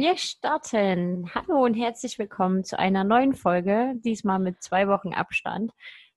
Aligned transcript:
Wir 0.00 0.16
starten. 0.16 1.28
Hallo 1.34 1.64
und 1.64 1.74
herzlich 1.74 2.20
willkommen 2.20 2.62
zu 2.62 2.78
einer 2.78 3.02
neuen 3.02 3.34
Folge, 3.34 3.94
diesmal 3.96 4.38
mit 4.38 4.62
zwei 4.62 4.86
Wochen 4.86 5.12
Abstand 5.12 5.72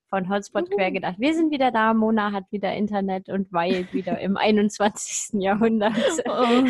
von 0.07 0.29
Hotspot 0.29 0.67
Juhu. 0.67 0.75
quer 0.75 0.91
gedacht. 0.91 1.15
Wir 1.17 1.33
sind 1.33 1.49
wieder 1.49 1.71
da, 1.71 1.95
Mona 1.95 2.31
hat 2.31 2.43
wieder 2.51 2.71
Internet 2.75 3.27
und 3.27 3.51
weilt 3.51 3.91
wieder 3.91 4.19
im 4.19 4.37
21. 4.37 5.41
Jahrhundert. 5.41 5.95
Oh. 6.27 6.63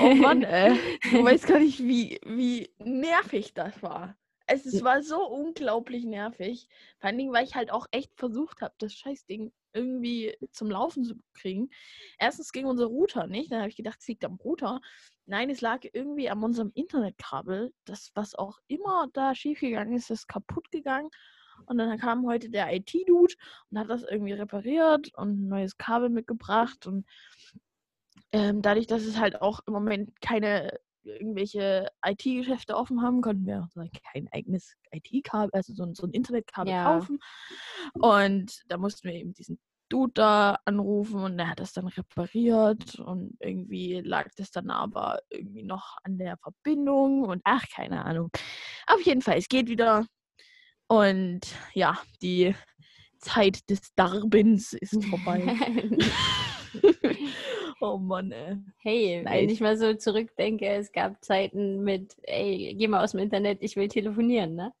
Oh 0.00 0.14
Mann, 0.14 0.44
ey. 0.44 0.78
Du 1.10 1.24
weißt 1.24 1.48
gar 1.48 1.58
nicht, 1.58 1.80
wie, 1.80 2.20
wie 2.24 2.70
nervig 2.78 3.52
das 3.54 3.82
war. 3.82 4.14
Es, 4.46 4.64
es 4.64 4.84
war 4.84 5.02
so 5.02 5.26
unglaublich 5.26 6.04
nervig. 6.04 6.68
Vor 7.00 7.08
allen 7.08 7.18
Dingen, 7.18 7.32
weil 7.32 7.44
ich 7.44 7.56
halt 7.56 7.72
auch 7.72 7.88
echt 7.90 8.12
versucht 8.14 8.60
habe, 8.60 8.74
das 8.78 8.94
Scheißding 8.94 9.52
irgendwie 9.72 10.36
zum 10.52 10.70
Laufen 10.70 11.02
zu 11.02 11.16
kriegen. 11.34 11.68
Erstens 12.16 12.52
ging 12.52 12.66
unser 12.66 12.86
Router 12.86 13.26
nicht. 13.26 13.50
Dann 13.50 13.58
habe 13.58 13.70
ich 13.70 13.76
gedacht, 13.76 13.98
es 14.00 14.06
liegt 14.06 14.24
am 14.24 14.36
Router. 14.36 14.80
Nein, 15.26 15.50
es 15.50 15.60
lag 15.60 15.80
irgendwie 15.92 16.30
an 16.30 16.42
unserem 16.42 16.70
Internetkabel. 16.74 17.72
Das, 17.84 18.10
was 18.14 18.34
auch 18.34 18.58
immer 18.68 19.08
da 19.12 19.34
schiefgegangen 19.34 19.94
ist, 19.96 20.10
ist 20.10 20.28
kaputt 20.28 20.70
gegangen. 20.70 21.10
Und 21.66 21.78
dann 21.78 21.98
kam 21.98 22.26
heute 22.26 22.48
der 22.48 22.72
IT-Dude 22.72 23.34
und 23.70 23.78
hat 23.78 23.90
das 23.90 24.04
irgendwie 24.04 24.34
repariert 24.34 25.12
und 25.14 25.40
ein 25.40 25.48
neues 25.48 25.76
Kabel 25.76 26.10
mitgebracht. 26.10 26.86
Und 26.86 27.06
ähm, 28.32 28.62
dadurch, 28.62 28.86
dass 28.86 29.04
es 29.04 29.18
halt 29.18 29.40
auch 29.42 29.60
im 29.66 29.72
Moment 29.72 30.20
keine 30.20 30.78
irgendwelche 31.02 31.88
IT-Geschäfte 32.04 32.76
offen 32.76 33.02
haben, 33.02 33.20
konnten 33.20 33.46
wir 33.46 33.68
kein 34.12 34.28
eigenes 34.32 34.74
IT-Kabel, 34.90 35.50
also 35.52 35.72
so 35.72 35.84
ein, 35.84 35.94
so 35.94 36.06
ein 36.06 36.10
Internetkabel 36.12 36.72
Ja. 36.72 36.84
kaufen. 36.84 37.18
Und 37.94 38.62
da 38.68 38.76
mussten 38.76 39.08
wir 39.08 39.14
eben 39.14 39.32
diesen 39.32 39.58
Dude 39.88 40.12
da 40.14 40.58
anrufen 40.64 41.22
und 41.22 41.38
der 41.38 41.48
hat 41.48 41.60
das 41.60 41.72
dann 41.72 41.86
repariert 41.86 42.98
und 42.98 43.36
irgendwie 43.40 44.00
lag 44.00 44.28
das 44.36 44.50
dann 44.50 44.70
aber 44.70 45.20
irgendwie 45.30 45.62
noch 45.62 45.96
an 46.02 46.18
der 46.18 46.36
Verbindung 46.38 47.22
und 47.22 47.40
ach, 47.44 47.64
keine 47.74 48.04
Ahnung. 48.04 48.30
Auf 48.86 49.00
jeden 49.02 49.22
Fall, 49.22 49.38
es 49.38 49.48
geht 49.48 49.68
wieder. 49.68 50.06
Und 50.88 51.40
ja, 51.74 51.98
die 52.22 52.54
Zeit 53.18 53.68
des 53.70 53.94
Darbens 53.94 54.72
ist 54.72 55.04
vorbei. 55.04 55.42
oh 57.80 57.98
Mann, 57.98 58.32
ey. 58.32 58.56
hey, 58.78 59.24
wenn 59.24 59.24
Nice. 59.24 59.52
ich 59.52 59.60
mal 59.60 59.76
so 59.76 59.94
zurückdenke, 59.94 60.66
es 60.66 60.92
gab 60.92 61.24
Zeiten 61.24 61.82
mit, 61.82 62.16
ey, 62.22 62.74
geh 62.78 62.88
mal 62.88 63.02
aus 63.02 63.12
dem 63.12 63.20
Internet, 63.20 63.58
ich 63.62 63.76
will 63.76 63.88
telefonieren, 63.88 64.54
ne? 64.54 64.72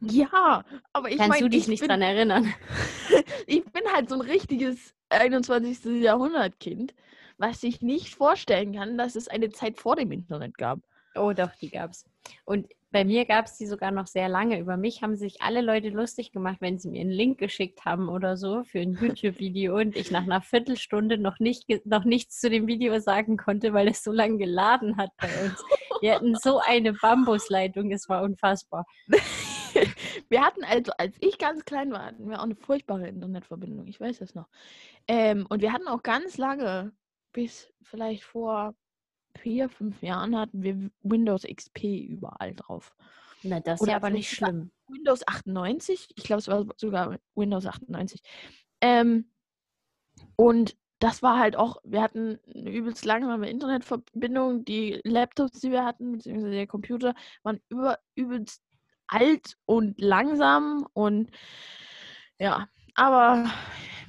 Ja, 0.00 0.64
aber 0.92 1.10
ich 1.10 1.18
Kannst 1.18 1.30
meine, 1.30 1.42
du 1.42 1.50
dich 1.50 1.62
ich, 1.62 1.68
nicht 1.68 1.80
bin, 1.80 1.88
dran 1.88 2.02
erinnern? 2.02 2.52
ich 3.46 3.64
bin 3.64 3.82
halt 3.92 4.08
so 4.08 4.14
ein 4.14 4.20
richtiges 4.20 4.94
21. 5.08 6.02
Jahrhundert-Kind, 6.02 6.94
was 7.36 7.60
sich 7.60 7.82
nicht 7.82 8.14
vorstellen 8.14 8.74
kann, 8.74 8.98
dass 8.98 9.16
es 9.16 9.28
eine 9.28 9.50
Zeit 9.50 9.78
vor 9.78 9.96
dem 9.96 10.12
Internet 10.12 10.56
gab. 10.56 10.80
Oh, 11.14 11.32
doch, 11.32 11.54
die 11.56 11.70
gab's. 11.70 12.04
Und 12.44 12.68
bei 12.90 13.04
mir 13.04 13.26
gab 13.26 13.46
es 13.46 13.58
die 13.58 13.66
sogar 13.66 13.90
noch 13.90 14.06
sehr 14.06 14.28
lange. 14.28 14.58
Über 14.58 14.76
mich 14.76 15.02
haben 15.02 15.16
sich 15.16 15.42
alle 15.42 15.60
Leute 15.60 15.90
lustig 15.90 16.32
gemacht, 16.32 16.58
wenn 16.60 16.78
sie 16.78 16.88
mir 16.88 17.00
einen 17.02 17.10
Link 17.10 17.38
geschickt 17.38 17.84
haben 17.84 18.08
oder 18.08 18.36
so 18.36 18.64
für 18.64 18.78
ein 18.80 18.96
YouTube-Video 19.00 19.76
und 19.76 19.96
ich 19.96 20.10
nach 20.10 20.22
einer 20.22 20.40
Viertelstunde 20.40 21.18
noch, 21.18 21.38
nicht, 21.38 21.66
noch 21.84 22.04
nichts 22.04 22.40
zu 22.40 22.48
dem 22.48 22.66
Video 22.66 22.98
sagen 23.00 23.36
konnte, 23.36 23.74
weil 23.74 23.88
es 23.88 24.02
so 24.02 24.12
lange 24.12 24.38
geladen 24.38 24.96
hat 24.96 25.10
bei 25.18 25.28
uns. 25.44 25.62
Wir 26.00 26.14
hatten 26.14 26.34
so 26.36 26.60
eine 26.60 26.94
Bambusleitung, 26.94 27.90
es 27.90 28.08
war 28.08 28.22
unfassbar. 28.22 28.86
Wir 30.28 30.44
hatten 30.44 30.64
also, 30.64 30.92
als 30.98 31.16
ich 31.20 31.38
ganz 31.38 31.64
klein 31.64 31.90
war, 31.90 32.04
hatten 32.04 32.28
wir 32.28 32.38
auch 32.38 32.44
eine 32.44 32.56
furchtbare 32.56 33.08
Internetverbindung. 33.08 33.86
Ich 33.86 34.00
weiß 34.00 34.18
das 34.18 34.34
noch. 34.34 34.48
Ähm, 35.06 35.46
und 35.48 35.62
wir 35.62 35.72
hatten 35.72 35.88
auch 35.88 36.02
ganz 36.02 36.36
lange, 36.36 36.92
bis 37.32 37.72
vielleicht 37.82 38.24
vor 38.24 38.74
vier, 39.38 39.68
fünf 39.68 40.02
Jahren, 40.02 40.36
hatten 40.36 40.62
wir 40.62 40.90
Windows 41.02 41.42
XP 41.44 41.84
überall 42.08 42.54
drauf. 42.54 42.94
Na, 43.42 43.60
das 43.60 43.80
ist 43.80 43.86
ja 43.86 43.96
aber 43.96 44.08
vielleicht 44.08 44.30
nicht 44.30 44.36
schlimm. 44.36 44.70
Windows 44.88 45.26
98. 45.26 46.08
Ich 46.16 46.24
glaube, 46.24 46.40
es 46.40 46.48
war 46.48 46.66
sogar 46.76 47.18
Windows 47.34 47.66
98. 47.66 48.20
Ähm, 48.80 49.30
und 50.36 50.76
das 50.98 51.22
war 51.22 51.38
halt 51.38 51.56
auch, 51.56 51.76
wir 51.84 52.02
hatten 52.02 52.40
eine 52.52 52.70
übelst 52.70 53.04
langsame 53.04 53.48
Internetverbindung. 53.48 54.64
Die 54.64 55.00
Laptops, 55.04 55.60
die 55.60 55.70
wir 55.70 55.84
hatten, 55.84 56.12
beziehungsweise 56.12 56.50
der 56.50 56.66
Computer, 56.66 57.14
waren 57.44 57.60
über, 57.68 57.98
übelst 58.16 58.62
alt 59.08 59.56
und 59.66 60.00
langsam. 60.00 60.86
Und 60.92 61.30
ja, 62.38 62.68
aber 62.94 63.50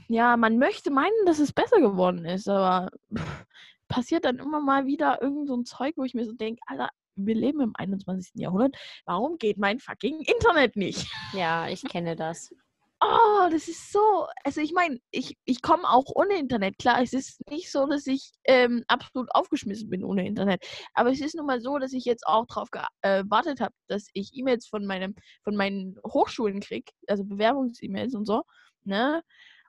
ja, 0.07 0.37
man 0.37 0.57
möchte 0.57 0.91
meinen, 0.91 1.25
dass 1.25 1.39
es 1.39 1.53
besser 1.53 1.79
geworden 1.79 2.25
ist, 2.25 2.47
aber 2.47 2.91
pff, 3.15 3.45
passiert 3.87 4.25
dann 4.25 4.37
immer 4.37 4.59
mal 4.59 4.85
wieder 4.85 5.21
irgend 5.21 5.47
so 5.47 5.55
ein 5.55 5.65
Zeug, 5.65 5.93
wo 5.97 6.03
ich 6.03 6.13
mir 6.13 6.25
so 6.25 6.33
denke, 6.33 6.61
Alter, 6.67 6.89
wir 7.15 7.35
leben 7.35 7.61
im 7.61 7.75
21. 7.75 8.33
Jahrhundert. 8.35 8.75
Warum 9.05 9.37
geht 9.37 9.57
mein 9.57 9.79
fucking 9.79 10.21
Internet 10.21 10.75
nicht? 10.75 11.11
Ja, 11.33 11.67
ich 11.67 11.83
kenne 11.83 12.15
das. 12.15 12.53
Oh, 13.01 13.47
das 13.49 13.69
ist 13.69 13.93
so. 13.93 14.27
Also 14.43 14.59
ich 14.59 14.73
meine, 14.73 14.99
ich, 15.11 15.37
ich 15.45 15.61
komme 15.61 15.83
auch 15.89 16.03
ohne 16.15 16.37
Internet. 16.37 16.77
Klar, 16.79 17.01
es 17.01 17.13
ist 17.13 17.39
nicht 17.49 17.71
so, 17.71 17.85
dass 17.87 18.05
ich 18.07 18.31
ähm, 18.43 18.83
absolut 18.87 19.29
aufgeschmissen 19.33 19.89
bin 19.89 20.03
ohne 20.03 20.27
Internet. 20.27 20.65
Aber 20.93 21.09
es 21.09 21.21
ist 21.21 21.35
nun 21.35 21.45
mal 21.45 21.61
so, 21.61 21.77
dass 21.79 21.93
ich 21.93 22.03
jetzt 22.03 22.27
auch 22.27 22.45
darauf 22.47 22.69
gewartet 22.71 23.61
habe, 23.61 23.73
dass 23.87 24.07
ich 24.13 24.31
E-Mails 24.33 24.67
von 24.67 24.85
meinem, 24.85 25.15
von 25.45 25.55
meinen 25.55 25.95
Hochschulen 26.05 26.59
kriege, 26.59 26.91
also 27.07 27.23
Bewerbungs-E-Mails 27.23 28.15
und 28.15 28.25
so, 28.25 28.43
ne? 28.83 29.23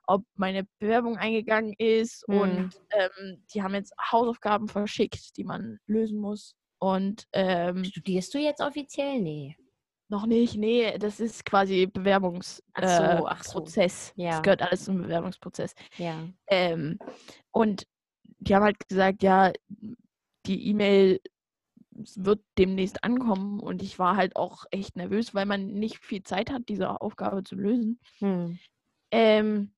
Ob 0.07 0.25
meine 0.35 0.67
Bewerbung 0.79 1.15
eingegangen 1.17 1.73
ist 1.77 2.25
Hm. 2.27 2.37
und 2.41 2.71
ähm, 2.89 3.45
die 3.53 3.63
haben 3.63 3.75
jetzt 3.75 3.93
Hausaufgaben 4.11 4.67
verschickt, 4.67 5.37
die 5.37 5.45
man 5.45 5.79
lösen 5.85 6.19
muss. 6.19 6.55
Und 6.79 7.27
ähm, 7.31 7.85
Studierst 7.85 8.33
du 8.33 8.39
jetzt 8.39 8.59
offiziell? 8.59 9.21
Nee. 9.21 9.55
Noch 10.11 10.25
nicht, 10.25 10.57
nee, 10.57 10.97
das 10.97 11.19
ist 11.19 11.45
quasi 11.45 11.87
Bewerbungsprozess. 11.87 12.97
So, 12.97 13.03
äh, 13.03 13.17
so. 14.13 14.21
Ja. 14.21 14.31
Das 14.31 14.41
gehört 14.43 14.61
alles 14.61 14.85
zum 14.85 15.01
Bewerbungsprozess. 15.01 15.73
Ja. 15.97 16.15
Ähm, 16.47 16.99
und 17.51 17.87
die 18.39 18.53
haben 18.53 18.63
halt 18.63 18.87
gesagt, 18.87 19.23
ja, 19.23 19.51
die 20.45 20.67
E-Mail 20.67 21.21
wird 22.15 22.41
demnächst 22.57 23.03
ankommen 23.03 23.59
und 23.59 23.81
ich 23.81 23.99
war 23.99 24.15
halt 24.15 24.35
auch 24.35 24.65
echt 24.71 24.95
nervös, 24.95 25.33
weil 25.33 25.45
man 25.45 25.67
nicht 25.67 25.97
viel 25.97 26.23
Zeit 26.23 26.51
hat, 26.51 26.63
diese 26.69 27.01
Aufgabe 27.01 27.43
zu 27.43 27.55
lösen. 27.55 27.99
Hm. 28.19 28.59
Ähm, 29.11 29.73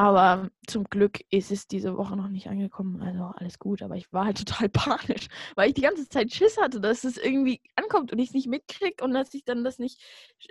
aber 0.00 0.48
zum 0.66 0.84
Glück 0.84 1.20
ist 1.28 1.50
es 1.50 1.68
diese 1.68 1.94
Woche 1.94 2.16
noch 2.16 2.28
nicht 2.28 2.48
angekommen. 2.48 3.02
Also 3.02 3.34
alles 3.36 3.58
gut. 3.58 3.82
Aber 3.82 3.96
ich 3.96 4.10
war 4.14 4.24
halt 4.24 4.38
total 4.46 4.70
panisch, 4.70 5.28
weil 5.56 5.68
ich 5.68 5.74
die 5.74 5.82
ganze 5.82 6.08
Zeit 6.08 6.32
Schiss 6.32 6.56
hatte, 6.58 6.80
dass 6.80 7.04
es 7.04 7.18
irgendwie 7.18 7.60
ankommt 7.76 8.10
und 8.10 8.18
ich 8.18 8.28
es 8.28 8.34
nicht 8.34 8.48
mitkriege 8.48 9.04
und 9.04 9.12
dass 9.12 9.34
ich 9.34 9.44
dann 9.44 9.62
das 9.62 9.78
nicht, 9.78 10.02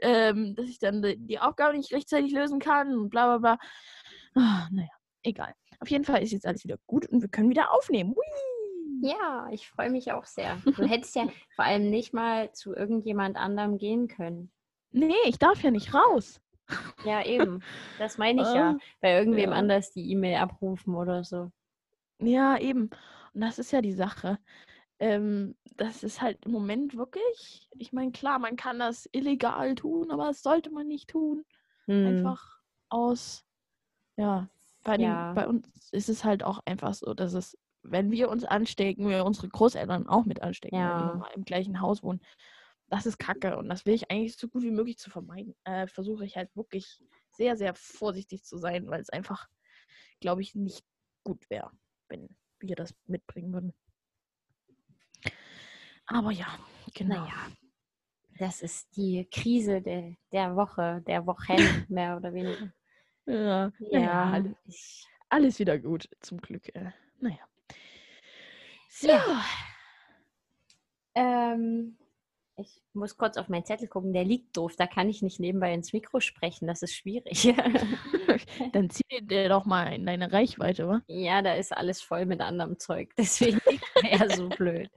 ähm, 0.04 0.54
dass 0.54 0.68
ich 0.68 0.78
dann 0.78 1.02
die, 1.02 1.40
Aufgabe 1.40 1.76
nicht 1.76 1.92
rechtzeitig 1.92 2.32
lösen 2.32 2.60
kann 2.60 2.96
und 2.96 3.10
bla 3.10 3.38
bla 3.38 3.58
bla. 4.36 4.44
Ah, 4.44 4.68
naja, 4.72 4.92
egal. 5.24 5.56
Auf 5.80 5.90
jeden 5.90 6.04
Fall 6.04 6.22
ist 6.22 6.32
jetzt 6.32 6.46
alles 6.46 6.64
wieder 6.64 6.78
gut 6.86 7.08
und 7.08 7.24
wir 7.24 7.30
können 7.30 7.50
wieder 7.50 7.74
aufnehmen. 7.74 8.14
Hui! 8.16 9.10
Ja, 9.10 9.48
ich 9.52 9.68
freue 9.68 9.90
mich 9.90 10.12
auch 10.12 10.26
sehr. 10.26 10.58
Du 10.64 10.84
hättest 10.86 11.16
ja 11.16 11.28
vor 11.56 11.66
allem 11.66 11.90
nicht 11.90 12.14
mal 12.14 12.52
zu 12.52 12.76
irgendjemand 12.76 13.36
anderem 13.36 13.80
gehen 13.80 14.08
können. 14.08 14.52
Nee, 14.92 15.16
ich 15.26 15.40
darf 15.40 15.64
ja 15.64 15.72
nicht 15.72 15.96
raus. 15.96 16.40
Ja, 17.06 17.26
eben. 17.26 17.62
Das 17.98 18.18
meine 18.18 18.42
ich 18.42 18.48
ja. 18.54 18.72
Ah, 18.72 18.78
Bei 19.02 19.18
irgendwem 19.18 19.52
ja. 19.52 19.56
anders 19.58 19.92
die 19.92 20.12
E-Mail 20.12 20.38
abrufen 20.38 20.96
oder 20.96 21.24
so. 21.24 21.52
Ja, 22.20 22.58
eben. 22.58 22.90
Und 23.34 23.42
das 23.42 23.60
ist 23.60 23.72
ja 23.72 23.82
die 23.82 23.94
Sache. 23.94 24.40
Ähm, 25.00 25.56
das 25.78 26.04
ist 26.04 26.22
halt 26.22 26.46
im 26.46 26.52
Moment 26.52 26.98
wirklich, 26.98 27.70
ich 27.78 27.94
meine, 27.94 28.12
klar, 28.12 28.38
man 28.38 28.58
kann 28.58 28.80
das 28.80 29.08
illegal 29.14 29.76
tun, 29.76 30.12
aber 30.12 30.26
das 30.26 30.44
sollte 30.44 30.72
man 30.72 30.88
nicht 30.88 31.10
tun. 31.10 31.46
Hm. 31.86 32.06
Einfach 32.08 32.60
aus, 32.90 33.46
ja, 34.18 34.50
bei, 34.84 34.98
den, 34.98 35.06
Ja. 35.08 35.34
bei 35.34 35.48
uns 35.48 35.68
ist 35.92 36.10
es 36.10 36.26
halt 36.26 36.44
auch 36.44 36.60
einfach 36.66 36.94
so, 36.94 37.14
dass 37.14 37.34
es, 37.34 37.58
wenn 37.82 38.12
wir 38.12 38.30
uns 38.30 38.44
anstecken, 38.44 39.08
wir 39.08 39.24
unsere 39.24 39.48
Großeltern 39.48 40.08
auch 40.08 40.26
mit 40.26 40.42
anstecken, 40.42 40.76
Ja. 40.76 41.00
wir 41.00 41.06
nun 41.12 41.20
mal 41.20 41.32
im 41.34 41.46
gleichen 41.46 41.80
Haus 41.80 42.04
wohnen. 42.04 42.20
Das 42.90 43.06
ist 43.06 43.20
Kacke 43.20 43.58
und 43.58 43.70
das 43.70 43.86
will 43.86 43.94
ich 43.94 44.10
eigentlich 44.10 44.36
so 44.36 44.48
gut 44.48 44.64
wie 44.64 44.72
möglich 44.72 44.98
zu 44.98 45.10
vermeiden. 45.10 45.56
Äh, 45.64 45.88
Versuche 45.88 46.26
ich 46.26 46.36
halt 46.36 46.56
wirklich 46.56 47.02
sehr, 47.32 47.56
sehr 47.56 47.76
vorsichtig 47.76 48.44
zu 48.44 48.58
sein, 48.58 48.88
weil 48.90 49.02
es 49.02 49.10
einfach, 49.10 49.48
glaube 50.20 50.42
ich, 50.42 50.56
nicht 50.56 50.84
gut 51.24 51.50
wäre, 51.50 51.72
wenn 52.08 52.36
wir 52.60 52.76
das 52.76 52.96
mitbringen 53.06 53.54
würden. 53.54 53.74
Aber 56.08 56.32
ja, 56.32 56.48
genau. 56.96 57.20
Naja, 57.20 57.52
das 58.40 58.62
ist 58.62 58.96
die 58.96 59.28
Krise 59.32 59.82
der, 59.82 60.16
der 60.32 60.56
Woche, 60.56 61.04
der 61.06 61.26
Wochen, 61.26 61.56
mehr 61.90 62.18
oder 62.18 62.34
weniger. 62.34 62.74
Ja, 63.26 63.72
Ja, 63.80 64.00
naja, 64.00 64.32
alles, 64.32 65.08
alles 65.30 65.60
wieder 65.60 65.78
gut, 65.78 66.10
zum 66.22 66.42
Glück. 66.42 66.74
Äh, 66.74 66.92
naja. 67.20 67.48
So. 68.90 69.08
Ja. 69.08 69.46
ähm, 71.14 71.96
ich 72.60 72.82
muss 72.94 73.18
kurz 73.18 73.38
auf 73.38 73.50
meinen 73.50 73.66
Zettel 73.66 73.88
gucken, 73.88 74.14
der 74.14 74.24
liegt 74.26 74.56
doof, 74.58 74.76
da 74.76 74.88
kann 74.88 75.10
ich 75.10 75.22
nicht 75.22 75.40
nebenbei 75.40 75.74
ins 75.74 75.94
Mikro 75.94 76.20
sprechen, 76.20 76.68
das 76.68 76.82
ist 76.82 76.94
schwierig. 76.96 77.54
Dann 78.74 78.90
zieh 78.90 79.04
dir 79.22 79.50
doch 79.50 79.66
mal 79.66 79.94
in 79.94 80.06
deine 80.06 80.32
Reichweite, 80.32 80.88
wa? 80.88 81.02
ja, 81.08 81.42
da 81.42 81.54
ist 81.54 81.76
alles 81.76 82.02
voll 82.02 82.26
mit 82.26 82.42
anderem 82.42 82.80
Zeug, 82.80 83.12
deswegen 83.18 83.60
wäre 84.02 84.30
so 84.30 84.50
blöd. 84.58 84.90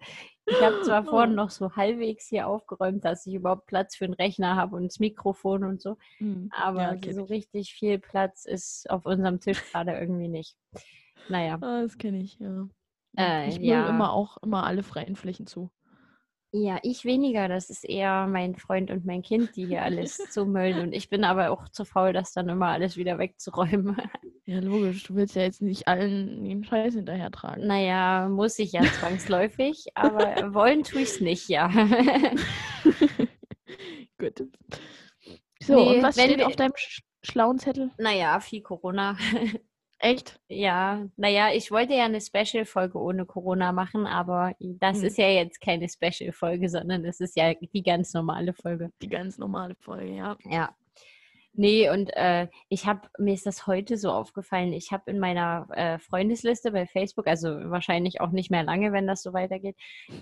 Ich 0.46 0.60
habe 0.60 0.82
zwar 0.82 1.02
Oh. 1.02 1.10
vorhin 1.10 1.34
noch 1.34 1.50
so 1.50 1.74
halbwegs 1.76 2.28
hier 2.28 2.46
aufgeräumt, 2.48 3.04
dass 3.04 3.26
ich 3.26 3.34
überhaupt 3.34 3.66
Platz 3.66 3.96
für 3.96 4.04
einen 4.06 4.14
Rechner 4.14 4.56
habe 4.56 4.76
und 4.76 4.84
das 4.84 4.98
Mikrofon 4.98 5.64
und 5.64 5.80
so, 5.80 5.96
Hm. 6.18 6.50
aber 6.50 6.82
Ja, 6.82 6.96
kenn 6.96 7.14
so 7.14 7.24
ich. 7.24 7.30
richtig 7.30 7.74
viel 7.74 7.98
Platz 7.98 8.44
ist 8.44 8.90
auf 8.90 9.06
unserem 9.06 9.40
Tisch 9.40 9.62
gerade 9.70 9.92
irgendwie 9.92 10.28
nicht. 10.28 10.56
Naja, 11.28 11.58
Ah, 11.60 11.82
das 11.82 11.96
kenne 11.98 12.18
ich, 12.20 12.38
ja. 12.38 12.68
Äh, 13.16 13.48
ich 13.48 13.58
müll 13.58 13.68
ja. 13.68 13.88
immer 13.88 14.12
auch 14.12 14.36
immer 14.38 14.64
alle 14.64 14.82
freien 14.82 15.16
Flächen 15.16 15.46
zu. 15.46 15.70
Ja, 16.52 16.78
ich 16.82 17.04
weniger. 17.04 17.48
Das 17.48 17.70
ist 17.70 17.84
eher 17.84 18.26
mein 18.26 18.54
Freund 18.56 18.90
und 18.90 19.04
mein 19.06 19.22
Kind, 19.22 19.56
die 19.56 19.66
hier 19.66 19.82
alles 19.82 20.16
zumüllen 20.30 20.80
und 20.80 20.92
ich 20.92 21.08
bin 21.08 21.24
aber 21.24 21.50
auch 21.50 21.68
zu 21.70 21.84
faul, 21.84 22.12
das 22.12 22.32
dann 22.32 22.48
immer 22.48 22.68
alles 22.68 22.96
wieder 22.96 23.18
wegzuräumen. 23.18 23.96
Ja, 24.44 24.58
logisch. 24.58 25.04
Du 25.04 25.14
willst 25.14 25.36
ja 25.36 25.42
jetzt 25.42 25.62
nicht 25.62 25.86
allen 25.86 26.42
den 26.44 26.64
Scheiß 26.64 26.94
hinterher 26.94 27.30
tragen. 27.30 27.64
Naja, 27.64 28.28
muss 28.28 28.58
ich 28.58 28.72
ja 28.72 28.82
zwangsläufig, 28.82 29.86
aber 29.94 30.24
wollen 30.52 30.82
tue 30.82 31.02
ich 31.02 31.10
es 31.10 31.20
nicht, 31.20 31.48
ja. 31.48 31.68
Gut. 34.18 34.42
So, 35.62 35.74
Nee, 35.76 35.96
und 35.96 36.02
was 36.02 36.14
steht 36.20 36.38
wir- 36.38 36.46
auf 36.48 36.56
deinem 36.56 36.72
sch 36.76 37.02
schlauen 37.22 37.60
Zettel? 37.60 37.92
naja, 37.98 38.40
viel 38.40 38.62
Corona. 38.62 39.16
Echt? 40.04 40.40
Ja, 40.48 41.06
naja, 41.16 41.50
ich 41.54 41.70
wollte 41.70 41.94
ja 41.94 42.06
eine 42.06 42.20
Special-Folge 42.20 42.98
ohne 42.98 43.24
Corona 43.24 43.70
machen, 43.70 44.04
aber 44.08 44.52
das 44.58 44.98
Hm. 44.98 45.04
ist 45.04 45.16
ja 45.16 45.28
jetzt 45.28 45.60
keine 45.60 45.88
Special-Folge, 45.88 46.68
sondern 46.68 47.04
das 47.04 47.20
ist 47.20 47.36
ja 47.36 47.54
die 47.54 47.82
ganz 47.84 48.12
normale 48.12 48.52
Folge. 48.52 48.90
Die 49.00 49.08
ganz 49.08 49.38
normale 49.38 49.76
Folge, 49.76 50.12
ja. 50.12 50.36
Ja. 50.44 50.74
Nee, 51.54 51.90
und 51.90 52.08
äh, 52.16 52.48
ich 52.70 52.86
habe, 52.86 53.08
mir 53.18 53.34
ist 53.34 53.44
das 53.44 53.66
heute 53.66 53.98
so 53.98 54.10
aufgefallen, 54.10 54.72
ich 54.72 54.90
habe 54.90 55.10
in 55.10 55.18
meiner 55.18 55.68
äh, 55.72 55.98
Freundesliste 55.98 56.72
bei 56.72 56.86
Facebook, 56.86 57.26
also 57.26 57.48
wahrscheinlich 57.70 58.22
auch 58.22 58.30
nicht 58.30 58.50
mehr 58.50 58.62
lange, 58.62 58.92
wenn 58.92 59.06
das 59.06 59.22
so 59.22 59.32
weitergeht, 59.32 59.76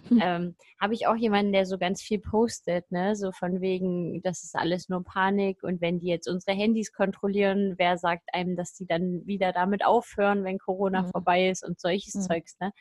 Hm. 0.08 0.20
ähm, 0.22 0.56
habe 0.80 0.94
ich 0.94 1.06
auch 1.06 1.14
jemanden, 1.14 1.52
der 1.52 1.66
so 1.66 1.78
ganz 1.78 2.02
viel 2.02 2.18
postet, 2.18 2.90
ne? 2.90 3.14
So 3.14 3.30
von 3.32 3.60
wegen, 3.60 4.22
das 4.22 4.42
ist 4.42 4.56
alles 4.56 4.88
nur 4.88 5.04
Panik 5.04 5.62
und 5.62 5.80
wenn 5.80 6.00
die 6.00 6.08
jetzt 6.08 6.28
unsere 6.28 6.56
Handys 6.56 6.92
kontrollieren, 6.92 7.74
wer 7.78 7.96
sagt 7.96 8.28
einem, 8.32 8.56
dass 8.56 8.74
die 8.74 8.86
dann 8.86 9.24
wieder 9.26 9.52
damit 9.52 9.84
aufhören, 9.84 10.42
wenn 10.44 10.58
Corona 10.58 11.02
Mhm. 11.02 11.10
vorbei 11.12 11.48
ist 11.48 11.64
und 11.64 11.78
solches 11.80 12.14
Mhm. 12.14 12.20
Zeugs, 12.22 12.56
ne? 12.60 12.72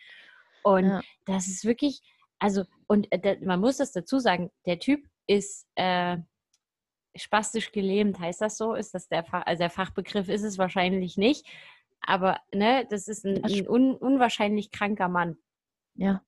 Und 0.64 0.86
Ja. 0.86 1.02
das 1.26 1.48
ist 1.48 1.66
wirklich, 1.66 2.02
also, 2.40 2.64
und 2.88 3.08
äh, 3.12 3.38
man 3.44 3.60
muss 3.60 3.78
das 3.78 3.92
dazu 3.92 4.18
sagen, 4.20 4.50
der 4.66 4.80
Typ 4.80 5.06
ist 5.28 5.68
äh, 5.76 6.18
spastisch 7.16 7.72
gelähmt, 7.72 8.20
heißt 8.20 8.42
das 8.42 8.58
so? 8.58 8.74
Ist 8.74 8.94
das 8.94 9.08
der 9.08 9.24
Fach, 9.24 9.46
also 9.46 9.60
der 9.60 9.70
Fachbegriff 9.70 10.30
ist 10.30 10.44
es 10.44 10.58
wahrscheinlich 10.58 11.18
nicht, 11.18 11.46
aber 12.02 12.40
ne, 12.54 12.86
das 12.90 13.08
ist 13.08 13.26
ein, 13.26 13.44
ein 13.44 13.68
un, 13.68 13.96
unwahrscheinlich 13.96 14.72
kranker 14.72 15.10
Mann. 15.10 15.38
Ja. 15.96 16.22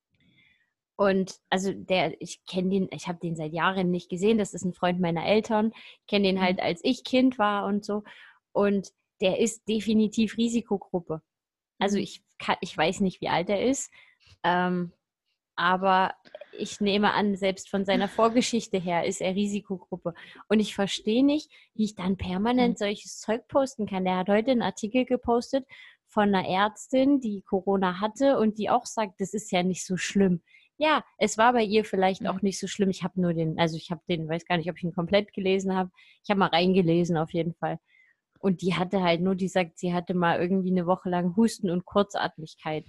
Und 0.98 1.40
also 1.50 1.74
der, 1.74 2.22
ich 2.22 2.46
kenne 2.46 2.70
den, 2.70 2.88
ich 2.92 3.08
habe 3.08 3.20
den 3.20 3.36
seit 3.36 3.54
Jahren 3.54 3.90
nicht 3.90 4.10
gesehen. 4.10 4.38
Das 4.38 4.54
ist 4.54 4.66
ein 4.66 4.74
Freund 4.74 5.00
meiner 5.00 5.26
Eltern. 5.26 5.72
Ich 6.02 6.08
kenne 6.08 6.28
den 6.28 6.36
Mhm. 6.36 6.42
halt, 6.42 6.62
als 6.62 6.82
ich 6.84 7.04
Kind 7.04 7.40
war 7.40 7.66
und 7.66 7.84
so. 7.84 8.04
Und 8.52 8.90
der 9.20 9.40
ist 9.40 9.68
definitiv 9.68 10.38
Risikogruppe. 10.38 11.22
Also 11.80 11.98
Mhm. 11.98 12.04
ich 12.04 12.24
kann, 12.38 12.58
ich 12.62 12.78
weiß 12.78 13.00
nicht, 13.00 13.22
wie 13.22 13.30
alt 13.30 13.50
er 13.50 13.64
ist, 13.64 13.92
ähm, 14.44 14.92
aber 15.56 16.14
ich 16.58 16.82
nehme 16.82 17.14
an, 17.14 17.36
selbst 17.36 17.70
von 17.70 17.86
seiner 17.86 18.08
Vorgeschichte 18.08 18.78
her 18.78 19.06
ist 19.06 19.22
er 19.22 19.36
Risikogruppe. 19.36 20.14
Und 20.48 20.60
ich 20.60 20.76
verstehe 20.76 21.26
nicht, 21.26 21.50
wie 21.74 21.86
ich 21.86 21.96
dann 21.96 22.18
permanent 22.18 22.78
solches 22.78 23.20
Zeug 23.20 23.48
posten 23.48 23.86
kann. 23.86 24.06
Der 24.06 24.18
hat 24.18 24.30
heute 24.30 24.52
einen 24.52 24.62
Artikel 24.62 25.06
gepostet 25.06 25.66
von 26.08 26.34
einer 26.36 26.48
Ärztin, 26.48 27.22
die 27.22 27.42
Corona 27.42 28.02
hatte 28.02 28.38
und 28.38 28.58
die 28.58 28.70
auch 28.70 28.86
sagt, 28.86 29.22
das 29.22 29.34
ist 29.34 29.52
ja 29.52 29.64
nicht 29.64 29.86
so 29.86 29.96
schlimm. 29.98 30.42
Ja, 30.78 31.04
es 31.18 31.38
war 31.38 31.54
bei 31.54 31.64
ihr 31.64 31.86
vielleicht 31.86 32.22
Mhm. 32.22 32.28
auch 32.28 32.42
nicht 32.42 32.60
so 32.60 32.68
schlimm. 32.68 32.90
Ich 32.90 33.04
habe 33.04 33.22
nur 33.22 33.34
den, 33.34 33.60
also 33.60 33.78
ich 33.78 33.92
habe 33.92 34.02
den, 34.10 34.28
weiß 34.28 34.46
gar 34.46 34.58
nicht, 34.58 34.70
ob 34.70 34.78
ich 34.78 34.84
ihn 34.84 34.94
komplett 34.94 35.32
gelesen 35.34 35.76
habe. 35.76 35.92
Ich 36.24 36.30
habe 36.30 36.40
mal 36.40 36.48
reingelesen 36.50 37.18
auf 37.18 37.32
jeden 37.34 37.54
Fall. 37.54 37.80
Und 38.40 38.62
die 38.64 38.74
hatte 38.74 39.02
halt 39.04 39.22
nur, 39.22 39.36
die 39.36 39.48
sagt, 39.48 39.78
sie 39.78 39.94
hatte 39.94 40.16
mal 40.16 40.40
irgendwie 40.42 40.72
eine 40.72 40.88
Woche 40.88 41.10
lang 41.10 41.36
Husten 41.36 41.70
und 41.70 41.86
Kurzatmigkeit. 41.86 42.86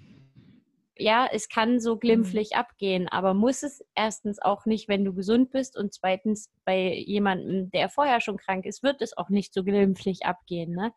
Ja, 1.03 1.29
es 1.31 1.49
kann 1.49 1.81
so 1.81 1.97
glimpflich 1.97 2.55
abgehen, 2.55 3.09
aber 3.09 3.35
muss 3.35 3.65
es 3.65 3.85
erstens 3.97 4.41
auch 4.41 4.67
nicht, 4.67 4.87
wenn 4.87 5.05
du 5.05 5.13
gesund 5.13 5.51
bist 5.51 5.77
und 5.77 5.93
zweitens 5.93 6.49
bei 6.65 6.95
jemandem, 6.95 7.71
der 7.71 7.89
vorher 7.89 8.21
schon 8.21 8.37
krank 8.37 8.67
ist, 8.67 8.85
wird 8.85 9.03
es 9.03 9.17
auch 9.17 9.29
nicht 9.29 9.53
so 9.53 9.65
glimpflich 9.65 10.25
abgehen, 10.25 10.75
ne? 10.75 10.93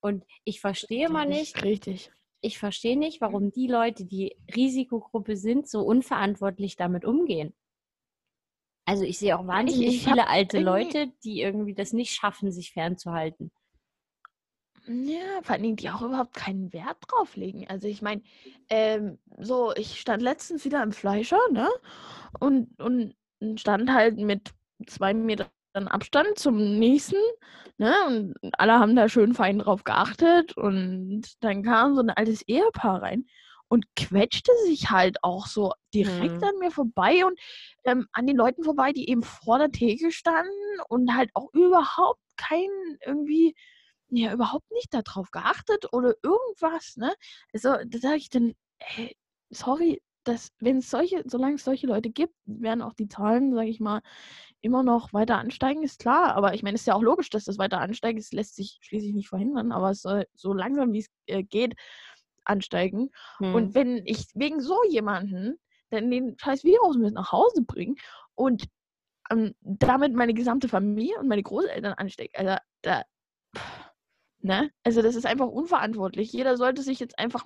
Und 0.00 0.24
ich 0.42 0.60
verstehe 0.60 1.08
mal 1.08 1.24
nicht, 1.24 1.62
Richtig. 1.62 2.10
ich 2.40 2.58
verstehe 2.58 2.98
nicht, 2.98 3.20
warum 3.20 3.52
die 3.52 3.68
Leute, 3.68 4.04
die 4.04 4.36
Risikogruppe 4.52 5.36
sind, 5.36 5.68
so 5.68 5.82
unverantwortlich 5.82 6.74
damit 6.74 7.04
umgehen. 7.04 7.54
Also 8.84 9.04
ich 9.04 9.18
sehe 9.18 9.38
auch 9.38 9.46
wahnsinnig 9.46 9.88
ich 9.88 10.06
hab 10.08 10.14
viele 10.14 10.26
alte 10.26 10.58
Leute, 10.58 11.12
die 11.22 11.40
irgendwie 11.40 11.74
das 11.74 11.92
nicht 11.92 12.10
schaffen, 12.12 12.50
sich 12.50 12.72
fernzuhalten. 12.72 13.52
Ja, 14.86 15.40
vor 15.42 15.52
allen 15.54 15.62
Dingen, 15.62 15.76
die 15.76 15.90
auch 15.90 16.02
überhaupt 16.02 16.34
keinen 16.34 16.72
Wert 16.72 16.96
drauf 17.08 17.36
legen. 17.36 17.66
Also 17.68 17.86
ich 17.86 18.02
meine, 18.02 18.22
ähm, 18.68 19.18
so, 19.38 19.72
ich 19.76 20.00
stand 20.00 20.22
letztens 20.22 20.64
wieder 20.64 20.82
im 20.82 20.92
Fleischer, 20.92 21.38
ne? 21.52 21.68
Und, 22.40 22.80
und 22.80 23.14
stand 23.60 23.92
halt 23.92 24.18
mit 24.18 24.50
zwei 24.88 25.14
Metern 25.14 25.48
Abstand 25.74 26.36
zum 26.38 26.78
nächsten, 26.80 27.16
ne? 27.78 27.94
Und 28.08 28.34
alle 28.58 28.72
haben 28.78 28.96
da 28.96 29.08
schön 29.08 29.34
fein 29.34 29.60
drauf 29.60 29.84
geachtet. 29.84 30.56
Und 30.56 31.22
dann 31.40 31.62
kam 31.62 31.94
so 31.94 32.00
ein 32.02 32.10
altes 32.10 32.42
Ehepaar 32.48 33.02
rein 33.02 33.26
und 33.68 33.86
quetschte 33.96 34.52
sich 34.66 34.90
halt 34.90 35.16
auch 35.22 35.46
so 35.46 35.72
direkt 35.94 36.42
Hm. 36.42 36.44
an 36.44 36.58
mir 36.58 36.72
vorbei 36.72 37.24
und 37.24 37.38
ähm, 37.84 38.06
an 38.12 38.26
den 38.26 38.36
Leuten 38.36 38.64
vorbei, 38.64 38.92
die 38.92 39.08
eben 39.08 39.22
vor 39.22 39.58
der 39.58 39.70
Theke 39.70 40.10
standen 40.10 40.50
und 40.88 41.14
halt 41.16 41.30
auch 41.34 41.48
überhaupt 41.54 42.20
keinen 42.36 42.98
irgendwie 43.06 43.54
ja 44.16 44.32
überhaupt 44.32 44.70
nicht 44.72 44.92
darauf 44.92 45.30
geachtet 45.30 45.92
oder 45.92 46.14
irgendwas, 46.22 46.96
ne? 46.96 47.14
Also, 47.52 47.76
da 47.86 47.98
sage 47.98 48.16
ich 48.16 48.30
dann, 48.30 48.54
hey, 48.78 49.16
sorry, 49.50 50.00
dass, 50.24 50.50
wenn 50.60 50.78
es 50.78 50.90
solche, 50.90 51.22
solange 51.26 51.56
es 51.56 51.64
solche 51.64 51.86
Leute 51.86 52.10
gibt, 52.10 52.34
werden 52.44 52.82
auch 52.82 52.94
die 52.94 53.08
Zahlen, 53.08 53.54
sage 53.54 53.68
ich 53.68 53.80
mal, 53.80 54.02
immer 54.60 54.82
noch 54.82 55.12
weiter 55.12 55.38
ansteigen, 55.38 55.82
ist 55.82 55.98
klar. 55.98 56.34
Aber 56.36 56.54
ich 56.54 56.62
meine, 56.62 56.76
es 56.76 56.82
ist 56.82 56.86
ja 56.86 56.94
auch 56.94 57.02
logisch, 57.02 57.30
dass 57.30 57.44
das 57.44 57.58
weiter 57.58 57.80
ansteigt. 57.80 58.18
Es 58.18 58.32
lässt 58.32 58.56
sich 58.56 58.78
schließlich 58.82 59.14
nicht 59.14 59.28
verhindern, 59.28 59.72
aber 59.72 59.90
es 59.90 60.02
soll 60.02 60.26
so 60.34 60.52
langsam, 60.52 60.92
wie 60.92 61.00
es 61.00 61.08
äh, 61.26 61.42
geht, 61.42 61.74
ansteigen. 62.44 63.10
Hm. 63.38 63.54
Und 63.54 63.74
wenn 63.74 64.02
ich 64.06 64.26
wegen 64.34 64.60
so 64.60 64.78
jemanden 64.88 65.58
dann 65.90 66.10
den 66.10 66.36
scheiß 66.38 66.64
Virus 66.64 66.96
mit 66.96 67.14
nach 67.14 67.32
Hause 67.32 67.62
bringe 67.62 67.96
und 68.34 68.64
ähm, 69.30 69.54
damit 69.60 70.14
meine 70.14 70.34
gesamte 70.34 70.68
Familie 70.68 71.18
und 71.18 71.28
meine 71.28 71.42
Großeltern 71.42 71.92
anstecke, 71.94 72.38
also 72.38 72.56
da, 72.82 73.02
pff, 73.56 73.81
ne? 74.44 74.70
Also 74.84 75.02
das 75.02 75.16
ist 75.16 75.26
einfach 75.26 75.48
unverantwortlich. 75.48 76.32
Jeder 76.32 76.56
sollte 76.56 76.82
sich 76.82 77.00
jetzt 77.00 77.18
einfach 77.18 77.44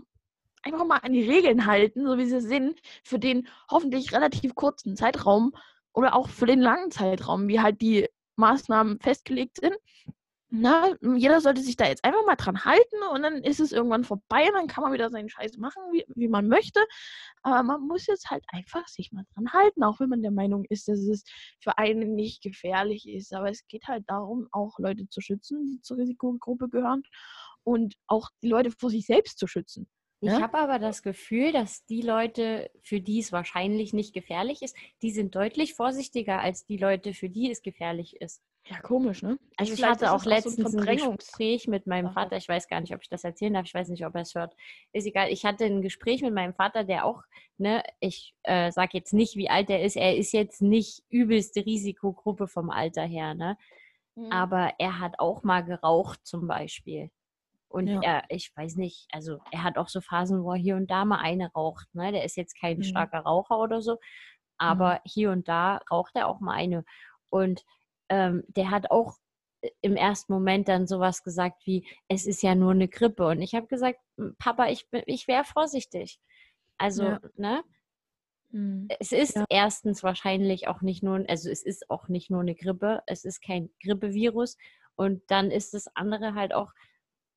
einfach 0.62 0.84
mal 0.84 0.98
an 0.98 1.12
die 1.12 1.28
Regeln 1.28 1.66
halten, 1.66 2.06
so 2.06 2.18
wie 2.18 2.26
sie 2.26 2.40
sind, 2.40 2.80
für 3.04 3.18
den 3.18 3.48
hoffentlich 3.70 4.12
relativ 4.12 4.54
kurzen 4.54 4.96
Zeitraum 4.96 5.52
oder 5.92 6.14
auch 6.14 6.28
für 6.28 6.46
den 6.46 6.60
langen 6.60 6.90
Zeitraum, 6.90 7.48
wie 7.48 7.60
halt 7.60 7.80
die 7.80 8.08
Maßnahmen 8.36 9.00
festgelegt 9.00 9.58
sind. 9.60 9.76
Na, 10.48 10.94
jeder 11.02 11.40
sollte 11.40 11.60
sich 11.60 11.76
da 11.76 11.86
jetzt 11.88 12.04
einfach 12.04 12.24
mal 12.24 12.36
dran 12.36 12.64
halten 12.64 12.96
und 13.12 13.22
dann 13.22 13.42
ist 13.42 13.58
es 13.58 13.72
irgendwann 13.72 14.04
vorbei 14.04 14.46
und 14.46 14.54
dann 14.54 14.68
kann 14.68 14.84
man 14.84 14.92
wieder 14.92 15.10
seinen 15.10 15.28
Scheiß 15.28 15.56
machen, 15.58 15.82
wie, 15.92 16.04
wie 16.14 16.28
man 16.28 16.46
möchte. 16.46 16.80
Aber 17.42 17.64
man 17.64 17.80
muss 17.88 18.06
jetzt 18.06 18.30
halt 18.30 18.44
einfach 18.48 18.86
sich 18.86 19.10
mal 19.12 19.24
dran 19.34 19.52
halten, 19.52 19.82
auch 19.82 19.98
wenn 19.98 20.08
man 20.08 20.22
der 20.22 20.30
Meinung 20.30 20.64
ist, 20.68 20.86
dass 20.86 21.00
es 21.00 21.24
für 21.60 21.76
einen 21.78 22.14
nicht 22.14 22.42
gefährlich 22.42 23.08
ist. 23.08 23.34
Aber 23.34 23.50
es 23.50 23.66
geht 23.66 23.88
halt 23.88 24.04
darum, 24.06 24.46
auch 24.52 24.78
Leute 24.78 25.08
zu 25.08 25.20
schützen, 25.20 25.66
die 25.66 25.80
zur 25.82 25.96
Risikogruppe 25.98 26.68
gehören 26.68 27.02
und 27.64 27.96
auch 28.06 28.30
die 28.42 28.48
Leute 28.48 28.70
vor 28.70 28.90
sich 28.90 29.04
selbst 29.06 29.38
zu 29.38 29.48
schützen. 29.48 29.88
Ich 30.20 30.30
Ja? 30.32 30.40
habe 30.40 30.58
aber 30.58 30.78
das 30.78 31.02
Gefühl, 31.02 31.52
dass 31.52 31.84
die 31.86 32.02
Leute, 32.02 32.70
für 32.82 33.00
die 33.00 33.18
es 33.18 33.32
wahrscheinlich 33.32 33.92
nicht 33.92 34.14
gefährlich 34.14 34.62
ist, 34.62 34.76
die 35.02 35.10
sind 35.10 35.34
deutlich 35.34 35.74
vorsichtiger 35.74 36.40
als 36.40 36.64
die 36.66 36.78
Leute, 36.78 37.14
für 37.14 37.28
die 37.28 37.50
es 37.50 37.62
gefährlich 37.62 38.20
ist. 38.20 38.40
Ja, 38.68 38.80
komisch, 38.80 39.23
ne? 39.23 39.38
Also 39.56 39.75
ich 39.75 39.85
hatte 39.85 40.11
auch 40.11 40.16
es 40.16 40.23
so 40.25 40.30
letztens 40.30 40.75
ein 40.75 40.82
Verdrängungs- 40.82 41.18
Gespräch 41.18 41.68
mit 41.68 41.87
meinem. 41.87 42.11
Vater. 42.12 42.37
Ich 42.37 42.49
weiß 42.49 42.66
gar 42.68 42.80
nicht, 42.80 42.92
ob 42.94 43.02
ich 43.02 43.08
das 43.08 43.23
erzählen 43.23 43.54
darf. 43.54 43.66
Ich 43.66 43.75
weiß 43.75 43.88
nicht, 43.88 44.04
ob 44.04 44.14
er 44.16 44.23
es 44.23 44.35
hört. 44.35 44.56
Ist 44.92 45.06
egal. 45.06 45.30
Ich 45.30 45.44
hatte 45.44 45.64
ein 45.64 45.82
Gespräch 45.82 46.20
mit 46.23 46.35
meinem 46.35 46.52
Vater, 46.54 46.82
der 46.82 47.04
auch, 47.04 47.23
ne, 47.58 47.82
ich 48.00 48.35
äh, 48.42 48.73
sage 48.73 48.90
jetzt 48.94 49.12
nicht, 49.12 49.37
wie 49.37 49.49
alt 49.49 49.70
er 49.70 49.82
ist. 49.85 49.96
Er 49.96 50.16
ist 50.16 50.32
jetzt 50.32 50.62
nicht 50.62 51.04
übelste 51.11 51.64
Risikogruppe 51.64 52.49
vom 52.49 52.70
Alter 52.70 53.02
her, 53.02 53.35
ne? 53.35 53.56
Mhm. 54.16 54.32
Aber 54.32 54.73
er 54.78 54.99
hat 54.99 55.20
auch 55.20 55.42
mal 55.44 55.62
geraucht 55.62 56.20
zum 56.26 56.49
Beispiel. 56.49 57.11
Und 57.68 57.87
Ja. 57.88 58.00
er, 58.02 58.25
ich 58.30 58.50
weiß 58.56 58.76
nicht, 58.76 59.06
also 59.12 59.38
er 59.52 59.62
hat 59.62 59.76
auch 59.78 59.88
so 59.88 60.00
Phasen, 60.00 60.42
wo 60.42 60.52
er 60.52 60.58
hier 60.58 60.76
und 60.76 60.90
da 60.90 61.04
mal 61.04 61.18
eine 61.20 61.52
raucht. 61.52 61.94
Ne? 61.94 62.11
Der 62.12 62.25
ist 62.25 62.37
jetzt 62.37 62.58
kein 62.58 62.78
Mhm. 62.78 62.82
starker 62.85 63.20
Raucher 63.20 63.58
oder 63.58 63.80
so, 63.82 63.99
aber 64.58 65.00
hier 65.04 65.30
und 65.30 65.46
da 65.49 65.80
raucht 65.90 66.16
er 66.16 66.28
auch 66.28 66.40
mal 66.40 66.54
eine. 66.54 66.85
Und 67.28 67.64
ähm, 68.08 68.44
der 68.48 68.70
hat 68.70 68.90
auch 68.90 69.16
im 69.80 69.96
ersten 69.96 70.32
Moment 70.32 70.68
dann 70.68 70.86
sowas 70.86 71.22
gesagt 71.25 71.66
wie, 71.66 71.86
es 72.08 72.26
ist 72.26 72.42
ja 72.42 72.54
nur 72.54 72.72
eine 72.72 72.88
Grippe. 72.88 73.26
Und 73.26 73.42
ich 73.42 73.54
habe 73.54 73.66
gesagt, 73.66 73.98
"M, 74.18 74.36
Papa, 74.38 74.68
ich, 74.68 74.88
bin- 74.90 75.02
ich 75.06 75.26
wäre 75.28 75.44
vorsichtig. 75.44 76.20
Also, 76.78 77.04
Ja. 77.04 77.20
ne? 77.36 77.64
Mhm. 78.50 78.86
Es 79.00 79.12
ist 79.12 79.36
Ja. 79.36 79.44
erstens 79.48 80.02
wahrscheinlich 80.02 80.68
auch 80.68 80.82
nicht 80.82 81.02
nur, 81.02 81.25
also 81.28 81.50
es 81.50 81.62
ist 81.64 81.90
auch 81.90 82.08
nicht 82.08 82.30
nur 82.30 82.40
eine 82.40 82.54
Grippe, 82.54 83.02
es 83.06 83.25
ist 83.25 83.42
kein 83.42 83.70
Grippevirus. 83.82 84.56
Und 84.94 85.22
dann 85.30 85.50
ist 85.50 85.75
das 85.75 85.88
andere 85.96 86.34
halt 86.34 86.54
auch, 86.54 86.72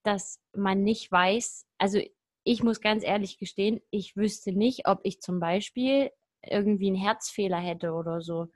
dass 0.04 0.40
man 0.54 0.84
nicht 0.84 1.12
weiß, 1.12 1.66
also 1.78 2.00
ich 2.44 2.64
muss 2.64 2.82
ganz 2.82 3.04
ehrlich 3.04 3.38
gestehen, 3.38 3.82
ich 3.92 4.16
wüsste 4.16 4.54
nicht, 4.54 4.88
ob 4.88 5.00
ich 5.04 5.22
zum 5.22 5.40
Beispiel 5.40 6.12
irgendwie 6.44 6.88
einen 6.88 6.96
Herzfehler 6.96 7.60
hätte 7.60 7.94
oder 7.94 8.22
so. 8.22 8.48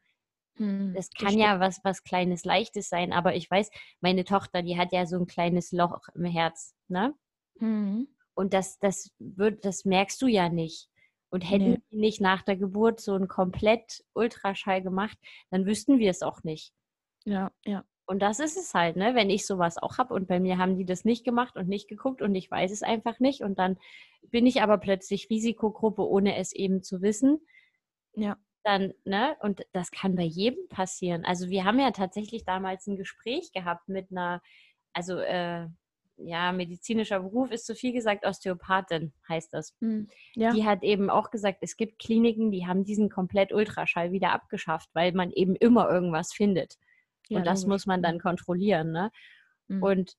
Mhm. 0.58 0.94
Das 0.96 1.10
kann 1.12 1.38
ja 1.38 1.60
was, 1.60 1.80
was 1.84 2.04
Kleines, 2.04 2.46
Leichtes 2.46 2.90
sein, 2.90 3.14
aber 3.14 3.36
ich 3.36 3.50
weiß, 3.50 3.72
meine 4.02 4.24
Tochter, 4.24 4.62
die 4.62 4.78
hat 4.78 4.92
ja 4.92 5.06
so 5.06 5.18
ein 5.18 5.28
kleines 5.28 5.72
Loch 5.72 6.08
im 6.16 6.26
Herz, 6.26 6.76
ne? 6.88 7.14
Mhm. 7.60 8.08
Und 8.36 8.54
das, 8.54 8.80
das 8.80 9.12
wird, 9.20 9.66
das 9.66 9.86
merkst 9.86 10.22
du 10.22 10.28
ja 10.28 10.50
nicht. 10.50 10.90
Und 11.30 11.42
hätten 11.42 11.72
Nee. 11.72 11.82
die 11.92 11.98
nicht 11.98 12.22
nach 12.22 12.44
der 12.44 12.56
Geburt 12.58 13.00
so 13.00 13.14
einen 13.14 13.28
komplett 13.28 14.04
Ultraschall 14.14 14.84
gemacht, 14.84 15.18
dann 15.50 15.66
wüssten 15.66 15.98
wir 15.98 16.12
es 16.12 16.22
auch 16.22 16.44
nicht. 16.44 16.74
Ja, 17.26 17.52
ja. 17.66 17.84
Und 18.06 18.20
das 18.22 18.40
ist 18.40 18.58
es 18.58 18.74
halt, 18.76 18.98
ne? 18.98 19.16
Wenn 19.16 19.30
ich 19.32 19.46
sowas 19.48 19.78
auch 19.78 19.98
habe 19.98 20.14
und 20.14 20.28
bei 20.28 20.40
mir 20.40 20.58
haben 20.60 20.78
die 20.78 20.86
das 20.86 21.06
nicht 21.06 21.24
gemacht 21.24 21.56
und 21.56 21.68
nicht 21.70 21.88
geguckt 21.88 22.22
und 22.22 22.36
ich 22.36 22.52
weiß 22.52 22.72
es 22.72 22.84
einfach 22.84 23.20
nicht 23.20 23.42
und 23.42 23.58
dann 23.58 23.78
bin 24.30 24.46
ich 24.46 24.62
aber 24.62 24.78
plötzlich 24.78 25.30
Risikogruppe, 25.30 26.08
ohne 26.08 26.36
es 26.38 26.52
eben 26.54 26.84
zu 26.84 27.02
wissen. 27.02 27.40
Ja. 28.16 28.38
Dann, 28.64 28.94
ne? 29.04 29.36
Und 29.42 29.62
das 29.74 29.92
kann 29.92 30.16
bei 30.16 30.24
jedem 30.24 30.68
passieren. 30.70 31.26
Also 31.26 31.50
wir 31.50 31.66
haben 31.66 31.80
ja 31.80 31.92
tatsächlich 31.92 32.46
damals 32.46 32.88
ein 32.88 32.96
Gespräch 32.96 33.52
gehabt 33.52 33.90
mit 33.90 34.12
einer, 34.12 34.42
also 34.94 35.18
äh, 35.18 35.68
ja, 36.18 36.52
medizinischer 36.52 37.20
Beruf 37.20 37.52
ist 37.52 37.66
zu 37.66 37.76
viel 37.76 37.92
gesagt, 37.92 38.26
Osteopathin 38.26 39.14
heißt 39.28 39.54
das. 39.54 39.76
Mhm. 39.80 40.08
Ja. 40.36 40.52
Die 40.54 40.66
hat 40.66 40.84
eben 40.84 41.10
auch 41.10 41.32
gesagt, 41.32 41.60
es 41.62 41.76
gibt 41.76 42.00
Kliniken, 42.00 42.52
die 42.52 42.66
haben 42.66 42.86
diesen 42.86 43.10
komplett 43.10 43.52
Ultraschall 43.52 44.12
wieder 44.12 44.32
abgeschafft, 44.32 44.90
weil 44.94 45.12
man 45.12 45.32
eben 45.32 45.56
immer 45.56 45.90
irgendwas 45.90 46.34
findet. 46.34 46.78
Ja, 47.30 47.40
und 47.40 47.46
das 47.46 47.62
logisch. 47.62 47.70
muss 47.70 47.86
man 47.86 48.04
dann 48.04 48.20
kontrollieren. 48.20 48.92
Ne? 48.92 49.12
Mhm. 49.68 49.84
Und 49.84 50.14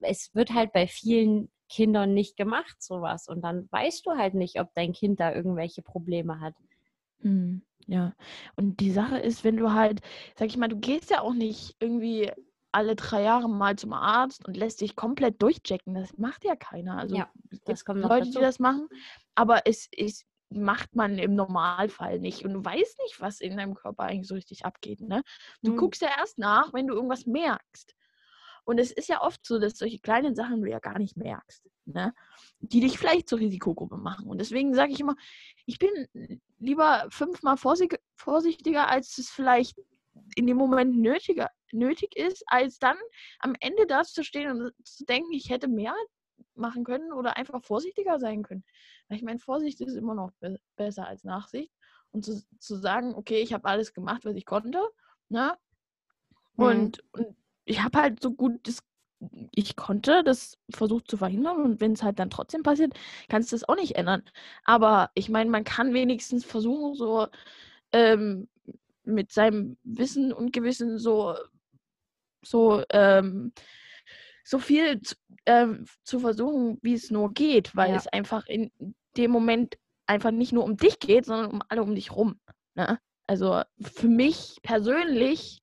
es 0.00 0.34
wird 0.34 0.52
halt 0.52 0.72
bei 0.72 0.86
vielen 0.86 1.50
Kindern 1.68 2.14
nicht 2.14 2.36
gemacht, 2.36 2.82
sowas. 2.82 3.28
Und 3.28 3.42
dann 3.42 3.68
weißt 3.70 4.06
du 4.06 4.12
halt 4.12 4.34
nicht, 4.34 4.60
ob 4.60 4.72
dein 4.74 4.92
Kind 4.92 5.20
da 5.20 5.32
irgendwelche 5.34 5.82
Probleme 5.82 6.40
hat. 6.40 6.54
Mhm. 7.22 7.62
Ja, 7.86 8.14
und 8.56 8.80
die 8.80 8.90
Sache 8.92 9.18
ist, 9.18 9.44
wenn 9.44 9.56
du 9.56 9.72
halt, 9.72 10.00
sag 10.36 10.48
ich 10.48 10.56
mal, 10.58 10.68
du 10.68 10.76
gehst 10.78 11.10
ja 11.10 11.20
auch 11.22 11.32
nicht 11.32 11.76
irgendwie 11.80 12.30
alle 12.70 12.94
drei 12.96 13.22
Jahre 13.22 13.48
mal 13.48 13.76
zum 13.76 13.94
Arzt 13.94 14.46
und 14.46 14.56
lässt 14.58 14.80
dich 14.82 14.94
komplett 14.94 15.40
durchchecken. 15.40 15.94
Das 15.94 16.18
macht 16.18 16.44
ja 16.44 16.54
keiner. 16.54 16.98
Also 16.98 17.16
Ja, 17.16 17.30
es 17.50 17.62
das 17.64 17.84
kommt 17.84 18.04
Leute, 18.04 18.28
dazu. 18.28 18.30
die 18.30 18.40
das 18.40 18.58
machen, 18.58 18.88
aber 19.34 19.62
es 19.66 19.88
ist 19.90 20.26
macht 20.50 20.96
man 20.96 21.18
im 21.18 21.34
Normalfall 21.34 22.18
nicht 22.20 22.42
und 22.44 22.54
du 22.54 22.64
weißt 22.64 22.98
nicht, 23.04 23.20
was 23.20 23.40
in 23.40 23.58
deinem 23.58 23.74
Körper 23.74 24.04
eigentlich 24.04 24.28
so 24.28 24.34
richtig 24.34 24.64
abgeht. 24.64 25.00
Ne? 25.02 25.22
Du 25.62 25.72
Hm. 25.72 25.74
guckst 25.74 26.00
ja 26.00 26.08
erst 26.18 26.38
nach, 26.38 26.72
wenn 26.72 26.86
du 26.86 26.94
irgendwas 26.94 27.26
merkst. 27.26 27.94
Und 28.68 28.78
es 28.78 28.90
ist 28.92 29.08
ja 29.08 29.22
oft 29.22 29.46
so, 29.46 29.58
dass 29.58 29.78
solche 29.78 29.98
kleinen 29.98 30.34
Sachen 30.34 30.60
du 30.60 30.68
ja 30.68 30.78
gar 30.78 30.98
nicht 30.98 31.16
merkst, 31.16 31.66
ne? 31.86 32.12
die 32.58 32.80
dich 32.80 32.98
vielleicht 32.98 33.26
zur 33.26 33.38
Risikogruppe 33.38 33.96
machen. 33.96 34.26
Und 34.26 34.42
deswegen 34.42 34.74
sage 34.74 34.92
ich 34.92 35.00
immer, 35.00 35.16
ich 35.64 35.78
bin 35.78 35.88
lieber 36.58 37.06
fünfmal 37.08 37.56
vorsichtiger, 37.56 38.90
als 38.90 39.16
es 39.16 39.30
vielleicht 39.30 39.80
in 40.36 40.46
dem 40.46 40.58
Moment 40.58 40.98
nötiger, 40.98 41.48
nötig 41.72 42.14
ist, 42.14 42.44
als 42.46 42.78
dann 42.78 42.98
am 43.38 43.54
Ende 43.60 43.86
da 43.86 44.02
zu 44.02 44.22
stehen 44.22 44.50
und 44.50 44.74
zu 44.86 45.06
denken, 45.06 45.32
ich 45.32 45.48
hätte 45.48 45.68
mehr 45.68 45.94
machen 46.54 46.84
können 46.84 47.10
oder 47.14 47.38
einfach 47.38 47.64
vorsichtiger 47.64 48.18
sein 48.18 48.42
können. 48.42 48.64
Ich 49.08 49.22
meine, 49.22 49.38
Vorsicht 49.38 49.80
ist 49.80 49.94
immer 49.94 50.14
noch 50.14 50.32
be 50.40 50.60
besser 50.76 51.06
als 51.06 51.24
Nachsicht. 51.24 51.72
Und 52.10 52.26
zu, 52.26 52.42
zu 52.58 52.76
sagen, 52.76 53.14
okay, 53.14 53.40
ich 53.40 53.54
habe 53.54 53.66
alles 53.66 53.94
gemacht, 53.94 54.26
was 54.26 54.36
ich 54.36 54.44
konnte, 54.44 54.86
ne? 55.30 55.56
Mhm. 56.56 56.64
Und, 56.64 57.04
und 57.12 57.36
ich 57.68 57.82
habe 57.82 58.00
halt 58.00 58.22
so 58.22 58.32
gut 58.32 58.66
das 58.66 58.78
ich 59.52 59.74
konnte 59.74 60.22
das 60.22 60.58
versucht 60.70 61.10
zu 61.10 61.16
verhindern 61.16 61.56
und 61.62 61.80
wenn 61.80 61.92
es 61.92 62.04
halt 62.04 62.20
dann 62.20 62.30
trotzdem 62.30 62.62
passiert, 62.62 62.94
kannst 63.28 63.50
du 63.50 63.56
das 63.56 63.68
auch 63.68 63.74
nicht 63.74 63.96
ändern. 63.96 64.22
Aber 64.64 65.10
ich 65.14 65.28
meine, 65.28 65.50
man 65.50 65.64
kann 65.64 65.92
wenigstens 65.92 66.44
versuchen, 66.44 66.94
so 66.94 67.26
ähm, 67.92 68.48
mit 69.02 69.32
seinem 69.32 69.76
Wissen 69.82 70.32
und 70.32 70.52
Gewissen 70.52 70.98
so, 70.98 71.34
so, 72.44 72.84
ähm, 72.90 73.52
so 74.44 74.60
viel 74.60 75.00
zu, 75.02 75.16
ähm, 75.46 75.84
zu 76.04 76.20
versuchen, 76.20 76.78
wie 76.82 76.94
es 76.94 77.10
nur 77.10 77.32
geht, 77.32 77.74
weil 77.74 77.90
Ja. 77.90 77.96
es 77.96 78.06
einfach 78.06 78.46
in 78.46 78.70
dem 79.16 79.32
Moment 79.32 79.76
einfach 80.06 80.30
nicht 80.30 80.52
nur 80.52 80.62
um 80.62 80.76
dich 80.76 81.00
geht, 81.00 81.24
sondern 81.26 81.50
um 81.50 81.62
alle 81.68 81.82
um 81.82 81.94
dich 81.94 82.12
rum. 82.14 82.38
Ne? 82.76 83.00
Also 83.26 83.62
für 83.82 84.08
mich 84.08 84.58
persönlich, 84.62 85.60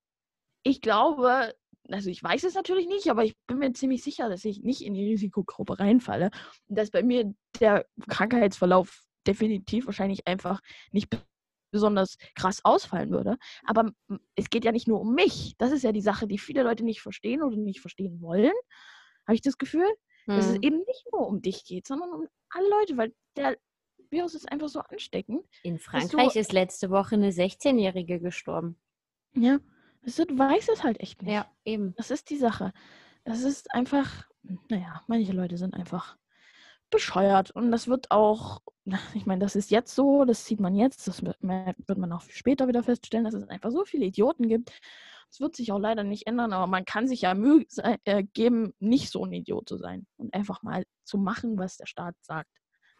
ich 0.63 0.81
glaube, 0.81 1.55
also 1.89 2.09
ich 2.09 2.21
weiß 2.23 2.43
es 2.43 2.55
natürlich 2.55 2.87
nicht, 2.87 3.09
aber 3.09 3.23
ich 3.23 3.35
bin 3.47 3.59
mir 3.59 3.73
ziemlich 3.73 4.03
sicher, 4.03 4.29
dass 4.29 4.45
ich 4.45 4.61
nicht 4.61 4.81
in 4.81 4.93
die 4.93 5.07
Risikogruppe 5.09 5.79
reinfalle 5.79 6.31
und 6.67 6.77
dass 6.77 6.91
bei 6.91 7.03
mir 7.03 7.33
der 7.59 7.85
Krankheitsverlauf 8.09 9.03
definitiv 9.27 9.85
wahrscheinlich 9.85 10.27
einfach 10.27 10.61
nicht 10.91 11.09
besonders 11.71 12.17
krass 12.35 12.63
ausfallen 12.63 13.11
würde. 13.11 13.37
Aber 13.65 13.91
es 14.35 14.49
geht 14.49 14.65
ja 14.65 14.71
nicht 14.71 14.87
nur 14.87 15.01
um 15.01 15.13
mich. 15.13 15.55
Das 15.57 15.71
ist 15.71 15.83
ja 15.83 15.91
die 15.91 16.01
Sache, 16.01 16.27
die 16.27 16.37
viele 16.37 16.63
Leute 16.63 16.85
nicht 16.85 17.01
verstehen 17.01 17.43
oder 17.43 17.57
nicht 17.57 17.81
verstehen 17.81 18.21
wollen. 18.21 18.53
Habe 19.27 19.35
ich 19.35 19.41
das 19.41 19.57
Gefühl, 19.57 19.87
dass 20.25 20.45
es 20.45 20.55
Hm. 20.55 20.61
eben 20.61 20.77
nicht 20.77 21.05
nur 21.11 21.27
um 21.27 21.41
dich 21.41 21.65
geht, 21.65 21.87
sondern 21.87 22.11
um 22.11 22.27
alle 22.49 22.69
Leute, 22.69 22.97
weil 22.97 23.13
der 23.35 23.57
Virus 24.09 24.35
ist 24.35 24.49
einfach 24.51 24.69
so 24.69 24.79
ansteckend. 24.79 25.45
In 25.63 25.79
Frankreich 25.79 26.35
ist 26.35 26.53
letzte 26.53 26.89
Woche 26.89 27.15
eine 27.15 27.31
16-Jährige 27.31 28.19
gestorben. 28.19 28.79
Ja. 29.33 29.59
Du 30.05 30.37
weißt 30.37 30.69
es 30.69 30.83
halt 30.83 30.99
echt 30.99 31.21
nicht. 31.21 31.33
Ja, 31.33 31.49
eben. 31.63 31.95
Das 31.95 32.11
ist 32.11 32.29
die 32.29 32.37
Sache. 32.37 32.73
Das 33.23 33.41
ist 33.41 33.73
einfach, 33.73 34.29
naja, 34.69 35.01
manche 35.07 35.33
Leute 35.33 35.57
sind 35.57 35.73
einfach 35.73 36.15
bescheuert. 36.91 37.51
Und 37.51 37.71
das 37.71 37.87
wird 37.87 38.11
auch, 38.11 38.61
ich 39.15 39.25
meine, 39.25 39.43
das 39.43 39.55
ist 39.55 39.71
jetzt 39.71 39.95
so, 39.95 40.25
das 40.25 40.45
sieht 40.45 40.59
man 40.59 40.75
jetzt, 40.75 41.07
das 41.07 41.23
wird 41.23 41.41
man 41.41 42.11
auch 42.11 42.21
später 42.29 42.67
wieder 42.67 42.83
feststellen, 42.83 43.25
dass 43.25 43.33
es 43.33 43.47
einfach 43.47 43.71
so 43.71 43.85
viele 43.85 44.05
Idioten 44.05 44.47
gibt. 44.47 44.71
Es 45.31 45.39
wird 45.39 45.55
sich 45.55 45.71
auch 45.71 45.79
leider 45.79 46.03
nicht 46.03 46.27
ändern, 46.27 46.53
aber 46.53 46.67
man 46.67 46.85
kann 46.85 47.07
sich 47.07 47.21
ja 47.21 47.33
Mühe 47.33 47.65
äh, 48.05 48.23
geben, 48.23 48.73
nicht 48.79 49.11
so 49.11 49.25
ein 49.25 49.33
Idiot 49.33 49.67
zu 49.67 49.77
sein 49.77 50.05
und 50.17 50.33
einfach 50.33 50.61
mal 50.61 50.85
zu 51.03 51.17
machen, 51.17 51.57
was 51.57 51.77
der 51.77 51.87
Staat 51.87 52.15
sagt. 52.21 52.51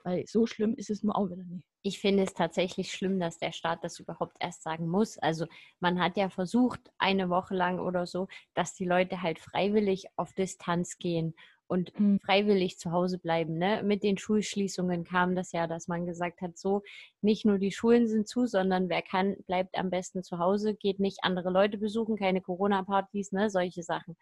Weil 0.04 0.26
so 0.28 0.46
schlimm 0.46 0.74
ist 0.76 0.90
es 0.90 1.04
nur 1.04 1.16
auch 1.16 1.30
wieder 1.30 1.44
nicht. 1.44 1.66
Ich 1.88 2.00
finde 2.00 2.24
es 2.24 2.34
tatsächlich 2.34 2.92
schlimm, 2.92 3.20
dass 3.20 3.38
der 3.38 3.52
Staat 3.52 3.84
das 3.84 4.00
überhaupt 4.00 4.38
erst 4.40 4.64
sagen 4.64 4.88
muss. 4.88 5.20
Also 5.20 5.46
man 5.80 6.00
hat 6.02 6.18
ja 6.18 6.32
versucht, 6.32 6.92
eine 6.98 7.30
Woche 7.30 7.54
lang 7.54 7.78
oder 7.80 8.08
so, 8.08 8.28
dass 8.56 8.74
die 8.74 8.86
Leute 8.86 9.22
halt 9.22 9.38
freiwillig 9.38 10.08
auf 10.16 10.34
Distanz 10.34 10.98
gehen 10.98 11.36
und 11.68 11.94
Hm. 11.96 12.20
freiwillig 12.26 12.80
zu 12.80 12.92
Hause 12.92 13.20
bleiben. 13.20 13.60
Ne? 13.60 13.84
Mit 13.84 14.02
den 14.02 14.18
Schulschließungen 14.18 15.04
kam 15.04 15.36
das 15.36 15.52
ja, 15.52 15.68
dass 15.68 15.88
man 15.88 16.08
gesagt 16.08 16.42
hat, 16.42 16.58
so 16.58 16.82
nicht 17.22 17.46
nur 17.46 17.60
die 17.60 17.72
Schulen 17.72 18.08
sind 18.08 18.28
zu, 18.28 18.48
sondern 18.48 18.90
wer 18.90 19.04
kann, 19.04 19.36
bleibt 19.46 19.78
am 19.78 19.92
besten 19.92 20.24
zu 20.24 20.40
Hause, 20.40 20.74
geht 20.74 21.00
nicht 21.00 21.20
andere 21.22 21.52
Leute 21.52 21.78
besuchen, 21.78 22.18
keine 22.18 22.42
Corona-Partys, 22.42 23.32
ne? 23.32 23.52
solche 23.52 23.84
Sachen. 23.84 24.18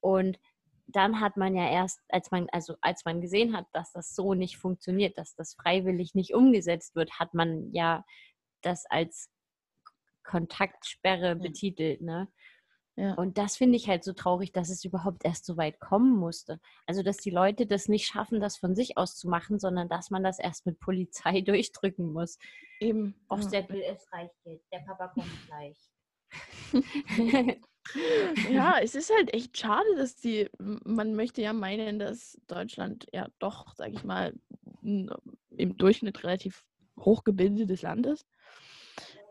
Und 0.00 0.38
dann 0.86 1.20
hat 1.20 1.36
man 1.36 1.54
ja 1.54 1.70
erst, 1.70 2.00
als 2.08 2.30
man, 2.30 2.48
also 2.52 2.74
als 2.80 3.04
man 3.04 3.20
gesehen 3.20 3.56
hat, 3.56 3.66
dass 3.72 3.92
das 3.92 4.14
so 4.14 4.34
nicht 4.34 4.56
funktioniert, 4.56 5.16
dass 5.18 5.34
das 5.34 5.54
freiwillig 5.54 6.14
nicht 6.14 6.34
umgesetzt 6.34 6.94
wird, 6.94 7.18
hat 7.18 7.34
man 7.34 7.72
ja 7.72 8.04
das 8.62 8.84
als 8.86 9.30
Kontaktsperre 10.24 11.36
betitelt, 11.36 12.00
ne? 12.00 12.28
Ja. 12.96 13.14
Und 13.14 13.38
das 13.38 13.56
finde 13.56 13.76
ich 13.76 13.88
halt 13.88 14.04
so 14.04 14.12
traurig, 14.12 14.52
dass 14.52 14.68
es 14.68 14.84
überhaupt 14.84 15.24
erst 15.24 15.46
so 15.46 15.56
weit 15.56 15.80
kommen 15.80 16.14
musste. 16.14 16.60
Also, 16.86 17.02
dass 17.02 17.16
die 17.16 17.30
Leute 17.30 17.66
das 17.66 17.88
nicht 17.88 18.06
schaffen, 18.06 18.38
das 18.38 18.58
von 18.58 18.74
sich 18.74 18.98
aus 18.98 19.16
zu 19.16 19.30
machen, 19.30 19.58
sondern 19.58 19.88
dass 19.88 20.10
man 20.10 20.22
das 20.22 20.38
erst 20.38 20.66
mit 20.66 20.78
Polizei 20.78 21.40
durchdrücken 21.46 22.12
muss. 22.12 22.38
Eben. 22.80 23.14
Och, 23.30 23.40
ja. 23.40 23.48
der 23.48 23.62
Bill 23.62 23.80
ist 23.80 24.12
reich 24.12 24.30
geht. 24.44 24.62
Der 24.72 24.80
Papa 24.80 25.08
kommt 25.08 25.46
gleich. 25.46 25.78
ja, 28.48 28.76
es 28.80 28.94
ist 28.94 29.12
halt 29.14 29.32
echt 29.34 29.56
schade, 29.58 29.86
dass 29.96 30.16
die, 30.16 30.48
man 30.58 31.14
möchte 31.14 31.42
ja 31.42 31.52
meinen, 31.52 31.98
dass 31.98 32.38
Deutschland 32.46 33.06
ja 33.12 33.28
doch, 33.38 33.74
sag 33.74 33.92
ich 33.92 34.04
mal, 34.04 34.34
im 34.82 35.76
Durchschnitt 35.76 36.22
relativ 36.24 36.64
hochgebildetes 36.98 37.82
Land 37.82 38.06
ist. 38.06 38.26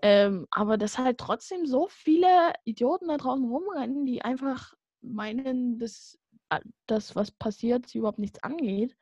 Ähm, 0.01 0.47
aber 0.51 0.77
dass 0.77 0.97
halt 0.97 1.17
trotzdem 1.19 1.65
so 1.65 1.87
viele 1.87 2.53
Idioten 2.65 3.07
da 3.07 3.17
draußen 3.17 3.45
rumrennen, 3.47 4.05
die 4.05 4.21
einfach 4.23 4.73
meinen, 5.01 5.77
dass 5.77 6.17
das, 6.87 7.15
was 7.15 7.31
passiert, 7.31 7.87
sie 7.87 7.99
überhaupt 7.99 8.19
nichts 8.19 8.41
angeht. 8.43 8.95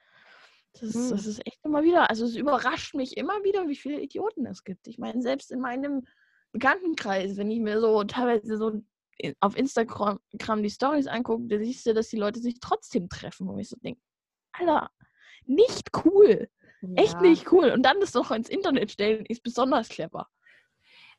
Das, 0.74 0.84
ist- 0.84 1.12
das 1.12 1.22
Hm. 1.22 1.30
ist 1.30 1.48
echt 1.48 1.60
immer 1.64 1.84
wieder, 1.84 2.10
also 2.10 2.26
es 2.26 2.36
überrascht 2.36 2.96
mich 2.96 3.18
immer 3.18 3.44
wieder, 3.44 3.68
wie 3.68 3.76
viele 3.76 4.00
Idioten 4.02 4.46
es 4.46 4.64
gibt. 4.64 4.88
Ich 4.88 4.98
meine, 4.98 5.22
selbst 5.22 5.52
in 5.52 5.60
meinem 5.62 6.06
Bekanntenkreis, 6.52 7.38
wenn 7.38 7.50
ich 7.52 7.60
mir 7.60 7.80
so 7.80 8.04
teilweise 8.04 8.58
so 8.58 8.82
auf 9.40 9.58
Instagram 9.58 10.20
die 10.64 10.70
Stories 10.70 11.08
angucke, 11.08 11.48
da 11.48 11.58
siehst 11.60 11.86
du, 11.86 11.94
dass 11.94 12.10
die 12.10 12.18
Leute 12.18 12.40
sich 12.40 12.60
trotzdem 12.60 13.10
treffen, 13.10 13.48
wo 13.48 13.58
ich 13.58 13.70
so 13.70 13.76
denke, 13.78 14.02
Alter, 14.54 14.92
nicht 15.46 15.92
cool. 16.06 16.50
Echt 16.96 17.22
Ja. 17.22 17.30
nicht 17.30 17.52
cool. 17.52 17.72
Und 17.72 17.84
dann 17.84 18.00
das 18.00 18.14
noch 18.14 18.32
ins 18.32 18.50
Internet 18.50 18.92
stellen, 18.92 19.26
ist 19.26 19.44
besonders 19.44 19.90
clever. 19.90 20.28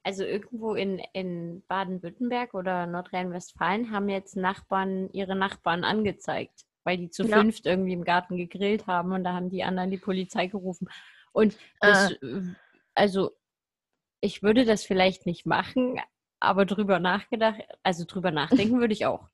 Also 0.02 0.24
irgendwo 0.24 0.74
in, 0.74 0.98
in 1.12 1.62
Baden-Württemberg 1.68 2.54
oder 2.54 2.86
Nordrhein-Westfalen 2.86 3.90
haben 3.90 4.08
jetzt 4.08 4.36
Nachbarn 4.36 5.10
ihre 5.12 5.36
Nachbarn 5.36 5.84
angezeigt, 5.84 6.64
weil 6.84 6.96
die 6.96 7.10
zu 7.10 7.24
Ja. 7.24 7.38
fünft 7.38 7.66
irgendwie 7.66 7.92
im 7.92 8.04
Garten 8.04 8.38
gegrillt 8.38 8.86
haben 8.86 9.12
und 9.12 9.24
da 9.24 9.34
haben 9.34 9.50
die 9.50 9.62
anderen 9.62 9.90
die 9.90 9.98
Polizei 9.98 10.46
gerufen. 10.46 10.88
Und 11.32 11.56
das, 11.80 12.12
äh, 12.12 12.40
also 12.94 13.32
ich 14.22 14.42
würde 14.42 14.64
das 14.64 14.84
vielleicht 14.84 15.26
nicht 15.26 15.44
machen, 15.44 16.00
aber 16.40 16.64
drüber 16.66 16.98
nachgedacht, 16.98 17.60
also 17.82 18.04
drüber 18.06 18.30
nachdenken 18.30 18.80
würde 18.80 18.92
ich 18.94 19.06
auch. 19.06 19.28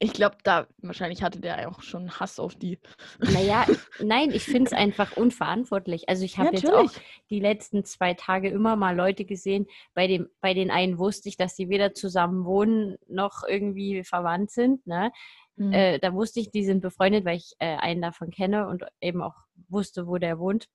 Ich 0.00 0.12
glaube, 0.12 0.36
da 0.44 0.68
wahrscheinlich 0.78 1.24
hatte 1.24 1.40
der 1.40 1.68
auch 1.68 1.82
schon 1.82 2.20
Hass 2.20 2.38
auf 2.38 2.54
die. 2.54 2.78
Naja, 3.18 3.66
nein, 4.00 4.30
ich 4.30 4.44
finde 4.44 4.66
es 4.66 4.72
einfach 4.72 5.16
unverantwortlich. 5.16 6.08
Also 6.08 6.24
ich 6.24 6.38
habe 6.38 6.54
jetzt 6.54 6.72
auch 6.72 6.90
die 7.30 7.40
letzten 7.40 7.84
zwei 7.84 8.14
Tage 8.14 8.48
immer 8.48 8.76
mal 8.76 8.94
Leute 8.94 9.24
gesehen, 9.24 9.66
bei, 9.94 10.06
dem, 10.06 10.28
bei 10.40 10.54
den 10.54 10.70
einen 10.70 10.98
wusste 10.98 11.28
ich, 11.28 11.36
dass 11.36 11.56
die 11.56 11.68
weder 11.68 11.94
zusammen 11.94 12.44
wohnen 12.44 12.96
noch 13.08 13.42
irgendwie 13.46 14.04
verwandt 14.04 14.52
sind. 14.52 14.86
Ne? 14.86 15.10
Mhm. 15.56 15.72
Äh, 15.72 15.98
da 15.98 16.14
wusste 16.14 16.38
ich, 16.38 16.50
die 16.50 16.64
sind 16.64 16.80
befreundet, 16.80 17.24
weil 17.24 17.36
ich 17.36 17.54
äh, 17.58 17.76
einen 17.76 18.02
davon 18.02 18.30
kenne 18.30 18.68
und 18.68 18.84
eben 19.00 19.20
auch 19.20 19.34
wusste, 19.68 20.06
wo 20.06 20.18
der 20.18 20.38
wohnt. 20.38 20.68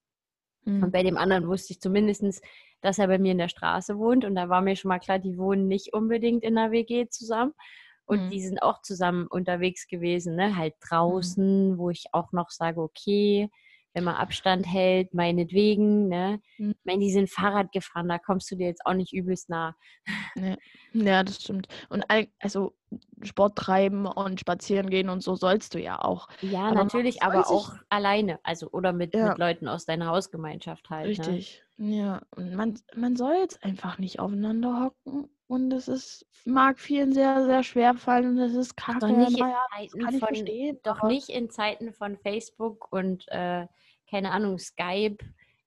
Mhm. 0.66 0.84
Und 0.84 0.92
bei 0.92 1.04
dem 1.04 1.18
anderen 1.18 1.48
wusste 1.48 1.74
ich 1.74 1.80
zumindest, 1.80 2.42
dass 2.82 3.00
er 3.00 3.08
bei 3.08 3.18
mir 3.18 3.32
in 3.32 3.38
der 3.38 3.50
Straße 3.50 3.98
wohnt. 3.98 4.26
Und 4.26 4.36
da 4.36 4.50
war 4.50 4.62
mir 4.62 4.76
schon 4.76 4.90
mal 4.90 5.00
klar, 5.00 5.20
die 5.20 5.38
wohnen 5.38 5.68
nicht 5.68 5.94
unbedingt 5.94 6.44
in 6.44 6.56
der 6.56 6.72
WG 6.72 7.08
zusammen. 7.10 7.54
Und 8.06 8.26
Mhm. 8.26 8.30
die 8.32 8.42
sind 8.42 8.62
auch 8.62 8.82
zusammen 8.82 9.28
unterwegs 9.28 9.88
gewesen, 9.88 10.36
ne? 10.36 10.58
Halt 10.58 10.74
draußen, 10.82 11.78
wo 11.78 11.90
ich 11.90 12.06
auch 12.12 12.34
noch 12.34 12.50
sage, 12.50 12.82
okay, 12.82 13.50
wenn 13.94 14.04
man 14.04 14.16
Abstand 14.16 14.66
hält, 14.68 15.14
meinetwegen, 15.14 16.10
ne? 16.10 16.42
Mhm. 16.58 16.72
Ich 16.72 16.86
meine, 16.86 17.00
die 17.00 17.12
sind 17.14 17.30
Fahrrad 17.30 17.72
gefahren, 17.72 18.10
da 18.10 18.18
kommst 18.18 18.52
du 18.52 18.56
dir 18.58 18.68
jetzt 18.68 18.86
auch 18.86 18.94
nicht 18.94 19.14
übelst 19.14 19.50
nah. 19.50 19.76
Ja, 20.94 21.24
das 21.24 21.42
stimmt. 21.42 21.68
Und 21.90 22.04
all- 22.10 22.28
also 22.40 22.74
Sport 23.22 23.58
treiben 23.58 24.06
und 24.06 24.40
spazieren 24.40 24.90
gehen 24.90 25.10
und 25.10 25.22
so 25.22 25.36
sollst 25.36 25.74
du 25.74 25.80
ja 25.80 26.02
auch. 26.02 26.28
Ja, 26.42 26.64
Aber 26.66 26.76
natürlich, 26.76 27.24
aber 27.24 27.50
auch 27.50 27.76
alleine, 27.90 28.40
also 28.44 28.70
oder 28.72 28.94
mit, 28.94 29.14
Ja. 29.14 29.30
mit 29.30 29.38
Leuten 29.38 29.68
aus 29.68 29.86
deiner 29.86 30.08
Hausgemeinschaft 30.08 30.90
halt. 30.90 31.18
Ne? 31.18 31.28
Richtig. 31.28 31.64
Ja, 31.78 32.22
und 32.36 32.54
man, 32.56 32.80
man 32.96 33.16
soll 33.16 33.36
jetzt 33.36 33.64
einfach 33.64 33.98
nicht 33.98 34.20
aufeinander 34.20 34.84
hocken. 34.84 35.30
Und 35.48 35.72
es 35.74 35.88
ist, 35.88 36.26
mag 36.46 36.80
vielen 36.80 37.14
sehr, 37.14 37.46
sehr 37.46 37.64
schwer 37.64 37.94
fallen 37.94 38.30
und 38.30 38.38
das 38.38 38.54
ist 38.54 38.76
kacke. 38.76 39.00
Doch 39.00 39.10
nicht 39.10 39.40
in 39.40 40.02
das 40.02 40.20
Zeiten 40.20 40.20
von, 40.20 40.80
doch 40.84 41.04
nicht 41.04 41.30
in 41.30 41.50
Zeiten 41.50 41.94
von 41.94 42.18
Facebook 42.18 42.92
und 42.92 43.26
äh, 43.28 43.68
keine 44.10 44.32
Ahnung, 44.32 44.58
Skype, 44.58 45.18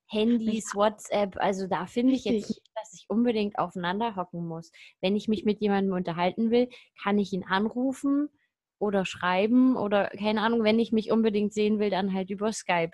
Handys, 0.07 0.75
WhatsApp. 0.75 1.37
Also 1.39 1.67
da 1.67 1.87
finde 1.87 2.15
ich 2.15 2.25
jetzt 2.25 2.49
nicht, 2.49 2.63
dass 2.75 2.93
ich 2.95 3.07
unbedingt 3.09 3.59
aufeinander 3.59 4.17
hocken 4.17 4.47
muss. 4.47 4.71
Wenn 5.01 5.17
ich 5.17 5.29
mich 5.29 5.45
mit 5.45 5.61
jemandem 5.61 5.95
unterhalten 5.95 6.51
will, 6.51 6.69
kann 7.03 7.19
ich 7.19 7.33
ihn 7.33 7.45
anrufen 7.45 8.29
oder 8.79 9.05
schreiben 9.05 9.77
oder 9.77 10.09
keine 10.11 10.43
Ahnung, 10.43 10.63
wenn 10.63 10.79
ich 10.79 10.93
mich 10.93 11.11
unbedingt 11.11 11.53
sehen 11.53 11.79
will, 11.79 11.91
dann 11.91 12.13
halt 12.13 12.31
über 12.31 12.53
Skype. 12.53 12.93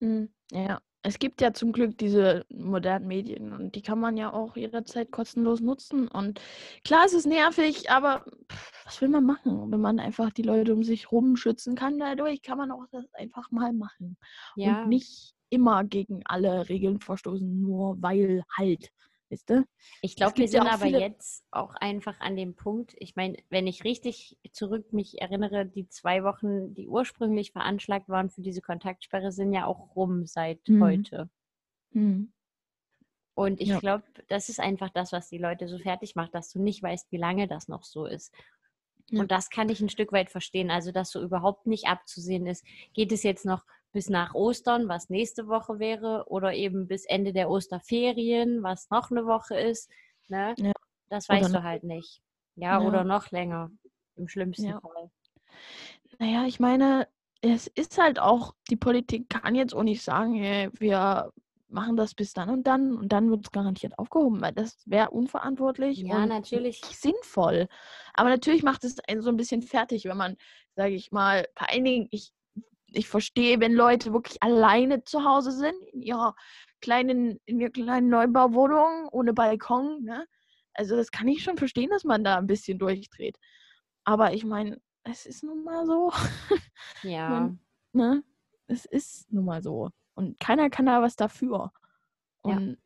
Mhm. 0.00 0.32
Ja, 0.50 0.80
es 1.02 1.18
gibt 1.18 1.40
ja 1.40 1.52
zum 1.52 1.72
Glück 1.72 1.96
diese 1.98 2.44
modernen 2.50 3.06
Medien 3.06 3.52
und 3.52 3.74
die 3.74 3.82
kann 3.82 4.00
man 4.00 4.16
ja 4.16 4.32
auch 4.32 4.56
jederzeit 4.56 5.10
kostenlos 5.10 5.60
nutzen. 5.60 6.08
Und 6.08 6.40
klar, 6.84 7.04
es 7.06 7.12
ist 7.12 7.26
nervig, 7.26 7.90
aber 7.90 8.24
pff, 8.50 8.84
was 8.84 9.00
will 9.00 9.08
man 9.08 9.24
machen? 9.24 9.70
Wenn 9.70 9.80
man 9.80 10.00
einfach 10.00 10.30
die 10.30 10.42
Leute 10.42 10.74
um 10.74 10.82
sich 10.82 11.12
rum 11.12 11.36
schützen 11.36 11.74
kann, 11.74 11.98
dadurch 11.98 12.42
kann 12.42 12.58
man 12.58 12.70
auch 12.70 12.86
das 12.90 13.12
einfach 13.14 13.50
mal 13.50 13.72
machen. 13.72 14.16
Ja. 14.56 14.82
Und 14.82 14.88
nicht 14.88 15.34
immer 15.50 15.84
gegen 15.84 16.22
alle 16.24 16.68
Regeln 16.68 17.00
verstoßen, 17.00 17.60
nur 17.60 18.00
weil 18.02 18.44
halt. 18.56 18.90
Weißt 19.32 19.48
du? 19.48 19.64
Ich 20.02 20.16
glaube, 20.16 20.38
wir 20.38 20.46
ja 20.46 20.50
sind 20.50 20.62
auch 20.62 20.72
aber 20.72 20.86
jetzt 20.86 21.44
auch 21.52 21.74
einfach 21.76 22.18
an 22.18 22.34
dem 22.34 22.56
Punkt. 22.56 22.94
Ich 22.98 23.14
meine, 23.14 23.36
wenn 23.48 23.68
ich 23.68 23.84
richtig 23.84 24.36
zurück 24.50 24.92
mich 24.92 25.20
erinnere, 25.20 25.66
die 25.66 25.88
zwei 25.88 26.24
Wochen, 26.24 26.74
die 26.74 26.88
ursprünglich 26.88 27.52
veranschlagt 27.52 28.08
waren 28.08 28.30
für 28.30 28.42
diese 28.42 28.60
Kontaktsperre, 28.60 29.30
sind 29.30 29.52
ja 29.52 29.66
auch 29.66 29.94
rum 29.94 30.26
seit 30.26 30.68
Mhm. 30.68 30.82
heute. 30.82 31.30
Hm. 31.92 32.32
Und 33.34 33.60
ich 33.60 33.68
Ja. 33.68 33.78
glaube, 33.78 34.04
das 34.28 34.48
ist 34.48 34.58
einfach 34.58 34.90
das, 34.90 35.12
was 35.12 35.28
die 35.28 35.38
Leute 35.38 35.68
so 35.68 35.78
fertig 35.78 36.16
macht, 36.16 36.34
dass 36.34 36.50
du 36.50 36.60
nicht 36.60 36.82
weißt, 36.82 37.12
wie 37.12 37.16
lange 37.16 37.46
das 37.46 37.68
noch 37.68 37.84
so 37.84 38.06
ist. 38.06 38.34
Ja. 39.10 39.20
Und 39.20 39.30
das 39.30 39.48
kann 39.48 39.68
ich 39.68 39.80
ein 39.80 39.88
Stück 39.88 40.12
weit 40.12 40.30
verstehen. 40.30 40.70
Also, 40.70 40.90
dass 40.92 41.10
so 41.10 41.22
überhaupt 41.22 41.66
nicht 41.66 41.86
abzusehen 41.86 42.46
ist. 42.46 42.64
Geht 42.94 43.12
es 43.12 43.22
jetzt 43.22 43.44
noch 43.46 43.64
bis 43.92 44.08
nach 44.08 44.34
Ostern, 44.34 44.88
was 44.88 45.10
nächste 45.10 45.48
Woche 45.48 45.78
wäre, 45.78 46.24
oder 46.28 46.54
eben 46.54 46.86
bis 46.86 47.04
Ende 47.06 47.32
der 47.32 47.50
Osterferien, 47.50 48.62
was 48.62 48.88
noch 48.90 49.10
eine 49.10 49.26
Woche 49.26 49.58
ist? 49.58 49.90
Ne? 50.28 50.54
Ja. 50.58 50.72
Das 51.08 51.28
Oder 51.28 51.40
weißt 51.40 51.52
noch- 51.52 51.60
du 51.60 51.64
halt 51.64 51.84
nicht. 51.84 52.20
Ja, 52.56 52.80
Ja. 52.80 52.86
oder 52.86 53.04
noch 53.04 53.30
länger. 53.30 53.70
Im 54.16 54.28
schlimmsten 54.28 54.66
Ja. 54.66 54.80
Fall. 54.80 55.10
Naja, 56.18 56.44
ich 56.46 56.60
meine, 56.60 57.08
es 57.40 57.66
ist 57.68 57.98
halt 57.98 58.18
auch, 58.18 58.54
die 58.70 58.76
Politik 58.76 59.28
kann 59.30 59.54
jetzt 59.54 59.74
auch 59.74 59.82
nicht 59.82 60.02
sagen, 60.02 60.34
hey, 60.34 60.68
wir 60.78 61.32
machen 61.68 61.96
das 61.96 62.14
bis 62.14 62.32
dann 62.32 62.50
und 62.50 62.64
dann 62.66 62.96
und 62.96 63.10
dann 63.12 63.30
wird 63.30 63.44
es 63.44 63.50
garantiert 63.52 63.98
aufgehoben, 63.98 64.40
weil 64.40 64.52
das 64.52 64.82
wäre 64.86 65.10
unverantwortlich 65.10 65.98
Ja, 66.00 66.16
und 66.24 66.28
natürlich. 66.28 66.82
nicht 66.82 67.00
sinnvoll. 67.00 67.68
Aber 68.12 68.28
natürlich 68.28 68.62
macht 68.62 68.84
es 68.84 68.98
einen 69.08 69.22
so 69.22 69.30
ein 69.30 69.36
bisschen 69.36 69.62
fertig, 69.62 70.04
wenn 70.04 70.16
man, 70.16 70.36
sage 70.74 70.94
ich 70.94 71.12
mal, 71.12 71.46
vor 71.56 71.70
allen 71.70 71.84
Dingen, 71.84 72.08
ich, 72.10 72.32
ich 72.92 73.08
verstehe, 73.08 73.60
wenn 73.60 73.72
Leute 73.72 74.12
wirklich 74.12 74.42
alleine 74.42 75.04
zu 75.04 75.24
Hause 75.24 75.52
sind, 75.52 75.74
in 75.92 76.02
ihrer 76.02 76.34
kleinen, 76.80 77.40
in 77.44 77.60
ihrer 77.60 77.70
kleinen 77.70 78.08
Neubauwohnung 78.08 79.08
ohne 79.10 79.32
Balkon, 79.32 80.02
ne? 80.02 80.26
Also 80.74 80.96
das 80.96 81.10
kann 81.10 81.28
ich 81.28 81.42
schon 81.42 81.58
verstehen, 81.58 81.90
dass 81.90 82.04
man 82.04 82.24
da 82.24 82.38
ein 82.38 82.46
bisschen 82.46 82.78
durchdreht. 82.78 83.38
Aber 84.04 84.32
ich 84.32 84.44
meine, 84.44 84.80
es 85.02 85.26
ist 85.26 85.42
nun 85.42 85.64
mal 85.64 85.86
so. 85.86 86.12
Ja. 87.02 87.54
ne? 87.92 88.24
Es 88.66 88.84
ist 88.84 89.32
nun 89.32 89.44
mal 89.44 89.62
so. 89.62 89.90
Und 90.14 90.38
keiner 90.40 90.70
kann 90.70 90.86
da 90.86 91.02
was 91.02 91.16
dafür. 91.16 91.72
Ja. 92.44 92.56
Und, 92.56 92.78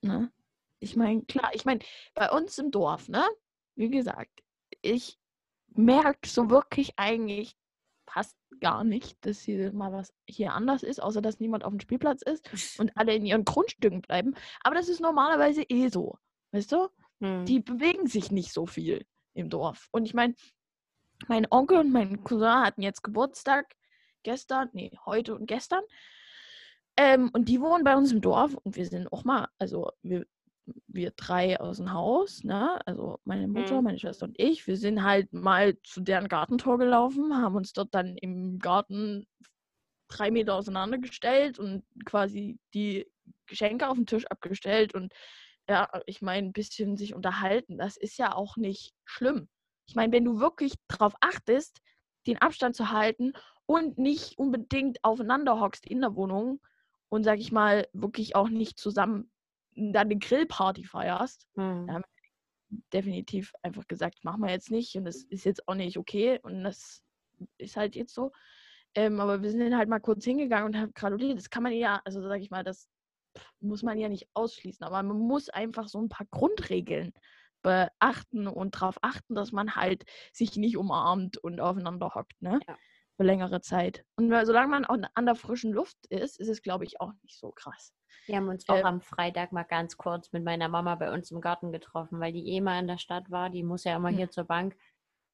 ne? 0.00 0.32
Ich 0.78 0.96
meine, 0.96 1.22
klar, 1.22 1.50
ich 1.54 1.64
meine, 1.64 1.80
bei 2.14 2.30
uns 2.30 2.58
im 2.58 2.70
Dorf, 2.70 3.08
ne? 3.08 3.24
Wie 3.76 3.88
gesagt, 3.90 4.42
ich 4.82 5.18
merke 5.68 6.28
so 6.28 6.50
wirklich 6.50 6.98
eigentlich 6.98 7.56
fast 8.06 8.36
gar 8.62 8.84
nicht, 8.84 9.18
dass 9.26 9.40
hier 9.40 9.74
mal 9.74 9.92
was 9.92 10.14
hier 10.26 10.54
anders 10.54 10.82
ist, 10.82 11.02
außer 11.02 11.20
dass 11.20 11.40
niemand 11.40 11.64
auf 11.64 11.72
dem 11.72 11.80
Spielplatz 11.80 12.22
ist 12.22 12.48
und 12.80 12.96
alle 12.96 13.14
in 13.14 13.26
ihren 13.26 13.44
Grundstücken 13.44 14.00
bleiben. 14.00 14.34
Aber 14.62 14.74
das 14.74 14.88
ist 14.88 15.00
normalerweise 15.00 15.62
eh 15.68 15.88
so. 15.88 16.16
Weißt 16.52 16.72
du? 16.72 16.88
Hm. 17.22 17.44
die 17.44 17.60
bewegen 17.60 18.08
sich 18.08 18.32
nicht 18.32 18.52
so 18.52 18.66
viel 18.66 19.06
im 19.34 19.48
Dorf. 19.48 19.88
Und 19.92 20.06
ich 20.06 20.12
meine, 20.12 20.34
mein 21.28 21.46
Onkel 21.50 21.78
und 21.78 21.92
mein 21.92 22.24
Cousin 22.24 22.64
hatten 22.64 22.82
jetzt 22.82 23.04
Geburtstag 23.04 23.76
gestern, 24.24 24.70
nee, 24.72 24.90
heute 25.06 25.36
und 25.36 25.46
gestern. 25.46 25.84
Ähm, 26.96 27.30
und 27.32 27.48
die 27.48 27.60
wohnen 27.60 27.84
bei 27.84 27.96
uns 27.96 28.10
im 28.10 28.20
Dorf 28.20 28.54
und 28.54 28.74
wir 28.74 28.86
sind 28.86 29.12
auch 29.12 29.22
mal, 29.22 29.48
also 29.58 29.92
wir, 30.02 30.26
wir 30.86 31.12
drei 31.12 31.60
aus 31.60 31.78
dem 31.78 31.92
Haus, 31.92 32.44
ne? 32.44 32.80
Also 32.86 33.20
meine 33.24 33.48
Mutter, 33.48 33.78
Mhm. 33.78 33.84
meine 33.84 33.98
Schwester 33.98 34.26
und 34.26 34.38
ich, 34.40 34.66
wir 34.66 34.76
sind 34.76 35.02
halt 35.02 35.32
mal 35.32 35.76
zu 35.82 36.00
deren 36.02 36.28
Gartentor 36.28 36.78
gelaufen, 36.78 37.36
haben 37.36 37.56
uns 37.56 37.72
dort 37.72 37.94
dann 37.94 38.16
im 38.18 38.58
Garten 38.60 39.26
drei 40.08 40.30
Meter 40.30 40.54
auseinandergestellt 40.56 41.58
und 41.58 41.84
quasi 42.04 42.58
die 42.74 43.06
Geschenke 43.46 43.88
auf 43.88 43.96
den 43.96 44.06
Tisch 44.06 44.26
abgestellt 44.26 44.94
und 44.94 45.12
ja, 45.68 45.88
ich 46.06 46.22
meine, 46.22 46.48
ein 46.48 46.52
bisschen 46.52 46.96
sich 46.96 47.14
unterhalten. 47.14 47.78
Das 47.78 47.96
ist 47.96 48.18
ja 48.18 48.34
auch 48.34 48.56
nicht 48.56 48.94
schlimm. 49.04 49.48
Ich 49.86 49.94
meine, 49.96 50.12
wenn 50.12 50.24
du 50.24 50.40
wirklich 50.40 50.74
darauf 50.88 51.14
achtest, 51.20 51.80
den 52.26 52.38
Abstand 52.38 52.76
zu 52.76 52.90
halten 52.92 53.32
und 53.66 53.98
nicht 53.98 54.38
unbedingt 54.38 55.02
aufeinander 55.04 55.60
hockst 55.60 55.86
in 55.86 56.00
der 56.02 56.16
Wohnung 56.16 56.60
und, 57.08 57.24
sag 57.24 57.40
ich 57.40 57.52
mal, 57.52 57.88
wirklich 57.92 58.36
auch 58.36 58.48
nicht 58.48 58.78
zusammen 58.78 59.31
dann 59.74 59.96
eine 60.08 60.18
Grillparty 60.18 60.84
feierst, 60.84 61.46
Hm. 61.56 61.86
Ja. 61.88 62.00
definitiv 62.92 63.52
einfach 63.62 63.86
gesagt, 63.86 64.24
machen 64.24 64.42
wir 64.42 64.50
jetzt 64.50 64.70
nicht 64.70 64.96
und 64.96 65.04
das 65.04 65.22
ist 65.24 65.44
jetzt 65.44 65.68
auch 65.68 65.74
nicht 65.74 65.98
okay 65.98 66.38
und 66.42 66.64
das 66.64 67.02
ist 67.58 67.76
halt 67.76 67.96
jetzt 67.96 68.14
so. 68.14 68.32
Ähm, 68.94 69.20
aber 69.20 69.42
wir 69.42 69.50
sind 69.50 69.76
halt 69.76 69.88
mal 69.88 70.00
kurz 70.00 70.24
hingegangen 70.24 70.66
und 70.66 70.76
haben 70.80 70.92
gratuliert. 70.94 71.38
Das 71.38 71.50
kann 71.50 71.62
man 71.62 71.72
ja, 71.72 72.00
also 72.04 72.20
sag 72.22 72.40
ich 72.40 72.50
mal, 72.50 72.64
das 72.64 72.88
muss 73.60 73.82
man 73.82 73.98
ja 73.98 74.08
nicht 74.08 74.28
ausschließen, 74.34 74.84
aber 74.84 75.02
man 75.02 75.18
muss 75.18 75.48
einfach 75.48 75.88
so 75.88 76.00
ein 76.00 76.08
paar 76.08 76.26
Grundregeln 76.30 77.12
beachten 77.62 78.48
und 78.48 78.74
darauf 78.74 78.98
achten, 79.02 79.34
dass 79.34 79.52
man 79.52 79.76
halt 79.76 80.04
sich 80.32 80.56
nicht 80.56 80.76
umarmt 80.76 81.38
und 81.38 81.60
aufeinander 81.60 82.14
hockt, 82.14 82.40
ne? 82.42 82.60
Ja. 82.68 82.76
Für 83.22 83.26
längere 83.26 83.60
Zeit. 83.60 84.04
Und 84.16 84.30
weil- 84.30 84.46
solange 84.46 84.68
man 84.68 84.84
auch 84.84 84.96
an 85.14 85.26
der 85.26 85.34
frischen 85.34 85.72
Luft 85.72 85.96
ist, 86.08 86.38
ist 86.40 86.48
es, 86.48 86.60
glaube 86.62 86.84
ich, 86.84 87.00
auch 87.00 87.12
nicht 87.22 87.38
so 87.38 87.50
krass. 87.52 87.92
Wir 88.26 88.36
haben 88.36 88.48
uns 88.48 88.68
auch 88.68 88.78
Ähm, 88.78 88.84
am 88.86 89.00
Freitag 89.00 89.52
mal 89.52 89.62
ganz 89.64 89.96
kurz 89.96 90.32
mit 90.32 90.44
meiner 90.44 90.68
Mama 90.68 90.94
bei 90.96 91.12
uns 91.12 91.30
im 91.30 91.40
Garten 91.40 91.72
getroffen, 91.72 92.20
weil 92.20 92.32
die 92.32 92.48
eh 92.48 92.60
mal 92.60 92.78
in 92.80 92.86
der 92.88 92.98
Stadt 92.98 93.30
war. 93.30 93.48
Die 93.50 93.62
muss 93.62 93.84
ja 93.84 93.96
immer 93.96 94.10
Hm. 94.10 94.16
hier 94.16 94.30
zur 94.30 94.44
Bank. 94.44 94.76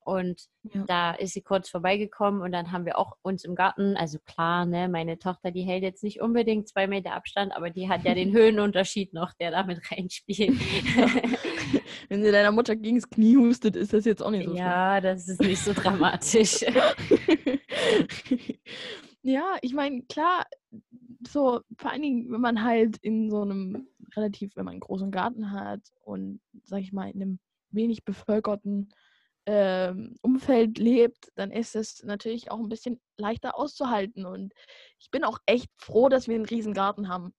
Und 0.00 0.48
Ja. 0.62 0.84
da 0.86 1.10
ist 1.12 1.34
sie 1.34 1.42
kurz 1.42 1.68
vorbeigekommen 1.68 2.40
und 2.40 2.52
dann 2.52 2.72
haben 2.72 2.86
wir 2.86 2.96
auch 2.98 3.16
uns 3.22 3.44
im 3.44 3.54
Garten, 3.54 3.94
also 3.96 4.18
klar, 4.24 4.64
ne, 4.64 4.88
meine 4.88 5.18
Tochter, 5.18 5.50
die 5.50 5.62
hält 5.62 5.82
jetzt 5.82 6.02
nicht 6.02 6.20
unbedingt 6.22 6.66
zwei 6.68 6.86
Meter 6.86 7.12
Abstand, 7.12 7.54
aber 7.54 7.68
die 7.68 7.90
hat 7.90 8.04
ja 8.04 8.14
den 8.14 8.32
Höhenunterschied 8.36 9.12
noch, 9.12 9.34
der 9.34 9.50
damit 9.50 9.90
reinspielt. 9.90 10.58
Wenn 12.08 12.22
sie 12.22 12.32
deiner 12.32 12.52
Mutter 12.52 12.76
gegen 12.76 12.96
das 12.96 13.08
Knie 13.08 13.36
hustet, 13.36 13.76
ist 13.76 13.92
das 13.92 14.04
jetzt 14.04 14.22
auch 14.22 14.30
nicht 14.30 14.48
so 14.48 14.54
ja, 14.54 15.00
das 15.00 15.28
ist 15.28 15.40
nicht 15.40 15.62
so 15.62 15.72
dramatisch. 15.72 16.58
schlimm. 16.58 16.74
ja, 19.22 19.56
ich 19.62 19.74
meine, 19.74 20.02
klar, 20.02 20.46
so 21.26 21.60
vor 21.76 21.90
allen 21.90 22.02
Dingen, 22.02 22.30
wenn 22.30 22.40
man 22.40 22.62
halt 22.62 22.98
in 22.98 23.30
so 23.30 23.42
einem 23.42 23.88
relativ, 24.16 24.56
wenn 24.56 24.64
man 24.64 24.72
einen 24.72 24.80
großen 24.80 25.10
Garten 25.10 25.52
hat 25.52 25.80
und, 26.00 26.40
sag 26.64 26.80
ich 26.80 26.92
mal, 26.92 27.10
in 27.10 27.22
einem 27.22 27.38
wenig 27.70 28.04
bevölkerten 28.04 28.90
ähm, 29.46 30.14
Umfeld 30.22 30.78
lebt, 30.78 31.32
dann 31.34 31.50
ist 31.50 31.74
es 31.74 32.02
natürlich 32.04 32.50
auch 32.50 32.58
ein 32.58 32.68
bisschen 32.68 33.00
leichter 33.16 33.58
auszuhalten. 33.58 34.26
Und 34.26 34.52
ich 34.98 35.10
bin 35.10 35.24
auch 35.24 35.38
echt 35.46 35.70
froh, 35.76 36.08
dass 36.08 36.28
wir 36.28 36.34
einen 36.34 36.44
riesen 36.44 36.74
Garten 36.74 37.08
haben 37.08 37.32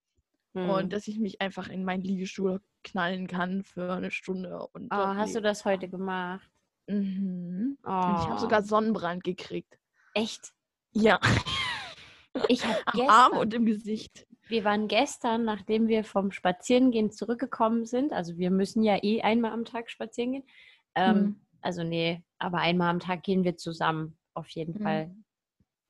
Hm. 0.54 0.68
und 0.70 0.92
dass 0.92 1.06
ich 1.06 1.18
mich 1.18 1.40
einfach 1.40 1.68
in 1.68 1.84
meinen 1.84 2.02
Liegestuhl 2.02 2.60
knallen 2.82 3.26
kann 3.26 3.62
für 3.62 3.92
eine 3.92 4.10
Stunde. 4.10 4.58
Und 4.72 4.88
Oh, 4.92 4.96
hast 4.96 5.34
du 5.34 5.40
das 5.40 5.64
heute 5.64 5.88
gemacht? 5.88 6.50
Mhm. 6.88 7.78
Oh. 7.84 7.88
Ich 7.88 8.28
habe 8.28 8.40
sogar 8.40 8.62
Sonnenbrand 8.62 9.22
gekriegt. 9.22 9.78
Echt? 10.14 10.52
Ja, 10.92 11.20
Ich 12.48 12.64
habe 12.66 12.78
am 12.86 12.92
gestern, 12.94 13.10
Arm 13.10 13.36
und 13.38 13.54
im 13.54 13.64
Gesicht. 13.66 14.26
wir 14.48 14.64
waren 14.64 14.88
gestern, 14.88 15.44
nachdem 15.44 15.86
wir 15.86 16.02
vom 16.04 16.32
Spazierengehen 16.32 17.12
zurückgekommen 17.12 17.86
sind, 17.86 18.12
also 18.12 18.36
wir 18.38 18.50
müssen 18.50 18.82
ja 18.82 18.98
eh 19.02 19.22
einmal 19.22 19.52
am 19.52 19.64
Tag 19.64 19.90
spazieren 19.90 20.32
gehen. 20.32 20.44
Ähm, 20.96 21.16
Mhm. 21.22 21.40
Also 21.62 21.84
nee, 21.84 22.24
aber 22.38 22.58
einmal 22.58 22.88
am 22.88 23.00
Tag 23.00 23.22
gehen 23.22 23.44
wir 23.44 23.56
zusammen, 23.56 24.16
auf 24.34 24.48
jeden 24.48 24.78
Mhm. 24.78 24.82
Fall. 24.82 25.14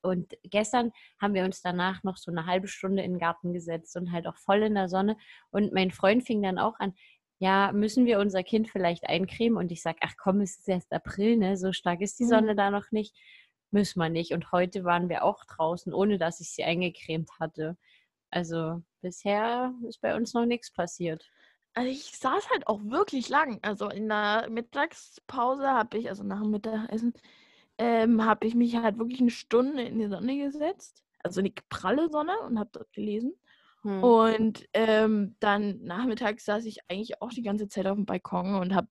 Und 0.03 0.35
gestern 0.45 0.93
haben 1.21 1.35
wir 1.35 1.45
uns 1.45 1.63
danach 1.63 2.03
noch 2.03 2.17
so 2.17 2.31
eine 2.31 2.47
halbe 2.47 2.69
Stunde 2.69 3.03
in 3.03 3.13
den 3.13 3.19
Garten 3.21 3.53
gesetzt 3.53 3.97
und 3.97 4.13
halt 4.13 4.27
auch 4.27 4.37
voll 4.37 4.63
in 4.63 4.75
der 4.75 4.89
Sonne. 4.89 5.17
Und 5.51 5.73
mein 5.73 5.91
Freund 5.91 6.25
fing 6.25 6.43
dann 6.43 6.59
auch 6.59 6.79
an, 6.79 6.95
ja, 7.39 7.73
müssen 7.73 8.05
wir 8.05 8.19
unser 8.19 8.43
Kind 8.43 8.69
vielleicht 8.69 9.09
eincremen? 9.09 9.57
Und 9.59 9.73
ich 9.73 9.83
sage, 9.83 9.99
ach 10.03 10.15
komm, 10.19 10.41
es 10.43 10.59
ist 10.59 10.69
erst 10.69 10.93
April, 10.93 11.37
ne? 11.39 11.57
So 11.57 11.73
stark 11.73 12.01
ist 12.03 12.19
die 12.19 12.25
Mhm. 12.25 12.29
Sonne 12.29 12.55
da 12.55 12.71
noch 12.71 12.91
nicht. 12.93 13.17
Müssen 13.71 13.99
wir 14.01 14.11
nicht. 14.11 14.33
Und 14.33 14.53
heute 14.53 14.85
waren 14.85 15.09
wir 15.09 15.25
auch 15.25 15.45
draußen, 15.45 15.95
ohne 15.95 16.19
dass 16.19 16.41
ich 16.41 16.51
sie 16.51 16.65
eingecremt 16.65 17.31
hatte. 17.41 17.79
Also 18.31 18.83
bisher 19.01 19.73
ist 19.89 20.01
bei 20.01 20.15
uns 20.15 20.35
noch 20.35 20.45
nichts 20.45 20.71
passiert. 20.73 21.31
Also 21.75 21.91
ich 21.91 22.17
saß 22.17 22.51
halt 22.51 22.67
auch 22.67 22.81
wirklich 22.85 23.29
lang. 23.29 23.59
Also 23.63 23.89
in 23.89 24.09
der 24.09 24.49
Mittagspause 24.51 25.69
habe 25.69 25.99
ich, 25.99 26.09
also 26.09 26.25
nach 26.25 26.43
dem 26.43 26.51
Mittagessen, 26.51 27.15
ähm, 27.81 28.27
habe 28.27 28.47
ich 28.47 28.55
mich 28.55 28.77
halt 28.77 28.99
wirklich 28.99 29.21
eine 29.21 29.31
Stunde 29.31 29.83
in 29.83 29.99
die 29.99 30.09
Sonne 30.09 30.37
gesetzt. 30.37 31.03
Also 31.23 31.41
in 31.41 31.47
die 31.47 31.55
pralle 31.71 32.11
Sonne 32.11 32.39
und 32.47 32.59
habe 32.59 32.69
dort 32.73 32.93
gelesen. 32.93 33.33
Hm. 33.83 34.05
Und 34.05 34.69
ähm, 34.75 35.35
dann 35.41 35.83
nachmittags 35.83 36.45
saß 36.45 36.67
ich 36.67 36.81
eigentlich 36.89 37.23
auch 37.23 37.31
die 37.31 37.43
ganze 37.43 37.69
Zeit 37.69 37.87
auf 37.87 37.97
dem 37.97 38.05
Balkon 38.05 38.57
und 38.57 38.75
habe 38.75 38.89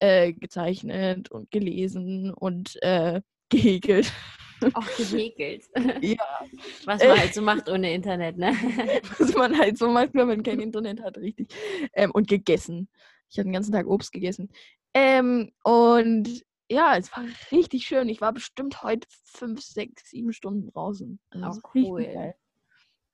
äh, 0.00 0.32
gezeichnet 0.32 1.30
und 1.30 1.52
gelesen 1.52 2.34
und 2.34 2.76
äh, 2.82 3.22
gehäkelt. 3.48 4.12
Auch 4.72 4.96
gehäkelt. 4.96 5.66
ja, 6.00 6.24
Was 6.86 7.04
man 7.04 7.20
halt 7.20 7.34
so 7.34 7.42
macht 7.42 7.68
ohne 7.68 7.94
Internet, 7.94 8.36
ne? 8.36 8.52
was 9.18 9.32
man 9.34 9.56
halt 9.56 9.78
so 9.78 9.88
macht, 9.88 10.14
wenn 10.14 10.26
man 10.26 10.42
kein 10.42 10.58
Internet 10.58 11.02
hat, 11.02 11.18
richtig. 11.18 11.54
Ähm, 11.92 12.10
und 12.10 12.26
gegessen. 12.26 12.88
Ich 13.30 13.38
habe 13.38 13.48
den 13.48 13.52
ganzen 13.52 13.72
Tag 13.72 13.86
Obst 13.86 14.10
gegessen. 14.12 14.48
Ähm, 14.92 15.52
und 15.62 16.44
ja, 16.70 16.96
es 16.96 17.12
war 17.12 17.24
richtig 17.52 17.84
schön. 17.86 18.08
Ich 18.08 18.20
war 18.20 18.32
bestimmt 18.32 18.82
heute 18.82 19.06
fünf, 19.24 19.60
sechs, 19.62 20.10
sieben 20.10 20.32
Stunden 20.32 20.70
draußen. 20.72 21.18
Also 21.30 21.46
Auch 21.46 21.50
ist 21.50 21.74
richtig 21.74 21.90
cool. 21.90 22.04
geil. 22.04 22.34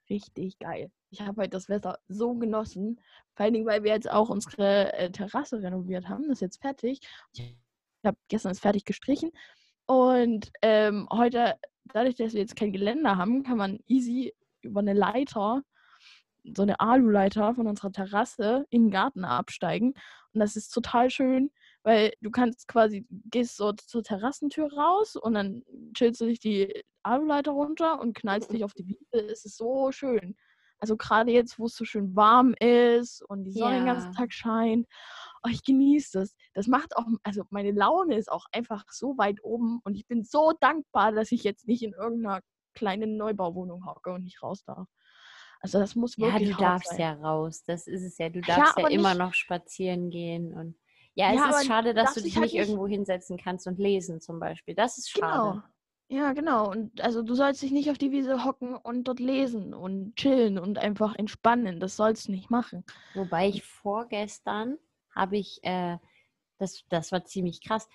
Richtig 0.09 0.59
geil. 0.59 0.91
Ich 1.11 1.21
habe 1.21 1.43
heute 1.43 1.51
das 1.51 1.69
Wetter 1.69 1.99
so 2.09 2.35
genossen. 2.35 3.01
Vor 3.35 3.45
allen 3.45 3.55
Dingen, 3.55 3.67
weil 3.67 3.83
wir 3.83 3.93
jetzt 3.93 4.11
auch 4.11 4.29
unsere 4.29 4.93
äh, 4.93 5.11
Terrasse 5.11 5.63
renoviert 5.63 6.09
haben. 6.09 6.25
Das 6.25 6.39
ist 6.39 6.41
jetzt 6.41 6.61
fertig. 6.61 7.01
Ich 7.33 7.57
habe 8.05 8.17
gestern 8.29 8.53
es 8.53 8.61
fertig 8.61 8.85
gestrichen. 8.85 9.31
Und 9.87 10.53
ähm, 10.63 11.09
heute, 11.13 11.57
dadurch, 11.87 12.15
dass 12.15 12.35
wir 12.35 12.41
jetzt 12.41 12.57
kein 12.57 12.73
Geländer 12.73 13.17
haben, 13.17 13.43
kann 13.43 13.59
man 13.59 13.81
easy 13.87 14.33
über 14.63 14.81
eine 14.81 14.93
Leiter, 14.93 15.63
so 16.45 16.63
eine 16.63 16.79
Aluleiter 16.79 17.55
von 17.55 17.67
unserer 17.67 17.91
Terrasse 17.91 18.67
in 18.71 18.85
den 18.85 18.91
Garten 18.91 19.25
absteigen. 19.25 19.95
Und 20.33 20.41
das 20.41 20.55
ist 20.55 20.71
total 20.71 21.11
schön, 21.11 21.51
weil 21.83 22.13
du 22.21 22.31
kannst 22.31 22.69
quasi, 22.69 23.07
gehst 23.31 23.57
so 23.57 23.73
zur 23.73 24.03
Terrassentür 24.03 24.73
raus 24.73 25.17
und 25.17 25.35
dann 25.35 25.63
chillst 25.95 26.21
du 26.21 26.27
dich 26.27 26.41
die 26.41 26.83
Aluleiter 27.03 27.53
runter 27.53 28.01
und 28.01 28.15
knallst 28.17 28.53
dich 28.53 28.65
auf 28.65 28.75
die 28.75 28.87
Wiese. 28.87 29.27
Es 29.31 29.45
ist 29.45 29.57
so 29.57 29.91
schön. 29.93 30.37
Also 30.79 30.97
gerade 30.97 31.31
jetzt, 31.31 31.59
wo 31.59 31.67
es 31.67 31.75
so 31.77 31.85
schön 31.85 32.17
warm 32.17 32.55
ist 32.59 33.23
und 33.29 33.45
die 33.45 33.53
Sonne 33.53 33.77
den 33.77 33.87
ganzen 33.87 34.13
Ja. 34.13 34.19
Tag 34.19 34.33
scheint. 34.33 34.87
Oh, 35.43 35.49
ich 35.51 35.63
genieße 35.63 36.19
das. 36.21 36.35
Das 36.55 36.67
macht 36.69 36.97
auch, 36.97 37.07
also 37.23 37.45
meine 37.51 37.73
Laune 37.73 38.17
ist 38.17 38.31
auch 38.33 38.47
einfach 38.53 38.85
so 38.91 39.17
weit 39.19 39.43
oben 39.43 39.81
und 39.85 39.95
ich 39.95 40.07
bin 40.07 40.25
so 40.25 40.53
dankbar, 40.61 41.13
dass 41.13 41.33
ich 41.33 41.45
jetzt 41.45 41.67
nicht 41.67 41.83
in 41.83 41.93
irgendeiner 41.93 42.41
kleinen 42.75 43.17
Neubauwohnung 43.19 43.85
hocke 43.87 44.11
und 44.13 44.25
nicht 44.25 44.43
raus 44.43 44.65
darf. 44.65 44.87
Also 45.61 45.79
das 45.79 45.95
muss 45.95 46.17
Ja, 46.17 46.29
wirklich 46.29 46.51
du 46.51 46.55
hart 46.55 46.63
darfst 46.63 46.91
sein. 46.91 47.01
ja 47.01 47.13
raus. 47.13 47.63
Das 47.67 47.87
ist 47.87 48.03
es 48.03 48.17
ja. 48.17 48.31
Du 48.31 48.41
Ja, 48.41 48.57
darfst 48.57 48.79
ja, 48.79 48.85
aber 48.85 48.91
immer 48.91 49.11
nicht- 49.11 49.19
noch 49.19 49.35
spazieren 49.35 50.09
gehen. 50.09 50.55
Und 50.55 50.79
ja, 51.15 51.33
es 51.35 51.37
Ja, 51.37 51.47
ist 51.47 51.65
schade, 51.65 51.95
dass 51.95 52.15
du 52.15 52.21
dich 52.23 52.39
halt 52.39 52.53
nicht 52.53 52.55
irgendwo 52.55 52.87
hinsetzen 52.89 53.37
kannst 53.39 53.67
und 53.67 53.79
lesen 53.79 54.21
zum 54.21 54.39
Beispiel. 54.41 54.75
Das 54.75 54.99
ist 54.99 55.11
schade. 55.11 55.59
Genau. 55.59 55.63
Ja, 56.09 56.33
genau. 56.33 56.69
Und 56.71 57.01
also 57.01 57.23
du 57.23 57.35
sollst 57.35 57.63
dich 57.63 57.71
nicht 57.71 57.91
auf 57.91 57.99
die 57.99 58.11
Wiese 58.11 58.45
hocken 58.45 58.75
und 58.77 59.05
dort 59.05 59.21
lesen 59.21 59.73
und 59.75 60.17
chillen 60.17 60.59
und 60.59 60.79
einfach 60.79 61.15
entspannen. 61.15 61.79
Das 61.81 61.97
sollst 61.97 62.27
du 62.29 62.33
nicht 62.33 62.51
machen. 62.51 62.85
Wobei 63.13 63.49
ich 63.49 63.65
vorgestern 63.65 64.79
habe 65.15 65.37
ich, 65.39 65.61
äh, 65.63 65.99
das, 66.59 66.85
das 66.89 67.13
war 67.13 67.25
ziemlich 67.25 67.63
krass. 67.63 67.89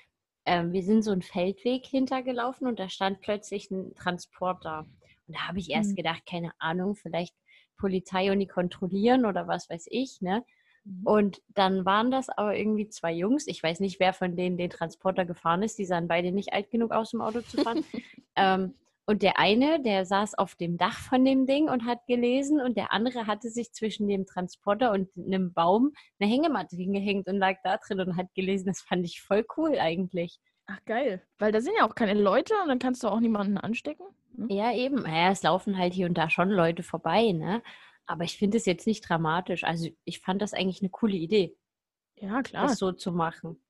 Ähm, 0.46 0.72
wir 0.74 0.84
sind 0.84 1.04
so 1.04 1.12
einen 1.12 1.22
Feldweg 1.22 1.86
hintergelaufen 1.86 2.68
und 2.68 2.80
da 2.80 2.90
stand 2.90 3.22
plötzlich 3.22 3.72
ein 3.72 3.96
Transporter. 3.96 4.88
Und 5.28 5.36
da 5.38 5.48
habe 5.48 5.60
ich 5.60 5.70
erst 5.72 5.96
Mhm. 5.96 5.96
gedacht, 5.96 6.26
keine 6.26 6.52
Ahnung, 6.60 6.96
vielleicht 6.96 7.36
Polizei 7.78 8.32
und 8.32 8.40
die 8.40 8.48
kontrollieren 8.48 9.26
oder 9.26 9.48
was 9.48 9.70
weiß 9.70 9.88
ich, 9.90 10.22
ne? 10.22 10.46
Mhm. 10.86 11.02
Und 11.04 11.42
dann 11.54 11.86
waren 11.86 12.12
das 12.12 12.30
aber 12.30 12.56
irgendwie 12.56 12.88
zwei 12.88 13.12
Jungs. 13.12 13.48
Ich 13.48 13.62
weiß 13.62 13.80
nicht, 13.80 14.00
wer 14.00 14.14
von 14.14 14.36
denen 14.36 14.58
den 14.58 14.70
Transporter 14.70 15.26
gefahren 15.26 15.64
ist. 15.64 15.78
Die 15.78 15.86
sahen 15.86 16.08
beide 16.08 16.32
nicht 16.32 16.54
alt 16.54 16.72
genug 16.72 16.92
aus, 16.92 17.14
um 17.14 17.22
Auto 17.22 17.42
zu 17.42 17.58
fahren. 17.62 17.84
ähm, 18.36 18.76
und 19.08 19.22
der 19.22 19.38
eine, 19.38 19.82
der 19.82 20.06
saß 20.06 20.36
auf 20.36 20.56
dem 20.56 20.78
Dach 20.78 20.98
von 20.98 21.24
dem 21.24 21.46
Ding 21.46 21.70
und 21.70 21.86
hat 21.86 22.08
gelesen. 22.08 22.60
Und 22.60 22.76
der 22.78 22.92
andere 22.92 23.28
hatte 23.28 23.50
sich 23.50 23.72
zwischen 23.72 24.08
dem 24.08 24.26
Transporter 24.26 24.92
und 24.92 25.10
einem 25.16 25.54
Baum 25.54 25.94
eine 26.20 26.30
Hängematte 26.30 26.76
hingehängt 26.76 27.28
und 27.28 27.38
lag 27.38 27.58
da 27.64 27.78
drin 27.78 28.00
und 28.00 28.18
hat 28.18 28.34
gelesen. 28.34 28.68
Das 28.68 28.82
fand 28.82 29.06
ich 29.06 29.22
voll 29.22 29.46
cool 29.58 29.78
eigentlich. 29.78 30.40
Ach, 30.68 30.80
geil. 30.86 31.22
Weil 31.38 31.52
da 31.52 31.62
sind 31.62 31.76
ja 31.78 31.88
auch 31.88 31.94
keine 31.94 32.20
Leute 32.20 32.56
und 32.64 32.70
dann 32.70 32.80
kannst 32.80 33.04
du 33.04 33.08
auch 33.08 33.20
niemanden 33.20 33.60
anstecken. 33.60 34.08
ne? 34.34 34.48
Ja, 34.50 34.74
eben. 34.74 35.04
Naja, 35.04 35.32
es 35.32 35.44
laufen 35.44 35.78
halt 35.78 35.94
hier 35.94 36.08
und 36.08 36.18
da 36.18 36.32
schon 36.32 36.50
Leute 36.50 36.82
vorbei, 36.82 37.32
ne? 37.32 37.62
Aber 38.08 38.24
ich 38.24 38.38
finde 38.38 38.58
es 38.58 38.66
jetzt 38.66 38.88
nicht 38.88 39.08
dramatisch. 39.08 39.64
Also 39.64 39.90
ich 40.06 40.20
fand 40.20 40.42
das 40.42 40.54
eigentlich 40.54 40.82
eine 40.82 40.90
coole 40.90 41.16
Idee, 41.16 41.58
Ja, 42.16 42.42
klar. 42.44 42.68
das 42.68 42.78
so 42.78 42.92
zu 42.92 43.12
machen. 43.12 43.62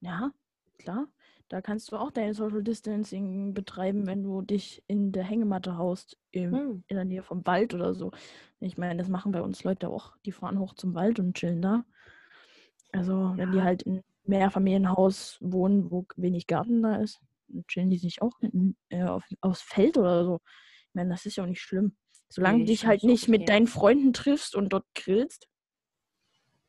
Ja, 0.00 0.32
klar. 0.78 1.08
Da 1.48 1.60
kannst 1.60 1.92
du 1.92 1.96
auch 1.96 2.10
dein 2.10 2.34
Social 2.34 2.62
Distancing 2.62 3.54
betreiben, 3.54 4.06
wenn 4.06 4.22
du 4.22 4.42
dich 4.42 4.82
in 4.86 5.12
der 5.12 5.24
Hängematte 5.24 5.76
haust, 5.76 6.18
im, 6.30 6.54
Hm. 6.54 6.84
in 6.88 6.96
der 6.96 7.04
Nähe 7.04 7.22
vom 7.22 7.46
Wald 7.46 7.74
oder 7.74 7.94
so. 7.94 8.10
Ich 8.60 8.78
meine, 8.78 8.96
das 8.96 9.08
machen 9.08 9.32
bei 9.32 9.42
uns 9.42 9.62
Leute 9.64 9.88
auch. 9.88 10.16
Die 10.24 10.32
fahren 10.32 10.58
hoch 10.58 10.74
zum 10.74 10.94
Wald 10.94 11.20
und 11.20 11.34
chillen 11.36 11.62
da. 11.62 11.84
Also, 12.92 13.32
wenn 13.36 13.50
die 13.52 13.58
Ja. 13.58 13.64
halt 13.64 13.82
in 13.82 14.02
Mehrfamilienhaus 14.24 15.38
wohnen, 15.40 15.90
wo 15.90 16.06
wenig 16.16 16.46
Garten 16.46 16.82
da 16.82 16.96
ist, 16.96 17.20
dann 17.48 17.66
chillen 17.66 17.90
die 17.90 17.98
sich 17.98 18.22
auch 18.22 18.32
in, 18.40 18.76
äh, 18.88 19.04
auf, 19.04 19.24
aufs 19.40 19.62
Feld 19.62 19.98
oder 19.98 20.24
so. 20.24 20.40
Ich 20.88 20.94
meine, 20.94 21.10
das 21.10 21.26
ist 21.26 21.36
ja 21.36 21.44
auch 21.44 21.48
nicht 21.48 21.60
schlimm. 21.60 21.96
Solange 22.28 22.58
Nee, 22.58 22.64
du 22.64 22.72
ich 22.72 22.80
dich 22.80 22.86
halt 22.86 23.04
nicht 23.04 23.28
mit 23.28 23.42
okay. 23.42 23.52
deinen 23.52 23.66
Freunden 23.66 24.12
triffst 24.12 24.54
und 24.54 24.72
dort 24.72 24.86
grillst. 24.94 25.48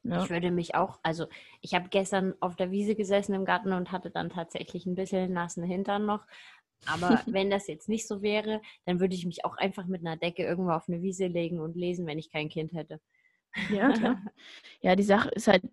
Ja. 0.04 0.24
Ich 0.24 0.30
würde 0.30 0.52
mich 0.52 0.76
auch, 0.76 1.00
also 1.02 1.26
ich 1.62 1.74
habe 1.74 1.90
gestern 1.90 2.36
auf 2.40 2.56
der 2.56 2.70
Wiese 2.70 2.96
gesessen 2.96 3.34
im 3.34 3.44
Garten 3.44 3.74
und 3.74 3.92
hatte 3.92 4.12
dann 4.12 4.30
tatsächlich 4.30 4.86
ein 4.86 4.94
bisschen 4.94 5.34
nassen 5.34 5.64
Hintern 5.64 6.06
noch. 6.06 6.28
Aber 6.86 7.22
wenn 7.26 7.50
das 7.50 7.68
jetzt 7.68 7.90
nicht 7.90 8.08
so 8.08 8.22
wäre, 8.22 8.62
dann 8.86 9.00
würde 9.00 9.16
ich 9.16 9.26
mich 9.26 9.46
auch 9.46 9.58
einfach 9.58 9.88
mit 9.88 10.02
einer 10.02 10.18
Decke 10.18 10.44
irgendwo 10.44 10.72
auf 10.72 10.88
eine 10.88 11.02
Wiese 11.02 11.26
legen 11.26 11.60
und 11.60 11.76
lesen, 11.76 12.06
wenn 12.06 12.20
ich 12.20 12.30
kein 12.30 12.50
Kind 12.50 12.74
hätte. 12.74 13.02
Ja, 13.72 13.92
klar. 13.92 14.22
ja, 14.82 14.96
die 14.96 15.04
Sache 15.04 15.30
ist 15.30 15.48
halt, 15.48 15.64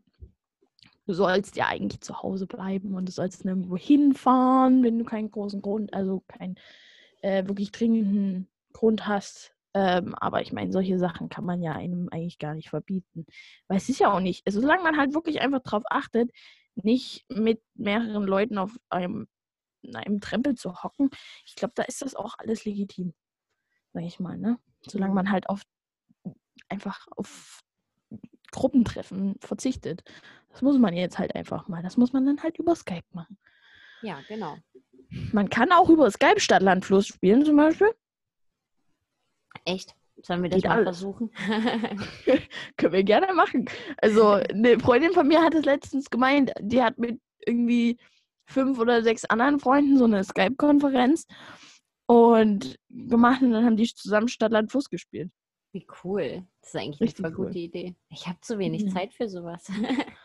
du 1.07 1.13
sollst 1.13 1.57
ja 1.57 1.67
eigentlich 1.67 2.01
zu 2.01 2.23
Hause 2.23 2.47
bleiben 2.47 2.95
und 2.95 3.07
du 3.07 3.13
sollst 3.13 3.45
nirgendwo 3.45 3.77
hinfahren, 3.77 4.83
wenn 4.83 4.99
du 4.99 5.05
keinen 5.05 5.31
großen 5.31 5.61
Grund, 5.61 5.93
also 5.93 6.23
keinen 6.27 6.57
äh, 7.21 7.47
wirklich 7.47 7.73
dringenden 7.73 8.49
Grund 8.73 9.07
hast. 9.07 9.55
Ähm, 9.75 10.15
aber 10.17 10.43
ich 10.43 10.53
meine, 10.53 10.73
solche 10.73 10.99
Sachen 10.99 11.29
kann 11.29 11.45
man 11.45 11.63
ja 11.63 11.73
einem 11.73 12.09
eigentlich 12.11 12.39
gar 12.39 12.55
nicht 12.55 12.71
verbieten. 12.71 13.27
Weil 13.69 13.79
es 13.79 13.89
ist 13.89 14.01
ja 14.01 14.13
auch 14.13 14.21
nicht, 14.21 14.47
also 14.47 14.61
solange 14.61 14.83
man 14.83 14.99
halt 14.99 15.15
wirklich 15.15 15.41
einfach 15.41 15.61
darauf 15.63 15.85
achtet, 15.91 16.31
nicht 16.75 17.25
mit 17.29 17.63
mehreren 17.75 18.25
Leuten 18.25 18.59
auf 18.59 18.79
einem 18.91 19.29
in 19.83 19.97
einem 19.97 20.21
Trempel 20.21 20.55
zu 20.55 20.83
hocken, 20.83 21.11
ich 21.45 21.57
glaube, 21.57 21.73
da 21.75 21.83
ist 21.83 22.03
das 22.03 22.15
auch 22.15 22.35
alles 22.39 22.65
legitim. 22.65 23.15
Sag 23.93 24.05
ich 24.05 24.21
mal, 24.21 24.39
ne? 24.39 24.59
Solange 24.87 25.13
man 25.15 25.31
halt 25.31 25.49
auf 25.49 25.63
einfach 26.69 27.07
auf 27.17 27.63
Gruppentreffen 28.53 29.37
verzichtet. 29.41 30.03
Das 30.51 30.63
muss 30.63 30.79
man 30.79 30.95
jetzt 30.95 31.19
halt 31.19 31.35
einfach 31.35 31.69
mal. 31.69 31.83
Das 31.83 31.97
muss 31.97 32.13
man 32.13 32.25
dann 32.27 32.43
halt 32.43 32.59
über 32.59 32.75
Skype 32.75 33.05
machen. 33.13 33.39
Ja, 34.03 34.21
genau. 34.29 34.57
Man 35.33 35.49
kann 35.51 35.73
auch 35.73 35.89
über 35.89 36.11
Skype 36.11 36.41
Stadtlandfluss 36.41 37.07
spielen 37.07 37.45
zum 37.45 37.57
Beispiel. 37.57 37.93
Echt? 39.65 39.95
Sollen 40.23 40.43
wir 40.43 40.51
das 40.51 40.61
Geht 40.61 40.69
mal 40.69 40.77
alles. 40.79 40.99
versuchen? 40.99 41.31
Können 42.77 42.93
wir 42.93 43.05
gerne 43.05 43.33
machen. 43.35 43.67
Also 43.99 44.33
eine 44.33 44.79
Freundin 44.79 45.13
von 45.13 45.27
mir 45.27 45.41
hat 45.43 45.55
es 45.55 45.65
letztens 45.65 46.11
gemeint, 46.11 46.53
die 46.61 46.83
hat 46.83 46.99
mit 46.99 47.21
irgendwie 47.47 47.99
fünf 48.47 48.79
oder 48.79 49.03
sechs 49.03 49.25
anderen 49.25 49.59
Freunden 49.59 49.97
so 49.97 50.05
eine 50.05 50.23
Skype-Konferenz 50.23 51.27
und 52.07 52.77
gemacht 52.91 53.43
und 53.43 53.53
dann 53.53 53.65
haben 53.65 53.77
die 53.77 53.93
zusammen 53.93 54.29
Stadtland 54.29 54.71
Fluss 54.71 54.89
gespielt. 54.91 55.31
Wie 55.73 55.87
cool. 56.05 56.45
Das 56.61 56.75
ist 56.75 56.81
eigentlich 56.81 57.01
Richtig 57.01 57.25
eine 57.25 57.35
voll 57.35 57.41
cool. 57.41 57.47
gute 57.49 57.59
Idee. 57.61 57.95
Ich 58.11 58.27
habe 58.27 58.39
zu 58.43 58.59
wenig 58.59 58.83
Ja. 58.83 58.91
Zeit 58.91 59.15
für 59.15 59.29
sowas. 59.29 59.67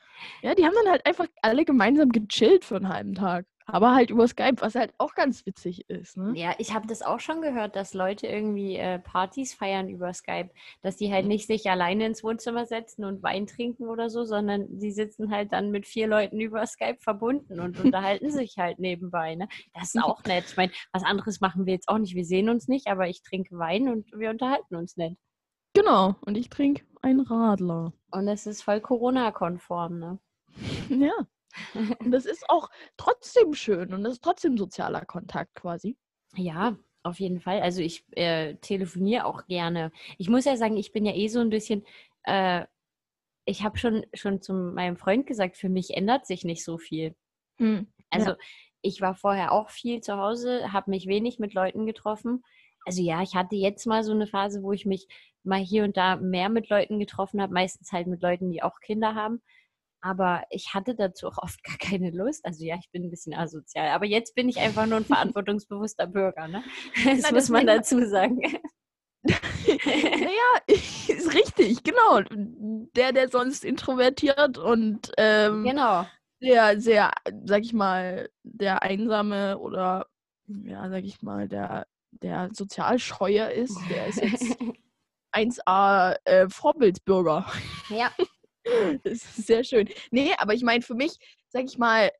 Ja, 0.41 0.55
die 0.55 0.65
haben 0.65 0.73
dann 0.73 0.91
halt 0.91 1.05
einfach 1.05 1.27
alle 1.43 1.63
gemeinsam 1.63 2.09
gechillt 2.09 2.65
für 2.65 2.77
einen 2.77 2.89
halben 2.89 3.13
Tag. 3.13 3.45
Aber 3.69 3.93
halt 3.93 4.11
über 4.11 4.25
Skype, 4.27 4.55
was 4.61 4.75
halt 4.75 4.93
auch 4.97 5.13
ganz 5.13 5.45
witzig 5.45 5.89
ist, 5.89 6.15
ne? 6.15 6.31
Ja, 6.35 6.55
ich 6.57 6.73
habe 6.73 6.87
das 6.87 7.01
auch 7.01 7.19
schon 7.19 7.41
gehört, 7.41 7.75
dass 7.75 7.93
Leute 7.93 8.25
irgendwie 8.25 8.77
äh, 8.77 8.97
Partys 8.97 9.53
feiern 9.53 9.89
über 9.89 10.13
Skype, 10.13 10.49
dass 10.81 10.95
die 10.95 11.11
halt 11.11 11.25
Mhm. 11.25 11.29
nicht 11.29 11.47
sich 11.47 11.69
alleine 11.69 12.05
ins 12.05 12.23
Wohnzimmer 12.23 12.65
setzen 12.65 13.03
und 13.03 13.21
Wein 13.23 13.45
trinken 13.45 13.89
oder 13.89 14.09
so, 14.09 14.23
sondern 14.23 14.67
die 14.79 14.91
sitzen 14.91 15.31
halt 15.31 15.51
dann 15.51 15.69
mit 15.71 15.85
vier 15.85 16.07
Leuten 16.07 16.39
über 16.39 16.65
Skype 16.65 16.97
verbunden 17.01 17.59
und 17.59 17.77
unterhalten 17.79 18.31
sich 18.31 18.55
halt 18.57 18.79
nebenbei. 18.79 19.35
Ne? 19.35 19.49
Das 19.73 19.93
ist 19.93 20.01
auch 20.03 20.23
nett. 20.23 20.45
Ich 20.47 20.55
meine, 20.55 20.71
was 20.93 21.03
anderes 21.03 21.41
machen 21.41 21.65
wir 21.65 21.73
jetzt 21.73 21.89
auch 21.89 21.97
nicht. 21.97 22.15
Wir 22.15 22.25
sehen 22.25 22.47
uns 22.47 22.69
nicht, 22.69 22.87
aber 22.87 23.09
ich 23.09 23.21
trinke 23.21 23.57
Wein 23.59 23.89
und 23.89 24.09
wir 24.13 24.29
unterhalten 24.29 24.77
uns 24.77 24.95
nett. 24.95 25.17
Genau. 25.73 26.15
Und 26.21 26.37
ich 26.37 26.49
trinke 26.49 26.85
einen 27.01 27.19
Radler. 27.19 27.91
Und 28.11 28.27
das 28.27 28.47
ist 28.47 28.61
voll 28.63 28.79
Corona-konform, 28.79 29.99
ne? 29.99 30.19
Ja. 30.89 31.27
Und 31.99 32.11
das 32.11 32.25
ist 32.25 32.49
auch 32.49 32.69
trotzdem 32.97 33.53
schön 33.53 33.93
und 33.93 34.03
das 34.03 34.13
ist 34.13 34.23
trotzdem 34.23 34.57
sozialer 34.57 35.05
Kontakt 35.05 35.55
quasi. 35.55 35.97
Ja, 36.35 36.77
auf 37.03 37.19
jeden 37.19 37.39
Fall. 37.39 37.61
Also 37.61 37.81
ich 37.81 38.03
äh, 38.11 38.55
telefoniere 38.55 39.25
auch 39.25 39.45
gerne. 39.47 39.91
Ich 40.17 40.29
muss 40.29 40.45
ja 40.45 40.57
sagen, 40.57 40.77
ich 40.77 40.91
bin 40.91 41.05
ja 41.05 41.13
eh 41.13 41.27
so 41.27 41.39
ein 41.39 41.49
bisschen, 41.49 41.85
äh, 42.23 42.65
ich 43.45 43.63
habe 43.63 43.77
schon, 43.77 44.05
schon 44.13 44.41
zu 44.41 44.53
meinem 44.53 44.97
Freund 44.97 45.25
gesagt, 45.25 45.57
für 45.57 45.69
mich 45.69 45.95
ändert 45.95 46.27
sich 46.27 46.43
nicht 46.43 46.63
so 46.63 46.77
viel. 46.77 47.15
Hm. 47.59 47.87
Also 48.09 48.33
ich 48.81 49.01
war 49.01 49.15
vorher 49.15 49.51
auch 49.51 49.69
viel 49.69 50.01
zu 50.01 50.17
Hause, 50.17 50.71
habe 50.73 50.91
mich 50.91 51.07
wenig 51.07 51.39
mit 51.39 51.53
Leuten 51.53 51.85
getroffen. 51.85 52.43
Also 52.85 53.01
ja, 53.01 53.21
ich 53.21 53.35
hatte 53.35 53.55
jetzt 53.55 53.85
mal 53.85 54.03
so 54.03 54.11
eine 54.11 54.27
Phase, 54.27 54.63
wo 54.63 54.71
ich 54.71 54.85
mich 54.85 55.07
mal 55.43 55.59
hier 55.59 55.83
und 55.83 55.97
da 55.97 56.17
mehr 56.17 56.49
mit 56.49 56.69
Leuten 56.69 56.99
getroffen 56.99 57.41
habe, 57.41 57.53
meistens 57.53 57.91
halt 57.91 58.07
mit 58.07 58.21
Leuten, 58.21 58.51
die 58.51 58.63
auch 58.63 58.79
Kinder 58.79 59.15
haben. 59.15 59.41
Aber 60.01 60.43
ich 60.51 60.73
hatte 60.73 60.95
dazu 60.95 61.27
auch 61.27 61.37
oft 61.39 61.63
gar 61.63 61.77
keine 61.77 62.11
Lust. 62.11 62.45
Also 62.45 62.63
ja, 62.63 62.75
ich 62.79 62.89
bin 62.91 63.03
ein 63.03 63.09
bisschen 63.09 63.33
asozial. 63.33 63.89
Aber 63.89 64.05
jetzt 64.05 64.35
bin 64.35 64.47
ich 64.49 64.59
einfach 64.59 64.85
nur 64.85 64.97
ein 64.97 65.05
verantwortungsbewusster 65.05 66.07
Bürger. 66.07 66.47
Ne? 66.47 66.63
Das 67.05 67.21
Na, 67.23 67.31
muss 67.31 67.49
man 67.49 67.65
dazu 67.67 68.05
sagen. 68.07 68.39
naja, 69.23 70.61
ist 70.67 71.33
richtig, 71.33 71.83
genau. 71.83 72.21
Der, 72.95 73.11
der 73.11 73.29
sonst 73.29 73.65
introvertiert 73.65 74.57
und 74.57 75.11
ähm, 75.17 75.63
Genau. 75.63 76.05
der 76.41 76.79
sehr, 76.79 77.11
sag 77.45 77.61
ich 77.63 77.73
mal, 77.73 78.29
der 78.43 78.83
einsame 78.83 79.57
oder 79.57 80.07
ja, 80.47 80.89
sag 80.89 81.03
ich 81.03 81.21
mal, 81.21 81.47
der, 81.49 81.87
der 82.11 82.49
sozial 82.53 82.99
scheuer 82.99 83.49
ist, 83.49 83.77
der 83.89 84.07
ist 84.07 84.21
jetzt 84.21 84.57
1A 85.33 86.15
äh, 86.23 86.47
Vorbildsbürger. 86.49 87.45
ja, 87.89 88.11
Das 89.03 89.13
ist 89.13 89.47
sehr 89.47 89.63
schön. 89.63 89.89
Nee, 90.11 90.31
aber 90.37 90.53
ich 90.53 90.63
meine, 90.63 90.81
für 90.81 90.95
mich, 90.95 91.17
sag 91.49 91.65
ich 91.65 91.77
mal, 91.77 92.11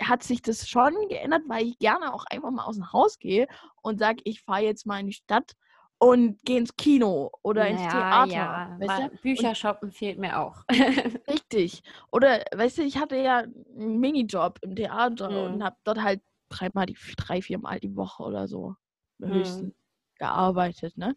hat 0.00 0.22
sich 0.22 0.42
das 0.42 0.68
schon 0.68 0.94
geändert, 1.08 1.42
weil 1.46 1.66
ich 1.68 1.78
gerne 1.78 2.12
auch 2.14 2.24
einfach 2.30 2.50
mal 2.50 2.64
aus 2.64 2.76
dem 2.76 2.92
Haus 2.92 3.18
gehe 3.18 3.46
und 3.82 3.98
sage, 3.98 4.20
ich 4.24 4.42
fahre 4.42 4.62
jetzt 4.64 4.86
mal 4.86 5.00
in 5.00 5.06
die 5.08 5.12
Stadt 5.12 5.52
und 5.98 6.42
gehe 6.44 6.58
ins 6.58 6.74
Kino 6.76 7.30
oder 7.42 7.68
ins 7.68 7.82
Naja, 7.82 7.88
Theater. 8.10 8.28
Ja, 8.32 8.76
weißt 8.80 8.98
du? 8.98 9.16
Bücher 9.22 9.54
shoppen 9.54 9.92
fehlt 9.92 10.18
mir 10.18 10.38
auch. 10.40 10.64
Richtig. 11.28 11.82
Oder, 12.10 12.44
weißt 12.54 12.78
du, 12.78 12.82
ich 12.82 12.98
hatte 12.98 13.16
ja 13.16 13.38
einen 13.38 14.00
Minijob 14.00 14.58
im 14.62 14.74
Theater 14.74 15.28
Mhm. 15.30 15.54
und 15.54 15.64
habe 15.64 15.76
dort 15.84 16.02
halt 16.02 16.20
dreimal 16.48 16.86
die 16.86 16.96
drei, 17.16 17.40
viermal 17.42 17.78
die 17.80 17.94
Woche 17.96 18.22
oder 18.24 18.48
so 18.48 18.74
Mhm. 19.20 19.28
höchstens 19.32 19.74
gearbeitet, 20.18 20.96
ne? 20.96 21.14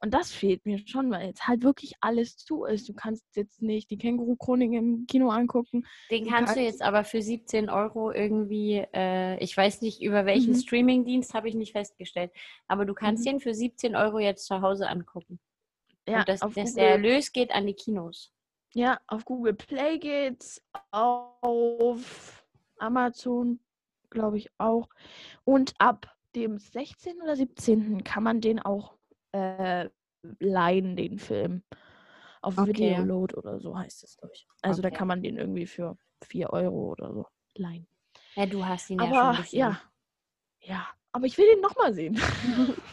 Und 0.00 0.14
das 0.14 0.30
fehlt 0.32 0.64
mir 0.64 0.78
schon, 0.86 1.10
weil 1.10 1.26
jetzt 1.26 1.48
halt 1.48 1.62
wirklich 1.64 1.94
alles 2.00 2.36
zu 2.36 2.64
ist. 2.64 2.88
Du 2.88 2.92
kannst 2.94 3.24
jetzt 3.34 3.60
nicht 3.62 3.90
die 3.90 3.98
Känguru-Chronik 3.98 4.72
im 4.72 5.06
Kino 5.08 5.30
angucken. 5.30 5.84
Den 6.10 6.24
Du 6.24 6.30
kannst 6.30 6.54
du 6.54 6.60
jetzt 6.60 6.82
aber 6.82 7.02
für 7.02 7.20
17 7.20 7.68
Euro 7.68 8.12
irgendwie, 8.12 8.84
äh, 8.94 9.42
ich 9.42 9.56
weiß 9.56 9.82
nicht, 9.82 10.00
über 10.00 10.24
welchen 10.24 10.52
Mhm. 10.52 10.58
Streamingdienst 10.60 11.34
habe 11.34 11.48
ich 11.48 11.54
nicht 11.56 11.72
festgestellt, 11.72 12.30
aber 12.68 12.84
du 12.84 12.94
kannst 12.94 13.24
Mhm. 13.24 13.30
den 13.30 13.40
für 13.40 13.54
17 13.54 13.96
Euro 13.96 14.20
jetzt 14.20 14.46
zu 14.46 14.60
Hause 14.60 14.88
angucken. 14.88 15.40
Ja, 16.06 16.20
Und 16.20 16.28
das, 16.28 16.42
auf 16.42 16.54
das, 16.54 16.70
Google- 16.70 16.74
der 16.76 16.90
Erlös 16.92 17.32
geht 17.32 17.50
an 17.50 17.66
die 17.66 17.74
Kinos. 17.74 18.32
Ja, 18.74 19.00
auf 19.08 19.24
Google 19.24 19.54
Play 19.54 19.98
geht's, 19.98 20.62
auf 20.92 22.44
Amazon, 22.78 23.58
glaube 24.10 24.38
ich, 24.38 24.50
auch. 24.58 24.88
Und 25.44 25.74
ab 25.78 26.14
dem 26.36 26.58
16. 26.58 27.20
oder 27.22 27.34
17. 27.36 28.04
kann 28.04 28.22
man 28.22 28.40
den 28.40 28.58
auch 28.60 28.97
äh, 29.32 29.88
leihen, 30.40 30.96
den 30.96 31.18
Film. 31.18 31.62
Auf 32.42 32.58
Okay. 32.58 32.66
Videoload 32.66 33.36
oder 33.36 33.60
so 33.60 33.76
heißt 33.76 34.04
es, 34.04 34.16
glaube 34.16 34.32
ich. 34.34 34.46
Also 34.62 34.82
da 34.82 34.88
Okay. 34.88 34.96
kann 34.96 35.08
man 35.08 35.22
den 35.22 35.36
irgendwie 35.36 35.66
für 35.66 35.96
4 36.22 36.50
Euro 36.50 36.92
oder 36.92 37.12
so 37.12 37.26
leihen. 37.54 37.88
Ja, 38.36 38.46
du 38.46 38.64
hast 38.64 38.90
ihn 38.90 39.00
ja 39.00 39.06
schon 39.12 39.12
Aber 39.12 39.36
gesehen. 39.36 39.58
ja, 39.58 39.80
ja, 40.60 40.88
aber 41.12 41.26
ich 41.26 41.38
will 41.38 41.46
den 41.46 41.60
nochmal 41.60 41.94
sehen. 41.94 42.16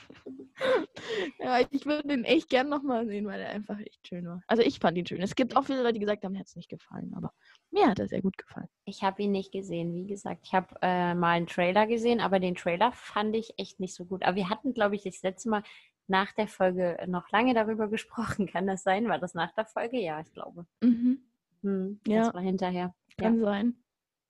ja, 1.39 1.59
ich 1.71 1.85
würde 1.85 2.07
den 2.07 2.23
echt 2.23 2.49
gern 2.49 2.69
nochmal 2.69 3.07
sehen, 3.07 3.25
weil 3.27 3.41
er 3.41 3.49
einfach 3.49 3.79
echt 3.79 4.07
schön 4.07 4.27
war. 4.27 4.41
Also 4.47 4.63
ich 4.63 4.79
fand 4.79 4.97
ihn 4.97 5.05
schön. 5.05 5.21
Es 5.21 5.35
gibt 5.35 5.55
auch 5.55 5.65
viele 5.65 5.81
Leute, 5.81 5.93
die 5.93 5.99
gesagt 5.99 6.23
haben, 6.23 6.33
mir 6.33 6.39
hat 6.39 6.47
es 6.47 6.55
nicht 6.55 6.69
gefallen, 6.69 7.13
aber 7.15 7.33
mir 7.71 7.87
hat 7.87 7.99
er 7.99 8.07
sehr 8.07 8.21
gut 8.21 8.37
gefallen. 8.37 8.67
Ich 8.85 9.03
habe 9.03 9.23
ihn 9.23 9.31
nicht 9.31 9.51
gesehen, 9.51 9.93
wie 9.93 10.07
gesagt. 10.07 10.41
Ich 10.43 10.53
habe 10.53 10.75
äh, 10.81 11.13
mal 11.13 11.31
einen 11.31 11.47
Trailer 11.47 11.87
gesehen, 11.87 12.19
aber 12.19 12.39
den 12.39 12.55
Trailer 12.55 12.91
fand 12.91 13.35
ich 13.35 13.53
echt 13.57 13.79
nicht 13.79 13.95
so 13.95 14.05
gut. 14.05 14.23
Aber 14.23 14.35
wir 14.35 14.49
hatten, 14.49 14.73
glaube 14.73 14.95
ich, 14.95 15.03
das 15.03 15.21
letzte 15.23 15.49
Mal 15.49 15.63
nach 16.07 16.31
der 16.33 16.47
Folge 16.47 16.97
noch 17.07 17.29
lange 17.31 17.53
darüber 17.53 17.87
gesprochen. 17.87 18.47
Kann 18.51 18.67
das 18.67 18.83
sein? 18.83 19.07
War 19.09 19.19
das 19.19 19.33
nach 19.33 19.53
der 19.53 19.65
Folge? 19.65 19.97
Ja, 19.99 20.19
ich 20.21 20.31
glaube. 20.33 20.65
Mhm, 20.81 21.19
Hm, 21.61 21.99
Ja. 22.07 22.25
Das 22.25 22.33
war 22.33 22.41
hinterher. 22.41 22.93
kann 23.17 23.39
sein. 23.39 23.75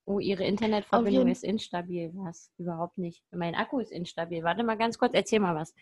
Oh, 0.08 0.20
Ihre 0.20 0.44
Internetverbindung 0.46 1.28
ist 1.28 1.44
instabil. 1.44 2.12
Was? 2.14 2.52
Überhaupt 2.60 2.98
nicht. 3.00 3.24
Mein 3.32 3.56
Akku 3.56 3.80
ist 3.80 3.92
instabil. 3.92 4.44
Warte 4.44 4.64
mal 4.64 4.78
ganz 4.78 4.98
kurz, 5.00 5.14
erzähl 5.14 5.40
mal 5.40 5.56
was. 5.56 5.74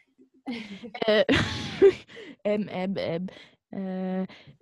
Äh, 1.07 1.23
ähm, 2.43 2.67
ähm, 2.69 2.95
ähm, 2.97 3.27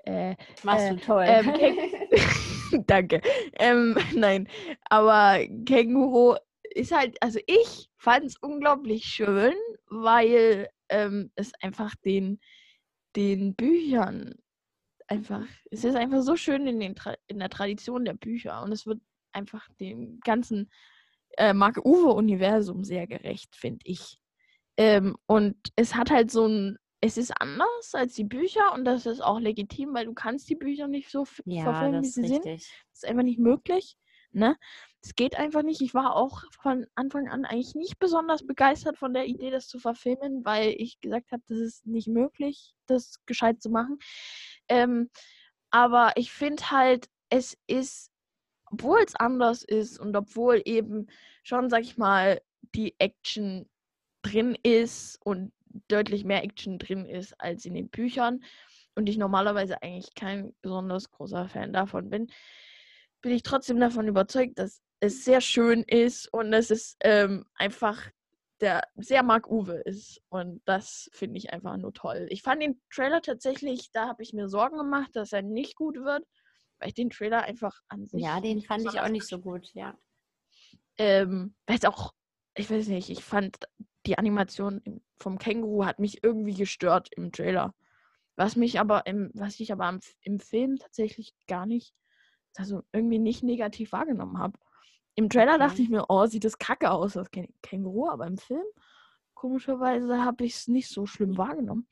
äh, 0.06 0.32
äh, 0.32 0.36
machst 0.64 0.86
Äh, 0.86 0.96
du 0.96 1.00
toll. 1.02 1.26
ähm, 1.28 2.86
Danke. 2.88 3.22
Ähm, 3.60 3.98
nein, 4.16 4.48
aber 4.90 5.40
Känguru 5.66 6.36
ist 6.76 6.96
halt, 6.96 7.18
also 7.22 7.40
ich 7.48 7.90
fand 7.98 8.26
es 8.26 8.38
unglaublich 8.38 9.04
schön, 9.06 9.54
weil 9.90 10.70
ähm, 10.92 11.32
es 11.36 11.52
einfach 11.62 11.96
den, 11.96 12.40
den 13.16 13.56
Büchern 13.56 14.36
einfach, 15.08 15.48
es 15.72 15.84
ist 15.84 15.96
einfach 15.96 16.22
so 16.22 16.36
schön 16.36 16.68
in, 16.68 16.80
den, 16.80 16.96
Tra- 16.96 17.18
in 17.28 17.40
der 17.40 17.50
Tradition 17.50 18.06
der 18.06 18.14
Bücher 18.14 18.62
und 18.62 18.72
es 18.72 18.86
wird 18.86 19.02
einfach 19.34 19.68
dem 19.80 20.20
ganzen 20.22 20.70
äh, 21.38 21.54
Marke-Uwe-Universum 21.54 22.84
sehr 22.84 23.08
gerecht, 23.08 23.56
finde 23.56 23.80
ich. 23.84 24.20
Ähm, 24.78 25.18
und 25.26 25.56
es 25.76 25.96
hat 25.96 26.12
halt 26.12 26.32
so 26.32 26.48
ein, 26.48 26.78
es 27.02 27.18
ist 27.18 27.32
anders 27.42 27.94
als 27.94 28.14
die 28.14 28.24
Bücher 28.24 28.74
und 28.74 28.86
das 28.86 29.06
ist 29.06 29.22
auch 29.22 29.40
legitim, 29.40 29.94
weil 29.94 30.06
du 30.06 30.14
kannst 30.14 30.50
die 30.50 30.56
Bücher 30.56 30.88
nicht 30.88 31.10
so 31.10 31.26
ja, 31.46 31.64
verfilmen, 31.64 32.04
wie 32.04 32.08
sie 32.08 32.28
sind. 32.28 32.46
richtig. 32.46 32.72
Das 32.92 33.04
ist 33.04 33.06
einfach 33.06 33.24
nicht 33.24 33.40
möglich. 33.40 33.98
Ne? 34.32 34.58
Es 35.04 35.16
geht 35.16 35.36
einfach 35.36 35.64
nicht. 35.64 35.82
Ich 35.82 35.94
war 35.94 36.16
auch 36.16 36.44
von 36.62 36.86
Anfang 36.94 37.28
an 37.28 37.46
eigentlich 37.46 37.74
nicht 37.74 37.98
besonders 37.98 38.46
begeistert 38.46 38.98
von 38.98 39.14
der 39.14 39.26
Idee, 39.26 39.50
das 39.50 39.68
zu 39.68 39.80
verfilmen, 39.80 40.46
weil 40.46 40.76
ich 40.78 41.00
gesagt 41.00 41.32
habe, 41.32 41.42
das 41.48 41.58
ist 41.58 41.88
nicht 41.88 42.08
möglich, 42.08 42.74
das 42.86 43.16
gescheit 43.26 43.62
zu 43.62 43.70
machen. 43.70 43.98
Ähm, 44.70 45.10
aber 45.72 46.12
ich 46.18 46.32
finde 46.32 46.70
halt, 46.70 47.10
es 47.30 47.58
ist, 47.66 48.12
obwohl 48.66 49.00
es 49.06 49.16
anders 49.16 49.64
ist 49.64 50.00
und 50.00 50.16
obwohl 50.16 50.62
eben 50.66 51.08
schon, 51.44 51.70
sag 51.70 51.82
ich 51.82 51.98
mal, 51.98 52.42
die 52.76 52.96
Action 53.00 53.68
drin 54.22 54.56
ist 54.62 55.18
und 55.26 55.52
deutlich 55.88 56.26
mehr 56.26 56.44
Action 56.44 56.78
drin 56.78 57.06
ist 57.06 57.34
als 57.40 57.66
in 57.66 57.74
den 57.74 57.90
Büchern 57.90 58.44
und 58.96 59.08
ich 59.10 59.18
normalerweise 59.18 59.82
eigentlich 59.82 60.14
kein 60.14 60.54
besonders 60.62 61.10
großer 61.10 61.48
Fan 61.48 61.74
davon 61.74 62.10
bin, 62.10 62.28
bin 63.22 63.32
ich 63.32 63.44
trotzdem 63.44 63.80
davon 63.80 64.08
überzeugt, 64.08 64.60
dass 64.60 64.82
es 65.02 65.26
sehr 65.26 65.42
schön 65.42 65.84
ist 65.84 66.32
und 66.32 66.54
es 66.54 66.72
ist 66.72 66.96
ähm, 67.02 67.46
einfach 67.56 68.10
der 68.62 68.84
sehr 68.96 69.24
Mark 69.24 69.50
Uwe 69.50 69.82
ist. 69.86 70.22
Und 70.30 70.62
das 70.66 71.10
finde 71.12 71.38
ich 71.38 71.52
einfach 71.52 71.76
nur 71.78 71.94
toll. 71.94 72.28
Ich 72.30 72.44
fand 72.44 72.62
den 72.62 72.80
Trailer 72.94 73.22
tatsächlich, 73.22 73.92
da 73.92 74.08
habe 74.08 74.24
ich 74.24 74.34
mir 74.34 74.48
Sorgen 74.48 74.78
gemacht, 74.78 75.10
dass 75.16 75.34
er 75.34 75.42
nicht 75.42 75.76
gut 75.76 75.98
wird, 75.98 76.24
weil 76.80 76.90
ich 76.90 76.94
den 76.94 77.10
Trailer 77.10 77.44
einfach 77.44 77.82
an 77.88 78.08
sich. 78.08 78.22
Ja, 78.22 78.40
den 78.40 78.62
fand 78.62 78.86
ich 78.86 79.00
auch 79.00 79.10
nicht 79.10 79.28
so 79.28 79.40
gut, 79.40 79.68
ja. 79.74 79.98
Ähm, 80.98 81.56
weil 81.66 81.78
es 81.78 81.86
auch, 81.86 82.14
ich 82.56 82.70
weiß 82.70 82.88
nicht, 82.88 83.10
ich 83.10 83.24
fand 83.24 83.58
die 84.06 84.18
Animation 84.18 85.02
vom 85.20 85.38
Känguru 85.38 85.86
hat 85.86 86.00
mich 86.00 86.24
irgendwie 86.24 86.56
gestört 86.56 87.10
im 87.16 87.32
Trailer. 87.32 87.74
Was 88.36 88.56
mich 88.56 88.80
aber 88.80 89.06
im, 89.08 89.32
was 89.34 89.60
ich 89.60 89.72
aber 89.72 89.90
im, 89.90 90.00
im 90.22 90.40
Film 90.40 90.78
tatsächlich 90.78 91.34
gar 91.48 91.66
nicht, 91.66 91.94
also 92.56 92.84
irgendwie 92.92 93.20
nicht 93.20 93.44
negativ 93.44 93.92
wahrgenommen 93.92 94.38
habe. 94.38 94.58
Im 95.16 95.30
Trailer 95.30 95.56
okay. 95.56 95.60
dachte 95.60 95.82
ich 95.82 95.90
mir, 95.90 96.06
oh, 96.10 96.26
sieht 96.26 96.46
das 96.46 96.58
kacke 96.58 96.92
aus, 96.92 97.14
das 97.14 97.30
Känguru, 97.62 98.08
aber 98.08 98.28
im 98.28 98.38
Film, 98.38 98.64
komischerweise, 99.34 100.24
habe 100.24 100.46
ich 100.46 100.56
es 100.56 100.68
nicht 100.68 100.90
so 100.90 101.06
schlimm 101.06 101.38
wahrgenommen. 101.38 101.88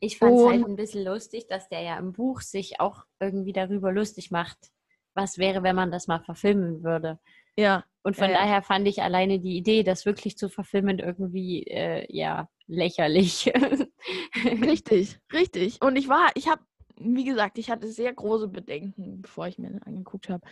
Ich 0.00 0.18
fand 0.18 0.36
es 0.36 0.46
halt 0.46 0.64
ein 0.64 0.76
bisschen 0.76 1.04
lustig, 1.04 1.46
dass 1.48 1.68
der 1.68 1.82
ja 1.82 1.98
im 1.98 2.12
Buch 2.12 2.40
sich 2.40 2.80
auch 2.80 3.04
irgendwie 3.20 3.52
darüber 3.52 3.92
lustig 3.92 4.30
macht, 4.30 4.70
was 5.14 5.38
wäre, 5.38 5.62
wenn 5.62 5.74
man 5.74 5.90
das 5.90 6.06
mal 6.06 6.20
verfilmen 6.20 6.84
würde. 6.84 7.18
Ja. 7.56 7.84
Und 8.02 8.16
von 8.16 8.30
ja, 8.30 8.38
daher 8.38 8.62
fand 8.62 8.86
ich 8.86 9.02
alleine 9.02 9.40
die 9.40 9.56
Idee, 9.56 9.82
das 9.82 10.06
wirklich 10.06 10.38
zu 10.38 10.48
verfilmen, 10.48 11.00
irgendwie, 11.00 11.64
äh, 11.64 12.06
ja, 12.08 12.48
lächerlich. 12.66 13.52
richtig, 14.44 15.18
richtig. 15.32 15.82
Und 15.82 15.96
ich 15.96 16.08
war, 16.08 16.30
ich 16.34 16.48
habe, 16.48 16.62
wie 16.96 17.24
gesagt, 17.24 17.58
ich 17.58 17.68
hatte 17.68 17.88
sehr 17.88 18.12
große 18.14 18.48
Bedenken, 18.48 19.22
bevor 19.22 19.48
ich 19.48 19.58
mir 19.58 19.70
den 19.70 19.82
angeguckt 19.82 20.28
habe 20.28 20.46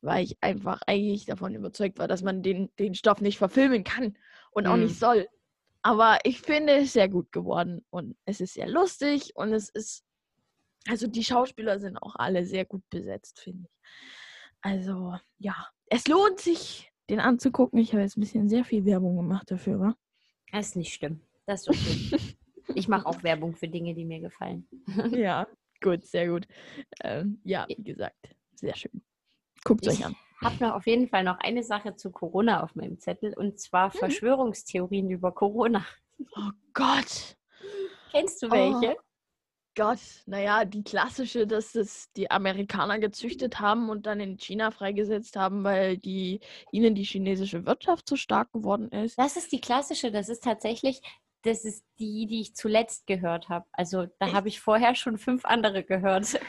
weil 0.00 0.24
ich 0.24 0.36
einfach 0.40 0.80
eigentlich 0.86 1.26
davon 1.26 1.54
überzeugt 1.54 1.98
war, 1.98 2.08
dass 2.08 2.22
man 2.22 2.42
den, 2.42 2.70
den 2.78 2.94
Stoff 2.94 3.20
nicht 3.20 3.38
verfilmen 3.38 3.84
kann 3.84 4.16
und 4.50 4.66
auch 4.66 4.76
nicht 4.76 4.94
mhm. 4.94 4.98
soll. 4.98 5.28
Aber 5.82 6.18
ich 6.24 6.40
finde 6.40 6.74
es 6.74 6.92
sehr 6.92 7.08
gut 7.08 7.32
geworden 7.32 7.84
und 7.90 8.16
es 8.24 8.40
ist 8.40 8.54
sehr 8.54 8.68
lustig 8.68 9.32
und 9.36 9.52
es 9.52 9.68
ist, 9.68 10.04
also 10.88 11.06
die 11.06 11.24
Schauspieler 11.24 11.78
sind 11.78 11.96
auch 11.96 12.16
alle 12.16 12.44
sehr 12.44 12.64
gut 12.64 12.82
besetzt, 12.90 13.40
finde 13.40 13.68
ich. 13.68 13.88
Also 14.60 15.14
ja, 15.38 15.68
es 15.86 16.08
lohnt 16.08 16.40
sich, 16.40 16.90
den 17.08 17.20
anzugucken. 17.20 17.78
Ich 17.78 17.92
habe 17.92 18.02
jetzt 18.02 18.16
ein 18.16 18.20
bisschen 18.20 18.48
sehr 18.48 18.64
viel 18.64 18.84
Werbung 18.84 19.16
gemacht 19.16 19.50
dafür, 19.50 19.80
wa? 19.80 19.96
Das 20.52 20.68
ist 20.68 20.76
nicht 20.76 20.94
schlimm. 20.94 21.20
Das 21.46 21.66
ist 21.66 21.68
okay. 21.68 22.36
ich 22.74 22.88
mache 22.88 23.06
auch 23.06 23.22
Werbung 23.22 23.54
für 23.54 23.68
Dinge, 23.68 23.94
die 23.94 24.04
mir 24.04 24.20
gefallen. 24.20 24.68
ja, 25.10 25.46
gut, 25.80 26.04
sehr 26.04 26.28
gut. 26.28 26.46
Ähm, 27.02 27.40
ja, 27.44 27.66
wie 27.68 27.82
gesagt, 27.82 28.34
sehr 28.54 28.76
schön. 28.76 29.02
Guckt 29.64 29.86
es 29.86 29.98
euch 29.98 30.06
an. 30.06 30.16
Ich 30.40 30.46
habe 30.46 30.64
noch 30.64 30.74
auf 30.74 30.86
jeden 30.86 31.08
Fall 31.08 31.24
noch 31.24 31.38
eine 31.40 31.62
Sache 31.64 31.96
zu 31.96 32.10
Corona 32.10 32.62
auf 32.62 32.74
meinem 32.76 32.98
Zettel 33.00 33.34
und 33.34 33.58
zwar 33.58 33.88
mhm. 33.88 33.98
Verschwörungstheorien 33.98 35.10
über 35.10 35.32
Corona. 35.32 35.84
Oh 36.36 36.50
Gott. 36.74 37.36
Kennst 38.12 38.42
du 38.42 38.50
welche? 38.50 38.96
Oh. 38.96 39.02
Gott, 39.78 40.00
naja, 40.26 40.64
die 40.64 40.82
klassische, 40.82 41.46
dass 41.46 41.76
es 41.76 42.10
die 42.14 42.32
Amerikaner 42.32 42.98
gezüchtet 42.98 43.60
haben 43.60 43.90
und 43.90 44.06
dann 44.06 44.18
in 44.18 44.36
China 44.36 44.72
freigesetzt 44.72 45.36
haben, 45.36 45.62
weil 45.62 45.98
die, 45.98 46.40
ihnen 46.72 46.96
die 46.96 47.04
chinesische 47.04 47.64
Wirtschaft 47.64 48.08
zu 48.08 48.16
stark 48.16 48.50
geworden 48.50 48.88
ist. 48.88 49.16
Das 49.16 49.36
ist 49.36 49.52
die 49.52 49.60
klassische, 49.60 50.10
das 50.10 50.28
ist 50.28 50.42
tatsächlich, 50.42 51.00
das 51.42 51.64
ist 51.64 51.84
die, 51.98 52.26
die 52.26 52.40
ich 52.40 52.54
zuletzt 52.54 53.06
gehört 53.06 53.48
habe. 53.48 53.66
Also 53.72 54.06
da 54.18 54.32
habe 54.32 54.48
ich 54.48 54.60
vorher 54.60 54.94
schon 54.94 55.18
fünf 55.18 55.44
andere 55.44 55.84
gehört. 55.84 56.40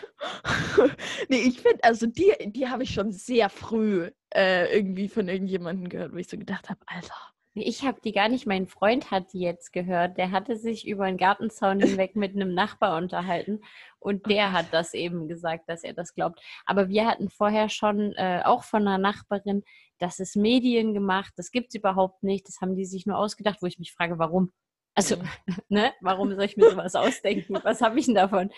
nee, 1.30 1.41
ich 1.41 1.62
finde, 1.62 1.84
also 1.84 2.08
die, 2.08 2.34
die 2.47 2.67
habe 2.67 2.84
ich 2.84 2.93
schon 2.93 3.12
sehr 3.12 3.49
früh 3.49 4.12
äh, 4.34 4.75
irgendwie 4.75 5.08
von 5.10 5.28
irgendjemandem 5.28 5.89
gehört, 5.89 6.13
wo 6.13 6.17
ich 6.17 6.28
so 6.28 6.38
gedacht 6.38 6.69
habe, 6.69 6.80
Alter. 6.88 7.15
Ich 7.56 7.84
habe 7.84 7.99
die 8.02 8.12
gar 8.12 8.30
nicht, 8.30 8.45
mein 8.45 8.67
Freund 8.67 9.12
hat 9.12 9.34
die 9.34 9.39
jetzt 9.39 9.73
gehört. 9.73 10.17
Der 10.17 10.32
hatte 10.32 10.56
sich 10.56 10.88
über 10.88 11.06
einen 11.06 11.17
Gartenzaun 11.17 11.80
hinweg 11.82 12.15
mit 12.15 12.36
einem 12.36 12.54
Nachbar 12.54 12.97
unterhalten 12.97 13.62
und 13.99 14.28
der 14.28 14.54
hat 14.54 14.67
das 14.71 14.93
eben 14.93 15.28
gesagt, 15.28 15.67
dass 15.67 15.84
er 15.84 15.93
das 15.93 16.13
glaubt. 16.13 16.41
Aber 16.65 16.89
wir 16.89 17.08
hatten 17.08 17.30
vorher 17.30 17.69
schon 17.69 18.13
äh, 18.13 18.41
auch 18.45 18.63
von 18.63 18.88
einer 18.88 18.97
Nachbarin, 18.97 19.63
das 19.97 20.19
ist 20.19 20.36
Medien 20.36 20.93
gemacht, 20.93 21.34
das 21.36 21.52
gibt 21.52 21.69
es 21.69 21.75
überhaupt 21.75 22.23
nicht, 22.23 22.47
das 22.47 22.62
haben 22.62 22.75
die 22.75 22.86
sich 22.86 23.06
nur 23.06 23.17
ausgedacht, 23.17 23.62
wo 23.62 23.65
ich 23.65 23.80
mich 23.80 23.91
frage, 23.91 24.17
warum? 24.17 24.54
Also, 24.99 25.15
mhm. 25.15 25.29
ne, 25.69 25.93
warum 26.01 26.35
soll 26.35 26.43
ich 26.43 26.57
mir 26.57 26.69
sowas 26.69 26.95
ausdenken? 26.95 27.57
Was 27.63 27.81
habe 27.81 27.99
ich 27.99 28.05
denn 28.05 28.15
davon? 28.15 28.51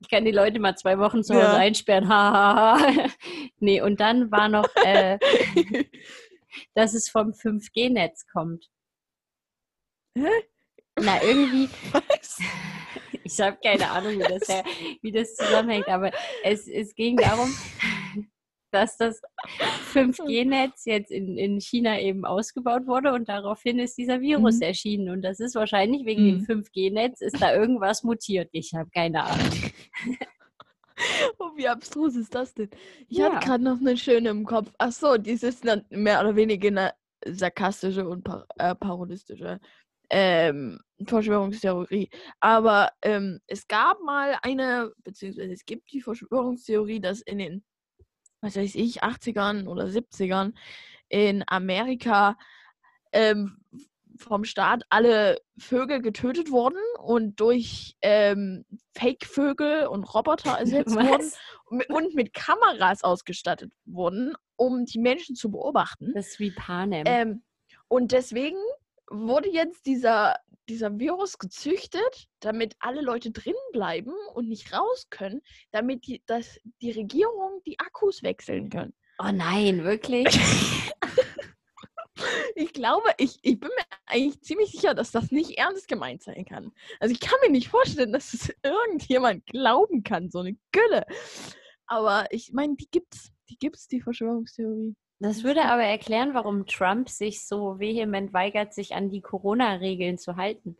Ich 0.00 0.08
kann 0.10 0.24
die 0.24 0.32
Leute 0.32 0.60
mal 0.60 0.76
zwei 0.76 0.98
Wochen 0.98 1.24
zu 1.24 1.34
Hause 1.34 1.44
ja. 1.44 1.56
einsperren. 1.56 2.08
Ha, 2.08 2.32
ha, 2.32 2.78
ha. 2.78 3.08
Nee, 3.58 3.80
und 3.80 3.98
dann 4.00 4.30
war 4.30 4.48
noch, 4.48 4.68
äh, 4.84 5.18
dass 6.74 6.94
es 6.94 7.08
vom 7.08 7.30
5G-Netz 7.30 8.26
kommt. 8.30 8.70
Hä? 10.14 10.28
Na, 11.00 11.22
irgendwie. 11.22 11.68
Was? 11.92 12.38
Ich 13.24 13.40
habe 13.40 13.58
keine 13.62 13.90
Ahnung, 13.90 14.18
wie 14.18 14.38
das, 14.38 14.48
wie 15.02 15.12
das 15.12 15.34
zusammenhängt, 15.34 15.88
aber 15.88 16.12
es, 16.44 16.68
es 16.68 16.94
ging 16.94 17.16
darum, 17.16 17.52
dass 18.70 18.96
das 18.96 19.20
5G-Netz 19.92 20.84
jetzt 20.84 21.10
in, 21.10 21.36
in 21.38 21.60
China 21.60 21.98
eben 21.98 22.24
ausgebaut 22.24 22.86
wurde 22.86 23.12
und 23.12 23.28
daraufhin 23.28 23.78
ist 23.78 23.96
dieser 23.98 24.20
Virus 24.20 24.56
mhm. 24.56 24.62
erschienen. 24.62 25.08
Und 25.10 25.22
das 25.22 25.40
ist 25.40 25.54
wahrscheinlich 25.54 26.04
wegen 26.04 26.24
mhm. 26.24 26.46
dem 26.46 26.62
5G-Netz, 26.62 27.20
ist 27.20 27.40
da 27.40 27.54
irgendwas 27.54 28.02
mutiert. 28.02 28.48
Ich 28.52 28.74
habe 28.74 28.90
keine 28.90 29.24
Ahnung. 29.24 29.52
Oh, 31.38 31.50
wie 31.54 31.68
abstrus 31.68 32.16
ist 32.16 32.34
das 32.34 32.54
denn? 32.54 32.70
Ich 33.08 33.18
ja. 33.18 33.32
hatte 33.32 33.46
gerade 33.46 33.62
noch 33.62 33.78
eine 33.78 33.96
schöne 33.96 34.30
im 34.30 34.44
Kopf. 34.44 34.72
Ach 34.78 34.90
so, 34.90 35.16
dieses 35.16 35.62
mehr 35.90 36.20
oder 36.20 36.34
weniger 36.34 36.66
eine 36.66 36.92
sarkastische 37.24 38.08
und 38.08 38.24
par 38.24 38.46
äh, 38.58 38.74
parodistische 38.74 39.60
ähm, 40.10 40.80
Verschwörungstheorie. 41.06 42.10
Aber 42.40 42.90
ähm, 43.02 43.40
es 43.46 43.68
gab 43.68 44.00
mal 44.00 44.38
eine, 44.42 44.92
beziehungsweise 45.04 45.52
es 45.52 45.64
gibt 45.64 45.92
die 45.92 46.00
Verschwörungstheorie, 46.00 47.00
dass 47.00 47.20
in 47.20 47.38
den 47.38 47.64
was 48.40 48.56
weiß 48.56 48.74
ich, 48.76 49.02
80ern 49.02 49.66
oder 49.66 49.84
70ern 49.84 50.52
in 51.08 51.44
Amerika 51.46 52.36
ähm, 53.12 53.58
vom 54.16 54.44
Staat 54.44 54.82
alle 54.90 55.38
Vögel 55.58 56.02
getötet 56.02 56.50
wurden 56.50 56.80
und 56.98 57.40
durch 57.40 57.96
ähm, 58.02 58.64
Fake-Vögel 58.96 59.86
und 59.86 60.04
Roboter 60.04 60.52
ersetzt 60.58 60.94
wurden 60.94 61.32
und 61.88 62.14
mit 62.14 62.34
Kameras 62.34 63.04
ausgestattet 63.04 63.72
wurden, 63.84 64.34
um 64.56 64.84
die 64.84 64.98
Menschen 64.98 65.36
zu 65.36 65.50
beobachten. 65.50 66.12
Das 66.14 66.28
ist 66.28 66.40
wie 66.40 66.50
Panem. 66.50 67.04
Ähm, 67.06 67.42
und 67.88 68.12
deswegen 68.12 68.58
wurde 69.10 69.50
jetzt 69.50 69.86
dieser 69.86 70.36
dieser 70.68 70.98
Virus 70.98 71.38
gezüchtet, 71.38 72.28
damit 72.40 72.76
alle 72.80 73.00
Leute 73.00 73.30
drin 73.30 73.54
bleiben 73.72 74.12
und 74.34 74.48
nicht 74.48 74.72
raus 74.72 75.08
können, 75.10 75.40
damit 75.70 76.06
die, 76.06 76.22
dass 76.26 76.58
die 76.82 76.90
Regierung 76.90 77.62
die 77.66 77.78
Akkus 77.78 78.22
wechseln 78.22 78.70
können. 78.70 78.94
Oh 79.18 79.30
nein, 79.32 79.84
wirklich? 79.84 80.26
ich 82.54 82.72
glaube, 82.72 83.10
ich, 83.18 83.38
ich 83.42 83.58
bin 83.58 83.70
mir 83.70 83.84
eigentlich 84.06 84.40
ziemlich 84.42 84.70
sicher, 84.70 84.94
dass 84.94 85.10
das 85.10 85.30
nicht 85.30 85.58
ernst 85.58 85.88
gemeint 85.88 86.22
sein 86.22 86.44
kann. 86.44 86.72
Also 87.00 87.12
ich 87.12 87.20
kann 87.20 87.38
mir 87.42 87.50
nicht 87.50 87.68
vorstellen, 87.68 88.12
dass 88.12 88.34
es 88.34 88.54
irgendjemand 88.62 89.46
glauben 89.46 90.02
kann, 90.02 90.30
so 90.30 90.40
eine 90.40 90.56
Gülle. 90.72 91.04
Aber 91.86 92.26
ich 92.30 92.52
meine, 92.52 92.76
die 92.76 92.88
gibt's. 92.90 93.32
Die 93.48 93.58
gibt's, 93.58 93.88
die 93.88 94.02
Verschwörungstheorie. 94.02 94.94
Das 95.20 95.42
würde 95.42 95.64
aber 95.64 95.82
erklären, 95.82 96.34
warum 96.34 96.66
Trump 96.66 97.08
sich 97.08 97.44
so 97.44 97.78
vehement 97.80 98.32
weigert, 98.32 98.72
sich 98.72 98.94
an 98.94 99.10
die 99.10 99.20
Corona-Regeln 99.20 100.16
zu 100.16 100.36
halten. 100.36 100.76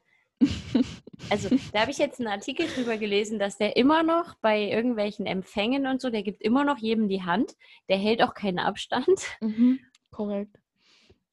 Also, 1.31 1.49
da 1.73 1.81
habe 1.81 1.91
ich 1.91 1.99
jetzt 1.99 2.21
einen 2.21 2.29
Artikel 2.29 2.67
drüber 2.69 2.97
gelesen, 2.97 3.39
dass 3.39 3.59
der 3.59 3.77
immer 3.77 4.03
noch 4.03 4.37
bei 4.37 4.63
irgendwelchen 4.63 5.27
Empfängen 5.27 5.87
und 5.87 6.01
so, 6.01 6.11
der 6.11 6.23
gibt 6.23 6.43
immer 6.43 6.65
noch 6.65 6.79
jedem 6.79 7.09
die 7.09 7.25
Hand, 7.25 7.57
der 7.89 7.97
hält 7.97 8.23
auch 8.23 8.35
keinen 8.35 8.61
Abstand. 8.61 9.21
Mhm, 9.41 9.81
korrekt. 10.11 10.57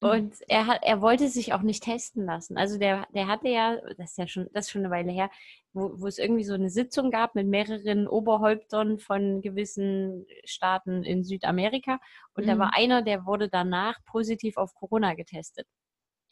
Mhm. 0.01 0.09
Und 0.09 0.35
er 0.47 0.67
hat, 0.67 0.79
er 0.83 1.01
wollte 1.01 1.27
sich 1.29 1.53
auch 1.53 1.61
nicht 1.61 1.83
testen 1.83 2.25
lassen. 2.25 2.57
Also 2.57 2.77
der, 2.77 3.07
der 3.13 3.27
hatte 3.27 3.49
ja, 3.49 3.77
das 3.97 4.11
ist 4.11 4.17
ja 4.17 4.27
schon, 4.27 4.47
das 4.53 4.65
ist 4.65 4.71
schon 4.71 4.83
eine 4.85 4.93
Weile 4.93 5.11
her, 5.11 5.29
wo, 5.73 5.91
wo 5.95 6.07
es 6.07 6.17
irgendwie 6.17 6.43
so 6.43 6.53
eine 6.53 6.69
Sitzung 6.69 7.11
gab 7.11 7.35
mit 7.35 7.47
mehreren 7.47 8.07
Oberhäuptern 8.07 8.99
von 8.99 9.41
gewissen 9.41 10.25
Staaten 10.43 11.03
in 11.03 11.23
Südamerika. 11.23 11.99
Und 12.33 12.45
mhm. 12.45 12.49
da 12.49 12.59
war 12.59 12.75
einer, 12.75 13.01
der 13.01 13.25
wurde 13.25 13.49
danach 13.49 13.97
positiv 14.05 14.57
auf 14.57 14.73
Corona 14.75 15.13
getestet. 15.13 15.67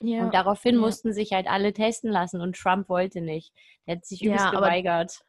Ja. 0.01 0.25
Und 0.25 0.33
daraufhin 0.33 0.75
ja. 0.75 0.81
mussten 0.81 1.13
sich 1.13 1.31
halt 1.33 1.47
alle 1.47 1.71
testen 1.71 2.11
lassen 2.11 2.41
und 2.41 2.57
Trump 2.57 2.89
wollte 2.89 3.21
nicht. 3.21 3.53
Der 3.87 3.97
hat 3.97 4.05
sich 4.05 4.23
übelst 4.23 4.45
ja, 4.45 4.51
geweigert. 4.51 5.23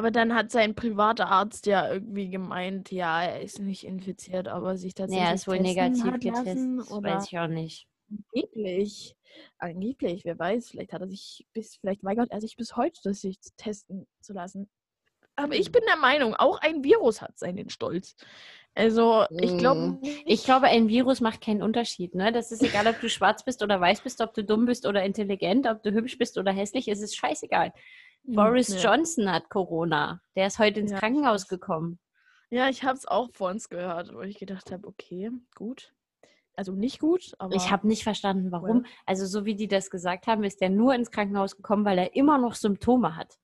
Aber 0.00 0.10
dann 0.10 0.34
hat 0.34 0.50
sein 0.50 0.74
privater 0.74 1.28
Arzt 1.28 1.66
ja 1.66 1.92
irgendwie 1.92 2.30
gemeint, 2.30 2.90
ja, 2.90 3.22
er 3.22 3.42
ist 3.42 3.58
nicht 3.58 3.84
infiziert, 3.84 4.48
aber 4.48 4.78
sich 4.78 4.94
tatsächlich. 4.94 5.22
Ja, 5.22 5.28
er 5.28 5.34
ist 5.34 5.46
wohl 5.46 5.60
negativ 5.60 6.10
getestet. 6.14 6.90
Oder? 6.90 7.16
Weiß 7.16 7.26
ich 7.26 7.38
auch 7.38 7.48
nicht. 7.48 7.86
Angeblich. 8.10 9.14
Angeblich, 9.58 10.24
wer 10.24 10.38
weiß, 10.38 10.70
vielleicht 10.70 10.94
hat 10.94 11.02
er 11.02 11.08
sich 11.08 11.46
bis, 11.52 11.76
vielleicht 11.76 12.02
weigert 12.02 12.30
er 12.30 12.40
sich 12.40 12.56
bis 12.56 12.76
heute, 12.76 13.12
sich 13.12 13.40
testen 13.58 14.06
zu 14.22 14.32
lassen. 14.32 14.70
Aber 15.36 15.54
ich 15.54 15.70
bin 15.70 15.82
der 15.86 15.98
Meinung, 15.98 16.34
auch 16.34 16.58
ein 16.62 16.82
Virus 16.82 17.20
hat 17.20 17.38
seinen 17.38 17.68
Stolz. 17.68 18.16
Also, 18.74 19.26
ich 19.28 19.58
glaube. 19.58 19.80
Mm. 19.80 19.98
Ich 20.24 20.44
glaube, 20.44 20.68
ein 20.68 20.88
Virus 20.88 21.20
macht 21.20 21.42
keinen 21.42 21.62
Unterschied. 21.62 22.14
Ne? 22.14 22.32
Das 22.32 22.52
ist 22.52 22.62
egal, 22.62 22.86
ob 22.86 22.98
du 23.02 23.10
schwarz 23.10 23.44
bist 23.44 23.62
oder 23.62 23.78
weiß 23.78 24.00
bist, 24.00 24.22
ob 24.22 24.32
du 24.32 24.44
dumm 24.44 24.64
bist 24.64 24.86
oder 24.86 25.02
intelligent, 25.02 25.66
ob 25.66 25.82
du 25.82 25.92
hübsch 25.92 26.16
bist 26.16 26.38
oder 26.38 26.52
hässlich, 26.52 26.88
es 26.88 27.02
ist 27.02 27.16
scheißegal. 27.16 27.74
Boris 28.22 28.68
ja. 28.82 28.94
Johnson 28.94 29.30
hat 29.30 29.48
Corona. 29.48 30.20
Der 30.36 30.46
ist 30.46 30.58
heute 30.58 30.80
ins 30.80 30.92
Ja, 30.92 30.98
Krankenhaus 30.98 31.48
gekommen. 31.48 31.98
Ja, 32.50 32.68
ich 32.68 32.82
habe 32.82 32.98
es 32.98 33.06
auch 33.06 33.30
vor 33.32 33.50
uns 33.50 33.68
gehört, 33.68 34.12
wo 34.14 34.20
ich 34.22 34.38
gedacht 34.38 34.72
habe, 34.72 34.86
okay, 34.86 35.30
gut. 35.54 35.92
Also 36.56 36.72
nicht 36.72 36.98
gut, 36.98 37.32
aber. 37.38 37.54
Ich 37.54 37.70
habe 37.70 37.86
nicht 37.86 38.02
verstanden, 38.02 38.52
warum. 38.52 38.84
Also, 39.06 39.24
so 39.24 39.44
wie 39.44 39.54
die 39.54 39.68
das 39.68 39.88
gesagt 39.88 40.26
haben, 40.26 40.44
ist 40.44 40.60
der 40.60 40.68
nur 40.68 40.94
ins 40.94 41.10
Krankenhaus 41.10 41.56
gekommen, 41.56 41.84
weil 41.84 41.98
er 41.98 42.14
immer 42.16 42.38
noch 42.38 42.54
Symptome 42.54 43.16
hat. 43.16 43.38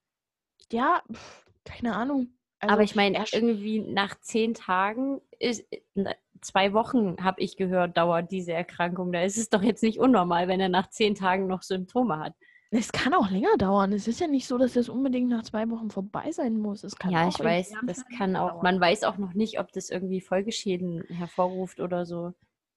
Ja, 0.71 1.01
pf, 1.11 1.45
keine 1.63 1.95
Ahnung. 1.95 2.37
Also, 2.59 2.73
Aber 2.73 2.83
ich 2.83 2.95
meine, 2.95 3.23
irgendwie 3.31 3.79
nach 3.79 4.19
zehn 4.19 4.53
Tagen, 4.53 5.21
ist, 5.39 5.65
na, 5.93 6.13
zwei 6.41 6.73
Wochen 6.73 7.15
habe 7.23 7.41
ich 7.41 7.55
gehört, 7.55 7.97
dauert 7.97 8.31
diese 8.31 8.53
Erkrankung. 8.53 9.11
Da 9.11 9.21
ist 9.21 9.37
es 9.37 9.49
doch 9.49 9.63
jetzt 9.63 9.83
nicht 9.83 9.99
unnormal, 9.99 10.47
wenn 10.47 10.59
er 10.59 10.69
nach 10.69 10.89
zehn 10.89 11.15
Tagen 11.15 11.47
noch 11.47 11.63
Symptome 11.63 12.19
hat. 12.19 12.33
Es 12.69 12.91
kann 12.91 13.13
auch 13.13 13.29
länger 13.29 13.55
dauern. 13.57 13.93
Es 13.93 14.07
ist 14.07 14.19
ja 14.19 14.27
nicht 14.27 14.47
so, 14.47 14.57
dass 14.57 14.73
das 14.73 14.89
unbedingt 14.89 15.29
nach 15.29 15.43
zwei 15.43 15.69
Wochen 15.69 15.89
vorbei 15.89 16.31
sein 16.31 16.57
muss. 16.57 16.83
Es 16.83 16.97
kann 16.97 17.11
ja, 17.11 17.25
auch 17.25 17.29
ich 17.29 17.43
weiß, 17.43 17.73
das 17.85 18.05
kann 18.17 18.35
auch, 18.35 18.49
dauern. 18.51 18.63
man 18.63 18.79
weiß 18.79 19.03
auch 19.03 19.17
noch 19.17 19.33
nicht, 19.33 19.59
ob 19.59 19.71
das 19.71 19.89
irgendwie 19.89 20.21
Folgeschäden 20.21 21.03
hervorruft 21.03 21.79
oder 21.79 22.05
so. 22.05 22.33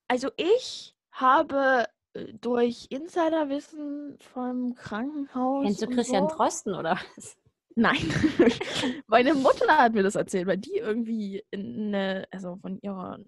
Also 0.06 0.30
ich 0.36 0.94
habe 1.10 1.86
äh, 2.14 2.32
durch 2.40 2.86
Insiderwissen 2.90 4.16
vom 4.20 4.74
Krankenhaus. 4.74 5.64
Kennst 5.64 5.82
du 5.82 5.88
Christian 5.88 6.28
so, 6.28 6.36
Drosten 6.36 6.74
oder 6.74 6.98
was? 7.16 7.36
Nein. 7.74 7.96
Meine 9.06 9.34
Mutter 9.34 9.66
hat 9.78 9.94
mir 9.94 10.02
das 10.02 10.16
erzählt, 10.16 10.46
weil 10.46 10.58
die 10.58 10.76
irgendwie 10.76 11.44
in 11.50 11.94
eine, 11.94 12.26
also 12.30 12.56
von 12.56 12.78
ihrer, 12.80 13.18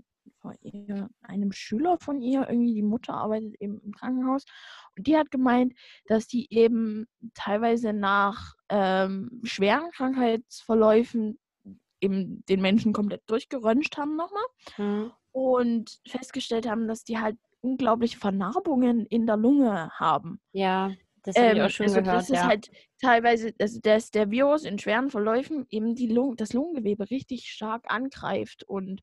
von 0.41 0.57
ihr, 0.63 1.09
einem 1.23 1.53
Schüler 1.53 1.99
von 1.99 2.21
ihr, 2.21 2.47
irgendwie 2.49 2.75
die 2.75 2.83
Mutter 2.83 3.15
arbeitet 3.15 3.55
eben 3.61 3.81
im 3.81 3.93
Krankenhaus. 3.93 4.45
Und 4.97 5.07
die 5.07 5.17
hat 5.17 5.31
gemeint, 5.31 5.75
dass 6.07 6.27
die 6.27 6.53
eben 6.53 7.07
teilweise 7.35 7.93
nach 7.93 8.55
ähm, 8.69 9.41
schweren 9.45 9.91
Krankheitsverläufen 9.93 11.39
eben 12.01 12.45
den 12.49 12.61
Menschen 12.61 12.93
komplett 12.93 13.23
durchgeröntgt 13.27 13.97
haben 13.97 14.17
nochmal 14.17 14.43
Hm. 14.77 15.13
und 15.33 16.01
festgestellt 16.07 16.69
haben, 16.69 16.89
dass 16.89 17.05
die 17.05 17.19
halt 17.19 17.39
unglaubliche 17.61 18.19
Vernarbungen 18.19 19.07
in 19.07 19.27
der 19.27 19.37
Lunge 19.37 19.91
haben. 19.93 20.41
Ja, 20.53 20.93
das 21.23 21.41
habe 21.41 21.53
ich 21.53 21.59
Ähm, 21.59 21.67
auch 21.67 21.71
schon 21.71 21.87
also 21.87 22.01
gehört. 22.01 22.17
das 22.19 22.31
ist 22.31 22.37
ja. 22.37 22.47
halt 22.49 22.71
teilweise, 23.01 23.55
also 23.61 23.79
dass 23.81 24.11
der 24.11 24.31
Virus 24.33 24.65
in 24.65 24.79
schweren 24.81 25.11
Verläufen 25.11 25.67
eben 25.71 25.95
die 25.95 26.09
Lung 26.09 26.35
das 26.37 26.53
Lungengewebe 26.53 27.09
richtig 27.11 27.47
stark 27.53 27.85
angreift 27.89 28.65
und 28.65 29.03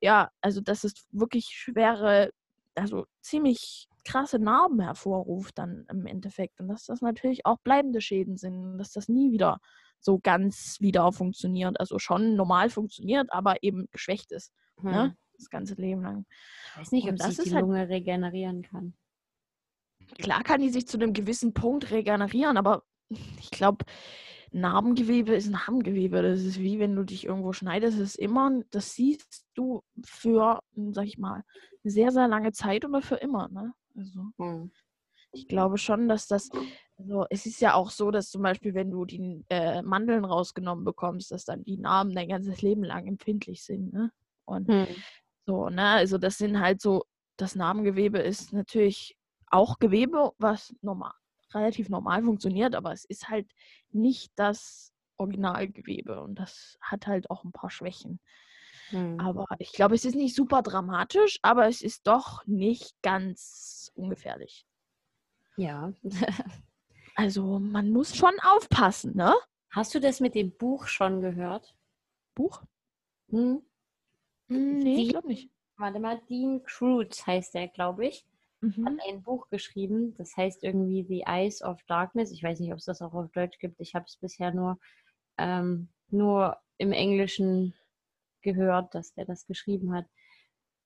ja, 0.00 0.30
also 0.40 0.60
dass 0.60 0.84
es 0.84 0.94
wirklich 1.10 1.46
schwere, 1.46 2.30
also 2.74 3.06
ziemlich 3.20 3.88
krasse 4.04 4.38
Narben 4.38 4.80
hervorruft 4.80 5.58
dann 5.58 5.84
im 5.90 6.06
Endeffekt 6.06 6.58
und 6.60 6.68
dass 6.68 6.86
das 6.86 7.00
natürlich 7.02 7.44
auch 7.44 7.58
bleibende 7.62 8.00
Schäden 8.00 8.36
sind, 8.38 8.78
dass 8.78 8.92
das 8.92 9.08
nie 9.08 9.30
wieder 9.32 9.58
so 9.98 10.18
ganz 10.18 10.78
wieder 10.80 11.12
funktioniert, 11.12 11.78
also 11.78 11.98
schon 11.98 12.34
normal 12.34 12.70
funktioniert, 12.70 13.30
aber 13.32 13.62
eben 13.62 13.86
geschwächt 13.90 14.32
ist, 14.32 14.52
Hm. 14.80 14.90
ne? 14.90 15.16
das 15.36 15.50
ganze 15.50 15.74
Leben 15.74 16.02
lang. 16.02 16.26
Ich 16.72 16.76
weiß 16.80 16.92
nicht, 16.92 17.04
ob 17.04 17.10
Und 17.12 17.20
das 17.20 17.28
sich 17.36 17.44
die 17.44 17.48
ist 17.50 17.54
halt- 17.54 17.62
Lunge 17.62 17.88
regenerieren 17.88 18.62
kann. 18.62 18.94
Klar 20.18 20.42
kann 20.42 20.60
die 20.60 20.70
sich 20.70 20.86
zu 20.88 20.96
einem 20.98 21.12
gewissen 21.12 21.52
Punkt 21.54 21.90
regenerieren, 21.90 22.56
aber 22.56 22.82
ich 23.38 23.50
glaube, 23.50 23.84
Narbengewebe 24.52 25.34
ist 25.34 25.48
Narbengewebe. 25.50 26.22
Das 26.22 26.40
ist 26.40 26.58
wie 26.58 26.78
wenn 26.78 26.96
du 26.96 27.04
dich 27.04 27.26
irgendwo 27.26 27.52
schneidest. 27.52 27.98
Das 27.98 28.10
ist 28.10 28.18
immer, 28.18 28.60
das 28.70 28.94
siehst 28.94 29.46
du 29.54 29.82
für, 30.04 30.60
sag 30.92 31.06
ich 31.06 31.18
mal, 31.18 31.44
eine 31.84 31.90
sehr, 31.90 32.10
sehr 32.10 32.28
lange 32.28 32.52
Zeit 32.52 32.84
oder 32.84 33.02
für 33.02 33.16
immer. 33.16 33.48
Ne? 33.48 33.72
Also 33.96 34.20
Hm. 34.38 34.70
ich 35.32 35.46
glaube 35.46 35.78
schon, 35.78 36.08
dass 36.08 36.26
das, 36.26 36.50
also 36.98 37.26
es 37.30 37.46
ist 37.46 37.60
ja 37.60 37.74
auch 37.74 37.90
so, 37.90 38.10
dass 38.10 38.30
zum 38.30 38.42
Beispiel, 38.42 38.74
wenn 38.74 38.90
du 38.90 39.04
die 39.04 39.44
äh, 39.48 39.82
Mandeln 39.82 40.24
rausgenommen 40.24 40.84
bekommst, 40.84 41.30
dass 41.30 41.44
dann 41.44 41.64
die 41.64 41.78
Narben 41.78 42.14
dein 42.14 42.28
ganzes 42.28 42.62
Leben 42.62 42.82
lang 42.84 43.06
empfindlich 43.06 43.62
sind. 43.62 43.92
Ne? 43.92 44.10
Und 44.44 44.68
Hm. 44.68 44.86
so, 45.46 45.68
ne? 45.68 45.86
Also 45.86 46.18
das 46.18 46.38
sind 46.38 46.60
halt 46.60 46.80
so, 46.80 47.04
das 47.36 47.54
Narbengewebe 47.54 48.18
ist 48.18 48.52
natürlich 48.52 49.16
auch 49.50 49.78
Gewebe, 49.78 50.32
was 50.38 50.74
normal, 50.82 51.12
relativ 51.54 51.88
normal 51.88 52.22
funktioniert, 52.22 52.74
aber 52.74 52.92
es 52.92 53.04
ist 53.04 53.28
halt 53.28 53.50
nicht 53.90 54.32
das 54.36 54.92
Originalgewebe 55.16 56.22
und 56.22 56.36
das 56.36 56.78
hat 56.80 57.06
halt 57.06 57.30
auch 57.30 57.44
ein 57.44 57.52
paar 57.52 57.70
Schwächen. 57.70 58.20
Hm. 58.90 59.20
Aber 59.20 59.46
ich 59.58 59.72
glaube, 59.72 59.94
es 59.94 60.04
ist 60.04 60.14
nicht 60.14 60.34
super 60.34 60.62
dramatisch, 60.62 61.38
aber 61.42 61.68
es 61.68 61.82
ist 61.82 62.06
doch 62.06 62.46
nicht 62.46 62.94
ganz 63.02 63.92
ungefährlich. 63.94 64.66
Ja. 65.56 65.92
Also 67.16 67.58
man 67.58 67.90
muss 67.90 68.16
schon 68.16 68.32
aufpassen, 68.40 69.14
ne? 69.14 69.34
Hast 69.68 69.94
du 69.94 70.00
das 70.00 70.20
mit 70.20 70.34
dem 70.34 70.56
Buch 70.56 70.86
schon 70.86 71.20
gehört? 71.20 71.76
Buch? 72.34 72.62
Hm? 73.28 73.60
Hm, 74.48 74.78
nee, 74.78 75.02
ich 75.02 75.08
glaube 75.10 75.28
nicht. 75.28 75.50
Warte 75.76 76.00
mal, 76.00 76.20
Dean 76.30 76.62
Cruz 76.62 77.26
heißt 77.26 77.54
der, 77.54 77.68
glaube 77.68 78.06
ich. 78.06 78.24
Hat 78.62 78.76
Mhm. 78.76 79.00
ein 79.08 79.22
Buch 79.22 79.48
geschrieben, 79.48 80.14
das 80.18 80.36
heißt 80.36 80.62
irgendwie 80.64 81.04
The 81.08 81.22
Eyes 81.26 81.62
of 81.62 81.82
Darkness. 81.84 82.30
Ich 82.30 82.42
weiß 82.42 82.60
nicht, 82.60 82.72
ob 82.72 82.78
es 82.78 82.84
das 82.84 83.00
auch 83.00 83.14
auf 83.14 83.30
Deutsch 83.32 83.58
gibt. 83.58 83.80
Ich 83.80 83.94
habe 83.94 84.04
es 84.06 84.16
bisher 84.16 84.52
nur, 84.52 84.78
ähm, 85.38 85.88
nur 86.10 86.58
im 86.76 86.92
Englischen 86.92 87.74
gehört, 88.42 88.94
dass 88.94 89.14
der 89.14 89.24
das 89.24 89.46
geschrieben 89.46 89.94
hat. 89.94 90.04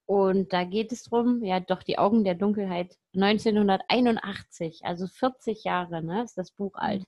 Und 0.07 0.53
da 0.53 0.64
geht 0.64 0.93
es 0.93 1.03
drum, 1.05 1.43
ja 1.43 1.59
doch, 1.61 1.83
die 1.83 1.99
Augen 1.99 2.22
der 2.25 2.35
Dunkelheit 2.35 2.97
1981, 3.14 4.85
also 4.85 5.07
40 5.09 5.64
Jahre, 5.64 6.03
ne, 6.03 6.22
ist 6.22 6.37
das 6.39 6.51
Buch 6.53 6.75
alt. 6.77 7.05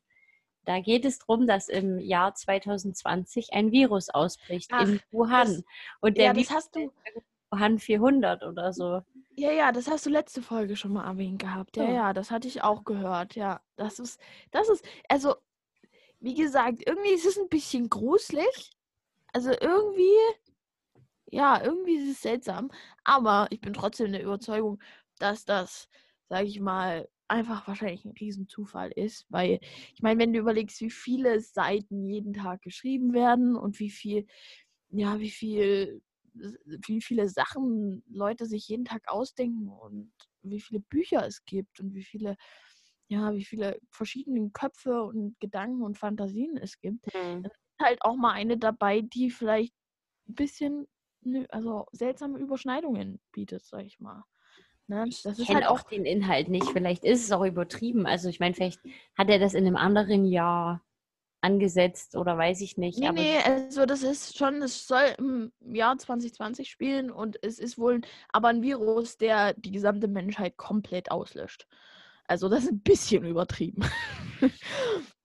Da 0.64 0.81
geht 0.81 1.05
es 1.05 1.21
darum, 1.21 1.47
dass 1.47 1.69
im 1.69 1.99
Jahr 2.01 2.35
2020 2.35 3.53
ein 3.53 3.71
Virus 3.71 4.09
ausbricht 4.11 4.73
in 4.73 5.01
Ach, 5.01 5.12
Wuhan. 5.12 5.47
das- 5.47 5.64
Und 6.01 6.17
der 6.17 6.25
Ja, 6.27 6.33
das 6.33 6.51
hast 6.51 6.75
du. 6.75 6.91
Wuhan 7.53 7.79
400 7.79 8.43
oder 8.43 8.73
so. 8.73 9.03
Ja, 9.39 9.53
ja, 9.53 9.70
das 9.72 9.87
hast 9.89 10.07
du 10.07 10.11
letzte 10.11 10.41
Folge 10.43 10.76
schon 10.76 10.93
mal 10.95 11.05
erwähnt 11.07 11.39
gehabt. 11.41 11.76
Ja, 11.76 11.84
Oh. 11.84 11.89
ja, 11.91 12.12
das 12.14 12.30
hatte 12.30 12.49
ich 12.49 12.62
auch 12.62 12.84
gehört. 12.84 13.34
Ja, 13.34 13.61
das 13.76 13.99
ist, 13.99 14.18
das 14.51 14.68
ist, 14.68 14.84
also, 15.09 15.37
wie 16.20 16.34
gesagt, 16.34 16.82
irgendwie 16.87 17.11
ist 17.12 17.26
es 17.26 17.39
ein 17.39 17.49
bisschen 17.49 17.91
gruselig. 17.91 18.72
Also 19.32 19.51
irgendwie, 19.53 20.14
ja, 21.30 21.62
irgendwie 21.62 21.97
ist 21.97 22.11
es 22.11 22.22
seltsam. 22.22 22.70
Aber 23.05 23.47
ich 23.51 23.61
bin 23.61 23.72
trotzdem 23.72 24.12
der 24.12 24.22
Überzeugung, 24.22 24.80
dass 25.18 25.45
das, 25.45 25.89
sage 26.28 26.47
ich 26.47 26.61
mal, 26.61 27.09
einfach 27.28 27.66
wahrscheinlich 27.66 28.05
ein 28.05 28.12
Riesenzufall 28.12 28.93
ist. 28.93 29.26
Weil, 29.28 29.59
ich 29.95 30.03
meine, 30.03 30.20
wenn 30.20 30.32
du 30.32 30.39
überlegst, 30.39 30.80
wie 30.80 30.91
viele 30.91 31.41
Seiten 31.41 32.05
jeden 32.05 32.32
Tag 32.34 32.62
geschrieben 32.62 33.12
werden 33.12 33.57
und 33.57 33.80
wie 33.80 33.91
viel, 33.91 34.26
ja, 34.91 35.18
wie 35.20 35.30
viel 35.30 36.03
wie 36.87 37.03
viele 37.03 37.28
Sachen 37.28 38.03
Leute 38.09 38.47
sich 38.47 38.68
jeden 38.68 38.84
Tag 38.84 39.03
ausdenken 39.09 39.68
und 39.68 40.12
wie 40.43 40.61
viele 40.61 40.80
Bücher 40.80 41.26
es 41.26 41.45
gibt 41.45 41.80
und 41.80 41.95
wie 41.95 42.05
viele, 42.05 42.37
ja, 43.09 43.34
wie 43.34 43.45
viele 43.45 43.78
verschiedene 43.91 44.51
Köpfe 44.51 45.03
und 45.05 45.39
Gedanken 45.41 45.82
und 45.82 45.99
Fantasien 45.99 46.57
es 46.57 46.80
gibt. 46.80 47.07
Hm. 47.12 47.47
Halt 47.80 47.99
auch 48.03 48.16
mal 48.16 48.32
eine 48.32 48.59
dabei, 48.59 49.03
die 49.03 49.30
vielleicht 49.30 49.74
ein 50.28 50.34
bisschen, 50.34 50.87
nö, 51.22 51.47
also 51.51 51.87
seltsame 51.93 52.39
Überschneidungen 52.39 53.20
bietet, 53.32 53.64
sag 53.64 53.84
ich 53.84 54.01
mal. 54.01 54.24
Ne? 54.89 55.14
Das 55.22 55.39
Ich 55.39 55.41
ist 55.41 55.49
kenne 55.49 55.62
halt 55.66 55.66
auch 55.68 55.82
den 55.82 56.05
Inhalt 56.05 56.49
nicht. 56.49 56.66
Vielleicht 56.70 57.05
ist 57.05 57.24
es 57.24 57.32
auch 57.32 57.45
übertrieben. 57.45 58.07
Also 58.07 58.28
ich 58.28 58.41
meine, 58.41 58.55
vielleicht 58.55 58.80
hat 59.16 59.28
er 59.28 59.39
das 59.39 59.55
in 59.55 59.66
einem 59.66 59.76
anderen 59.76 60.24
Jahr 60.24 60.82
angesetzt 61.47 62.17
oder 62.17 62.37
weiß 62.37 62.61
ich 62.61 62.77
nicht. 62.77 62.99
Nee, 62.99 63.13
nee, 63.13 63.39
also 63.39 63.87
das 63.87 64.03
ist 64.03 64.37
schon, 64.37 64.61
es 64.63 64.89
soll 64.89 65.15
im 65.19 65.53
Jahr 65.61 65.97
2020 65.97 66.69
spielen 66.69 67.11
und 67.13 67.39
es 67.43 67.61
ist 67.61 67.79
wohl 67.79 68.01
aber 68.31 68.49
ein 68.49 68.63
Virus, 68.63 69.17
der 69.17 69.55
die 69.55 69.71
gesamte 69.71 70.09
Menschheit 70.09 70.57
komplett 70.57 71.13
auslöscht. 71.13 71.69
Also 72.27 72.49
das 72.49 72.65
ist 72.65 72.73
ein 72.73 72.81
bisschen 72.81 73.25
übertrieben. 73.25 73.83
das 74.41 74.51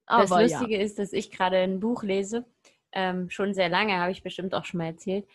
aber 0.06 0.42
ja. 0.42 0.60
Lustige 0.60 0.80
ist, 0.80 1.00
dass 1.00 1.12
ich 1.12 1.32
gerade 1.32 1.58
ein 1.58 1.80
Buch 1.80 2.04
lese. 2.04 2.46
Ähm, 2.92 3.32
schon 3.32 3.56
sehr 3.56 3.70
lange, 3.70 3.98
habe 3.98 4.12
ich 4.12 4.22
bestimmt 4.22 4.54
auch 4.54 4.66
schon 4.66 4.78
mal 4.78 4.88
erzählt. 4.88 5.26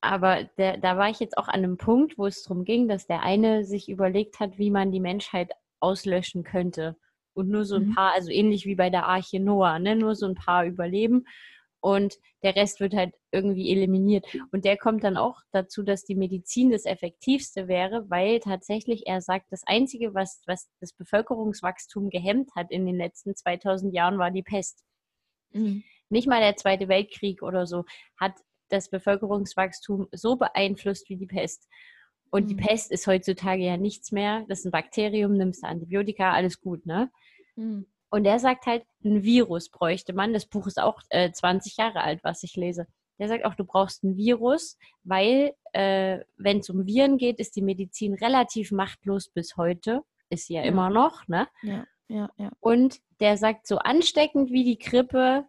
Aber 0.00 0.44
der, 0.56 0.78
da 0.78 0.96
war 0.96 1.10
ich 1.10 1.20
jetzt 1.20 1.36
auch 1.36 1.48
an 1.48 1.56
einem 1.56 1.76
Punkt, 1.76 2.16
wo 2.16 2.26
es 2.26 2.42
darum 2.42 2.64
ging, 2.64 2.88
dass 2.88 3.06
der 3.06 3.22
eine 3.22 3.64
sich 3.64 3.90
überlegt 3.90 4.40
hat, 4.40 4.58
wie 4.58 4.70
man 4.70 4.92
die 4.92 5.00
Menschheit 5.00 5.52
auslöschen 5.78 6.42
könnte. 6.42 6.96
Und 7.34 7.48
nur 7.48 7.64
so 7.64 7.76
ein 7.76 7.88
Mhm. 7.88 7.94
paar, 7.94 8.12
also 8.12 8.30
ähnlich 8.30 8.66
wie 8.66 8.74
bei 8.74 8.90
der 8.90 9.06
Arche 9.06 9.40
Noah, 9.40 9.78
ne? 9.78 9.96
nur 9.96 10.14
so 10.14 10.26
ein 10.26 10.34
paar 10.34 10.64
überleben. 10.66 11.24
Und 11.80 12.14
der 12.44 12.54
Rest 12.54 12.78
wird 12.78 12.94
halt 12.94 13.12
irgendwie 13.32 13.72
eliminiert. 13.72 14.24
Und 14.52 14.64
der 14.64 14.76
kommt 14.76 15.02
dann 15.02 15.16
auch 15.16 15.40
dazu, 15.50 15.82
dass 15.82 16.04
die 16.04 16.14
Medizin 16.14 16.70
das 16.70 16.84
Effektivste 16.84 17.66
wäre, 17.66 18.08
weil 18.08 18.38
tatsächlich 18.38 19.06
er 19.06 19.20
sagt, 19.20 19.46
das 19.50 19.62
Einzige, 19.66 20.14
was, 20.14 20.42
was 20.46 20.68
das 20.80 20.92
Bevölkerungswachstum 20.92 22.08
gehemmt 22.10 22.50
hat 22.54 22.70
in 22.70 22.86
den 22.86 22.96
letzten 22.96 23.34
2000 23.34 23.92
Jahren, 23.94 24.18
war 24.18 24.30
die 24.30 24.44
Pest. 24.44 24.84
Mhm. 25.52 25.82
Nicht 26.08 26.28
mal 26.28 26.40
der 26.40 26.56
Zweite 26.56 26.88
Weltkrieg 26.88 27.42
oder 27.42 27.66
so 27.66 27.84
hat 28.16 28.34
das 28.68 28.88
Bevölkerungswachstum 28.88 30.06
so 30.12 30.36
beeinflusst 30.36 31.08
wie 31.08 31.16
die 31.16 31.26
Pest. 31.26 31.66
Und 32.32 32.48
die 32.50 32.54
Mhm. 32.54 32.60
Pest 32.60 32.90
ist 32.90 33.06
heutzutage 33.06 33.62
ja 33.62 33.76
nichts 33.76 34.10
mehr. 34.10 34.44
Das 34.48 34.60
ist 34.60 34.64
ein 34.64 34.70
Bakterium, 34.72 35.36
nimmst 35.36 35.62
du 35.62 35.68
Antibiotika, 35.68 36.32
alles 36.32 36.60
gut, 36.60 36.86
ne? 36.86 37.10
Mhm. 37.56 37.86
Und 38.10 38.24
er 38.24 38.38
sagt 38.38 38.66
halt, 38.66 38.84
ein 39.04 39.22
Virus 39.22 39.68
bräuchte 39.70 40.12
man. 40.14 40.32
Das 40.32 40.46
Buch 40.46 40.66
ist 40.66 40.80
auch 40.80 41.00
äh, 41.10 41.30
20 41.30 41.76
Jahre 41.76 42.00
alt, 42.02 42.20
was 42.24 42.42
ich 42.42 42.56
lese. 42.56 42.86
Der 43.18 43.28
sagt 43.28 43.44
auch, 43.44 43.54
du 43.54 43.64
brauchst 43.64 44.02
ein 44.02 44.16
Virus, 44.16 44.78
weil 45.04 45.54
äh, 45.74 46.20
wenn 46.36 46.58
es 46.58 46.70
um 46.70 46.86
Viren 46.86 47.18
geht, 47.18 47.38
ist 47.38 47.54
die 47.54 47.62
Medizin 47.62 48.14
relativ 48.14 48.72
machtlos 48.72 49.28
bis 49.28 49.56
heute. 49.56 50.02
Ist 50.30 50.46
sie 50.46 50.54
ja, 50.54 50.62
Ja. 50.62 50.68
immer 50.68 50.88
noch, 50.90 51.28
ne? 51.28 51.46
Ja, 51.62 51.86
ja, 52.08 52.30
ja. 52.38 52.50
Und 52.60 52.98
der 53.20 53.36
sagt, 53.36 53.66
so 53.66 53.76
ansteckend 53.78 54.50
wie 54.50 54.64
die 54.64 54.78
Grippe 54.78 55.44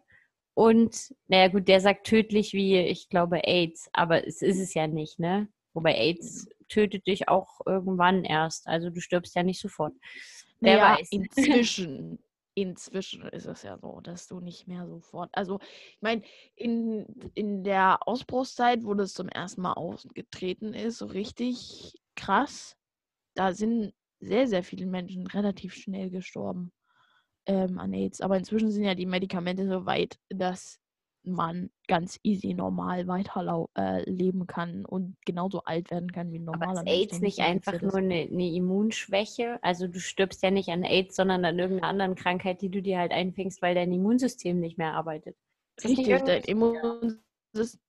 und, 0.54 1.14
naja 1.28 1.48
gut, 1.48 1.66
der 1.68 1.80
sagt 1.80 2.06
tödlich 2.06 2.52
wie, 2.52 2.78
ich 2.78 3.08
glaube, 3.08 3.38
AIDS. 3.46 3.88
Aber 3.94 4.26
es 4.26 4.42
ist 4.42 4.60
es 4.60 4.74
ja 4.74 4.86
nicht, 4.86 5.18
ne? 5.18 5.48
Wobei 5.72 5.94
AIDS 5.96 6.46
tötet 6.74 7.06
dich 7.06 7.28
auch 7.28 7.60
irgendwann 7.66 8.24
erst. 8.24 8.66
Also 8.66 8.90
du 8.90 9.00
stirbst 9.00 9.34
ja 9.36 9.42
nicht 9.42 9.60
sofort. 9.60 9.94
Wer 10.60 10.80
Naja, 10.80 10.98
weiß. 10.98 11.08
inzwischen, 11.10 12.18
inzwischen 12.54 13.22
ist 13.28 13.46
es 13.46 13.62
ja 13.62 13.78
so, 13.78 14.00
dass 14.00 14.26
du 14.26 14.40
nicht 14.40 14.66
mehr 14.66 14.86
sofort. 14.88 15.30
Also, 15.32 15.60
ich 15.60 16.02
meine, 16.02 16.22
in, 16.56 17.06
in 17.34 17.62
der 17.62 18.06
Ausbruchszeit, 18.08 18.84
wo 18.84 18.94
das 18.94 19.14
zum 19.14 19.28
ersten 19.28 19.62
Mal 19.62 19.74
ausgetreten 19.74 20.74
ist, 20.74 20.98
so 20.98 21.06
richtig 21.06 21.94
krass, 22.16 22.76
da 23.34 23.52
sind 23.52 23.94
sehr, 24.20 24.48
sehr 24.48 24.64
viele 24.64 24.86
Menschen 24.86 25.26
relativ 25.26 25.74
schnell 25.74 26.10
gestorben 26.10 26.72
ähm, 27.46 27.78
an 27.78 27.92
AIDS. 27.92 28.20
Aber 28.20 28.36
inzwischen 28.36 28.70
sind 28.70 28.84
ja 28.84 28.94
die 28.94 29.06
Medikamente 29.06 29.68
so 29.68 29.86
weit, 29.86 30.18
dass 30.28 30.80
man 31.26 31.70
ganz 31.88 32.18
easy 32.22 32.54
normal 32.54 33.06
weiterleben 33.06 33.68
äh, 33.76 34.08
leben 34.08 34.46
kann 34.46 34.84
und 34.84 35.16
genauso 35.24 35.62
alt 35.64 35.90
werden 35.90 36.12
kann 36.12 36.32
wie 36.32 36.38
ein 36.38 36.48
Aber 36.48 36.72
ist 36.72 36.86
AIDS 36.86 37.20
nicht 37.20 37.40
einfach 37.40 37.80
nur 37.80 37.96
eine, 37.96 38.28
eine 38.30 38.52
Immunschwäche? 38.52 39.58
Also 39.62 39.86
du 39.86 40.00
stirbst 40.00 40.42
ja 40.42 40.50
nicht 40.50 40.68
an 40.68 40.82
AIDS, 40.82 41.16
sondern 41.16 41.44
an 41.44 41.58
irgendeiner 41.58 41.88
anderen 41.88 42.14
Krankheit, 42.14 42.62
die 42.62 42.70
du 42.70 42.82
dir 42.82 42.98
halt 42.98 43.12
einfängst, 43.12 43.62
weil 43.62 43.74
dein 43.74 43.92
Immunsystem 43.92 44.60
nicht 44.60 44.78
mehr 44.78 44.94
arbeitet. 44.94 45.36
Ist 45.76 45.86
Richtig, 45.86 46.22
dein 46.24 46.42
Immunsystem. 46.42 47.80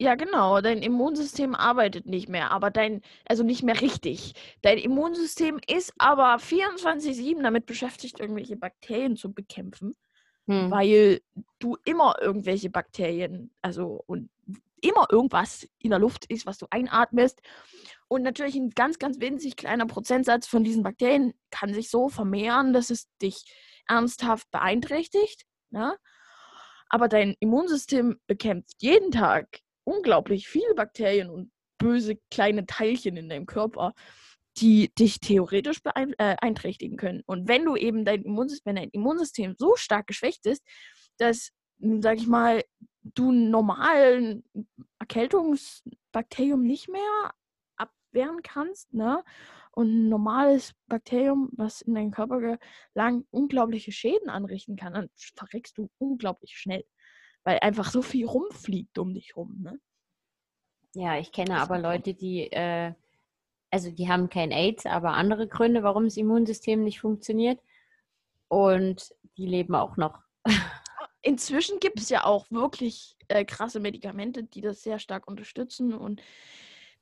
Ja, 0.00 0.14
genau, 0.14 0.60
dein 0.60 0.80
Immunsystem 0.80 1.56
arbeitet 1.56 2.06
nicht 2.06 2.28
mehr, 2.28 2.52
aber 2.52 2.70
dein, 2.70 3.02
also 3.24 3.42
nicht 3.42 3.64
mehr 3.64 3.80
richtig. 3.80 4.34
Dein 4.62 4.78
Immunsystem 4.78 5.58
ist 5.66 5.92
aber 5.98 6.36
24-7 6.36 7.42
damit 7.42 7.66
beschäftigt, 7.66 8.20
irgendwelche 8.20 8.56
Bakterien 8.56 9.16
zu 9.16 9.32
bekämpfen, 9.32 9.96
Hm. 10.48 10.70
weil 10.70 11.20
du 11.58 11.76
immer 11.84 12.16
irgendwelche 12.22 12.70
Bakterien, 12.70 13.50
also 13.60 14.02
und 14.06 14.30
immer 14.80 15.06
irgendwas 15.10 15.68
in 15.78 15.90
der 15.90 15.98
Luft 15.98 16.24
ist, 16.26 16.46
was 16.46 16.56
du 16.56 16.66
einatmest. 16.70 17.42
Und 18.08 18.22
natürlich 18.22 18.54
ein 18.54 18.70
ganz, 18.70 18.98
ganz 18.98 19.20
winzig 19.20 19.56
kleiner 19.56 19.86
Prozentsatz 19.86 20.46
von 20.46 20.64
diesen 20.64 20.82
Bakterien 20.82 21.34
kann 21.50 21.74
sich 21.74 21.90
so 21.90 22.08
vermehren, 22.08 22.72
dass 22.72 22.88
es 22.88 23.08
dich 23.18 23.44
ernsthaft 23.86 24.50
beeinträchtigt. 24.50 25.44
Ne? 25.70 25.96
Aber 26.88 27.08
dein 27.08 27.34
Immunsystem 27.40 28.18
bekämpft 28.26 28.76
jeden 28.78 29.10
Tag 29.10 29.60
unglaublich 29.84 30.48
viele 30.48 30.74
Bakterien 30.74 31.28
und 31.28 31.50
böse 31.76 32.16
kleine 32.30 32.64
Teilchen 32.64 33.18
in 33.18 33.28
deinem 33.28 33.46
Körper, 33.46 33.92
die 34.60 34.92
dich 34.94 35.20
theoretisch 35.20 35.82
beein 35.82 36.12
äh, 36.14 36.36
beeinträchtigen 36.40 36.96
können. 36.96 37.22
Und 37.26 37.48
wenn 37.48 37.64
du 37.64 37.76
eben 37.76 38.04
dein 38.04 38.22
Immunsystem, 38.22 38.70
wenn 38.70 38.76
dein 38.76 38.90
Immunsystem 38.90 39.54
so 39.56 39.76
stark 39.76 40.06
geschwächt 40.06 40.46
ist, 40.46 40.62
dass, 41.18 41.50
hm, 41.80 42.02
sag 42.02 42.18
ich 42.18 42.26
mal, 42.26 42.62
du 43.02 43.30
einen 43.30 43.50
normalen 43.50 44.44
Erkältungsbakterium 44.98 46.62
nicht 46.62 46.88
mehr 46.88 47.32
abwehren 47.76 48.42
kannst, 48.42 48.92
ne? 48.92 49.24
Und 49.72 49.88
ein 49.88 50.08
normales 50.08 50.74
Bakterium, 50.88 51.50
was 51.52 51.82
in 51.82 51.94
deinen 51.94 52.10
Körper 52.10 52.58
gelangt, 52.94 53.26
unglaubliche 53.30 53.92
Schäden 53.92 54.28
anrichten 54.28 54.76
kann, 54.76 54.94
dann 54.94 55.08
verreckst 55.36 55.78
du 55.78 55.88
unglaublich 55.98 56.58
schnell. 56.58 56.84
Weil 57.44 57.60
einfach 57.60 57.90
so 57.90 58.02
viel 58.02 58.26
rumfliegt 58.26 58.98
um 58.98 59.14
dich 59.14 59.36
rum, 59.36 59.60
ne? 59.62 59.78
Ja, 60.94 61.18
ich 61.18 61.30
kenne 61.30 61.60
aber 61.60 61.78
Leute, 61.78 62.14
die, 62.14 62.50
äh, 62.50 62.92
also 63.70 63.90
die 63.90 64.08
haben 64.08 64.28
kein 64.30 64.50
AIDS, 64.52 64.86
aber 64.86 65.12
andere 65.12 65.46
Gründe, 65.48 65.82
warum 65.82 66.04
das 66.04 66.16
Immunsystem 66.16 66.82
nicht 66.82 67.00
funktioniert. 67.00 67.60
Und 68.48 69.14
die 69.36 69.46
leben 69.46 69.74
auch 69.74 69.96
noch. 69.96 70.18
Inzwischen 71.22 71.80
gibt 71.80 72.00
es 72.00 72.08
ja 72.08 72.24
auch 72.24 72.50
wirklich 72.50 73.16
äh, 73.28 73.44
krasse 73.44 73.80
Medikamente, 73.80 74.42
die 74.44 74.60
das 74.62 74.82
sehr 74.82 74.98
stark 74.98 75.26
unterstützen 75.28 75.92
und 75.92 76.22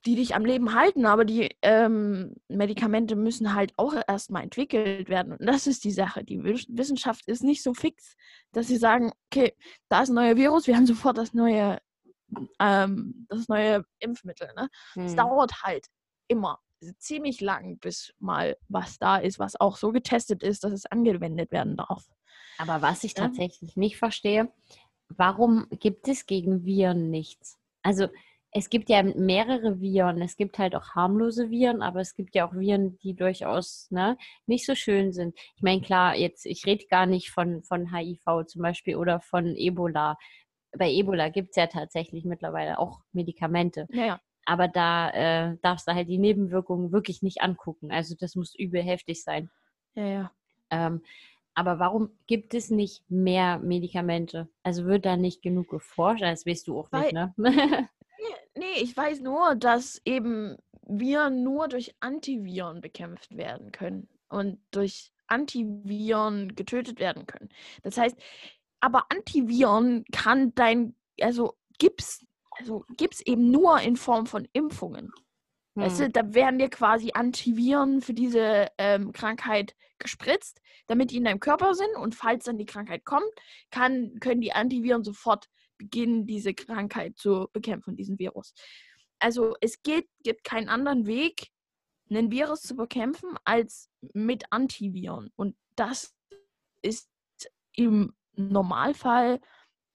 die 0.04 0.14
dich 0.16 0.34
am 0.34 0.44
Leben 0.44 0.74
halten, 0.74 1.04
aber 1.04 1.24
die 1.24 1.56
ähm, 1.62 2.34
Medikamente 2.48 3.16
müssen 3.16 3.54
halt 3.54 3.72
auch 3.76 3.94
erstmal 4.06 4.42
entwickelt 4.44 5.08
werden. 5.08 5.32
Und 5.32 5.44
das 5.46 5.66
ist 5.66 5.84
die 5.84 5.90
Sache. 5.90 6.22
Die 6.24 6.42
Wiss- 6.44 6.66
Wissenschaft 6.68 7.26
ist 7.26 7.42
nicht 7.42 7.62
so 7.62 7.74
fix, 7.74 8.16
dass 8.52 8.68
sie 8.68 8.76
sagen, 8.76 9.12
okay, 9.30 9.54
da 9.88 10.02
ist 10.02 10.10
ein 10.10 10.14
neuer 10.14 10.36
Virus, 10.36 10.66
wir 10.66 10.76
haben 10.76 10.86
sofort 10.86 11.18
das 11.18 11.34
neue, 11.34 11.78
ähm, 12.60 13.26
das 13.28 13.48
neue 13.48 13.84
Impfmittel. 13.98 14.48
Ne? 14.56 14.68
Es 14.96 15.12
Hm. 15.12 15.16
dauert 15.16 15.62
halt 15.62 15.86
immer 16.28 16.60
ziemlich 16.98 17.40
lang, 17.40 17.78
bis 17.78 18.14
mal 18.18 18.56
was 18.68 18.98
da 18.98 19.16
ist, 19.16 19.38
was 19.38 19.58
auch 19.60 19.76
so 19.76 19.92
getestet 19.92 20.42
ist, 20.42 20.64
dass 20.64 20.72
es 20.72 20.86
angewendet 20.86 21.50
werden 21.50 21.76
darf. 21.76 22.04
Aber 22.58 22.82
was 22.82 23.04
ich 23.04 23.14
Ja. 23.16 23.24
tatsächlich 23.24 23.76
nicht 23.76 23.96
verstehe, 23.96 24.52
warum 25.08 25.66
gibt 25.70 26.08
es 26.08 26.26
gegen 26.26 26.64
Viren 26.64 27.10
nichts? 27.10 27.58
Also 27.82 28.08
es 28.52 28.70
gibt 28.70 28.88
ja 28.88 29.02
mehrere 29.02 29.80
Viren. 29.80 30.22
Es 30.22 30.36
gibt 30.36 30.58
halt 30.58 30.74
auch 30.74 30.94
harmlose 30.94 31.50
Viren, 31.50 31.82
aber 31.82 32.00
es 32.00 32.14
gibt 32.14 32.34
ja 32.34 32.48
auch 32.48 32.54
Viren, 32.54 32.96
die 32.98 33.14
durchaus 33.14 33.90
ne, 33.90 34.16
nicht 34.46 34.64
so 34.64 34.74
schön 34.74 35.12
sind. 35.12 35.38
Ich 35.56 35.62
meine, 35.62 35.82
klar, 35.82 36.16
jetzt, 36.16 36.46
ich 36.46 36.64
rede 36.64 36.86
gar 36.86 37.04
nicht 37.06 37.30
von, 37.30 37.62
von 37.64 37.92
HIV 37.94 38.46
zum 38.46 38.62
Beispiel 38.62 38.96
oder 38.96 39.20
von 39.20 39.56
Ebola. 39.56 40.16
Bei 40.76 40.90
Ebola 40.90 41.28
gibt 41.28 41.50
es 41.50 41.56
ja 41.56 41.66
tatsächlich 41.66 42.24
mittlerweile 42.24 42.78
auch 42.78 43.00
Medikamente. 43.12 43.86
Naja, 43.90 44.20
Aber 44.46 44.68
da 44.68 45.10
äh, 45.10 45.56
darfst 45.62 45.86
du 45.86 45.94
halt 45.94 46.08
die 46.08 46.18
Nebenwirkungen 46.18 46.92
wirklich 46.92 47.22
nicht 47.22 47.42
angucken. 47.42 47.90
Also 47.92 48.14
das 48.18 48.34
muss 48.34 48.54
übel 48.54 48.82
heftig 48.82 49.22
sein. 49.22 49.50
ja, 49.94 50.06
ja. 50.06 50.32
Ähm, 50.70 51.02
aber 51.54 51.78
warum 51.78 52.10
gibt 52.26 52.52
es 52.52 52.70
nicht 52.70 53.02
mehr 53.08 53.58
Medikamente? 53.58 54.46
Also 54.62 54.84
wird 54.84 55.06
da 55.06 55.16
nicht 55.16 55.40
genug 55.40 55.70
geforscht? 55.70 56.22
Das 56.22 56.44
weißt 56.44 56.68
du 56.68 56.78
auch 56.78 56.92
nicht, 56.92 57.12
ne? 57.12 57.34
Nee, 58.58 58.80
ich 58.80 58.96
weiß 58.96 59.20
nur, 59.20 59.54
dass 59.54 60.00
eben 60.06 60.56
Viren 60.82 61.42
nur 61.42 61.68
durch 61.68 61.94
Antiviren 62.00 62.80
bekämpft 62.80 63.36
werden 63.36 63.70
können 63.70 64.08
und 64.28 64.58
durch 64.70 65.12
Antiviren 65.26 66.54
getötet 66.54 66.98
werden 66.98 67.26
können. 67.26 67.50
Das 67.82 67.98
heißt, 67.98 68.16
aber 68.80 69.06
Antiviren 69.10 70.04
kann 70.10 70.54
dein, 70.54 70.94
also 71.20 71.54
gibt's, 71.78 72.24
also 72.58 72.84
gibt's 72.96 73.20
eben 73.20 73.50
nur 73.50 73.80
in 73.80 73.96
Form 73.96 74.26
von 74.26 74.46
Impfungen. 74.52 75.12
Weißt 75.74 76.00
du, 76.00 76.04
Hm. 76.04 76.12
da 76.12 76.34
werden 76.34 76.58
dir 76.58 76.70
quasi 76.70 77.10
Antiviren 77.12 78.00
für 78.00 78.14
diese 78.14 78.68
ähm, 78.78 79.12
Krankheit 79.12 79.76
gespritzt, 79.98 80.60
damit 80.86 81.10
die 81.10 81.18
in 81.18 81.24
deinem 81.24 81.40
Körper 81.40 81.74
sind 81.74 81.94
und 81.96 82.14
falls 82.14 82.44
dann 82.44 82.56
die 82.56 82.64
Krankheit 82.64 83.04
kommt, 83.04 83.30
kann, 83.70 84.18
können 84.20 84.40
die 84.40 84.52
Antiviren 84.52 85.04
sofort 85.04 85.48
beginnen, 85.76 86.26
diese 86.26 86.54
Krankheit 86.54 87.18
zu 87.18 87.48
bekämpfen, 87.52 87.96
diesen 87.96 88.18
Virus. 88.18 88.54
Also 89.18 89.54
es 89.60 89.82
geht, 89.82 90.08
gibt 90.22 90.44
keinen 90.44 90.68
anderen 90.70 91.06
Weg, 91.06 91.48
einen 92.08 92.30
Virus 92.30 92.62
zu 92.62 92.76
bekämpfen, 92.76 93.36
als 93.44 93.90
mit 94.14 94.44
Antiviren. 94.50 95.30
Und 95.36 95.56
das 95.74 96.14
ist 96.80 97.10
im 97.72 98.14
Normalfall 98.34 99.40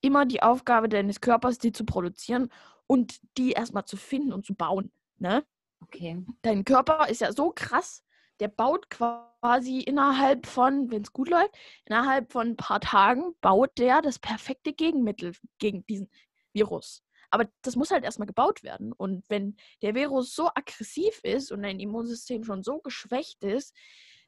immer 0.01 0.25
die 0.25 0.43
Aufgabe 0.43 0.89
deines 0.89 1.21
Körpers, 1.21 1.57
die 1.57 1.71
zu 1.71 1.85
produzieren 1.85 2.49
und 2.87 3.19
die 3.37 3.51
erstmal 3.51 3.85
zu 3.85 3.97
finden 3.97 4.33
und 4.33 4.45
zu 4.45 4.53
bauen. 4.53 4.91
Ne? 5.17 5.45
Okay. 5.81 6.23
dein 6.41 6.63
Körper 6.63 7.09
ist 7.09 7.21
ja 7.21 7.31
so 7.31 7.51
krass, 7.51 8.03
der 8.39 8.47
baut 8.47 8.89
quasi 8.89 9.79
innerhalb 9.79 10.45
von, 10.45 10.89
wenn 10.91 11.03
es 11.03 11.13
gut 11.13 11.29
läuft, 11.29 11.55
innerhalb 11.85 12.31
von 12.31 12.49
ein 12.49 12.57
paar 12.57 12.79
Tagen 12.79 13.35
baut 13.41 13.77
der 13.77 14.01
das 14.01 14.19
perfekte 14.19 14.73
Gegenmittel 14.73 15.33
gegen 15.59 15.85
diesen 15.85 16.09
Virus. 16.53 17.03
Aber 17.29 17.47
das 17.61 17.75
muss 17.75 17.91
halt 17.91 18.03
erstmal 18.03 18.25
gebaut 18.25 18.63
werden. 18.63 18.91
Und 18.91 19.29
wenn 19.29 19.55
der 19.81 19.95
Virus 19.95 20.35
so 20.35 20.49
aggressiv 20.49 21.19
ist 21.23 21.51
und 21.51 21.63
dein 21.63 21.79
Immunsystem 21.79 22.43
schon 22.43 22.61
so 22.61 22.79
geschwächt 22.79 23.43
ist, 23.43 23.75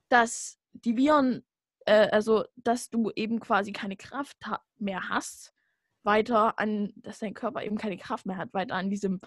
dass 0.10 0.58
die 0.72 0.96
Viren, 0.96 1.46
äh, 1.86 2.08
also 2.10 2.46
dass 2.56 2.90
du 2.90 3.12
eben 3.16 3.40
quasi 3.40 3.74
keine 3.74 3.98
Kraft 3.98 4.38
ha 4.46 4.64
mehr 4.78 5.10
hast, 5.10 5.54
weiter 6.04 6.60
an, 6.60 6.94
dass 6.98 7.20
dein 7.20 7.34
Körper 7.34 7.64
eben 7.64 7.78
keine 7.78 7.98
Kraft 7.98 8.26
mehr 8.26 8.38
hat, 8.38 8.54
weiter 8.54 8.76
an 8.76 8.90
diesem 8.90 9.20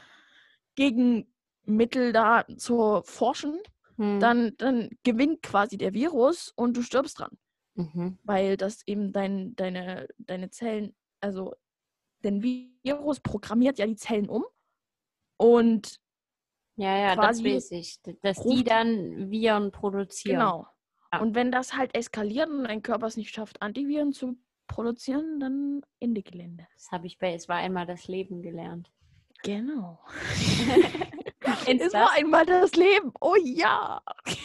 Gegenmittel 0.77 2.13
da 2.13 2.45
zu 2.57 3.03
forschen, 3.05 3.59
Hm. 3.99 4.21
dann, 4.21 4.53
dann 4.59 4.91
gewinnt 5.05 5.43
quasi 5.43 5.79
der 5.79 5.95
Virus 5.95 6.53
und 6.55 6.77
du 6.77 6.83
stirbst 6.83 7.19
dran. 7.19 7.39
Mhm. 7.77 8.19
Weil 8.25 8.59
das 8.59 8.87
eben 8.87 9.11
dein, 9.13 9.57
deine, 9.57 10.07
deine 10.19 10.51
Zellen, 10.51 10.95
also 11.23 11.55
denn 12.23 12.43
Virus 12.43 13.21
programmiert 13.21 13.79
ja 13.79 13.87
die 13.87 13.97
Zellen 13.97 14.29
um 14.29 14.45
und 15.39 15.99
Ja, 16.77 16.95
ja, 16.99 17.17
das 17.17 17.43
weiß 17.43 17.71
ich. 17.71 17.99
Dass 18.21 18.37
die 18.43 18.49
ruft- 18.49 18.69
dann 18.71 19.31
Viren 19.31 19.71
produzieren. 19.73 20.41
genau. 20.41 20.67
Ja. 21.13 21.21
Und 21.21 21.35
wenn 21.35 21.51
das 21.51 21.75
halt 21.75 21.95
eskaliert 21.95 22.51
und 22.51 22.65
dein 22.65 22.83
Körper 22.83 23.07
es 23.07 23.17
nicht 23.17 23.35
schafft, 23.35 23.63
Antiviren 23.63 24.13
zu 24.13 24.37
produzieren, 24.67 25.41
dann 25.41 25.83
Ende 26.01 26.23
Gelände. 26.23 26.67
Das 26.75 26.91
habe 26.93 27.07
ich 27.07 27.19
bei 27.19 27.35
Es 27.35 27.49
war 27.49 27.57
einmal 27.57 27.87
das 27.87 28.09
Leben 28.09 28.43
gelernt. 28.43 28.91
Genau. 29.43 29.99
Es 31.69 31.93
war 31.93 32.11
einmal 32.13 32.45
das 32.45 32.75
Leben. 32.75 33.13
Oh 33.21 33.37
ja. 33.43 34.03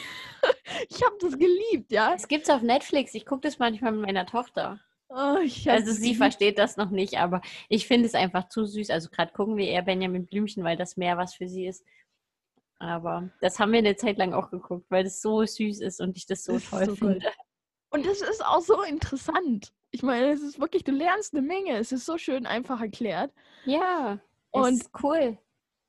Ich 0.89 1.03
habe 1.03 1.15
das 1.22 1.38
geliebt, 1.38 1.91
ja. 1.91 2.15
Es 2.15 2.28
gibt's 2.28 2.49
auf 2.49 2.63
Netflix. 2.63 3.13
Ich 3.13 3.28
gucke 3.28 3.41
das 3.41 3.59
manchmal 3.59 3.91
mit 3.91 4.01
meiner 4.01 4.26
Tochter. 4.26 4.80
Oh, 5.09 5.38
Also 5.67 5.91
sie 5.91 6.15
versteht 6.15 6.57
das 6.57 6.78
noch 6.78 6.89
nicht, 6.89 7.19
aber 7.19 7.41
ich 7.69 7.86
finde 7.86 8.07
es 8.07 8.15
einfach 8.15 8.47
zu 8.49 8.65
süß. 8.65 8.89
Also 8.89 9.09
gerade 9.11 9.34
gucken 9.34 9.55
wir 9.57 9.67
eher 9.67 9.84
Benjamin 9.84 10.26
Blümchen, 10.26 10.63
weil 10.63 10.78
das 10.78 10.97
mehr 10.97 11.15
was 11.17 11.36
für 11.36 11.47
sie 11.47 11.67
ist. 11.67 11.86
Aber 12.80 13.30
das 13.39 13.59
haben 13.59 13.72
wir 13.72 13.80
eine 13.80 13.95
Zeit 13.95 14.17
lang 14.17 14.34
auch 14.34 14.49
geguckt, 14.49 14.88
weil 14.89 15.03
das 15.03 15.22
so 15.22 15.45
süß 15.45 15.80
ist 15.82 16.01
und 16.01 16.17
ich 16.17 16.26
das 16.26 16.43
so 16.43 16.53
Das 16.53 16.69
toll 16.69 16.86
so 16.88 16.95
finde. 16.95 17.19
toll. 17.19 17.32
Und 17.92 18.06
es 18.08 18.22
ist 18.22 18.44
auch 18.46 18.62
so 18.62 18.82
interessant. 18.82 19.72
Ich 19.92 20.02
meine, 20.02 20.32
es 20.32 20.42
ist 20.42 20.60
wirklich, 20.60 20.84
du 20.84 20.92
lernst 20.92 21.34
eine 21.34 21.42
Menge. 21.42 21.78
Es 21.78 21.92
ist 21.92 22.06
so 22.06 22.18
schön 22.18 22.46
einfach 22.46 22.82
erklärt. 22.82 23.32
Ja, 23.66 24.20
Und- 24.52 24.84
cool. 25.04 25.38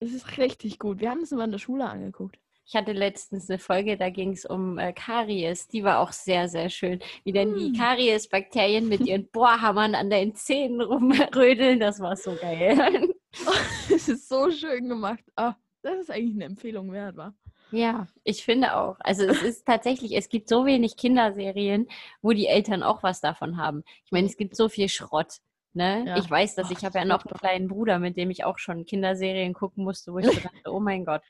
Es 0.01 0.13
ist 0.13 0.37
richtig 0.37 0.81
gut. 0.81 1.01
Wir 1.01 1.11
haben 1.11 1.21
es 1.23 1.31
immer 1.31 1.45
in 1.45 1.53
der 1.53 1.59
Schule 1.61 1.89
angeguckt. 1.89 2.39
Ich 2.65 2.75
hatte 2.75 2.93
letztens 2.93 3.49
eine 3.49 3.59
Folge, 3.61 3.97
da 3.97 4.11
ging 4.11 4.33
es 4.33 4.45
um 4.45 4.79
äh, 4.79 4.93
Karies. 4.93 5.69
Die 5.69 5.85
war 5.85 6.01
auch 6.01 6.11
sehr, 6.13 6.49
sehr 6.49 6.71
schön. 6.71 7.01
Wie 7.23 7.33
dann 7.33 7.55
die 7.55 7.67
Hm. 7.67 7.75
Karies-Bakterien 7.75 8.89
mit 8.89 9.01
ihren 9.07 9.29
Bohrhammern 9.31 9.95
an 9.95 10.11
deinen 10.11 10.35
Zähnen 10.35 10.81
rumrödeln. 10.81 11.79
Das 11.81 12.01
war 12.01 12.17
so 12.17 12.35
geil. 12.35 13.15
Es 13.91 14.09
ist 14.09 14.29
so 14.29 14.51
schön 14.51 14.89
gemacht. 14.89 15.25
Ah, 15.37 15.55
das 15.83 16.01
ist 16.01 16.11
eigentlich 16.11 16.35
eine 16.35 16.45
Empfehlung 16.45 16.93
wert, 16.93 17.17
war. 17.17 17.35
Ja, 17.73 18.07
ich 18.23 18.45
finde 18.45 18.77
auch. 18.77 18.97
Also 19.01 19.25
es 19.25 19.43
ist 19.43 19.66
tatsächlich, 19.66 20.14
es 20.16 20.29
gibt 20.29 20.49
so 20.49 20.66
wenig 20.66 20.97
Kinderserien, 20.97 21.89
wo 22.20 22.33
die 22.33 22.47
Eltern 22.47 22.83
auch 22.83 23.03
was 23.03 23.20
davon 23.20 23.57
haben. 23.57 23.83
Ich 24.05 24.12
meine, 24.12 24.27
es 24.27 24.37
gibt 24.37 24.57
so 24.57 24.68
viel 24.68 24.89
Schrott. 24.89 25.39
Ne? 25.75 26.05
Ja. 26.07 26.18
Ich 26.18 26.31
weiß 26.31 26.55
das, 26.55 26.66
Ach, 26.66 26.70
ich 26.70 26.85
habe 26.85 26.99
ja 26.99 27.05
noch 27.07 27.25
einen 27.25 27.39
kleinen 27.39 27.68
Bruder, 27.68 27.99
mit 27.99 28.18
dem 28.18 28.31
ich 28.31 28.45
auch 28.45 28.59
schon 28.59 28.85
Kinderserien 28.85 29.55
gucken 29.55 29.85
musste, 29.85 30.12
wo 30.12 30.18
ich 30.18 30.27
so 30.27 30.33
dachte, 30.33 30.70
oh 30.70 30.81
mein 30.81 31.05
Gott. 31.07 31.23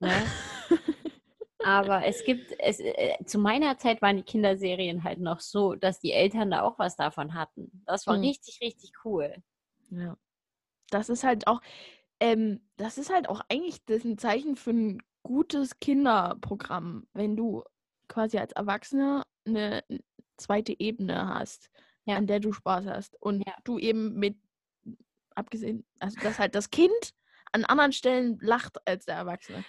Ne? 0.00 0.10
Aber 1.64 2.04
es 2.06 2.24
gibt, 2.24 2.54
es, 2.58 2.80
äh, 2.80 3.16
zu 3.26 3.38
meiner 3.38 3.76
Zeit 3.78 4.00
waren 4.02 4.16
die 4.16 4.22
Kinderserien 4.22 5.04
halt 5.04 5.20
noch 5.20 5.40
so, 5.40 5.74
dass 5.74 6.00
die 6.00 6.12
Eltern 6.12 6.50
da 6.50 6.62
auch 6.62 6.78
was 6.78 6.96
davon 6.96 7.34
hatten. 7.34 7.82
Das 7.86 8.06
war 8.06 8.14
Hm. 8.16 8.22
richtig, 8.22 8.60
richtig 8.62 8.92
cool. 9.04 9.36
Ja. 9.90 10.16
Das 10.90 11.08
ist 11.08 11.22
halt 11.22 11.46
auch, 11.46 11.60
ähm, 12.18 12.60
das 12.76 12.98
ist 12.98 13.12
halt 13.12 13.28
auch 13.28 13.42
eigentlich 13.48 13.84
das 13.84 14.04
ein 14.04 14.18
Zeichen 14.18 14.56
für 14.56 14.70
ein 14.70 15.02
gutes 15.22 15.78
Kinderprogramm, 15.80 17.06
wenn 17.12 17.36
du 17.36 17.62
quasi 18.08 18.38
als 18.38 18.52
Erwachsener 18.52 19.24
eine 19.46 19.82
zweite 20.36 20.78
Ebene 20.78 21.28
hast, 21.28 21.70
Ja. 22.04 22.16
an 22.16 22.26
der 22.26 22.40
du 22.40 22.52
Spaß 22.52 22.86
hast. 22.86 23.16
Und 23.20 23.42
Ja. 23.46 23.54
du 23.64 23.78
eben 23.78 24.14
mit, 24.14 24.36
abgesehen, 25.34 25.84
also 26.00 26.18
dass 26.20 26.38
halt 26.38 26.54
das 26.54 26.70
Kind 26.70 27.14
an 27.52 27.64
anderen 27.64 27.92
Stellen 27.92 28.38
lacht 28.40 28.78
als 28.86 29.04
der 29.06 29.16
Erwachsene. 29.16 29.64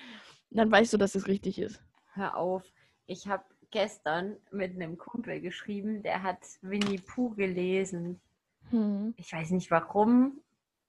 Dann 0.50 0.72
weißt 0.72 0.94
du, 0.94 0.98
dass 0.98 1.16
es 1.16 1.28
richtig 1.28 1.60
ist. 1.60 1.82
Hör 2.14 2.36
auf. 2.36 2.64
Ich 3.08 3.28
habe 3.28 3.44
gestern 3.72 4.38
mit 4.52 4.76
einem 4.76 4.98
Kumpel 4.98 5.40
geschrieben, 5.42 6.04
der 6.04 6.24
hat 6.24 6.40
Winnie 6.62 7.00
Pooh 7.00 7.30
gelesen. 7.32 8.20
Hm. 8.70 9.14
Ich 9.18 9.32
weiß 9.32 9.52
nicht 9.52 9.72
warum, 9.72 10.42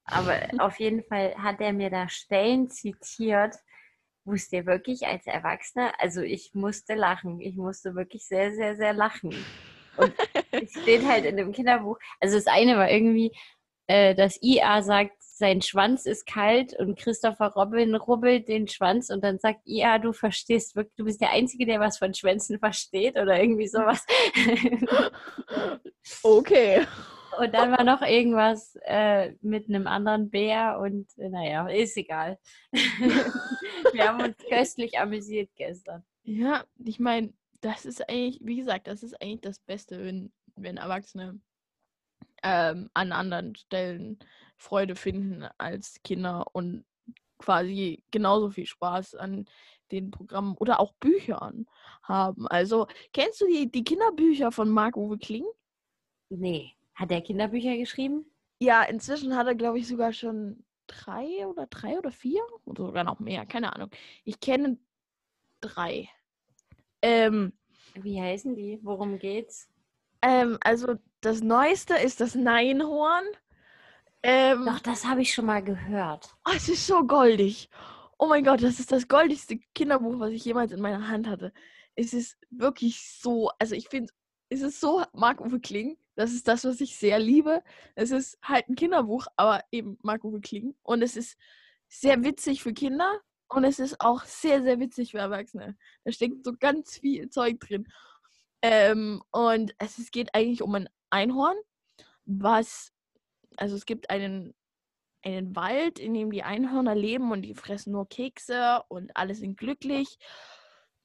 aber 0.04 0.40
auf 0.58 0.78
jeden 0.80 1.02
Fall 1.04 1.34
hat 1.36 1.60
er 1.60 1.72
mir 1.72 1.90
da 1.90 2.08
Stellen 2.08 2.68
zitiert, 2.70 3.56
dir 4.24 4.66
wirklich 4.66 5.06
als 5.06 5.26
Erwachsener, 5.26 5.92
also 5.98 6.20
ich 6.20 6.54
musste 6.54 6.94
lachen. 6.94 7.40
Ich 7.40 7.56
musste 7.56 7.94
wirklich 7.94 8.26
sehr, 8.26 8.52
sehr, 8.54 8.76
sehr 8.76 8.92
lachen. 8.92 9.34
Und 9.96 10.14
es 10.50 10.72
steht 10.82 11.04
halt 11.04 11.24
in 11.24 11.36
dem 11.36 11.52
Kinderbuch, 11.52 11.98
also 12.20 12.36
das 12.36 12.46
eine 12.46 12.76
war 12.76 12.90
irgendwie, 12.90 13.32
äh, 13.86 14.14
dass 14.14 14.42
IA 14.42 14.82
sagt, 14.82 15.12
sein 15.18 15.60
Schwanz 15.60 16.06
ist 16.06 16.24
kalt 16.26 16.78
und 16.78 16.96
Christopher 16.96 17.48
Robin 17.48 17.94
rubbelt 17.96 18.48
den 18.48 18.68
Schwanz 18.68 19.10
und 19.10 19.24
dann 19.24 19.38
sagt 19.38 19.66
IA, 19.66 19.98
du 19.98 20.12
verstehst 20.12 20.76
wirklich, 20.76 20.94
du 20.96 21.04
bist 21.04 21.20
der 21.20 21.30
Einzige, 21.30 21.66
der 21.66 21.80
was 21.80 21.98
von 21.98 22.14
Schwänzen 22.14 22.58
versteht 22.58 23.16
oder 23.16 23.40
irgendwie 23.40 23.68
sowas. 23.68 24.06
Okay. 26.24 26.84
Und 27.38 27.54
dann 27.54 27.72
war 27.72 27.84
noch 27.84 28.02
irgendwas 28.02 28.76
äh, 28.82 29.32
mit 29.40 29.68
einem 29.68 29.86
anderen 29.86 30.30
Bär 30.30 30.78
und 30.78 31.06
äh, 31.18 31.28
naja, 31.28 31.66
ist 31.68 31.96
egal. 31.96 32.38
Wir 32.72 34.08
haben 34.08 34.22
uns 34.22 34.36
köstlich 34.48 34.98
amüsiert 34.98 35.50
gestern. 35.56 36.04
Ja, 36.24 36.64
ich 36.84 37.00
meine, 37.00 37.32
das 37.60 37.84
ist 37.84 38.08
eigentlich, 38.08 38.40
wie 38.42 38.56
gesagt, 38.56 38.86
das 38.86 39.02
ist 39.02 39.20
eigentlich 39.22 39.40
das 39.40 39.58
Beste, 39.60 40.04
wenn, 40.04 40.32
wenn 40.56 40.76
Erwachsene 40.76 41.40
ähm, 42.42 42.90
an 42.94 43.12
anderen 43.12 43.54
Stellen 43.54 44.18
Freude 44.56 44.94
finden 44.94 45.48
als 45.58 46.00
Kinder 46.02 46.46
und 46.52 46.84
quasi 47.38 48.04
genauso 48.10 48.50
viel 48.50 48.66
Spaß 48.66 49.16
an 49.16 49.46
den 49.90 50.10
Programmen 50.10 50.56
oder 50.56 50.80
auch 50.80 50.92
Büchern 50.94 51.66
haben. 52.02 52.46
Also, 52.48 52.86
kennst 53.12 53.40
du 53.40 53.46
die, 53.46 53.70
die 53.70 53.84
Kinderbücher 53.84 54.52
von 54.52 54.70
Marc-Uwe 54.70 55.18
Kling? 55.18 55.44
Nee. 56.30 56.72
Hat 56.94 57.10
der 57.10 57.22
Kinderbücher 57.22 57.76
geschrieben? 57.76 58.26
Ja, 58.60 58.82
inzwischen 58.82 59.36
hat 59.36 59.46
er, 59.46 59.54
glaube 59.54 59.78
ich, 59.78 59.88
sogar 59.88 60.12
schon 60.12 60.64
drei 60.86 61.46
oder 61.46 61.66
drei 61.66 61.98
oder 61.98 62.10
vier 62.12 62.42
oder 62.64 62.86
sogar 62.86 63.04
noch 63.04 63.18
mehr, 63.18 63.46
keine 63.46 63.74
Ahnung. 63.74 63.90
Ich 64.24 64.40
kenne 64.40 64.78
drei. 65.60 66.08
Ähm, 67.00 67.52
Wie 67.94 68.20
heißen 68.20 68.54
die? 68.54 68.78
Worum 68.82 69.18
geht's? 69.18 69.68
Ähm, 70.22 70.58
also 70.60 70.94
das 71.20 71.40
Neueste 71.40 71.94
ist 71.94 72.20
das 72.20 72.34
Neinhorn. 72.34 73.24
Ähm, 74.22 74.64
Doch, 74.66 74.78
das 74.80 75.04
habe 75.04 75.22
ich 75.22 75.34
schon 75.34 75.46
mal 75.46 75.62
gehört. 75.62 76.36
oh, 76.46 76.52
es 76.54 76.68
ist 76.68 76.86
so 76.86 77.04
goldig. 77.06 77.68
Oh 78.18 78.28
mein 78.28 78.44
Gott, 78.44 78.62
das 78.62 78.78
ist 78.78 78.92
das 78.92 79.08
goldigste 79.08 79.58
Kinderbuch, 79.74 80.20
was 80.20 80.30
ich 80.30 80.44
jemals 80.44 80.70
in 80.72 80.80
meiner 80.80 81.08
Hand 81.08 81.26
hatte. 81.26 81.52
Es 81.96 82.12
ist 82.12 82.38
wirklich 82.50 83.02
so, 83.20 83.50
also 83.58 83.74
ich 83.74 83.88
finde, 83.88 84.12
es 84.12 84.14
ist 84.60 84.80
so 84.80 85.02
Marc-Uwe 85.12 85.60
Kling. 85.60 85.96
Das 86.14 86.32
ist 86.32 86.46
das, 86.46 86.64
was 86.64 86.80
ich 86.80 86.96
sehr 86.96 87.18
liebe. 87.18 87.62
Es 87.94 88.10
ist 88.10 88.38
halt 88.42 88.68
ein 88.68 88.74
Kinderbuch, 88.74 89.26
aber 89.36 89.64
eben 89.70 89.98
Marc-Uwe 90.02 90.40
Kling. 90.40 90.74
Und 90.82 91.02
es 91.02 91.16
ist 91.16 91.38
sehr 91.88 92.22
witzig 92.22 92.62
für 92.62 92.72
Kinder 92.72 93.20
und 93.48 93.64
es 93.64 93.78
ist 93.78 94.00
auch 94.00 94.24
sehr, 94.24 94.62
sehr 94.62 94.80
witzig 94.80 95.12
für 95.12 95.18
Erwachsene. 95.18 95.76
Da 96.04 96.12
steckt 96.12 96.44
so 96.44 96.52
ganz 96.58 96.98
viel 96.98 97.28
Zeug 97.30 97.60
drin. 97.60 97.86
Ähm, 98.62 99.22
und 99.30 99.74
es, 99.78 99.98
es 99.98 100.10
geht 100.10 100.34
eigentlich 100.34 100.62
um 100.62 100.74
ein 100.74 100.88
Einhorn, 101.10 101.56
was, 102.24 102.92
also 103.56 103.74
es 103.76 103.86
gibt 103.86 104.10
einen, 104.10 104.54
einen 105.22 105.54
Wald, 105.56 105.98
in 105.98 106.14
dem 106.14 106.30
die 106.30 106.42
Einhörner 106.42 106.94
leben 106.94 107.32
und 107.32 107.42
die 107.42 107.54
fressen 107.54 107.92
nur 107.92 108.08
Kekse 108.08 108.82
und 108.88 109.16
alle 109.16 109.34
sind 109.34 109.56
glücklich 109.56 110.18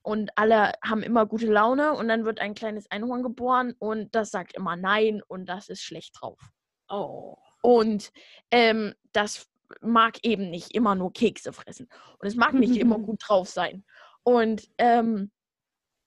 und 0.08 0.32
alle 0.38 0.72
haben 0.82 1.04
immer 1.04 1.26
gute 1.26 1.48
Laune 1.48 1.92
und 1.92 2.08
dann 2.08 2.24
wird 2.24 2.40
ein 2.40 2.54
kleines 2.54 2.90
Einhorn 2.90 3.24
geboren 3.24 3.76
und 3.78 4.16
das 4.16 4.32
sagt 4.32 4.54
immer 4.54 4.78
Nein 4.78 5.22
und 5.28 5.48
das 5.48 5.68
ist 5.68 5.82
schlecht 5.82 6.16
drauf. 6.22 6.40
Oh. 6.88 7.36
Und 7.62 8.14
ähm, 8.50 8.94
das 9.12 9.50
mag 9.82 10.24
eben 10.24 10.50
nicht 10.50 10.74
immer 10.74 10.96
nur 10.96 11.12
Kekse 11.12 11.52
fressen. 11.52 11.90
Und 12.20 12.28
es 12.30 12.38
mag 12.38 12.54
nicht 12.54 12.78
immer 12.78 13.00
gut 13.00 13.20
drauf 13.22 13.50
sein. 13.50 13.84
Und 14.24 14.70
ähm, 14.78 15.30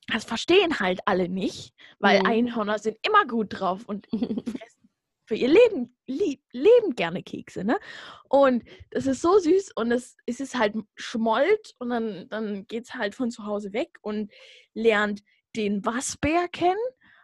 das 0.06 0.24
verstehen 0.24 0.80
halt 0.80 1.00
alle 1.04 1.28
nicht, 1.28 1.74
weil 1.98 2.20
Mhm. 2.20 2.26
Einhörner 2.26 2.78
sind 2.78 2.96
immer 3.02 3.26
gut 3.26 3.48
drauf 3.50 3.84
und 3.84 4.06
fressen 4.12 4.79
für 5.30 5.36
ihr 5.36 5.48
Leben, 5.48 5.96
lieb, 6.08 6.42
leben 6.50 6.96
gerne 6.96 7.22
Kekse, 7.22 7.62
ne? 7.62 7.78
Und 8.28 8.64
das 8.90 9.06
ist 9.06 9.22
so 9.22 9.38
süß 9.38 9.70
und 9.76 9.92
es, 9.92 10.16
es 10.26 10.40
ist 10.40 10.58
halt 10.58 10.74
Schmold 10.96 11.76
und 11.78 11.90
dann, 11.90 12.28
dann 12.28 12.66
geht 12.66 12.86
es 12.86 12.94
halt 12.94 13.14
von 13.14 13.30
zu 13.30 13.46
Hause 13.46 13.72
weg 13.72 13.96
und 14.02 14.32
lernt 14.74 15.22
den 15.54 15.84
Waschbär 15.84 16.48
kennen. 16.48 16.74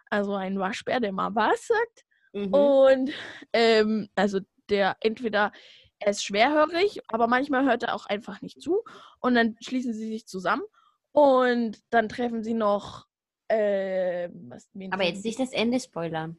Also 0.09 0.35
ein 0.35 0.57
Waschbär, 0.61 1.01
der 1.01 1.11
mal 1.11 1.35
was 1.35 1.67
sagt. 1.67 2.05
Mhm. 2.33 2.55
Und 2.55 3.13
ähm, 3.53 4.09
also 4.15 4.39
der 4.71 4.97
entweder 5.01 5.51
er 5.99 6.11
ist 6.13 6.25
schwerhörig, 6.25 7.01
aber 7.09 7.27
manchmal 7.27 7.65
hört 7.65 7.83
er 7.83 7.93
auch 7.97 8.07
einfach 8.07 8.41
nicht 8.41 8.63
zu. 8.63 8.85
Und 9.19 9.35
dann 9.35 9.57
schließen 9.61 9.93
sie 9.93 10.07
sich 10.07 10.29
zusammen 10.29 10.63
und 11.11 11.83
dann 11.91 12.09
treffen 12.09 12.45
sie 12.45 12.55
noch. 12.55 13.09
Äh, 13.49 14.29
was, 14.33 14.69
Aber 14.93 15.03
jetzt 15.03 15.25
nicht 15.25 15.41
das 15.41 15.53
Ende 15.53 15.81
spoilern. 15.81 16.39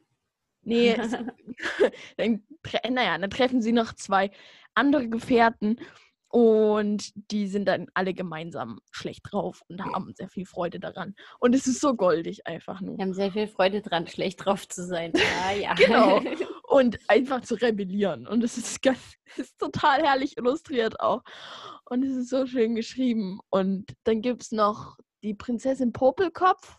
Nee, 0.62 0.94
es, 0.94 1.12
dann, 2.16 2.44
naja, 2.90 3.16
dann 3.18 3.30
treffen 3.30 3.62
sie 3.62 3.72
noch 3.72 3.94
zwei 3.94 4.30
andere 4.74 5.08
Gefährten 5.08 5.78
und 6.30 7.10
die 7.32 7.46
sind 7.46 7.66
dann 7.66 7.86
alle 7.94 8.12
gemeinsam 8.12 8.80
schlecht 8.90 9.22
drauf 9.30 9.62
und 9.68 9.82
haben 9.82 10.12
sehr 10.14 10.28
viel 10.28 10.44
Freude 10.44 10.78
daran. 10.78 11.14
Und 11.40 11.54
es 11.54 11.66
ist 11.66 11.80
so 11.80 11.94
goldig 11.94 12.46
einfach 12.46 12.82
nur. 12.82 12.98
Wir 12.98 13.04
haben 13.04 13.14
sehr 13.14 13.32
viel 13.32 13.48
Freude 13.48 13.80
dran, 13.80 14.06
schlecht 14.06 14.44
drauf 14.44 14.68
zu 14.68 14.84
sein. 14.84 15.12
Ja, 15.14 15.52
ja. 15.58 15.74
Genau. 15.74 16.20
und 16.68 16.98
einfach 17.08 17.40
zu 17.40 17.54
rebellieren. 17.54 18.26
Und 18.26 18.44
es 18.44 18.58
ist, 18.58 18.82
ganz, 18.82 19.00
ist 19.36 19.58
total 19.58 20.02
herrlich 20.02 20.36
illustriert 20.36 21.00
auch. 21.00 21.22
Und 21.86 22.04
es 22.04 22.14
ist 22.14 22.28
so 22.28 22.46
schön 22.46 22.74
geschrieben. 22.74 23.40
Und 23.48 23.86
dann 24.04 24.20
gibt 24.20 24.42
es 24.42 24.52
noch 24.52 24.98
die 25.22 25.34
Prinzessin 25.34 25.94
Popelkopf 25.94 26.76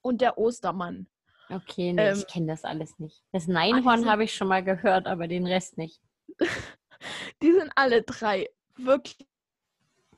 und 0.00 0.22
der 0.22 0.38
Ostermann. 0.38 1.08
Okay, 1.50 1.92
nee, 1.92 2.08
ähm, 2.08 2.18
ich 2.18 2.26
kenne 2.26 2.46
das 2.46 2.64
alles 2.64 2.98
nicht. 2.98 3.22
Das 3.32 3.46
Neinhorn 3.46 4.06
habe 4.06 4.24
ich 4.24 4.34
schon 4.34 4.48
mal 4.48 4.62
gehört, 4.62 5.06
aber 5.06 5.28
den 5.28 5.46
Rest 5.46 5.78
nicht. 5.78 6.00
die 7.42 7.52
sind 7.52 7.70
alle 7.74 8.02
drei 8.02 8.48
wirklich, 8.76 9.26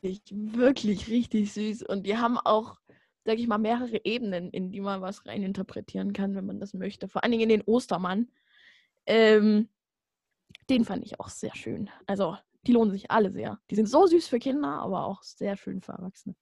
wirklich 0.03 1.09
richtig 1.09 1.53
süß. 1.53 1.83
Und 1.85 2.05
die 2.05 2.16
haben 2.16 2.39
auch, 2.39 2.76
sag 3.24 3.39
ich 3.39 3.47
mal, 3.47 3.59
mehrere 3.59 4.05
Ebenen, 4.05 4.51
in 4.51 4.72
die 4.72 4.81
man 4.81 5.01
was 5.03 5.26
reininterpretieren 5.26 6.12
kann, 6.12 6.35
wenn 6.35 6.47
man 6.47 6.59
das 6.59 6.74
möchte. 6.74 7.09
Vor 7.09 7.22
allen 7.22 7.33
Dingen 7.33 7.49
in 7.49 7.61
den 7.61 7.62
Ostermann. 7.62 8.31
Ähm, 9.07 9.68
den 10.68 10.85
fand 10.85 11.05
ich 11.05 11.20
auch 11.20 11.28
sehr 11.28 11.55
schön. 11.55 11.91
Also, 12.07 12.37
die 12.66 12.72
lohnen 12.72 12.91
sich 12.91 13.11
alle 13.11 13.31
sehr. 13.31 13.61
Die 13.70 13.76
sind 13.76 13.89
so 13.89 14.07
süß 14.07 14.28
für 14.28 14.39
Kinder, 14.39 14.81
aber 14.81 15.07
auch 15.07 15.22
sehr 15.22 15.57
schön 15.57 15.81
für 15.81 15.93
Erwachsene. 15.93 16.35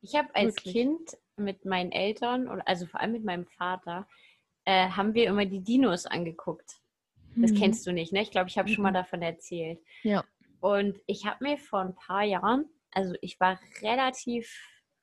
Ich 0.00 0.14
habe 0.14 0.34
als 0.34 0.56
Wirklich? 0.56 0.74
Kind 0.74 1.16
mit 1.38 1.64
meinen 1.64 1.92
Eltern, 1.92 2.48
also 2.66 2.86
vor 2.86 3.00
allem 3.00 3.12
mit 3.12 3.24
meinem 3.24 3.46
Vater, 3.46 4.06
äh, 4.64 4.88
haben 4.90 5.14
wir 5.14 5.26
immer 5.26 5.46
die 5.46 5.62
Dinos 5.62 6.06
angeguckt. 6.06 6.70
Das 7.36 7.52
mhm. 7.52 7.56
kennst 7.56 7.86
du 7.86 7.92
nicht, 7.92 8.12
ne? 8.12 8.22
Ich 8.22 8.30
glaube, 8.30 8.48
ich 8.48 8.58
habe 8.58 8.68
schon 8.68 8.82
mal 8.82 8.90
mhm. 8.90 8.94
davon 8.94 9.22
erzählt. 9.22 9.80
Ja. 10.02 10.24
Und 10.60 10.98
ich 11.06 11.24
habe 11.24 11.44
mir 11.44 11.58
vor 11.58 11.80
ein 11.80 11.94
paar 11.94 12.24
Jahren, 12.24 12.66
also 12.92 13.14
ich 13.20 13.38
war 13.38 13.60
relativ 13.82 14.52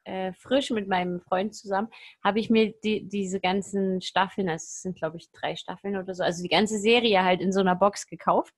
äh, 0.03 0.33
frisch 0.33 0.69
mit 0.69 0.87
meinem 0.87 1.21
Freund 1.21 1.55
zusammen, 1.55 1.87
habe 2.23 2.39
ich 2.39 2.49
mir 2.49 2.73
die, 2.83 3.07
diese 3.07 3.39
ganzen 3.39 4.01
Staffeln, 4.01 4.49
also 4.49 4.63
es 4.63 4.81
sind 4.81 4.97
glaube 4.97 5.17
ich 5.17 5.31
drei 5.31 5.55
Staffeln 5.55 5.95
oder 5.95 6.13
so, 6.13 6.23
also 6.23 6.43
die 6.43 6.49
ganze 6.49 6.77
Serie 6.77 7.23
halt 7.23 7.41
in 7.41 7.51
so 7.51 7.61
einer 7.61 7.75
Box 7.75 8.05
gekauft 8.07 8.53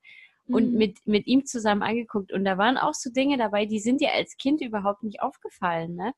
und 0.47 0.71
mhm. 0.71 0.77
mit, 0.77 0.97
mit 1.05 1.27
ihm 1.27 1.45
zusammen 1.45 1.83
angeguckt. 1.83 2.31
Und 2.31 2.45
da 2.45 2.57
waren 2.57 2.77
auch 2.77 2.93
so 2.93 3.11
Dinge 3.11 3.37
dabei, 3.37 3.65
die 3.65 3.79
sind 3.79 4.01
dir 4.01 4.13
als 4.13 4.37
Kind 4.37 4.61
überhaupt 4.61 5.03
nicht 5.03 5.21
aufgefallen, 5.21 5.95
ne? 5.95 6.13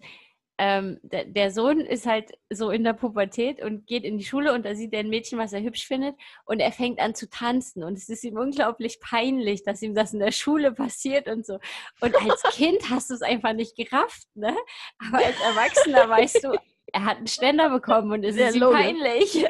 ähm, 0.59 1.01
der, 1.03 1.25
der, 1.25 1.51
Sohn 1.51 1.81
ist 1.81 2.07
halt 2.07 2.31
so 2.51 2.71
in 2.71 2.85
der 2.85 2.93
Pubertät 2.93 3.61
und 3.63 3.87
geht 3.87 4.05
in 4.05 4.19
die 4.19 4.25
Schule 4.25 4.53
und 4.53 4.65
da 4.65 4.75
sieht 4.75 4.93
er 4.93 5.01
ein 5.01 5.09
Mädchen, 5.09 5.39
was 5.39 5.53
er 5.53 5.63
hübsch 5.63 5.87
findet 5.87 6.15
und 6.45 6.61
er 6.61 6.71
fängt 6.71 7.01
an 7.01 7.15
zu 7.15 7.29
tanzen 7.29 7.83
und 7.83 7.97
es 7.97 8.09
ist 8.09 8.23
ihm 8.23 8.37
unglaublich 8.37 9.01
peinlich, 9.01 9.65
dass 9.65 9.83
ihm 9.83 9.95
das 9.95 10.13
in 10.13 10.21
der 10.21 10.31
Schule 10.31 10.73
passiert 10.73 11.27
und 11.27 11.47
so. 11.47 11.59
Und 12.01 12.15
als 12.15 12.43
Kind 12.53 12.91
hast 12.91 13.11
du 13.11 13.15
es 13.15 13.23
einfach 13.23 13.55
nicht 13.55 13.77
gerafft, 13.77 14.29
ne? 14.35 14.55
Aber 14.99 15.25
als 15.25 15.41
Erwachsener 15.41 16.09
weißt 16.09 16.45
du, 16.45 16.57
er 16.93 17.05
hat 17.07 17.17
einen 17.17 17.27
Ständer 17.27 17.71
bekommen 17.71 18.13
und 18.13 18.23
es 18.23 18.37
ist 18.37 18.55
ihm 18.55 18.71
peinlich. 18.71 19.45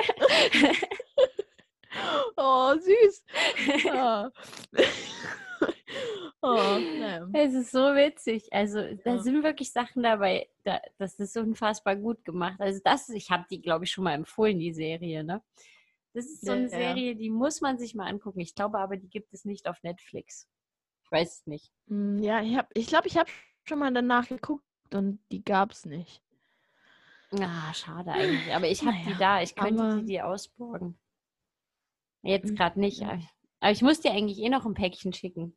oh, 2.37 2.75
süß. 2.79 3.25
Ja. 5.63 5.69
Oh, 6.45 6.81
Es 7.35 7.55
ist 7.55 7.71
so 7.71 7.95
witzig. 7.95 8.53
Also 8.53 8.83
da 9.05 9.21
sind 9.21 9.45
wirklich 9.45 9.71
Sachen 9.71 10.03
dabei, 10.03 10.49
da, 10.65 10.81
das 10.99 11.15
ist 11.21 11.37
unfassbar 11.37 11.95
gut 11.95 12.25
gemacht. 12.25 12.61
Also 12.61 12.81
das, 12.83 13.09
ich 13.11 13.31
habe 13.31 13.47
die, 13.49 13.63
glaube 13.63 13.85
ich, 13.85 13.93
schon 13.93 14.03
mal 14.03 14.15
empfohlen, 14.15 14.59
die 14.59 14.73
Serie. 14.73 15.23
Ne? 15.23 15.41
Das 16.15 16.27
ist 16.27 16.45
so 16.45 16.51
eine 16.51 16.65
ja, 16.65 16.69
Serie, 16.69 17.15
die 17.15 17.31
muss 17.31 17.61
man 17.61 17.79
sich 17.79 17.95
mal 17.95 18.09
angucken. 18.09 18.41
Ich 18.41 18.57
glaube 18.57 18.81
aber, 18.81 18.97
die 18.97 19.09
gibt 19.09 19.33
es 19.33 19.45
nicht 19.45 19.69
auf 19.69 19.83
Netflix. 19.85 20.49
Ich 21.05 21.13
weiß 21.13 21.33
es 21.33 21.47
nicht. 21.47 21.73
Hm, 21.87 22.19
ja, 22.19 22.43
ich 22.43 22.51
glaube, 22.51 22.69
ich, 22.75 22.87
glaub, 22.89 23.07
ich 23.07 23.17
habe 23.17 23.31
schon 23.65 23.79
mal 23.79 23.95
danach 23.95 24.29
geguckt 24.29 24.65
und 24.93 25.21
die 25.31 25.45
gab 25.45 25.71
es 25.71 25.87
nicht. 25.87 26.23
Ah, 27.41 27.73
schade 27.73 28.13
eigentlich. 28.13 28.53
Aber 28.53 28.69
ich 28.69 28.81
habe 28.81 28.97
naja, 28.97 29.07
die 29.07 29.19
da. 29.19 29.43
Ich 29.43 29.55
könnte 29.55 30.01
die 30.01 30.07
dir 30.07 30.27
ausborgen. 30.27 30.99
Jetzt 32.23 32.57
gerade 32.57 32.79
nicht. 32.79 33.03
Aber 33.63 33.71
ich 33.71 33.81
muss 33.81 34.01
dir 34.01 34.11
eigentlich 34.11 34.41
eh 34.41 34.49
noch 34.49 34.67
ein 34.67 34.75
Päckchen 34.75 35.13
schicken. 35.13 35.57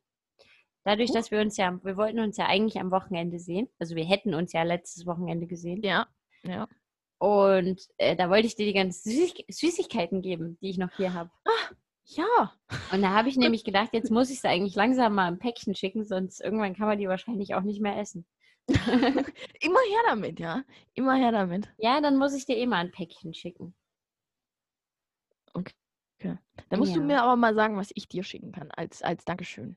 Dadurch, 0.84 1.10
dass 1.10 1.32
wir 1.32 1.40
uns 1.40 1.56
ja, 1.56 1.76
wir 1.82 1.96
wollten 1.96 2.20
uns 2.20 2.36
ja 2.36 2.46
eigentlich 2.46 2.80
am 2.80 2.92
Wochenende 2.92 3.40
sehen. 3.40 3.68
Also 3.80 3.96
wir 3.96 4.04
hätten 4.04 4.32
uns 4.32 4.52
ja 4.52 4.62
letztes 4.62 5.06
Wochenende 5.06 5.48
gesehen. 5.48 5.82
Ja, 5.82 6.06
ja. 6.44 6.68
Und 7.18 7.80
äh, 7.96 8.14
da 8.14 8.30
wollte 8.30 8.46
ich 8.46 8.54
dir 8.54 8.64
die 8.64 8.74
ganzen 8.74 9.10
Süßig 9.10 9.46
Süßigkeiten 9.48 10.22
geben, 10.22 10.56
die 10.62 10.70
ich 10.70 10.78
noch 10.78 10.92
hier 10.96 11.14
habe. 11.14 11.30
Ah, 11.44 11.74
ja. 12.04 12.52
Und 12.92 13.02
da 13.02 13.10
habe 13.10 13.28
ich 13.28 13.36
nämlich 13.36 13.64
gedacht, 13.64 13.88
jetzt 13.92 14.12
muss 14.12 14.30
ich 14.30 14.40
sie 14.40 14.48
eigentlich 14.48 14.76
langsam 14.76 15.16
mal 15.16 15.26
ein 15.26 15.40
Päckchen 15.40 15.74
schicken, 15.74 16.04
sonst 16.04 16.40
irgendwann 16.40 16.76
kann 16.76 16.86
man 16.86 16.98
die 16.98 17.08
wahrscheinlich 17.08 17.56
auch 17.56 17.62
nicht 17.62 17.80
mehr 17.80 17.98
essen. 17.98 18.24
Immer 18.68 19.80
her 19.80 20.02
damit, 20.06 20.38
ja. 20.38 20.62
Immer 20.94 21.16
her 21.16 21.32
damit. 21.32 21.68
Ja, 21.78 22.00
dann 22.00 22.18
muss 22.18 22.34
ich 22.34 22.46
dir 22.46 22.56
eh 22.56 22.66
mal 22.66 22.84
ein 22.84 22.92
Päckchen 22.92 23.34
schicken. 23.34 23.74
Okay. 26.18 26.38
Dann 26.70 26.78
musst 26.78 26.92
ja. 26.92 26.98
du 26.98 27.04
mir 27.04 27.22
aber 27.22 27.36
mal 27.36 27.54
sagen, 27.54 27.76
was 27.76 27.90
ich 27.94 28.08
dir 28.08 28.22
schicken 28.22 28.52
kann, 28.52 28.70
als, 28.70 29.02
als 29.02 29.24
Dankeschön 29.24 29.76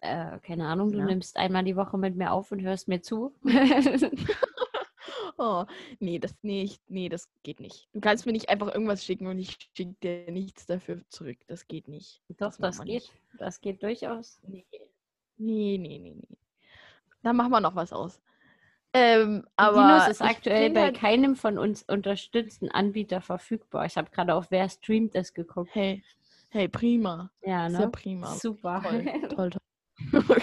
äh, 0.00 0.38
keine 0.40 0.66
Ahnung, 0.66 0.92
du 0.92 0.98
ja. 0.98 1.04
nimmst 1.04 1.36
einmal 1.36 1.64
die 1.64 1.76
Woche 1.76 1.98
mit 1.98 2.16
mir 2.16 2.32
auf 2.32 2.52
und 2.52 2.62
hörst 2.62 2.88
mir 2.88 3.00
zu. 3.02 3.34
oh, 5.38 5.64
nee, 5.98 6.18
das, 6.18 6.34
nee, 6.42 6.70
nee, 6.88 7.08
das 7.08 7.28
geht 7.42 7.60
nicht. 7.60 7.88
Du 7.92 8.00
kannst 8.00 8.26
mir 8.26 8.32
nicht 8.32 8.48
einfach 8.48 8.72
irgendwas 8.72 9.04
schicken 9.04 9.26
und 9.26 9.38
ich 9.38 9.58
schicke 9.74 9.94
dir 10.02 10.30
nichts 10.30 10.66
dafür 10.66 11.02
zurück. 11.08 11.38
Das 11.46 11.66
geht 11.66 11.88
nicht. 11.88 12.22
Doch, 12.28 12.48
das, 12.48 12.58
das 12.58 12.78
geht. 12.80 12.88
Nicht. 12.88 13.12
Das 13.38 13.60
geht 13.60 13.82
durchaus. 13.82 14.40
Nee. 14.46 14.66
Nee, 15.38 15.76
nee, 15.78 15.98
nee, 15.98 16.14
nee. 16.16 16.38
Da 17.22 17.32
machen 17.32 17.50
wir 17.50 17.60
noch 17.60 17.74
was 17.74 17.92
aus. 17.92 18.20
Ähm, 18.92 19.46
aber 19.56 19.82
Dinos 19.82 20.08
ist 20.08 20.22
aktuell 20.22 20.70
bei 20.70 20.82
halt 20.84 20.96
keinem 20.96 21.36
von 21.36 21.58
uns 21.58 21.82
unterstützten 21.82 22.70
Anbieter 22.70 23.20
verfügbar. 23.20 23.84
Ich 23.86 23.96
habe 23.96 24.10
gerade 24.10 24.34
auf 24.34 24.50
Wer 24.50 24.68
streamt 24.68 25.14
es 25.14 25.34
geguckt. 25.34 25.70
Hey, 25.74 26.02
hey, 26.50 26.68
prima. 26.68 27.30
Ja, 27.42 27.68
ne? 27.68 27.76
Sehr 27.76 27.88
prima. 27.88 28.26
Super. 28.34 28.82
Toll, 28.82 29.50
toll, 29.50 29.50
toll. 30.10 30.42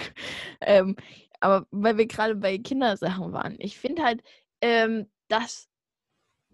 ähm, 0.60 0.96
aber 1.40 1.66
weil 1.70 1.98
wir 1.98 2.06
gerade 2.06 2.34
bei 2.36 2.58
Kindersachen 2.58 3.32
waren, 3.32 3.56
ich 3.58 3.78
finde 3.78 4.02
halt, 4.02 4.22
ähm, 4.60 5.10
dass 5.28 5.68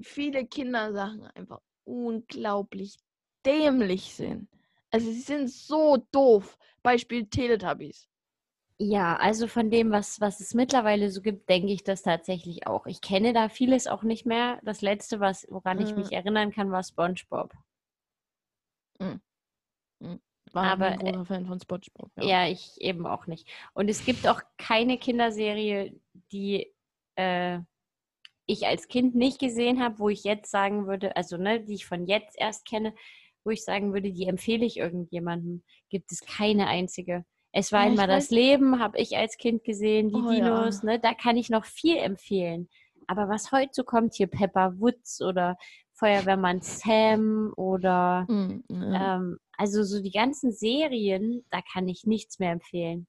viele 0.00 0.46
Kindersachen 0.46 1.26
einfach 1.34 1.60
unglaublich 1.84 2.96
dämlich 3.44 4.14
sind. 4.14 4.48
Also 4.90 5.10
sie 5.10 5.20
sind 5.20 5.50
so 5.50 5.98
doof. 6.12 6.58
Beispiel 6.82 7.26
Teletubbies. 7.26 8.09
Ja, 8.82 9.16
also 9.16 9.46
von 9.46 9.70
dem, 9.70 9.90
was, 9.90 10.22
was 10.22 10.40
es 10.40 10.54
mittlerweile 10.54 11.10
so 11.10 11.20
gibt, 11.20 11.50
denke 11.50 11.70
ich 11.70 11.84
das 11.84 12.00
tatsächlich 12.00 12.66
auch. 12.66 12.86
Ich 12.86 13.02
kenne 13.02 13.34
da 13.34 13.50
vieles 13.50 13.86
auch 13.86 14.02
nicht 14.02 14.24
mehr. 14.24 14.58
Das 14.64 14.80
letzte, 14.80 15.20
was, 15.20 15.46
woran 15.50 15.78
hm. 15.78 15.86
ich 15.86 15.94
mich 15.94 16.12
erinnern 16.12 16.50
kann, 16.50 16.72
war 16.72 16.82
SpongeBob. 16.82 17.52
Hm. 18.98 19.20
Hm. 20.02 20.20
War 20.52 20.64
aber 20.64 20.86
ein 20.86 20.98
großer 20.98 21.26
Fan 21.26 21.46
von 21.46 21.60
SpongeBob. 21.60 22.10
Ja. 22.16 22.24
ja. 22.24 22.48
ich 22.48 22.80
eben 22.80 23.06
auch 23.06 23.26
nicht. 23.26 23.46
Und 23.74 23.90
es 23.90 24.02
gibt 24.02 24.26
auch 24.26 24.40
keine 24.56 24.96
Kinderserie, 24.96 25.94
die 26.32 26.72
äh, 27.16 27.58
ich 28.46 28.66
als 28.66 28.88
Kind 28.88 29.14
nicht 29.14 29.38
gesehen 29.38 29.82
habe, 29.82 29.98
wo 29.98 30.08
ich 30.08 30.24
jetzt 30.24 30.50
sagen 30.50 30.86
würde, 30.86 31.16
also 31.16 31.36
ne, 31.36 31.60
die 31.60 31.74
ich 31.74 31.84
von 31.84 32.06
jetzt 32.06 32.34
erst 32.38 32.64
kenne, 32.66 32.94
wo 33.44 33.50
ich 33.50 33.62
sagen 33.62 33.92
würde, 33.92 34.10
die 34.10 34.24
empfehle 34.24 34.64
ich 34.64 34.78
irgendjemandem. 34.78 35.64
Gibt 35.90 36.10
es 36.12 36.22
keine 36.22 36.66
einzige. 36.66 37.26
Es 37.52 37.72
war 37.72 37.80
ja, 37.80 37.86
einmal 37.90 38.06
das 38.06 38.30
Leben, 38.30 38.78
habe 38.78 38.98
ich 38.98 39.16
als 39.16 39.36
Kind 39.36 39.64
gesehen, 39.64 40.08
die 40.10 40.14
oh, 40.14 40.30
Dinos, 40.30 40.82
ja. 40.82 40.90
ne, 40.90 41.00
da 41.00 41.14
kann 41.14 41.36
ich 41.36 41.50
noch 41.50 41.64
viel 41.64 41.96
empfehlen. 41.96 42.68
Aber 43.06 43.28
was 43.28 43.50
heute 43.50 43.70
so 43.72 43.82
kommt, 43.82 44.14
hier 44.14 44.28
Pepper 44.28 44.78
Woods 44.78 45.20
oder 45.20 45.56
Feuerwehrmann 45.94 46.60
Sam 46.62 47.52
oder 47.56 48.24
Mm, 48.28 48.60
ja. 48.68 49.16
ähm, 49.16 49.38
also 49.56 49.82
so 49.82 50.00
die 50.00 50.12
ganzen 50.12 50.52
Serien, 50.52 51.44
da 51.50 51.60
kann 51.60 51.88
ich 51.88 52.06
nichts 52.06 52.38
mehr 52.38 52.52
empfehlen. 52.52 53.06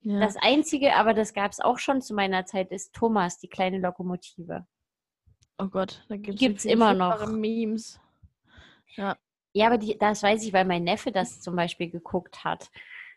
ja. 0.00 0.20
Das 0.20 0.36
Einzige, 0.36 0.94
aber 0.96 1.12
das 1.12 1.34
gab 1.34 1.50
es 1.52 1.60
auch 1.60 1.78
schon 1.78 2.00
zu 2.00 2.14
meiner 2.14 2.46
Zeit, 2.46 2.70
ist 2.70 2.94
Thomas, 2.94 3.38
die 3.38 3.48
kleine 3.48 3.78
Lokomotive. 3.78 4.66
oh 5.58 5.66
Gott, 5.66 6.04
da 6.08 6.16
gibt 6.16 6.38
gibt's 6.38 6.64
immer 6.64 6.94
noch. 6.94 7.26
Memes. 7.26 8.00
Ja. 8.96 9.16
Ja, 9.54 9.66
aber 9.66 9.76
die, 9.76 9.98
das 9.98 10.22
weiß 10.22 10.44
ich, 10.44 10.52
weil 10.52 10.64
mein 10.64 10.84
Neffe 10.84 11.12
das 11.12 11.42
zum 11.42 11.56
Beispiel 11.56 11.90
geguckt 11.90 12.42
hat. 12.42 12.70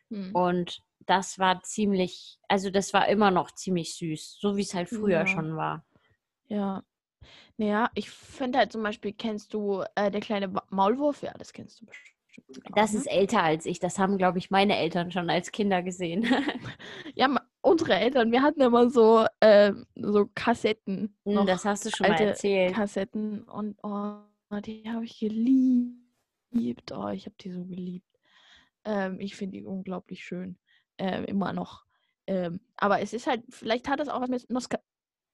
Hm. 0.10 0.32
Und 0.34 0.82
das 1.06 1.40
war 1.40 1.62
ziemlich, 1.64 2.40
also 2.48 2.70
das 2.70 2.94
war 2.94 3.08
immer 3.08 3.32
noch 3.32 3.52
ziemlich 3.52 3.96
süß, 3.96 4.38
so 4.40 4.58
wie 4.58 4.62
es 4.62 4.74
halt 4.74 4.90
früher 4.90 5.20
Ja. 5.20 5.28
schon 5.28 5.56
war. 5.56 5.86
Ja. 6.48 6.84
Naja, 7.58 7.90
ich 7.96 8.10
finde 8.10 8.60
halt 8.60 8.72
zum 8.72 8.84
Beispiel, 8.84 9.14
kennst 9.14 9.54
du 9.54 9.84
äh, 9.96 10.12
der 10.12 10.22
kleine 10.22 10.52
Maulwurf? 10.70 11.22
Ja, 11.24 11.34
das 11.38 11.54
kennst 11.54 11.82
du 11.82 11.86
bestimmt. 11.86 12.16
Das 12.76 12.92
ne? 12.94 13.00
ist 13.00 13.08
älter 13.08 13.44
als 13.44 13.66
ich. 13.66 13.80
Das 13.80 13.98
haben, 13.98 14.18
glaube 14.18 14.40
ich, 14.40 14.52
meine 14.52 14.78
Eltern 14.78 15.12
schon 15.12 15.30
als 15.30 15.52
Kinder 15.52 15.82
gesehen. 15.82 16.26
Ja, 17.16 17.34
unsere 17.62 17.96
Eltern, 17.96 18.32
wir 18.32 18.42
hatten 18.42 18.62
immer 18.62 18.90
so, 18.90 19.26
ähm, 19.40 19.86
so 19.96 20.30
Kassetten. 20.36 21.16
Noch 21.24 21.42
Hm, 21.42 21.48
das 21.48 21.64
hast 21.64 21.86
du 21.86 21.92
schon 21.92 22.08
mal 22.10 22.20
erzählt. 22.20 22.74
Kassetten 22.74 23.44
und 23.44 23.78
oh, 23.84 24.18
die 24.66 24.84
habe 24.90 25.06
ich 25.06 25.20
geliebt. 25.20 26.92
Oh, 26.92 27.08
ich 27.10 27.26
habe 27.26 27.36
die 27.40 27.52
so 27.52 27.64
geliebt. 27.64 28.15
Ähm, 28.86 29.20
ich 29.20 29.36
finde 29.36 29.60
die 29.60 29.66
unglaublich 29.66 30.24
schön. 30.24 30.58
Ähm, 30.98 31.26
immer 31.26 31.54
noch. 31.54 31.84
Ähm, 32.28 32.60
aber 32.78 33.02
es 33.02 33.14
ist 33.14 33.28
halt, 33.28 33.44
vielleicht 33.50 33.88
hat 33.88 34.00
es 34.00 34.08
auch 34.10 34.22
was 34.22 34.30
mit 34.30 34.50
Nostal 34.50 34.80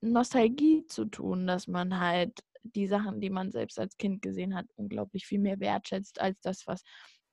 Nostalgie 0.04 0.84
zu 0.88 1.06
tun, 1.06 1.46
dass 1.46 1.68
man 1.68 2.00
halt 2.00 2.40
die 2.64 2.88
Sachen, 2.88 3.22
die 3.22 3.30
man 3.30 3.52
selbst 3.52 3.78
als 3.80 3.98
Kind 3.98 4.22
gesehen 4.24 4.56
hat, 4.56 4.66
unglaublich 4.76 5.28
viel 5.28 5.40
mehr 5.40 5.60
wertschätzt 5.60 6.20
als 6.20 6.40
das, 6.42 6.66
was 6.66 6.82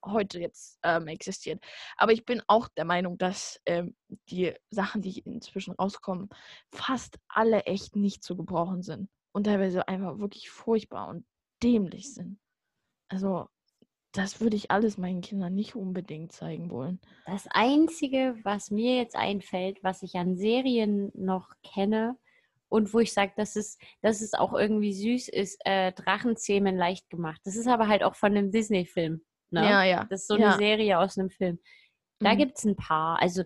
heute 0.05 0.39
jetzt 0.39 0.79
ähm, 0.83 1.09
existiert. 1.09 1.65
Aber 1.97 2.13
ich 2.13 2.25
bin 2.25 2.43
auch 2.47 2.69
der 2.69 2.85
Meinung, 2.85 3.19
dass 3.19 3.61
ähm, 3.67 3.97
die 4.31 4.55
Sachen, 4.71 5.03
die 5.03 5.19
inzwischen 5.21 5.73
rauskommen, 5.73 6.29
fast 6.73 7.19
alle 7.29 7.65
echt 7.65 7.97
nicht 7.97 8.23
zu 8.23 8.37
gebrauchen 8.37 8.83
sind. 8.83 9.09
Und 9.33 9.45
teilweise 9.45 9.87
einfach 9.89 10.19
wirklich 10.19 10.51
furchtbar 10.51 11.09
und 11.09 11.27
dämlich 11.63 12.15
sind. 12.15 12.39
Also, 13.09 13.49
das 14.13 14.41
würde 14.41 14.57
ich 14.57 14.71
alles 14.71 14.99
meinen 14.99 15.21
Kindern 15.21 15.55
nicht 15.55 15.77
unbedingt 15.77 16.33
zeigen 16.33 16.71
wollen. 16.71 17.01
Das 17.27 17.47
Einzige, 17.51 18.37
was 18.43 18.71
mir 18.71 18.97
jetzt 18.97 19.17
einfällt, 19.17 19.79
was 19.83 20.03
ich 20.03 20.15
an 20.17 20.37
Serien 20.37 21.11
noch 21.15 21.51
kenne 21.63 22.17
und 22.69 22.93
wo 22.93 23.01
ich 23.01 23.13
sage, 23.13 23.33
das 23.37 23.57
ist, 23.57 23.81
das 24.03 24.21
ist 24.21 24.39
auch 24.39 24.53
irgendwie 24.55 24.93
süß, 24.93 25.29
ist 25.29 25.61
äh, 25.65 25.93
Drachenzähmen 25.93 26.77
leicht 26.77 27.09
gemacht. 27.11 27.41
Das 27.45 27.57
ist 27.57 27.67
aber 27.69 27.89
halt 27.89 28.03
auch 28.03 28.15
von 28.15 28.37
einem 28.37 28.51
Disney-Film. 28.51 29.23
Ne? 29.51 29.65
Ja, 29.65 29.85
ja. 29.85 30.07
Das 30.11 30.23
ist 30.23 30.29
so 30.29 30.37
ja. 30.37 30.51
eine 30.51 30.59
Serie 30.59 30.99
aus 30.99 31.19
einem 31.19 31.31
Film. 31.31 31.59
Da 32.19 32.35
Mhm. 32.35 32.39
gibt 32.39 32.59
es 32.59 32.65
ein 32.65 32.77
paar. 32.77 33.21
Also 33.23 33.45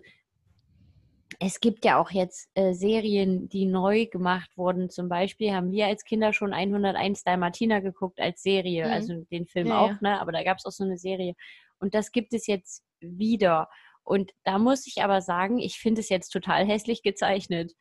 es 1.39 1.59
gibt 1.59 1.85
ja 1.85 1.99
auch 1.99 2.11
jetzt 2.11 2.49
äh, 2.55 2.73
Serien, 2.73 3.49
die 3.49 3.65
neu 3.65 4.05
gemacht 4.07 4.49
wurden. 4.57 4.89
Zum 4.89 5.09
Beispiel 5.09 5.51
haben 5.53 5.71
wir 5.71 5.87
als 5.87 6.03
Kinder 6.03 6.33
schon 6.33 6.53
101 6.53 7.23
Dalmatiner 7.23 7.81
geguckt 7.81 8.19
als 8.19 8.41
Serie, 8.43 8.85
Mhm. 8.87 8.91
also 8.91 9.23
den 9.31 9.45
Film 9.47 9.67
Ja, 9.67 9.79
auch, 9.79 9.89
ja. 9.89 9.97
ne? 10.01 10.21
Aber 10.21 10.31
da 10.31 10.43
gab 10.43 10.57
es 10.57 10.65
auch 10.65 10.71
so 10.71 10.83
eine 10.83 10.97
Serie. 10.97 11.33
Und 11.79 11.93
das 11.95 12.11
gibt 12.11 12.33
es 12.33 12.47
jetzt 12.47 12.83
wieder. 12.99 13.69
Und 14.03 14.31
da 14.43 14.57
muss 14.57 14.85
ich 14.87 15.01
aber 15.03 15.21
sagen, 15.21 15.59
ich 15.59 15.77
finde 15.79 16.01
es 16.01 16.09
jetzt 16.09 16.29
total 16.29 16.65
hässlich 16.65 17.03
gezeichnet. 17.03 17.73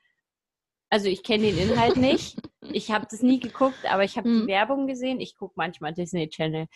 Also 0.91 1.09
ich 1.09 1.23
kenne 1.23 1.45
den 1.53 1.71
Inhalt 1.71 1.97
nicht. 1.97 2.37
Ich 2.75 2.93
habe 2.93 3.07
das 3.11 3.23
nie 3.23 3.41
geguckt, 3.41 3.85
aber 3.91 4.05
ich 4.05 4.17
habe 4.17 4.29
die 4.29 4.43
Mhm. 4.45 4.47
Werbung 4.47 4.87
gesehen. 4.87 5.21
Ich 5.21 5.35
gucke 5.37 5.55
manchmal 5.57 5.93
Disney 5.93 6.29
Channel. 6.29 6.69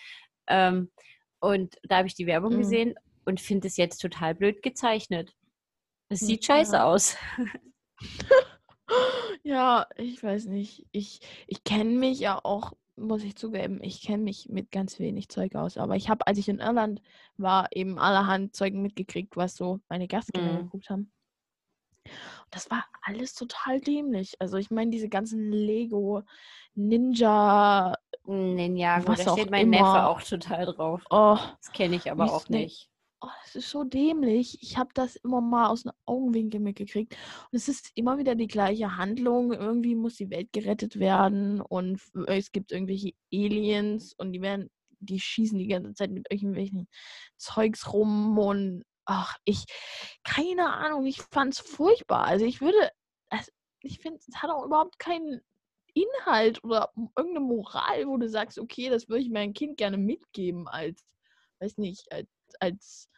Ähm, 0.48 0.90
und 1.38 1.76
da 1.84 1.98
habe 1.98 2.08
ich 2.08 2.14
die 2.16 2.26
Werbung 2.26 2.54
Mhm. 2.54 2.58
gesehen 2.58 2.94
und 3.24 3.40
finde 3.40 3.68
es 3.68 3.76
jetzt 3.76 3.98
total 3.98 4.34
blöd 4.34 4.62
gezeichnet. 4.62 5.32
Es 6.08 6.20
sieht 6.20 6.44
scheiße 6.44 6.82
aus. 6.82 7.16
Ja, 9.42 9.86
ich 9.96 10.22
weiß 10.22 10.46
nicht. 10.46 10.86
Ich, 10.92 11.20
ich 11.46 11.64
kenne 11.64 11.90
mich 11.90 12.20
ja 12.20 12.38
auch, 12.44 12.72
muss 12.96 13.22
ich 13.24 13.36
zugeben, 13.36 13.80
ich 13.82 14.00
kenne 14.02 14.22
mich 14.22 14.48
mit 14.48 14.70
ganz 14.70 14.98
wenig 14.98 15.28
Zeug 15.28 15.54
aus. 15.54 15.76
Aber 15.76 15.96
ich 15.96 16.08
habe, 16.08 16.26
als 16.26 16.38
ich 16.38 16.48
in 16.48 16.58
Irland 16.60 17.00
war, 17.36 17.68
eben 17.72 17.98
allerhand 17.98 18.54
Zeug 18.54 18.74
mitgekriegt, 18.74 19.36
was 19.36 19.56
so 19.56 19.80
meine 19.88 20.06
Gastkinder 20.08 20.52
Mhm. 20.52 20.58
geguckt 20.64 20.90
haben. 20.90 21.12
Und 22.04 22.12
das 22.52 22.70
war 22.70 22.84
alles 23.02 23.34
total 23.34 23.80
dämlich. 23.80 24.34
Also 24.40 24.56
ich 24.56 24.70
meine, 24.70 24.90
diese 24.92 25.08
ganzen 25.08 25.50
Lego, 25.50 26.22
Ninja, 26.74 27.94
Ninjago, 28.24 29.08
Was 29.08 29.24
da 29.24 29.32
steht 29.32 29.50
mein 29.50 29.70
Neffe 29.70 29.82
immer. 29.82 30.08
auch 30.08 30.22
total 30.22 30.66
drauf. 30.66 31.02
oh, 31.10 31.38
Das 31.60 31.72
kenne 31.72 31.96
ich 31.96 32.10
aber 32.10 32.32
auch 32.32 32.48
nee. 32.48 32.64
nicht. 32.64 32.88
Oh, 33.20 33.28
das 33.44 33.56
ist 33.56 33.70
so 33.70 33.84
dämlich. 33.84 34.58
Ich 34.62 34.76
habe 34.76 34.90
das 34.94 35.16
immer 35.16 35.40
mal 35.40 35.68
aus 35.68 35.82
den 35.84 35.92
Augenwinkel 36.04 36.60
mitgekriegt. 36.60 37.14
Und 37.50 37.56
es 37.56 37.68
ist 37.68 37.90
immer 37.94 38.18
wieder 38.18 38.34
die 38.34 38.46
gleiche 38.48 38.96
Handlung. 38.96 39.52
Irgendwie 39.52 39.94
muss 39.94 40.16
die 40.16 40.30
Welt 40.30 40.52
gerettet 40.52 40.98
werden 40.98 41.60
und 41.60 42.00
es 42.26 42.52
gibt 42.52 42.72
irgendwelche 42.72 43.12
Aliens 43.32 44.14
und 44.18 44.32
die 44.32 44.42
werden, 44.42 44.70
die 45.00 45.20
schießen 45.20 45.58
die 45.58 45.68
ganze 45.68 45.94
Zeit 45.94 46.10
mit 46.10 46.26
irgendwelchen 46.30 46.88
Zeugs 47.36 47.92
rum 47.92 48.38
und 48.38 48.84
ach, 49.06 49.36
ich, 49.44 49.64
keine 50.24 50.72
Ahnung, 50.72 51.06
ich 51.06 51.22
fand's 51.22 51.60
furchtbar. 51.60 52.24
Also 52.24 52.44
ich 52.44 52.60
würde, 52.60 52.90
es- 53.30 53.52
ich 53.82 54.00
finde, 54.00 54.18
es 54.26 54.36
hat 54.42 54.50
auch 54.50 54.64
überhaupt 54.64 54.98
keinen 54.98 55.40
Inhalt 55.94 56.62
oder 56.64 56.90
irgendeine 57.16 57.40
Moral, 57.40 58.06
wo 58.06 58.16
du 58.18 58.28
sagst, 58.28 58.58
okay, 58.58 58.90
das 58.90 59.08
würde 59.08 59.22
ich 59.22 59.30
meinem 59.30 59.54
Kind 59.54 59.76
gerne 59.78 59.96
mitgeben 59.96 60.68
als, 60.68 61.04
weiß 61.60 61.78
nicht, 61.78 62.10
als, 62.12 62.28
als, 62.60 63.10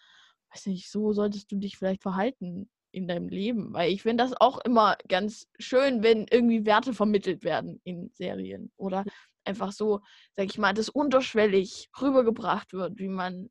weiß 0.52 0.66
nicht, 0.66 0.90
so 0.90 1.12
solltest 1.12 1.50
du 1.52 1.56
dich 1.56 1.76
vielleicht 1.76 2.02
verhalten 2.02 2.70
in 2.90 3.08
deinem 3.08 3.28
Leben. 3.28 3.72
Weil 3.72 3.92
ich 3.92 4.02
finde 4.02 4.24
das 4.24 4.34
auch 4.40 4.58
immer 4.58 4.96
ganz 5.08 5.46
schön, 5.58 6.02
wenn 6.02 6.26
irgendwie 6.30 6.66
Werte 6.66 6.94
vermittelt 6.94 7.44
werden 7.44 7.80
in 7.84 8.10
Serien. 8.14 8.72
Oder 8.76 9.04
einfach 9.44 9.72
so, 9.72 10.00
sag 10.36 10.46
ich 10.46 10.58
mal, 10.58 10.74
das 10.74 10.88
unterschwellig 10.88 11.90
rübergebracht 12.00 12.72
wird, 12.72 12.98
wie 12.98 13.08
man, 13.08 13.50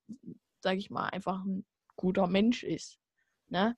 sag 0.61 0.77
ich 0.77 0.89
mal, 0.89 1.07
einfach 1.09 1.43
ein 1.43 1.65
guter 1.95 2.27
Mensch 2.27 2.63
ist. 2.63 2.99
Ne? 3.49 3.75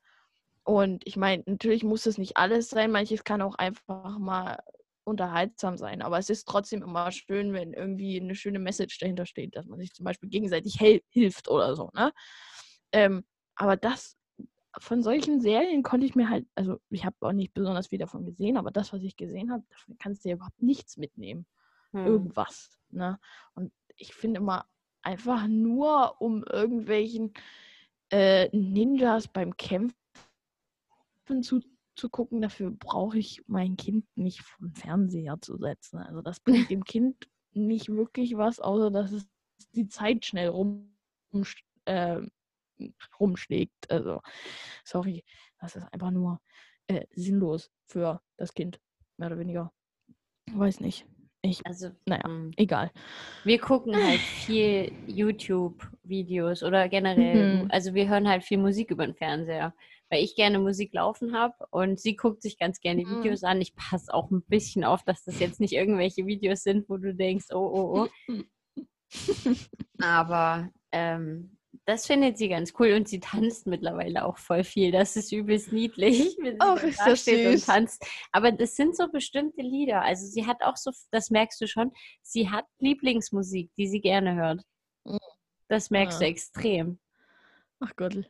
Und 0.63 1.05
ich 1.07 1.17
meine, 1.17 1.43
natürlich 1.45 1.83
muss 1.83 2.05
es 2.05 2.17
nicht 2.17 2.37
alles 2.37 2.69
sein, 2.69 2.91
manches 2.91 3.23
kann 3.23 3.41
auch 3.41 3.55
einfach 3.55 4.19
mal 4.19 4.59
unterhaltsam 5.09 5.77
sein, 5.77 6.01
aber 6.01 6.17
es 6.19 6.29
ist 6.29 6.47
trotzdem 6.47 6.83
immer 6.83 7.11
schön, 7.11 7.53
wenn 7.53 7.73
irgendwie 7.73 8.19
eine 8.19 8.35
schöne 8.35 8.59
Message 8.59 8.97
dahinter 8.99 9.25
steht, 9.25 9.55
dass 9.55 9.65
man 9.67 9.79
sich 9.79 9.93
zum 9.93 10.05
Beispiel 10.05 10.29
gegenseitig 10.29 10.77
hilft 11.09 11.49
oder 11.49 11.75
so, 11.75 11.89
ne? 11.93 12.13
Ähm, 12.91 13.23
aber 13.55 13.75
das, 13.77 14.17
von 14.79 15.03
solchen 15.03 15.41
Serien 15.41 15.83
konnte 15.83 16.05
ich 16.05 16.15
mir 16.15 16.29
halt, 16.29 16.47
also 16.55 16.79
ich 16.89 17.05
habe 17.05 17.15
auch 17.21 17.31
nicht 17.33 17.53
besonders 17.53 17.87
viel 17.87 17.99
davon 17.99 18.25
gesehen, 18.25 18.57
aber 18.57 18.71
das, 18.71 18.93
was 18.93 19.01
ich 19.03 19.17
gesehen 19.17 19.51
habe, 19.51 19.63
davon 19.69 19.97
kannst 19.97 20.23
du 20.23 20.29
ja 20.29 20.35
überhaupt 20.35 20.61
nichts 20.61 20.97
mitnehmen 20.97 21.45
Hm. 21.93 22.05
irgendwas. 22.05 22.79
Ne? 22.91 23.19
Und 23.55 23.71
ich 23.95 24.13
finde 24.13 24.39
immer 24.39 24.65
einfach 25.01 25.47
nur 25.47 26.21
um 26.21 26.43
irgendwelchen 26.43 27.33
äh, 28.11 28.49
Ninjas 28.55 29.27
beim 29.27 29.55
Kämpfen 29.57 29.93
zu, 31.41 31.61
zu 31.99 32.09
gucken, 32.09 32.41
dafür 32.41 32.71
brauche 32.71 33.17
ich 33.19 33.43
mein 33.47 33.75
Kind 33.77 34.05
nicht 34.15 34.41
vom 34.41 34.73
Fernseher 34.73 35.39
zu 35.41 35.57
setzen. 35.57 35.97
Also 35.99 36.21
das 36.21 36.39
bringt 36.39 36.69
dem 36.69 36.83
Kind 36.83 37.29
nicht 37.53 37.89
wirklich 37.89 38.35
was, 38.37 38.59
außer 38.59 38.89
dass 38.91 39.11
es 39.11 39.27
die 39.73 39.87
Zeit 39.87 40.25
schnell 40.25 40.49
rum, 40.49 40.95
äh, 41.85 42.21
rumschlägt. 43.19 43.91
Also, 43.91 44.21
sorry, 44.83 45.23
das 45.59 45.75
ist 45.75 45.85
einfach 45.93 46.11
nur 46.11 46.39
äh, 46.87 47.05
sinnlos 47.13 47.71
für 47.85 48.21
das 48.37 48.53
Kind, 48.53 48.79
mehr 49.17 49.27
oder 49.27 49.39
weniger. 49.39 49.71
Weiß 50.51 50.79
nicht. 50.79 51.05
Ich, 51.41 51.65
Also, 51.65 51.91
naja, 52.05 52.23
hm. 52.25 52.51
egal. 52.57 52.91
wir 53.43 53.59
gucken 53.59 53.93
halt 54.03 54.19
viel 54.19 54.91
YouTube-Videos 55.07 56.63
oder 56.63 56.89
generell, 56.89 57.63
Mhm. 57.63 57.71
also 57.71 57.93
wir 57.93 58.07
hören 58.09 58.27
halt 58.27 58.43
viel 58.43 58.57
Musik 58.57 58.91
über 58.91 59.05
den 59.05 59.15
Fernseher, 59.15 59.73
weil 60.09 60.23
ich 60.23 60.35
gerne 60.35 60.59
Musik 60.59 60.93
laufen 60.93 61.35
habe 61.35 61.53
und 61.71 61.99
sie 61.99 62.15
guckt 62.15 62.41
sich 62.41 62.57
ganz 62.57 62.79
gerne 62.79 63.05
Mhm. 63.05 63.19
Videos 63.19 63.43
an. 63.43 63.61
Ich 63.61 63.75
passe 63.75 64.13
auch 64.13 64.31
ein 64.31 64.41
bisschen 64.47 64.83
auf, 64.83 65.03
dass 65.03 65.23
das 65.23 65.39
jetzt 65.39 65.59
nicht 65.59 65.73
irgendwelche 65.73 66.25
Videos 66.25 66.63
sind, 66.63 66.89
wo 66.89 66.97
du 66.97 67.13
denkst, 67.13 67.47
oh, 67.51 67.57
oh, 67.97 68.07
oh. 68.29 68.43
Aber 70.01 70.69
ähm, 70.91 71.57
das 71.85 72.05
findet 72.07 72.37
sie 72.37 72.49
ganz 72.49 72.73
cool 72.79 72.93
und 72.93 73.07
sie 73.07 73.19
tanzt 73.19 73.65
mittlerweile 73.67 74.25
auch 74.25 74.37
voll 74.37 74.63
viel. 74.63 74.91
Das 74.91 75.15
ist 75.15 75.31
übelst 75.31 75.71
niedlich, 75.71 76.37
wenn 76.41 76.53
sie 76.53 76.57
dann 76.59 76.77
ist 76.77 76.99
da 76.99 77.05
das 77.09 77.21
steht 77.21 77.45
und 77.47 77.51
süß. 77.53 77.65
tanzt. 77.65 78.05
Aber 78.31 78.51
das 78.51 78.75
sind 78.75 78.95
so 78.95 79.07
bestimmte 79.09 79.61
Lieder. 79.61 80.01
Also 80.01 80.25
sie 80.27 80.45
hat 80.45 80.61
auch 80.61 80.75
so, 80.77 80.91
das 81.11 81.29
merkst 81.29 81.59
du 81.61 81.67
schon, 81.67 81.91
sie 82.21 82.49
hat 82.49 82.65
Lieblingsmusik, 82.79 83.71
die 83.77 83.87
sie 83.87 84.01
gerne 84.01 84.35
hört. 84.35 84.61
Mhm. 85.05 85.17
Das 85.67 85.89
merkst 85.89 86.19
du 86.19 86.25
Ja. 86.25 86.29
extrem. 86.31 86.99
Ach 87.79 87.95
Gott. 87.95 88.29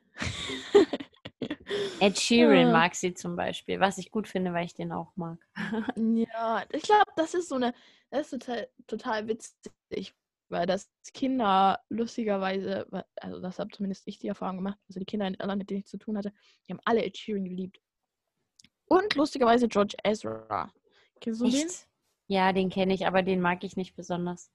Ed 2.00 2.18
Sheeran 2.18 2.68
Ja. 2.68 2.74
mag 2.74 2.96
sie 2.96 3.14
zum 3.14 3.36
Beispiel, 3.36 3.80
was 3.80 3.98
ich 3.98 4.12
gut 4.12 4.28
finde, 4.28 4.54
weil 4.54 4.66
ich 4.66 4.74
den 4.74 4.92
auch 4.92 5.12
mag. 5.16 5.38
Ja, 5.98 6.64
ich 6.72 6.84
glaube, 6.84 7.12
das 7.16 7.34
ist 7.34 7.50
so 7.50 7.56
eine, 7.56 7.74
Das 8.10 8.32
ist 8.32 8.40
total, 8.42 8.70
total 8.88 9.28
witzig, 9.28 10.16
weil 10.50 10.66
das 10.66 10.90
Kinder 11.14 11.80
lustigerweise, 11.90 12.88
also 13.22 13.40
das 13.40 13.60
habe 13.60 13.70
zumindest 13.72 14.04
ich 14.08 14.18
die 14.20 14.28
Erfahrung 14.28 14.58
gemacht, 14.58 14.80
also 14.88 15.00
die 15.00 15.06
Kinder 15.06 15.28
in 15.28 15.36
Irland, 15.36 15.60
mit 15.60 15.70
denen 15.70 15.82
ich 15.82 15.88
zu 15.88 15.98
tun 15.98 16.18
hatte, 16.18 16.34
die 16.68 16.74
haben 16.74 16.82
alle 16.86 17.04
Ed 17.04 17.18
Sheeran 17.18 17.44
geliebt. 17.46 17.80
Und 18.86 19.14
lustigerweise 19.16 19.68
George 19.68 19.96
Ezra. 20.04 20.74
Kennst 21.22 21.42
du 21.42 21.46
den? 21.50 21.68
Echt? 21.68 21.88
Ja, 22.28 22.54
den 22.54 22.70
kenne 22.70 22.94
ich, 22.94 23.06
aber 23.06 23.22
den 23.22 23.42
mag 23.42 23.64
ich 23.64 23.76
nicht 23.76 23.96
besonders. 23.96 24.52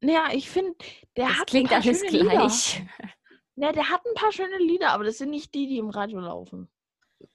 Naja, 0.00 0.28
ich 0.32 0.50
finde, 0.50 0.74
der 1.16 1.28
Das 1.28 1.38
hat 1.38 1.46
klingt 1.48 1.72
ein 1.72 1.80
paar 1.80 1.86
alles 1.86 2.00
schöne 2.00 2.10
Lieder. 2.18 2.50
Ja, 3.56 3.72
der 3.72 3.88
hat 3.88 4.04
ein 4.06 4.14
paar 4.14 4.32
schöne 4.32 4.58
Lieder, 4.58 4.90
aber 4.90 5.04
das 5.04 5.18
sind 5.18 5.30
nicht 5.30 5.54
die, 5.54 5.66
die 5.66 5.78
im 5.78 5.88
Radio 5.88 6.20
laufen. 6.20 6.68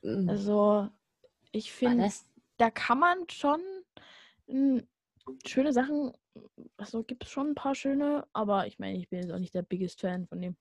Mhm. 0.01 0.29
Also, 0.29 0.87
ich 1.51 1.71
finde, 1.71 2.09
da 2.57 2.69
kann 2.69 2.99
man 2.99 3.27
schon 3.29 3.59
mm, 4.47 4.79
schöne 5.45 5.73
Sachen, 5.73 6.13
also 6.77 7.03
gibt 7.03 7.23
es 7.23 7.31
schon 7.31 7.49
ein 7.49 7.55
paar 7.55 7.73
schöne, 7.73 8.27
aber 8.33 8.67
ich 8.67 8.77
meine, 8.77 8.97
ich 8.99 9.09
bin 9.09 9.21
jetzt 9.21 9.31
auch 9.31 9.39
nicht 9.39 9.55
der 9.55 9.63
biggest 9.63 10.01
Fan 10.01 10.27
von 10.27 10.41
dem. 10.41 10.55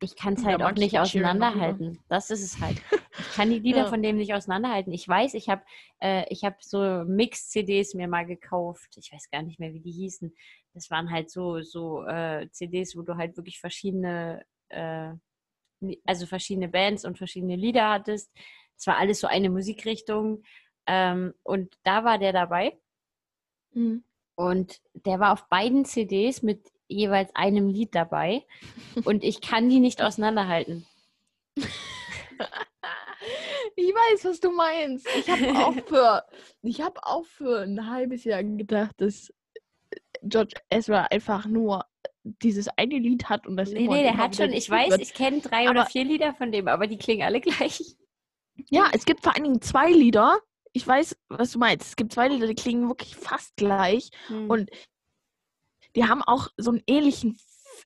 Ich 0.00 0.16
kann 0.16 0.34
es 0.34 0.44
halt 0.44 0.62
auch 0.62 0.72
nicht 0.72 0.92
lieber. 0.92 1.02
auseinanderhalten. 1.02 1.98
Das 2.08 2.30
ist 2.30 2.42
es 2.42 2.60
halt. 2.60 2.80
Ich 3.18 3.32
kann 3.34 3.50
die 3.50 3.60
Lieder 3.60 3.82
Ja. 3.82 3.86
von 3.86 4.02
dem 4.02 4.16
nicht 4.16 4.34
auseinanderhalten. 4.34 4.92
Ich 4.92 5.06
weiß, 5.06 5.34
ich 5.34 5.48
habe 5.48 5.62
äh, 6.00 6.24
ich 6.30 6.44
hab 6.44 6.62
so 6.62 7.04
Mix-CDs 7.06 7.94
mir 7.94 8.08
mal 8.08 8.26
gekauft. 8.26 8.96
Ich 8.96 9.12
weiß 9.12 9.30
gar 9.30 9.42
nicht 9.42 9.60
mehr, 9.60 9.72
wie 9.72 9.80
die 9.80 9.92
hießen. 9.92 10.34
Das 10.72 10.90
waren 10.90 11.10
halt 11.10 11.30
so, 11.30 11.62
so 11.62 12.04
äh, 12.04 12.48
CDs, 12.50 12.96
wo 12.96 13.02
du 13.02 13.16
halt 13.16 13.36
wirklich 13.36 13.60
verschiedene, 13.60 14.44
äh, 14.68 15.12
also 16.04 16.26
verschiedene 16.26 16.68
Bands 16.68 17.04
und 17.04 17.18
verschiedene 17.18 17.56
Lieder 17.56 17.90
hattest. 17.90 18.32
Es 18.76 18.86
war 18.86 18.96
alles 18.96 19.20
so 19.20 19.28
eine 19.28 19.50
Musikrichtung. 19.50 20.42
Ähm, 20.86 21.34
und 21.44 21.76
da 21.84 22.04
war 22.04 22.18
der 22.18 22.32
dabei. 22.32 22.76
Hm. 23.72 24.04
Und 24.36 24.80
der 24.94 25.20
war 25.20 25.32
auf 25.32 25.48
beiden 25.48 25.84
CDs 25.84 26.42
mit 26.42 26.72
jeweils 26.88 27.34
einem 27.36 27.68
Lied 27.68 27.94
dabei. 27.94 28.44
Und 29.04 29.22
ich 29.22 29.40
kann 29.40 29.68
die 29.68 29.80
nicht 29.80 30.02
auseinanderhalten. 30.02 30.86
Ich 33.76 33.92
weiß, 33.92 34.24
was 34.24 34.40
du 34.40 34.50
meinst. 34.50 35.06
Ich 35.16 35.28
habe 35.28 35.48
auch 35.58 35.74
für, 35.86 36.24
ich 36.62 36.80
habe 36.80 37.00
auch 37.04 37.24
für 37.26 37.60
ein 37.62 37.88
halbes 37.90 38.24
Jahr 38.24 38.42
gedacht, 38.42 38.94
dass 38.98 39.32
George 40.22 40.54
Ezra 40.70 41.02
einfach 41.04 41.46
nur 41.46 41.84
dieses 42.22 42.68
eine 42.76 42.98
Lied 42.98 43.28
hat 43.28 43.46
und 43.46 43.56
das 43.56 43.70
Nee, 43.70 43.86
nee, 43.86 44.02
der 44.02 44.16
hat 44.16 44.36
schon, 44.36 44.52
ich 44.52 44.70
weiß, 44.70 44.90
wird. 44.90 45.02
ich 45.02 45.12
kenne 45.12 45.40
drei 45.40 45.68
oder 45.68 45.82
Aber- 45.82 45.90
vier 45.90 46.04
Lieder 46.04 46.32
von 46.34 46.50
dem, 46.52 46.68
aber 46.68 46.86
die 46.86 46.96
klingen 46.96 47.22
alle 47.22 47.40
gleich. 47.40 47.96
Ja, 48.70 48.88
es 48.92 49.04
gibt 49.04 49.22
vor 49.22 49.34
allen 49.34 49.44
Dingen 49.44 49.60
zwei 49.60 49.90
Lieder. 49.90 50.38
Ich 50.72 50.86
weiß, 50.86 51.16
was 51.28 51.52
du 51.52 51.58
meinst. 51.58 51.88
Es 51.88 51.96
gibt 51.96 52.12
zwei 52.12 52.28
Lieder, 52.28 52.46
die 52.46 52.54
klingen 52.54 52.88
wirklich 52.88 53.14
fast 53.16 53.54
gleich. 53.56 54.10
Hm. 54.28 54.48
Und 54.48 54.70
die 55.96 56.04
haben 56.04 56.22
auch 56.22 56.48
so 56.56 56.70
einen 56.70 56.82
ähnlichen, 56.86 57.36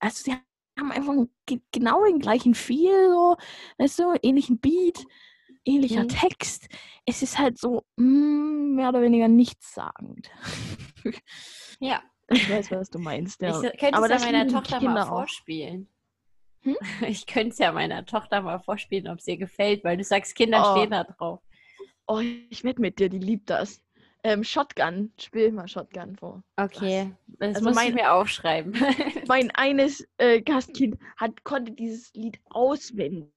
also 0.00 0.22
sie 0.24 0.36
haben 0.78 0.92
einfach 0.92 1.14
ge 1.46 1.60
genau 1.72 2.04
den 2.04 2.20
gleichen 2.20 2.54
Feel, 2.54 3.10
so, 3.10 3.36
weißt 3.78 3.98
du, 3.98 4.14
ähnlichen 4.22 4.58
Beat, 4.58 5.04
ähnlicher 5.68 6.04
Mhm. 6.04 6.08
Text. 6.08 6.68
Es 7.06 7.22
ist 7.22 7.38
halt 7.38 7.58
so 7.58 7.84
mm, 7.96 8.74
mehr 8.76 8.88
oder 8.88 9.02
weniger 9.02 9.28
nichtssagend. 9.28 10.30
ja, 11.80 12.02
Ich 12.30 12.50
weiß, 12.50 12.70
was 12.72 12.90
du 12.90 12.98
meinst. 12.98 13.40
Ja. 13.40 13.50
ich 13.62 13.78
könnte 13.78 13.94
Aber 13.96 14.10
es 14.10 14.22
ja 14.22 14.30
meiner 14.32 14.46
Tochter 14.48 14.76
mal 14.76 14.80
Kinder 14.80 15.02
auch. 15.04 15.08
vorspielen. 15.20 15.88
Hm? 16.62 16.76
Ich 17.08 17.26
könnte 17.26 17.50
es 17.50 17.58
ja 17.58 17.72
meiner 17.72 18.04
Tochter 18.04 18.42
mal 18.42 18.58
vorspielen, 18.58 19.08
ob 19.08 19.18
es 19.18 19.26
ihr 19.28 19.38
gefällt, 19.38 19.82
weil 19.84 19.96
du 19.96 20.04
sagst, 20.04 20.34
Kinder 20.34 20.62
Oh. 20.62 20.76
stehen 20.76 20.90
da 20.90 21.04
drauf. 21.04 21.40
Oh, 22.06 22.20
ich 22.20 22.64
wette 22.64 22.80
mit 22.80 22.98
dir, 22.98 23.08
die 23.08 23.18
liebt 23.18 23.48
das. 23.50 23.82
Ähm, 24.24 24.42
Shotgun, 24.44 25.12
spiel 25.18 25.52
mal 25.52 25.68
Shotgun 25.68 26.16
vor. 26.16 26.42
Okay, 26.56 27.12
das 27.38 27.56
Also 27.56 27.68
muss 27.68 27.70
ich 27.70 27.76
mein- 27.76 27.94
mir 27.94 28.12
aufschreiben. 28.12 28.72
mein 29.28 29.50
eines 29.52 30.06
äh, 30.18 30.42
Gastkind 30.42 30.98
hat, 31.16 31.44
konnte 31.44 31.72
dieses 31.72 32.12
Lied 32.14 32.40
auswendig. 32.50 33.32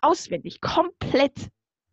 Auswendig, 0.00 0.60
komplett. 0.60 1.50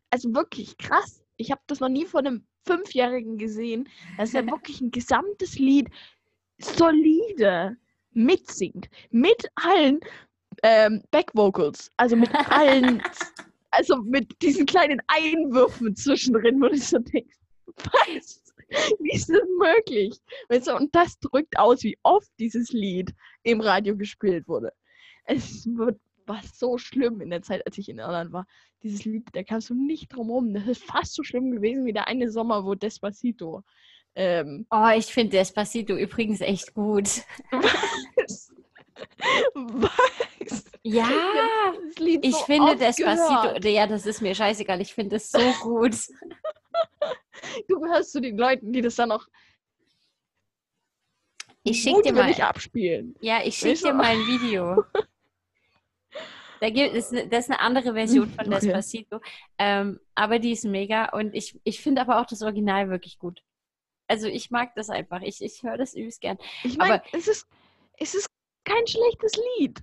Also 0.10 0.34
wirklich 0.34 0.78
krass. 0.78 1.24
Ich 1.38 1.51
habe 1.51 1.62
das 1.68 1.80
noch 1.80 1.89
nie 1.89 2.06
von 2.06 2.26
einem 2.26 2.45
Fünfjährigen 2.66 3.38
gesehen. 3.38 3.89
Das 4.18 4.30
ist 4.30 4.36
ja 4.36 4.45
wirklich 4.45 4.82
ein 4.82 4.91
gesamtes 4.91 5.58
Lied 5.60 5.89
solide 6.58 7.78
mitsingt. 8.12 8.89
Mit 9.12 9.47
allen 9.56 9.99
ähm, 10.64 11.03
Backvocals. 11.12 11.91
Also 11.97 12.16
mit 12.16 12.34
allen, 12.34 13.01
also 13.72 13.97
mit 13.97 14.41
diesen 14.41 14.66
kleinen 14.66 15.01
Einwürfen 15.08 15.95
zwischendrin, 15.95 16.62
wo 16.62 16.70
du 16.70 16.78
so 16.78 16.99
denkst, 16.99 17.36
was? 17.66 18.41
Wie 18.99 19.12
ist 19.12 19.30
das 19.30 19.43
möglich? 19.60 20.20
Weißt 20.49 20.68
du, 20.68 20.76
und 20.76 20.93
das 20.95 21.20
drückt 21.20 21.58
aus, 21.58 21.84
wie 21.84 21.97
oft 22.03 22.30
dieses 22.39 22.72
Lied 22.72 23.14
im 23.43 23.62
Radio 23.62 23.95
gespielt 23.95 24.47
wurde. 24.47 24.74
Es 25.26 25.66
wird, 25.66 25.99
war 26.28 26.41
so 26.53 26.78
schlimm 26.78 27.21
in 27.21 27.30
der 27.30 27.41
Zeit, 27.41 27.65
als 27.65 27.78
ich 27.78 27.89
in 27.89 27.99
Irland 27.99 28.32
war. 28.32 28.45
Dieses 28.84 29.05
Lied, 29.05 29.28
da 29.34 29.43
kamst 29.43 29.69
du 29.69 29.73
nicht 29.73 30.09
drum 30.09 30.30
rum. 30.30 30.53
Das 30.53 30.67
ist 30.67 30.84
fast 30.84 31.13
so 31.13 31.23
schlimm 31.23 31.51
gewesen 31.51 31.86
wie 31.86 31.93
der 31.93 32.07
eine 32.07 32.30
Sommer, 32.32 32.65
wo 32.65 32.76
Despacito. 32.76 33.63
Ähm, 34.15 34.65
Oh, 34.71 34.89
ich 34.95 35.07
finde 35.07 35.38
Despacito 35.38 35.95
übrigens 35.95 36.41
echt 36.41 36.73
gut. 36.73 37.07
was? 37.51 38.51
was? 39.53 40.65
Ja, 40.84 41.09
Das 41.88 41.97
Lied 41.99 42.23
ich 42.26 42.36
so 42.36 42.45
finde 42.45 42.76
Despacito, 42.78 43.41
Gehört. 43.41 43.65
ja, 43.65 43.88
das 43.88 44.05
ist 44.05 44.21
mir 44.21 44.36
scheißegal, 44.36 44.80
ich 44.82 44.93
finde 44.93 45.17
es 45.17 45.32
so 45.32 45.39
gut. 45.61 45.95
Du 47.69 47.80
gehörst 47.80 48.11
zu 48.11 48.19
den 48.21 48.38
Leuten, 48.38 48.73
die 48.73 48.82
das 48.82 48.95
dann 48.95 49.09
noch 49.09 49.28
Ich 51.63 51.82
schicke 51.82 52.01
dir 52.01 52.13
mal, 52.13 52.34
abspielen. 52.41 53.15
ja, 53.21 53.39
ich 53.43 53.55
schicke 53.55 53.80
dir 53.84 53.93
mal 53.93 54.05
ein 54.07 54.19
Video. 54.28 54.84
Da 56.62 56.70
gibt 56.70 56.95
es, 56.95 57.12
ne- 57.12 57.28
das 57.28 57.45
ist 57.45 57.51
eine 57.51 57.60
andere 57.60 57.93
Version 57.93 58.30
von 58.30 58.45
Okay. 58.47 58.60
Despacito, 58.60 59.20
ähm, 59.58 59.99
aber 60.16 60.39
die 60.39 60.51
ist 60.51 60.66
mega 60.66 61.10
und 61.10 61.34
ich, 61.36 61.60
ich 61.64 61.82
finde 61.82 62.01
aber 62.01 62.20
auch 62.22 62.26
das 62.26 62.41
Original 62.41 62.89
wirklich 62.89 63.20
gut. 63.20 63.43
Also 64.08 64.28
ich 64.28 64.51
mag 64.51 64.74
das 64.76 64.89
einfach, 64.89 65.22
ich, 65.22 65.41
ich 65.41 65.64
höre 65.64 65.78
das 65.78 65.93
übelst 65.95 66.22
gern. 66.22 66.38
Ich 66.64 66.78
meine, 66.78 66.95
Aber- 66.95 67.03
es 67.12 67.28
ist, 67.28 67.47
es 67.97 68.14
ist 68.16 68.28
kein 68.64 68.86
schlechtes 68.88 69.34
Lied. 69.58 69.80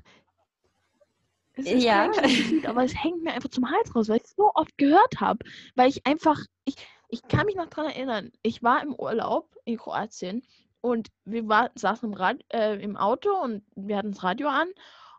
Es 1.55 1.67
ist 1.67 1.83
Ja. 1.85 2.05
kein 2.09 2.15
schlechtes 2.15 2.51
Lied, 2.51 2.67
aber 2.67 2.85
es 2.85 2.95
hängt 3.03 3.23
mir 3.23 3.33
einfach 3.35 3.51
zum 3.51 3.71
Hals 3.71 3.95
raus, 3.95 4.09
weil 4.09 4.17
ich 4.19 4.25
es 4.25 4.35
so 4.37 4.51
oft 4.55 4.77
gehört 4.79 5.21
habe. 5.21 5.45
Weil 5.75 5.89
ich 5.91 6.07
einfach, 6.07 6.39
ich, 6.65 6.77
ich 7.09 7.23
kann 7.29 7.47
mich 7.47 7.57
noch 7.57 7.69
dran 7.69 7.87
erinnern, 7.87 8.33
ich 8.43 8.63
war 8.63 8.83
im 8.83 8.95
Urlaub 8.95 9.55
in 9.65 9.77
Kroatien 9.77 10.43
und 10.81 11.09
wir 11.25 11.47
war, 11.49 11.71
saßen 11.75 12.09
im, 12.11 12.15
Rad, 12.17 12.39
äh, 12.53 12.77
im 12.83 12.97
Auto 12.97 13.31
und 13.35 13.63
wir 13.77 13.99
hatten 13.99 14.13
das 14.13 14.23
Radio 14.23 14.49
an 14.49 14.69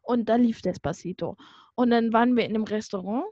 und 0.04 0.30
da 0.30 0.36
lief 0.36 0.62
Despacito. 0.62 1.38
Und 1.76 1.90
dann 1.90 2.14
waren 2.14 2.36
wir 2.36 2.46
in 2.46 2.56
einem 2.56 2.64
Restaurant 2.64 3.26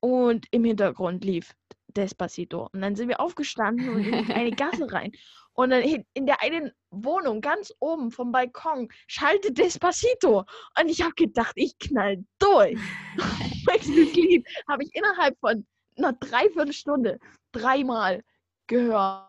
und 0.00 0.46
im 0.50 0.64
Hintergrund 0.64 1.24
lief 1.24 1.54
Despacito. 1.88 2.68
Und 2.72 2.80
dann 2.80 2.96
sind 2.96 3.08
wir 3.08 3.20
aufgestanden 3.20 3.88
und 3.90 4.04
in 4.04 4.32
eine 4.32 4.50
Gasse 4.56 4.90
rein. 4.90 5.12
Und 5.54 5.70
dann 5.70 5.82
in 5.82 6.26
der 6.26 6.40
einen 6.42 6.72
Wohnung 6.90 7.42
ganz 7.42 7.72
oben 7.78 8.10
vom 8.10 8.32
Balkon 8.32 8.88
schaltet 9.06 9.58
Despacito. 9.58 10.44
Und 10.80 10.88
ich 10.88 11.02
habe 11.02 11.14
gedacht, 11.14 11.52
ich 11.56 11.78
knall 11.78 12.24
durch. 12.38 12.78
Dieses 13.82 14.14
Lied 14.14 14.46
habe 14.68 14.84
ich 14.84 14.94
innerhalb 14.94 15.38
von 15.40 15.66
einer 15.96 16.14
Dreiviertelstunde 16.14 17.18
dreimal 17.52 18.24
gehört. 18.66 19.28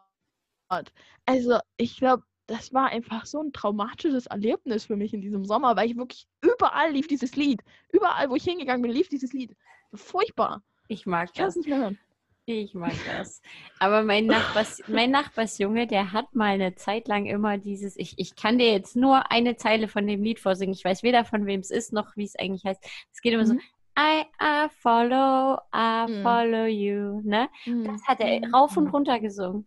Also 1.25 1.59
ich 1.77 1.97
glaube, 1.97 2.23
das 2.47 2.73
war 2.73 2.87
einfach 2.89 3.25
so 3.25 3.41
ein 3.41 3.53
traumatisches 3.53 4.27
Erlebnis 4.27 4.85
für 4.85 4.95
mich 4.95 5.13
in 5.13 5.21
diesem 5.21 5.45
Sommer, 5.45 5.75
weil 5.75 5.89
ich 5.89 5.97
wirklich 5.97 6.27
überall 6.41 6.91
lief 6.91 7.07
dieses 7.07 7.35
Lied. 7.35 7.61
Überall, 7.91 8.29
wo 8.29 8.35
ich 8.35 8.43
hingegangen 8.43 8.81
bin, 8.81 8.91
lief 8.91 9.07
dieses 9.09 9.33
Lied. 9.33 9.55
Furchtbar. 9.93 10.61
Ich 10.87 11.05
mag 11.05 11.29
Ich 11.33 11.39
das. 11.39 11.55
nicht 11.55 11.67
mehr 11.69 11.77
hören. 11.79 11.97
Ich 12.45 12.73
mag 12.73 12.91
das. 13.07 13.41
Aber 13.79 14.03
mein, 14.03 14.25
Nachbars, 14.25 14.81
mein 14.87 15.11
Nachbarsjunge, 15.11 15.87
der 15.87 16.11
hat 16.11 16.35
mal 16.35 16.51
eine 16.55 16.75
Zeit 16.75 17.07
lang 17.07 17.25
immer 17.25 17.57
dieses, 17.57 17.95
ich, 17.95 18.15
ich 18.17 18.35
kann 18.35 18.57
dir 18.57 18.69
jetzt 18.69 18.97
nur 18.97 19.31
eine 19.31 19.55
Zeile 19.55 19.87
von 19.87 20.05
dem 20.05 20.21
Lied 20.23 20.41
vorsingen. 20.41 20.73
Ich 20.75 20.83
weiß 20.83 21.03
weder 21.03 21.23
von 21.23 21.45
wem 21.45 21.61
es 21.61 21.71
ist, 21.71 21.93
noch 21.93 22.17
wie 22.17 22.25
es 22.25 22.35
eigentlich 22.35 22.65
heißt. 22.65 22.83
Es 23.13 23.21
geht 23.21 23.33
immer 23.33 23.45
so, 23.45 23.53
Mhm. 23.53 23.61
I, 23.97 24.23
I 24.41 24.67
follow, 24.79 25.57
I 25.73 26.05
Mhm. 26.09 26.23
follow 26.23 26.65
you. 26.65 27.21
Ne? 27.23 27.47
Mhm. 27.65 27.85
Das 27.85 28.03
hat 28.07 28.19
er 28.19 28.39
Mhm. 28.45 28.53
rauf 28.53 28.75
und 28.75 28.87
runter 28.87 29.19
gesungen. 29.21 29.65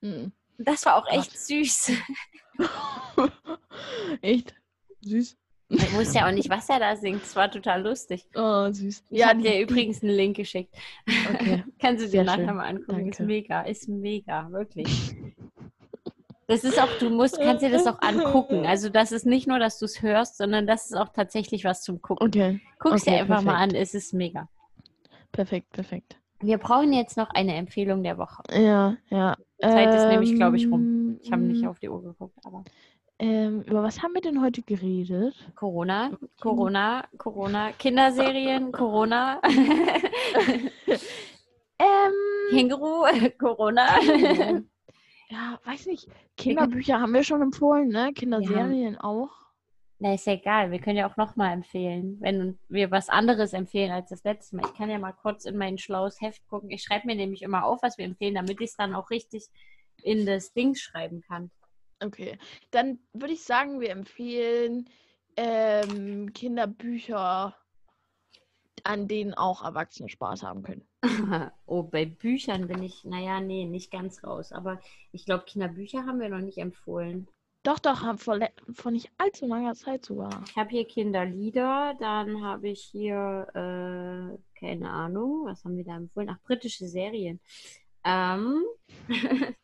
Mhm. 0.00 0.32
Das 0.58 0.84
war 0.84 0.96
auch 0.96 1.04
Gott. 1.04 1.18
echt 1.18 1.38
süß. 1.38 1.92
Echt? 4.22 4.54
Süß. 5.02 5.36
Ich 5.70 5.92
wusste 5.92 6.18
ja 6.18 6.26
auch 6.26 6.32
nicht, 6.32 6.48
was 6.48 6.68
er 6.68 6.80
da 6.80 6.96
singt. 6.96 7.22
Es 7.22 7.36
war 7.36 7.50
total 7.50 7.82
lustig. 7.82 8.26
Oh, 8.34 8.72
süß. 8.72 9.04
Ich 9.10 9.26
habe 9.26 9.42
dir 9.42 9.60
übrigens 9.60 10.02
einen 10.02 10.12
Link 10.12 10.36
geschickt. 10.36 10.74
Okay. 11.34 11.62
Kannst 11.78 12.04
du 12.04 12.08
dir 12.08 12.24
nachher 12.24 12.46
schön. 12.46 12.56
mal 12.56 12.66
angucken. 12.66 13.08
Ist 13.10 13.20
Danke. 13.20 13.22
mega, 13.24 13.62
ist 13.62 13.88
mega, 13.88 14.50
wirklich. 14.50 15.14
Das 16.46 16.64
ist 16.64 16.80
auch, 16.80 16.88
du 16.98 17.10
musst, 17.10 17.38
kannst 17.38 17.62
dir 17.62 17.68
das 17.68 17.86
auch 17.86 18.00
angucken. 18.00 18.64
Also 18.64 18.88
das 18.88 19.12
ist 19.12 19.26
nicht 19.26 19.46
nur, 19.46 19.58
dass 19.58 19.78
du 19.78 19.84
es 19.84 20.00
hörst, 20.00 20.38
sondern 20.38 20.66
das 20.66 20.86
ist 20.86 20.96
auch 20.96 21.10
tatsächlich 21.10 21.64
was 21.64 21.82
zum 21.82 22.00
Gucken. 22.00 22.26
Okay. 22.26 22.60
Guck's 22.78 23.04
dir 23.04 23.10
okay, 23.10 23.20
einfach 23.20 23.42
mal 23.42 23.56
an, 23.56 23.68
perfekt. 23.68 23.82
es 23.82 23.94
ist 23.94 24.14
mega. 24.14 24.48
Perfekt, 25.30 25.70
perfekt. 25.72 26.17
Wir 26.40 26.58
brauchen 26.58 26.92
jetzt 26.92 27.16
noch 27.16 27.30
eine 27.30 27.54
Empfehlung 27.54 28.02
der 28.02 28.16
Woche. 28.18 28.42
Ja, 28.52 28.96
ja. 29.10 29.36
Zeit 29.60 29.92
ist 29.94 30.06
nämlich, 30.06 30.34
glaube 30.36 30.56
ich, 30.56 30.70
rum. 30.70 31.18
Ich 31.22 31.32
habe 31.32 31.42
nicht 31.42 31.62
Ähm, 31.62 31.68
auf 31.68 31.78
die 31.80 31.88
Uhr 31.88 32.02
geguckt, 32.02 32.38
aber 32.44 32.64
Ähm, 33.18 33.62
über 33.62 33.82
was 33.82 34.00
haben 34.02 34.14
wir 34.14 34.20
denn 34.20 34.40
heute 34.40 34.62
geredet? 34.62 35.34
Corona, 35.56 36.12
Corona, 36.40 37.04
Corona, 37.16 37.72
Kinderserien, 37.72 38.70
Corona, 38.70 39.40
Ähm, 41.80 42.12
Känguru, 42.50 43.04
Corona. 43.38 43.86
ja, 45.30 45.58
weiß 45.64 45.86
nicht. 45.86 46.08
Kinderbücher 46.36 47.00
haben 47.00 47.14
wir 47.14 47.22
schon 47.24 47.42
empfohlen, 47.42 47.88
ne? 47.88 48.12
Kinderserien 48.12 48.96
auch. 48.98 49.30
Na, 50.00 50.14
ist 50.14 50.26
ja 50.26 50.34
egal. 50.34 50.70
Wir 50.70 50.78
können 50.78 50.96
ja 50.96 51.10
auch 51.10 51.16
nochmal 51.16 51.52
empfehlen, 51.52 52.18
wenn 52.20 52.58
wir 52.68 52.90
was 52.92 53.08
anderes 53.08 53.52
empfehlen 53.52 53.90
als 53.90 54.10
das 54.10 54.22
letzte 54.22 54.56
Mal. 54.56 54.66
Ich 54.66 54.74
kann 54.74 54.90
ja 54.90 54.98
mal 54.98 55.12
kurz 55.12 55.44
in 55.44 55.56
mein 55.56 55.76
schlaues 55.76 56.20
Heft 56.20 56.46
gucken. 56.46 56.70
Ich 56.70 56.84
schreibe 56.84 57.06
mir 57.06 57.16
nämlich 57.16 57.42
immer 57.42 57.64
auf, 57.64 57.82
was 57.82 57.98
wir 57.98 58.04
empfehlen, 58.04 58.36
damit 58.36 58.60
ich 58.60 58.70
es 58.70 58.76
dann 58.76 58.94
auch 58.94 59.10
richtig 59.10 59.46
in 60.02 60.24
das 60.24 60.52
Ding 60.52 60.76
schreiben 60.76 61.20
kann. 61.22 61.50
Okay. 62.00 62.38
Dann 62.70 63.00
würde 63.12 63.34
ich 63.34 63.42
sagen, 63.42 63.80
wir 63.80 63.90
empfehlen 63.90 64.88
ähm, 65.36 66.32
Kinderbücher, 66.32 67.56
an 68.84 69.08
denen 69.08 69.34
auch 69.34 69.64
Erwachsene 69.64 70.08
Spaß 70.08 70.44
haben 70.44 70.62
können. 70.62 70.86
oh, 71.66 71.82
bei 71.82 72.06
Büchern 72.06 72.68
bin 72.68 72.84
ich, 72.84 73.04
naja, 73.04 73.40
nee, 73.40 73.64
nicht 73.64 73.90
ganz 73.90 74.22
raus. 74.22 74.52
Aber 74.52 74.80
ich 75.10 75.24
glaube, 75.24 75.44
Kinderbücher 75.44 76.06
haben 76.06 76.20
wir 76.20 76.28
noch 76.28 76.40
nicht 76.40 76.58
empfohlen. 76.58 77.26
Doch, 77.62 77.78
doch, 77.78 78.18
vor, 78.18 78.38
vor 78.72 78.90
nicht 78.90 79.10
allzu 79.18 79.46
langer 79.46 79.74
Zeit 79.74 80.04
sogar. 80.04 80.42
Ich 80.46 80.56
habe 80.56 80.70
hier 80.70 80.86
Kinderlieder, 80.86 81.94
dann 81.98 82.42
habe 82.42 82.68
ich 82.68 82.82
hier, 82.82 83.46
äh, 83.54 84.58
keine 84.58 84.90
Ahnung, 84.90 85.44
was 85.44 85.64
haben 85.64 85.76
wir 85.76 85.84
da 85.84 85.96
empfohlen? 85.96 86.30
Ach, 86.30 86.40
britische 86.44 86.86
Serien. 86.86 87.40
Ähm, 88.04 88.64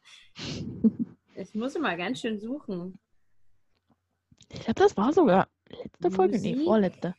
ich 1.37 1.55
muss 1.55 1.77
immer 1.77 1.97
ganz 1.97 2.21
schön 2.21 2.39
suchen. 2.41 2.99
Ich 4.51 4.61
glaube, 4.61 4.81
das 4.81 4.97
war 4.97 5.13
sogar 5.13 5.49
letzte 5.69 6.11
Folge. 6.11 6.39
Nee, 6.39 6.53
Musik? 6.53 6.67
vorletzte. 6.67 7.15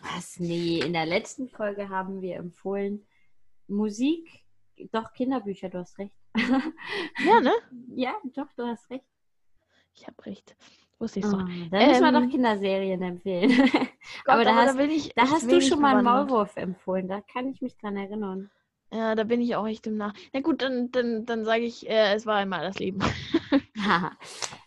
Was? 0.00 0.38
Nee, 0.38 0.80
in 0.80 0.92
der 0.92 1.06
letzten 1.06 1.48
Folge 1.48 1.88
haben 1.88 2.20
wir 2.20 2.36
empfohlen 2.36 3.06
Musik, 3.66 4.44
doch 4.92 5.12
Kinderbücher, 5.12 5.68
du 5.68 5.78
hast 5.78 5.98
recht. 5.98 6.14
Ja, 7.24 7.40
ne? 7.40 7.52
ja, 7.94 8.14
doch, 8.34 8.52
du 8.56 8.66
hast 8.66 8.90
recht. 8.90 9.04
Ich 9.94 10.06
habe 10.06 10.26
recht. 10.26 10.56
Wusste 10.98 11.20
ich 11.20 11.24
Oh, 11.26 11.30
so. 11.30 11.36
dann 11.38 11.48
müssen 11.48 11.70
wir 11.70 12.08
Ähm, 12.08 12.14
doch 12.14 12.30
Kinderserien 12.30 13.02
empfehlen. 13.02 13.50
Gott, 14.24 14.34
aber 14.34 14.44
da, 14.44 14.54
hast, 14.54 14.76
bin 14.76 14.90
ich 14.90 15.12
da 15.14 15.22
hast 15.22 15.50
du 15.50 15.60
schon 15.60 15.80
mal 15.80 15.96
einen. 15.96 16.04
Maulwurf 16.04 16.56
empfohlen, 16.56 17.08
da 17.08 17.20
kann 17.20 17.48
ich 17.48 17.60
mich 17.60 17.76
dran 17.76 17.96
erinnern. 17.96 18.50
Ja, 18.92 19.14
da 19.16 19.24
bin 19.24 19.40
ich 19.40 19.56
auch 19.56 19.66
echt 19.66 19.86
im 19.88 19.96
Nach. 19.96 20.14
Na 20.32 20.40
gut, 20.40 20.62
dann, 20.62 20.92
dann, 20.92 21.26
dann 21.26 21.44
sage 21.44 21.64
ich, 21.64 21.88
äh, 21.88 22.14
es 22.14 22.26
war 22.26 22.36
einmal 22.36 22.62
das 22.62 22.78
Leben. 22.78 23.00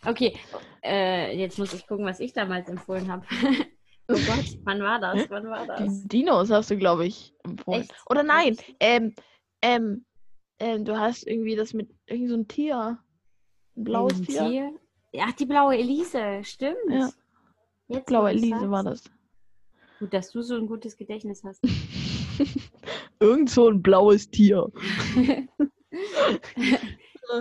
Okay, 0.06 0.36
äh, 0.84 1.36
jetzt 1.36 1.58
muss 1.58 1.72
ich 1.72 1.86
gucken, 1.86 2.04
was 2.06 2.20
ich 2.20 2.32
damals 2.32 2.68
empfohlen 2.68 3.10
habe. 3.10 3.26
oh 4.08 4.14
Gott, 4.14 4.58
wann 4.64 4.80
war 4.80 5.00
das? 5.00 5.28
Wann 5.28 5.48
war 5.48 5.66
das? 5.66 6.02
Die 6.02 6.08
Dinos 6.08 6.50
hast 6.50 6.70
du, 6.70 6.76
glaube 6.78 7.06
ich, 7.06 7.34
empfohlen. 7.44 7.82
Echt? 7.82 7.94
Oder 8.08 8.22
nein, 8.22 8.56
ähm, 8.80 9.14
ähm, 9.60 10.04
ähm, 10.60 10.84
du 10.84 10.98
hast 10.98 11.26
irgendwie 11.26 11.56
das 11.56 11.74
mit 11.74 11.90
irgend 12.06 12.28
so 12.28 12.36
ein 12.36 12.48
Tier. 12.48 12.98
Ein 13.76 13.84
blaues 13.84 14.18
Ein 14.20 14.24
Tier. 14.26 14.46
Tier? 14.48 14.72
Ach, 15.16 15.32
die 15.32 15.46
blaue 15.46 15.76
Elise, 15.76 16.40
stimmt. 16.44 16.76
Ja. 16.90 17.10
Jetzt, 17.88 18.06
Blaue 18.06 18.30
Elise 18.30 18.70
war 18.70 18.82
sagst. 18.82 19.06
das. 19.06 19.12
Gut, 19.98 20.12
dass 20.12 20.30
du 20.30 20.42
so 20.42 20.56
ein 20.56 20.66
gutes 20.66 20.96
Gedächtnis 20.96 21.42
hast. 21.42 21.62
Irgend 23.20 23.50
so 23.50 23.68
ein 23.68 23.82
blaues 23.82 24.30
Tier. 24.30 24.70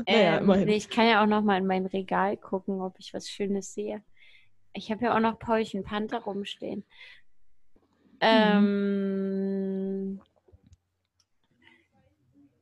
naja, 0.07 0.39
Ähm, 0.39 0.65
nee, 0.65 0.75
ich 0.75 0.89
kann 0.89 1.05
ja 1.07 1.21
auch 1.21 1.27
noch 1.27 1.43
mal 1.43 1.57
in 1.57 1.67
mein 1.67 1.85
Regal 1.85 2.37
gucken, 2.37 2.81
ob 2.81 2.97
ich 2.97 3.13
was 3.13 3.29
Schönes 3.29 3.73
sehe. 3.73 4.01
Ich 4.73 4.89
habe 4.89 5.05
ja 5.05 5.15
auch 5.15 5.19
noch 5.19 5.37
Paulchen 5.37 5.83
Panther 5.83 6.19
rumstehen. 6.19 6.83
Ähm, 8.21 8.59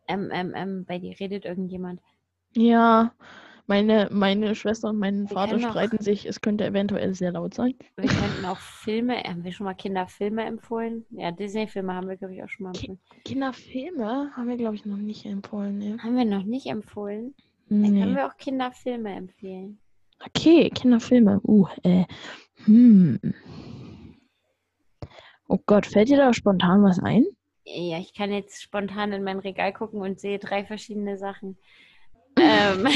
ähm, 0.07 0.29
ähm, 0.33 0.53
ähm, 0.55 0.85
bei 0.85 0.97
dir 0.99 1.17
redet 1.19 1.45
irgendjemand. 1.45 2.01
Ja, 2.55 3.13
meine, 3.67 4.09
meine 4.11 4.53
Schwester 4.55 4.89
und 4.89 4.99
mein 4.99 5.27
Vater 5.27 5.53
können 5.53 5.65
auch- 5.65 5.69
streiten 5.71 6.01
sich. 6.03 6.25
Es 6.25 6.41
könnte 6.41 6.65
eventuell 6.65 7.13
sehr 7.15 7.31
laut 7.31 7.53
sein. 7.53 7.73
Wir 7.97 8.09
könnten 8.09 8.45
auch 8.45 8.57
Filme, 8.57 9.17
haben 9.23 9.43
wir 9.43 9.51
schon 9.51 9.65
mal 9.65 9.73
Kinderfilme 9.73 10.43
empfohlen? 10.43 11.05
Ja, 11.09 11.31
Disney-Filme 11.31 11.93
haben 11.93 12.07
wir, 12.07 12.17
glaube 12.17 12.33
ich, 12.35 12.43
auch 12.43 12.49
schon 12.49 12.65
mal 12.65 12.69
empfohlen. 12.75 12.99
Kinderfilme 13.25 14.31
haben 14.35 14.47
wir, 14.47 14.57
glaube 14.57 14.75
ich, 14.75 14.85
noch 14.85 14.97
nicht 14.97 15.25
empfohlen. 15.25 15.77
Ne? 15.79 15.97
Haben 16.01 16.17
wir 16.17 16.25
noch 16.25 16.43
nicht 16.43 16.67
empfohlen? 16.67 17.33
Dann 17.69 17.81
können 17.83 18.09
Nee. 18.11 18.15
wir 18.15 18.27
auch 18.27 18.37
Kinderfilme 18.37 19.13
empfehlen. 19.15 19.79
Okay, 20.25 20.69
Kinderfilme. 20.69 21.41
Uh, 21.43 21.65
äh. 21.83 22.05
Hm. 22.65 23.19
Oh 25.47 25.59
Gott, 25.65 25.85
fällt 25.85 26.09
dir 26.09 26.17
da 26.17 26.33
spontan 26.33 26.83
was 26.83 26.99
ein? 26.99 27.25
Ja, 27.65 27.97
ich 27.99 28.13
kann 28.13 28.31
jetzt 28.31 28.61
spontan 28.61 29.11
in 29.11 29.23
mein 29.23 29.39
Regal 29.39 29.73
gucken 29.73 30.01
und 30.01 30.19
sehe 30.19 30.39
drei 30.39 30.65
verschiedene 30.65 31.17
Sachen. 31.17 31.57
Ähm, 32.37 32.87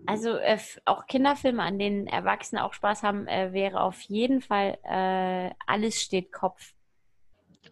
also 0.07 0.37
äh, 0.37 0.59
auch 0.85 1.07
Kinderfilme, 1.07 1.63
an 1.63 1.79
denen 1.79 2.07
Erwachsene 2.07 2.65
auch 2.65 2.73
Spaß 2.73 3.03
haben, 3.03 3.27
äh, 3.27 3.53
wäre 3.53 3.81
auf 3.81 4.01
jeden 4.03 4.41
Fall 4.41 4.79
äh, 4.85 5.51
Alles 5.67 6.03
steht 6.03 6.33
Kopf. 6.33 6.75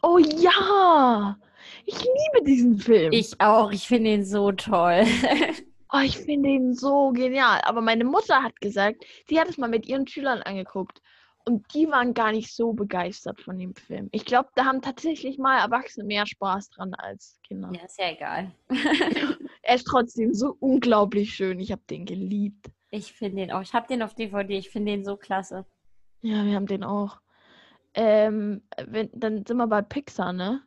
Oh 0.02 0.18
ja! 0.18 1.38
Ich 1.84 1.98
liebe 1.98 2.44
diesen 2.44 2.78
Film. 2.78 3.12
Ich 3.12 3.40
auch, 3.40 3.72
ich 3.72 3.88
finde 3.88 4.11
ihn 4.11 4.24
so 4.24 4.52
toll. 4.52 5.04
oh, 5.92 6.00
ich 6.04 6.18
finde 6.18 6.50
ihn 6.50 6.74
so 6.74 7.12
genial. 7.12 7.61
Aber 7.64 7.80
meine 7.80 8.04
Mutter 8.04 8.42
hat 8.42 8.61
gesagt, 8.61 9.04
sie 9.28 9.40
hat 9.40 9.48
es 9.48 9.59
mal 9.59 9.68
mit 9.68 9.86
ihren 9.86 10.07
Schülern 10.07 10.42
angeguckt. 10.42 11.00
Und 11.49 11.72
die 11.74 11.88
waren 11.88 12.12
gar 12.12 12.32
nicht 12.32 12.55
so 12.55 12.72
begeistert 12.72 13.40
von 13.40 13.57
dem 13.57 13.74
Film. 13.74 14.09
Ich 14.11 14.24
glaube, 14.24 14.49
da 14.57 14.64
haben 14.64 14.82
tatsächlich 14.82 15.38
mal 15.38 15.61
Erwachsene 15.61 16.05
mehr 16.05 16.26
Spaß 16.26 16.70
dran 16.70 16.92
als 16.94 17.38
Kinder. 17.47 17.70
ja, 17.72 17.84
ist 17.84 17.99
ja 17.99 18.11
egal. 18.11 18.53
Er 19.68 19.74
ist 19.74 19.86
trotzdem 19.88 20.32
so 20.32 20.57
unglaublich 20.61 21.34
schön. 21.34 21.59
Ich 21.59 21.72
habe 21.72 21.82
den 21.90 22.05
geliebt. 22.07 22.70
Ich 22.92 23.12
finde 23.12 23.38
den 23.38 23.51
auch. 23.51 23.62
Ich 23.62 23.74
habe 23.74 23.88
den 23.88 24.01
auf 24.01 24.14
DVD, 24.14 24.57
ich 24.57 24.70
finde 24.70 24.92
den 24.92 25.05
so 25.05 25.16
klasse. 25.16 25.66
Ja, 26.22 26.44
wir 26.44 26.55
haben 26.55 26.66
den 26.66 26.84
auch. 26.84 27.20
Ähm, 27.94 28.62
wenn, 28.86 29.11
dann 29.12 29.44
sind 29.44 29.57
wir 29.57 29.66
bei 29.66 29.82
Pixar, 29.82 30.32
ne? 30.32 30.62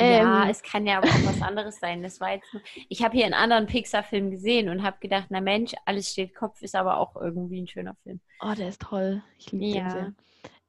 Ja, 0.00 0.44
Ähm, 0.44 0.50
es 0.50 0.62
kann 0.62 0.86
ja 0.86 0.98
aber 0.98 1.08
auch 1.08 1.24
was 1.26 1.42
anderes 1.42 1.80
sein. 1.80 2.02
Das 2.02 2.20
war 2.20 2.32
jetzt 2.34 2.48
ich 2.88 3.02
habe 3.02 3.16
hier 3.16 3.24
einen 3.24 3.34
anderen 3.34 3.66
Pixar-Film 3.66 4.30
gesehen 4.30 4.68
und 4.68 4.82
habe 4.82 4.98
gedacht, 5.00 5.26
na 5.30 5.40
Mensch, 5.40 5.72
alles 5.84 6.10
steht 6.10 6.34
Kopf, 6.34 6.62
ist 6.62 6.74
aber 6.76 6.98
auch 6.98 7.16
irgendwie 7.16 7.60
ein 7.62 7.68
schöner 7.68 7.94
Film. 8.02 8.20
Oh, 8.40 8.54
der 8.54 8.68
ist 8.68 8.82
toll. 8.82 9.22
Ich 9.38 9.50
liebe 9.52 9.64
den 9.66 9.74
Ja. 9.74 9.90
sehr. 9.90 10.14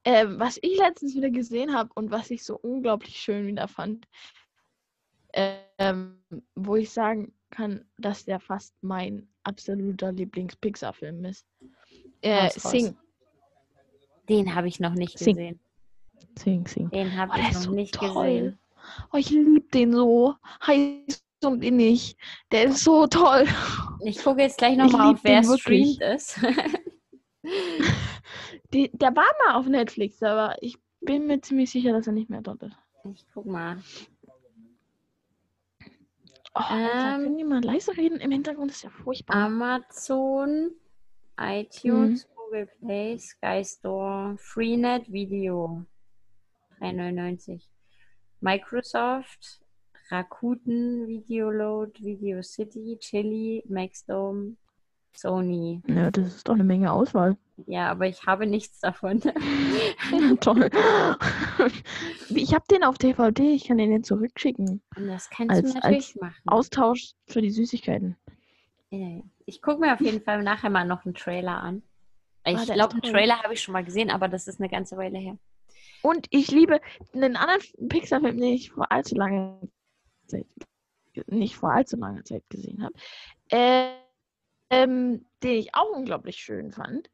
Ähm, 0.04 0.40
was 0.40 0.58
ich 0.62 0.78
letztens 0.78 1.14
wieder 1.14 1.30
gesehen 1.30 1.74
habe 1.74 1.90
und 1.94 2.10
was 2.10 2.30
ich 2.30 2.42
so 2.44 2.56
unglaublich 2.56 3.16
schön 3.18 3.46
wieder 3.46 3.68
fand, 3.68 4.08
ähm, 5.78 6.18
wo 6.54 6.76
ich 6.76 6.90
sagen 6.90 7.32
kann, 7.50 7.84
dass 7.98 8.24
der 8.24 8.40
fast 8.40 8.74
mein 8.82 9.28
absoluter 9.44 10.12
Lieblings-Pixar-Film 10.12 11.24
ist. 11.24 11.46
Äh, 12.22 12.46
raus. 12.46 12.54
Sing. 12.54 12.96
Den 14.28 14.54
habe 14.54 14.68
ich 14.68 14.80
noch 14.80 14.94
nicht 14.94 15.18
Sing. 15.18 15.34
gesehen. 15.34 15.60
Sing, 16.38 16.66
Sing. 16.66 16.90
Den 16.90 17.16
habe 17.16 17.32
Oh, 17.34 17.40
ich 17.40 17.52
noch 17.52 17.60
so 17.62 17.72
nicht 17.72 17.94
toll. 17.94 18.08
gesehen. 18.08 18.58
Oh, 19.12 19.16
ich 19.16 19.30
liebe 19.30 19.60
den 19.72 19.92
so. 19.92 20.34
Heiß 20.66 21.24
und 21.44 21.62
innig. 21.64 22.16
Der 22.52 22.64
ist 22.64 22.84
so 22.84 23.06
toll. 23.06 23.46
Ich 24.04 24.22
gucke 24.22 24.42
jetzt 24.42 24.58
gleich 24.58 24.72
Ich 24.72 24.78
nochmal 24.78 25.14
auf, 25.14 25.20
wer 25.24 25.42
streamt 25.42 26.00
ist. 26.02 26.38
Die, 28.72 28.90
der 28.92 29.14
war 29.16 29.24
mal 29.46 29.54
auf 29.58 29.66
Netflix, 29.66 30.22
aber 30.22 30.56
ich 30.60 30.76
bin 31.00 31.26
mir 31.26 31.40
ziemlich 31.40 31.70
sicher, 31.70 31.92
dass 31.92 32.06
er 32.06 32.12
nicht 32.12 32.30
mehr 32.30 32.42
dort 32.42 32.62
ist. 32.62 32.76
ich 33.14 33.24
guck 33.34 33.46
mal. 33.46 33.78
Oh, 36.54 36.60
Ähm. 36.70 37.36
die 37.36 37.44
mal 37.44 37.62
leise 37.62 37.96
reden? 37.96 38.18
Im 38.20 38.30
Hintergrund 38.32 38.70
ist 38.70 38.82
ja 38.82 38.90
furchtbar. 38.90 39.36
Amazon, 39.36 40.72
iTunes, 41.38 42.26
Mhm. 42.26 42.30
Google 42.36 42.68
Play, 42.80 43.18
Sky 43.18 43.64
Store, 43.64 44.36
Freenet 44.38 45.10
Video 45.10 45.84
3,99. 46.80 47.62
Microsoft, 48.40 49.60
Rakuten, 50.10 51.06
Videoload, 51.06 51.92
Video 52.02 52.42
City, 52.42 52.96
Chili, 53.00 53.62
Maxdome, 53.68 54.56
Sony. 55.12 55.82
Ja, 55.86 56.10
das 56.10 56.36
ist 56.36 56.48
doch 56.48 56.54
eine 56.54 56.64
Menge 56.64 56.92
Auswahl. 56.92 57.36
Ja, 57.66 57.90
aber 57.90 58.06
ich 58.08 58.24
habe 58.26 58.46
nichts 58.46 58.80
davon. 58.80 59.20
Toll. 60.40 60.70
Ich 62.30 62.54
habe 62.54 62.64
den 62.70 62.84
auf 62.84 62.96
DVD, 62.96 63.52
ich 63.52 63.68
kann 63.68 63.76
den 63.78 63.92
jetzt 63.92 64.06
zurückschicken. 64.08 64.80
Und 64.96 65.06
das 65.08 65.28
kannst 65.30 65.50
Als- 65.56 65.72
du 65.72 65.78
natürlich 65.78 66.16
machen. 66.16 66.40
Austausch 66.46 67.12
für 67.26 67.42
die 67.42 67.50
Süßigkeiten. 67.50 68.16
Ich 69.46 69.62
gucke 69.62 69.80
mir 69.80 69.92
auf 69.92 70.00
jeden 70.00 70.20
Fall 70.22 70.42
nachher 70.42 70.70
mal 70.70 70.84
noch 70.86 71.04
einen 71.04 71.14
Trailer 71.14 71.58
an. 71.62 71.82
Ich 72.44 72.56
Ah, 72.56 72.62
ist 72.62 72.72
glaube, 72.72 72.94
einen. 72.94 73.02
Trailer 73.02 73.42
habe 73.42 73.52
ich 73.54 73.60
schon 73.62 73.72
mal 73.72 73.84
gesehen, 73.84 74.10
aber 74.10 74.26
das 74.26 74.48
ist 74.48 74.58
eine 74.60 74.68
ganze 74.70 74.96
Weile 74.96 75.18
her. 75.18 75.36
Und 76.02 76.26
ich 76.30 76.50
liebe 76.50 76.80
einen 77.14 77.36
anderen 77.36 77.60
Pixar-Film, 77.88 78.38
den 78.38 78.54
ich 78.54 78.70
vor 78.70 78.90
allzu 78.90 79.14
lange 79.14 79.60
Zeit 80.26 80.46
nicht 81.26 81.56
vor 81.56 81.72
allzu 81.72 81.96
langer 81.96 82.24
Zeit 82.24 82.44
gesehen 82.48 82.82
habe, 82.82 82.94
äh, 83.48 83.90
ähm, 84.70 85.26
den 85.42 85.58
ich 85.58 85.74
auch 85.74 85.90
unglaublich 85.90 86.36
schön 86.36 86.70
fand, 86.70 87.10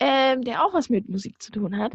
ähm, 0.00 0.42
der 0.42 0.64
auch 0.64 0.72
was 0.72 0.88
mit 0.88 1.08
Musik 1.08 1.40
zu 1.42 1.52
tun 1.52 1.76
hat, 1.78 1.92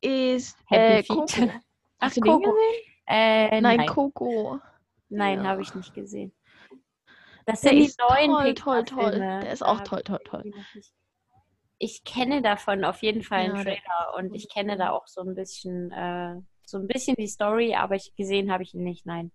ist 0.00 0.56
äh. 0.70 1.02
Coco. 1.02 1.26
Ach, 1.98 2.06
Hast 2.08 2.16
du 2.16 2.20
den 2.20 2.32
Coco. 2.32 2.52
gesehen? 2.52 2.92
Äh, 3.08 3.60
Nein, 3.60 3.76
nein, 3.78 3.86
Coco. 3.88 4.60
nein, 5.08 5.38
Ja. 5.38 5.44
habe 5.44 5.62
ich 5.62 5.74
nicht 5.74 5.94
gesehen. 5.94 6.32
Das 7.46 7.60
sind 7.60 7.76
die 7.76 7.84
ist 7.86 8.00
neuen 8.00 8.54
toll, 8.54 8.54
toll, 8.54 8.84
toll. 8.84 9.12
Der 9.12 9.52
ist 9.52 9.64
auch 9.64 9.80
toll, 9.82 10.02
toll, 10.02 10.20
toll. 10.24 10.52
Ich 11.78 12.04
kenne 12.04 12.42
davon 12.42 12.84
auf 12.84 13.02
jeden 13.02 13.22
Fall 13.22 13.40
einen 13.40 13.56
Ja, 13.56 13.62
Trailer 13.62 14.14
und 14.16 14.34
ich 14.34 14.48
kenne 14.48 14.76
da 14.76 14.90
auch 14.90 15.06
so 15.06 15.20
ein 15.20 15.34
bisschen, 15.34 15.90
äh, 15.92 16.36
so 16.64 16.78
ein 16.78 16.86
bisschen 16.86 17.16
die 17.16 17.28
Story, 17.28 17.74
aber 17.74 17.96
ich 17.96 18.14
gesehen 18.16 18.50
habe 18.50 18.62
ich 18.62 18.74
ihn 18.74 18.82
nicht, 18.82 19.06
nein. 19.06 19.30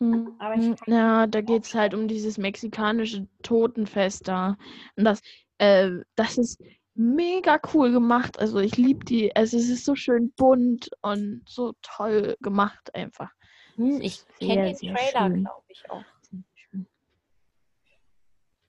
Hm, 0.00 0.36
Aber 0.38 0.54
ich 0.56 0.66
hm, 0.66 0.76
Ja, 0.86 1.26
da 1.26 1.40
geht 1.40 1.64
es 1.64 1.74
halt 1.74 1.94
um 1.94 2.08
dieses 2.08 2.38
mexikanische 2.38 3.28
Totenfest 3.42 4.28
da. 4.28 4.56
Und 4.96 5.04
das, 5.04 5.22
äh, 5.58 5.90
das 6.16 6.36
ist 6.38 6.62
mega 6.94 7.60
cool 7.72 7.92
gemacht. 7.92 8.38
Also 8.38 8.58
ich 8.58 8.76
liebe 8.76 9.04
die. 9.04 9.34
Also 9.34 9.56
es 9.56 9.68
ist 9.68 9.84
so 9.84 9.94
schön 9.94 10.32
bunt 10.36 10.90
und 11.02 11.42
so 11.48 11.74
toll 11.82 12.36
gemacht 12.40 12.94
einfach. 12.94 13.30
Hm, 13.76 14.00
ich 14.00 14.20
kenne 14.38 14.74
den 14.74 14.94
Trailer, 14.94 15.30
glaube 15.30 15.64
ich 15.68 15.90
auch. 15.90 16.04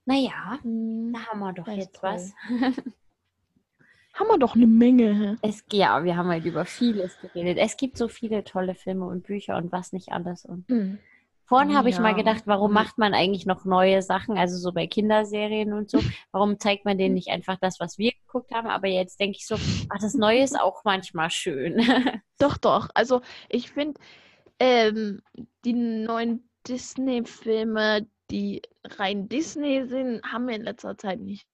Naja, 0.08 0.58
Hm, 0.64 1.14
da 1.14 1.20
haben 1.28 1.40
wir 1.40 1.54
doch 1.54 1.68
jetzt 1.68 2.02
was. 2.02 2.34
Haben 4.14 4.28
wir 4.30 4.40
doch 4.40 4.56
eine 4.56 4.66
Menge. 4.66 5.38
Es, 5.44 5.64
ja, 5.72 6.04
wir 6.04 6.18
haben 6.18 6.30
halt 6.30 6.46
über 6.46 6.66
vieles 6.66 7.20
geredet. 7.20 7.58
Es 7.60 7.78
gibt 7.78 7.98
so 7.98 8.08
viele 8.08 8.44
tolle 8.44 8.74
Filme 8.74 9.06
und 9.06 9.24
Bücher 9.28 9.58
und 9.58 9.72
was 9.72 9.94
nicht 9.94 10.12
alles. 10.12 10.44
Und 10.44 10.66
Hm. 10.70 10.98
vorhin 11.46 11.76
habe 11.78 11.90
ich 11.90 12.00
mal 12.00 12.10
Ja. 12.10 12.18
gedacht, 12.18 12.44
warum 12.46 12.72
Mhm. 12.72 12.76
macht 12.76 12.98
man 12.98 13.14
eigentlich 13.14 13.46
noch 13.46 13.64
neue 13.64 14.02
Sachen, 14.02 14.38
also 14.38 14.58
so 14.58 14.72
bei 14.74 14.88
Kinderserien 14.88 15.74
und 15.74 15.92
so? 15.92 16.00
Warum 16.32 16.60
zeigt 16.60 16.86
man 16.86 16.96
Mhm. 16.96 17.00
denen 17.00 17.14
nicht 17.16 17.30
einfach 17.30 17.58
das, 17.60 17.80
was 17.80 18.00
wir 18.00 18.12
geguckt 18.12 18.52
haben? 18.52 18.68
Aber 18.68 18.88
jetzt 18.88 19.20
denke 19.20 19.38
ich 19.38 19.46
so, 19.46 19.60
ach, 19.90 20.00
das 20.02 20.16
Neue 20.16 20.42
ist 20.42 20.60
auch 20.60 20.84
manchmal 20.84 21.30
schön. 21.30 21.78
Doch, 22.40 22.58
doch. 22.58 22.90
Also 22.96 23.22
ich 23.50 23.72
finde, 23.72 24.00
ähm, 24.60 25.22
die 25.66 25.74
neuen 25.74 26.50
Disney-Filme, 26.68 28.08
die 28.32 28.62
rein 28.84 29.30
Disney 29.30 29.88
sind, 29.88 30.24
haben 30.24 30.46
mir 30.46 30.56
in 30.56 30.64
letzter 30.64 30.98
Zeit 30.98 31.20
nicht 31.20 31.48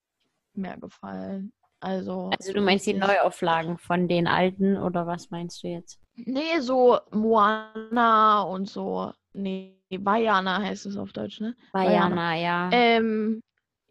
mehr 0.54 0.78
gefallen. 0.78 1.52
Also, 1.80 2.30
Also 2.38 2.52
so 2.52 2.54
du 2.54 2.60
meinst 2.60 2.86
die 2.86 2.92
Neuauflagen 2.94 3.78
von 3.78 4.08
den 4.08 4.26
alten 4.26 4.76
oder 4.76 5.06
was 5.06 5.30
meinst 5.30 5.62
du 5.62 5.68
jetzt? 5.68 5.98
Nee, 6.16 6.60
so 6.60 7.00
Moana 7.10 8.42
und 8.42 8.68
so. 8.68 9.12
Nee, 9.32 9.76
Vajana 9.90 10.62
heißt 10.62 10.86
es 10.86 10.96
auf 10.96 11.12
Deutsch, 11.12 11.40
ne? 11.40 11.56
Vajana, 11.74 12.34
ja. 12.36 12.70
Ähm, 12.70 13.42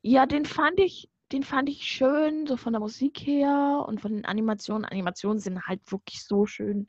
ja, 0.01 0.25
den 0.25 0.45
fand 0.45 0.79
ich, 0.79 1.09
den 1.31 1.43
fand 1.43 1.69
ich 1.69 1.83
schön, 1.85 2.47
so 2.47 2.57
von 2.57 2.73
der 2.73 2.79
Musik 2.79 3.19
her 3.21 3.85
und 3.87 4.01
von 4.01 4.13
den 4.13 4.25
Animationen. 4.25 4.85
Animationen 4.85 5.39
sind 5.39 5.65
halt 5.67 5.81
wirklich 5.91 6.23
so 6.25 6.45
schön 6.45 6.85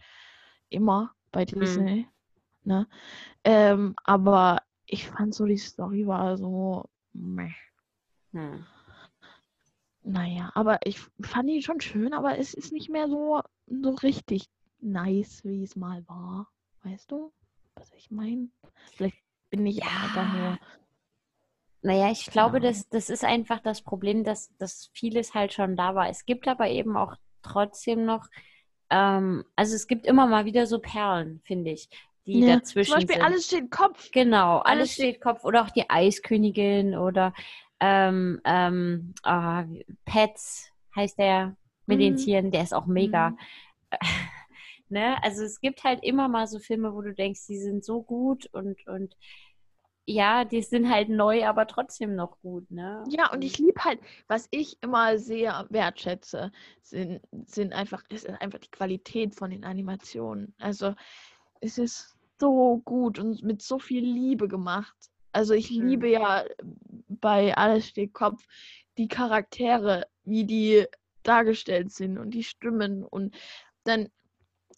immer 0.69 1.13
bei 1.33 1.45
Mhm. 1.45 1.61
Disney. 1.61 2.09
Ne? 2.65 2.89
Ähm, 3.45 3.95
aber 4.05 4.63
ich 4.95 5.09
fand 5.09 5.35
so, 5.35 5.45
die 5.45 5.59
Story 5.59 6.07
war 6.07 6.37
so, 6.37 6.89
meh. 7.13 7.51
Hm. 8.33 8.65
Naja, 10.03 10.51
aber 10.55 10.79
ich 10.85 11.01
fand 11.23 11.49
ihn 11.49 11.63
schon 11.63 11.81
schön, 11.81 12.13
aber 12.13 12.39
es 12.39 12.55
ist 12.55 12.73
nicht 12.73 12.91
mehr 12.91 13.09
so, 13.09 13.43
so 13.67 13.91
richtig 13.91 14.47
nice, 14.81 15.43
wie 15.45 15.63
es 15.63 15.77
mal 15.77 16.07
war. 16.09 16.49
Weißt 16.83 17.11
du, 17.11 17.33
was 17.75 17.93
ich 17.95 18.11
meine? 18.11 18.49
Vielleicht 18.93 19.17
bin 19.51 19.67
ich 19.67 19.77
Ja. 19.77 20.29
nur. 20.35 20.59
Naja, 21.83 22.11
ich 22.11 22.27
glaube, 22.27 22.61
Genau. 22.61 22.71
das, 22.73 22.89
das 22.89 23.11
ist 23.11 23.25
einfach 23.25 23.61
das 23.61 23.83
Problem, 23.83 24.25
dass, 24.25 24.55
dass 24.59 24.91
vieles 24.95 25.35
halt 25.35 25.53
schon 25.53 25.77
da 25.77 25.95
war. 25.95 26.09
Es 26.09 26.25
gibt 26.25 26.49
aber 26.49 26.69
eben 26.69 26.97
auch 26.97 27.15
trotzdem 27.43 28.05
noch, 28.05 28.29
ähm, 28.91 29.45
also 29.57 29.75
es 29.75 29.87
gibt 29.87 30.07
immer 30.07 30.27
mal 30.27 30.45
wieder 30.45 30.67
so 30.67 30.79
Perlen, 30.79 31.41
finde 31.45 31.73
ich, 31.73 31.89
die 32.27 32.41
Ja, 32.41 32.47
dazwischen 32.47 32.85
Zum 32.85 32.95
Beispiel 33.07 33.17
sind. 33.17 33.23
alles 33.25 33.47
steht 33.47 33.71
Kopf. 33.71 34.11
Genau, 34.13 34.59
alles 34.59 34.65
alles 34.81 34.95
steht 34.95 35.21
Kopf 35.21 35.45
oder 35.45 35.63
auch 35.63 35.71
die 35.71 35.89
Eiskönigin 35.89 36.97
oder 36.97 37.33
ähm, 37.81 38.41
ähm, 38.45 39.15
wie- 39.25 39.85
Pets 40.05 40.71
heißt 40.97 41.19
der 41.19 41.57
mit 41.87 42.01
den 42.01 42.15
Mhm. 42.15 42.17
Tieren, 42.17 42.51
der 42.51 42.63
ist 42.63 42.73
auch 42.75 42.87
mega. 42.87 43.31
Mhm. 43.31 43.39
ne? 44.89 45.23
Also 45.23 45.43
es 45.45 45.61
gibt 45.61 45.85
halt 45.85 46.03
immer 46.03 46.29
mal 46.29 46.47
so 46.47 46.59
Filme, 46.59 46.95
wo 46.95 47.03
du 47.03 47.13
denkst, 47.15 47.47
die 47.47 47.59
sind 47.59 47.85
so 47.85 48.03
gut 48.03 48.47
und, 48.53 48.87
und 48.87 49.17
ja, 50.07 50.45
die 50.45 50.63
sind 50.63 50.91
halt 50.91 51.09
neu, 51.09 51.47
aber 51.47 51.67
trotzdem 51.67 52.15
noch 52.15 52.41
gut, 52.41 52.71
ne? 52.71 53.05
Ja, 53.09 53.33
und 53.33 53.43
ich 53.43 53.59
liebe 53.59 53.85
halt, 53.85 54.01
was 54.29 54.49
ich 54.51 54.79
immer 54.83 55.19
sehr 55.19 55.67
wertschätze, 55.71 56.53
sind, 56.83 57.21
sind 57.47 57.73
einfach, 57.73 58.03
ist 58.09 58.27
einfach 58.29 58.59
die 58.59 58.71
Qualität 58.71 59.35
von 59.35 59.51
den 59.51 59.65
Animationen. 59.65 60.55
Also 60.59 60.95
es 61.61 61.79
ist 61.79 62.14
so 62.41 62.81
gut 62.85 63.19
und 63.19 63.43
mit 63.43 63.63
so 63.63 63.79
viel 63.79 64.05
Liebe 64.05 64.49
gemacht. 64.49 64.97
Also 65.33 65.55
ich 65.55 65.71
Hm. 65.71 65.89
liebe 65.89 66.09
ja 66.09 66.45
bei 67.09 67.57
Alles 67.57 67.89
steht 67.89 68.13
Kopf 68.13 68.45
die 68.99 69.09
Charaktere, 69.09 70.07
wie 70.25 70.45
die 70.45 70.87
dargestellt 71.23 71.91
sind 71.93 72.19
und 72.19 72.31
die 72.31 72.45
Stimmen 72.45 73.03
und 73.05 73.37
dann, 73.85 74.09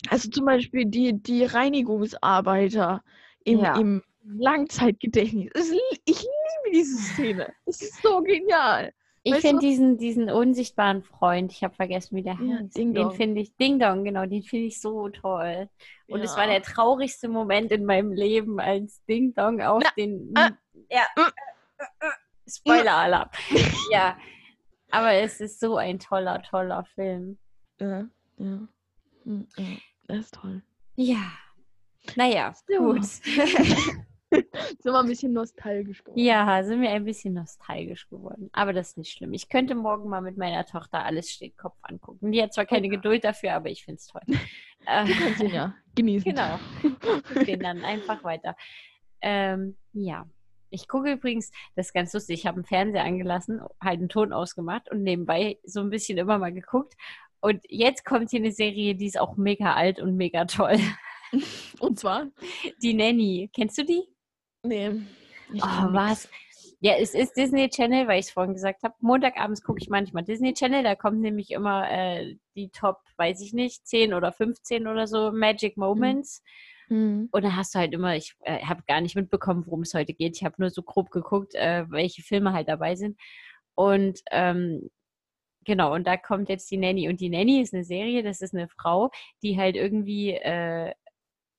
also 0.09 0.31
zum 0.31 0.47
Beispiel 0.47 0.87
die, 0.87 1.21
die 1.21 1.45
Reinigungsarbeiter 1.45 3.03
im, 3.45 3.61
Ja. 3.63 3.81
im 3.81 4.03
Langzeitgedächtnis. 4.25 5.73
Ich 6.05 6.23
liebe 6.23 6.73
diese 6.73 6.97
Szene. 6.97 7.53
Es 7.67 7.81
ist 7.83 8.03
so 8.03 8.23
genial. 8.23 8.93
Ich 9.29 9.35
finde 9.41 9.59
diesen, 9.61 9.99
diesen 9.99 10.31
unsichtbaren 10.31 11.03
Freund, 11.03 11.51
ich 11.53 11.65
habe 11.65 11.75
vergessen, 11.75 12.17
wie 12.17 12.23
der 12.23 12.35
Ja, 12.41 12.59
heißt. 12.61 12.77
Ding 12.77 12.95
den 12.95 13.11
finde 13.11 13.41
ich, 13.41 13.57
Ding 13.57 13.79
Dong, 13.81 14.05
genau, 14.05 14.25
den 14.27 14.43
finde 14.45 14.67
ich 14.67 14.81
so 14.81 15.09
toll. 15.09 15.69
Und 16.07 16.21
es 16.21 16.37
war 16.37 16.47
der 16.47 16.63
traurigste 16.63 17.29
Moment 17.29 17.73
in 17.73 17.85
meinem 17.85 18.13
Leben, 18.13 18.61
als 18.61 19.05
Ding 19.07 19.35
Dong 19.35 19.61
auf 19.63 19.83
Na, 19.83 19.91
den. 19.97 20.33
äh, 20.37 20.51
ja. 20.91 21.03
Spoiler-Alarm. 22.49 23.29
ja. 23.91 24.17
Aber 24.91 25.13
es 25.15 25.41
ist 25.41 25.59
so 25.59 25.77
ein 25.77 25.99
toller, 25.99 26.41
toller 26.43 26.85
Film. 26.95 27.39
Ja, 27.81 28.07
ja. 28.39 28.69
Hm, 29.25 29.49
ja. 29.57 29.65
Das 30.07 30.19
ist 30.19 30.35
toll. 30.35 30.63
Ja. 30.95 31.33
Naja, 32.15 32.55
So. 32.69 32.79
gut. 32.79 33.01
Sind 34.81 34.93
wir 34.93 35.01
ein 35.01 35.07
bisschen 35.07 35.33
nostalgisch 35.33 36.05
geworden. 36.05 36.19
Ja, 36.19 36.63
sind 36.65 36.81
wir 36.81 36.91
ein 36.91 37.05
bisschen 37.05 37.35
nostalgisch 37.35 38.09
geworden. 38.09 38.51
Aber 38.53 38.73
das 38.73 38.91
ist 38.91 38.99
nicht 38.99 39.13
schlimm. 39.13 39.33
Ich 39.33 39.49
könnte 39.49 39.75
morgen 39.75 40.09
mal 40.09 40.21
mit 40.21 40.37
meiner 40.37 40.65
Tochter 40.65 41.05
alles 41.05 41.31
steht 41.31 41.57
Kopf 41.57 41.77
angucken. 41.83 42.33
Die 42.33 42.43
hat 42.43 42.55
zwar 42.55 42.67
keine 42.67 42.89
Geduld 42.89 43.25
dafür, 43.25 43.55
aber 43.55 43.69
ich 43.71 43.85
finde 43.85 43.99
es 43.99 44.07
toll. 44.07 44.23
Du 44.27 44.35
kannst 44.85 45.43
ihn 45.43 45.51
ja 45.51 45.75
genießen. 45.95 46.33
genau. 46.33 46.59
Ich 47.35 47.47
den 47.47 47.61
dann 47.61 47.85
einfach 47.85 48.23
weiter. 48.23 48.57
Ähm, 49.21 49.77
ja. 49.93 50.27
Ich 50.71 50.89
gucke 50.89 51.13
übrigens, 51.13 51.53
das 51.75 51.87
ist 51.87 51.93
ganz 51.93 52.13
lustig, 52.13 52.41
ich 52.41 52.47
habe 52.47 52.57
einen 52.57 52.65
Fernseher 52.65 53.05
angelassen, 53.05 53.61
halt 53.81 54.01
einen 54.01 54.09
Ton 54.09 54.33
ausgemacht 54.33 54.91
und 54.91 55.03
nebenbei 55.03 55.59
so 55.65 55.81
ein 55.81 55.91
bisschen 55.91 56.19
immer 56.19 56.39
mal 56.39 56.53
geguckt. 56.53 56.95
Und 57.41 57.63
jetzt 57.69 58.05
kommt 58.05 58.31
hier 58.31 58.41
eine 58.41 58.53
Serie, 58.53 58.95
die 58.95 59.07
ist 59.07 59.19
auch 59.19 59.37
mega 59.37 59.75
alt 59.75 60.01
und 60.01 60.17
mega 60.17 60.45
toll. 60.45 60.79
Und 61.81 61.99
zwar? 61.99 62.29
Die 62.83 62.95
Nanny. 62.95 63.51
Kennst 63.55 63.79
du 63.79 63.85
die? 63.85 64.03
Nee. 64.67 64.91
Oh, 65.55 65.93
was? 65.93 66.29
Ja, 66.81 66.95
es 66.99 67.15
ist 67.15 67.37
Disney 67.37 67.69
Channel, 67.71 68.07
weil 68.07 68.21
ich 68.21 68.27
es 68.27 68.33
vorhin 68.33 68.53
gesagt 68.53 68.83
habe. 68.83 68.95
Montagabends 69.01 69.63
gucke 69.63 69.81
ich 69.81 69.89
manchmal 69.89 70.25
Disney 70.25 70.53
Channel. 70.53 70.83
Da 70.83 70.95
kommt 70.95 71.21
nämlich 71.21 71.51
immer 71.51 71.91
äh, 71.91 72.37
die 72.55 72.69
Top, 72.69 72.99
weiß 73.17 73.41
ich 73.41 73.55
nicht, 73.55 73.87
10 73.87 74.13
oder 74.13 74.33
15 74.33 74.87
oder 74.87 75.07
so 75.07 75.33
Magic 75.33 75.77
Moments. 75.77 76.43
Mhm. 76.89 77.29
Und 77.33 77.45
da 77.45 77.57
hast 77.57 77.75
du 77.75 77.79
halt 77.79 77.95
immer, 77.95 78.15
ich 78.15 78.35
äh, 78.43 78.61
habe 78.63 78.83
gar 78.87 79.01
nicht 79.01 79.17
mitbekommen, 79.17 79.65
worum 79.67 79.83
es 79.83 79.95
heute 79.95 80.13
geht. 80.13 80.37
Ich 80.37 80.45
habe 80.45 80.57
nur 80.59 80.71
so 80.71 80.83
grob 80.83 81.11
geguckt, 81.11 81.55
äh, 81.55 81.85
welche 81.89 82.23
Filme 82.23 82.53
halt 82.53 82.69
dabei 82.69 82.95
sind. 82.95 83.19
Und 83.75 84.21
ähm, 84.31 84.91
genau, 85.65 85.95
und 85.95 86.07
da 86.07 86.17
kommt 86.17 86.49
jetzt 86.51 86.71
die 86.71 86.77
Nanny. 86.77 87.09
Und 87.09 87.21
die 87.21 87.31
Nanny 87.31 87.63
ist 87.63 87.75
eine 87.75 87.85
Serie, 87.85 88.23
das 88.23 88.43
ist 88.43 88.55
eine 88.55 88.69
Frau, 88.69 89.11
die 89.43 89.59
halt 89.59 89.77
irgendwie 89.77 90.33
äh, 90.33 90.93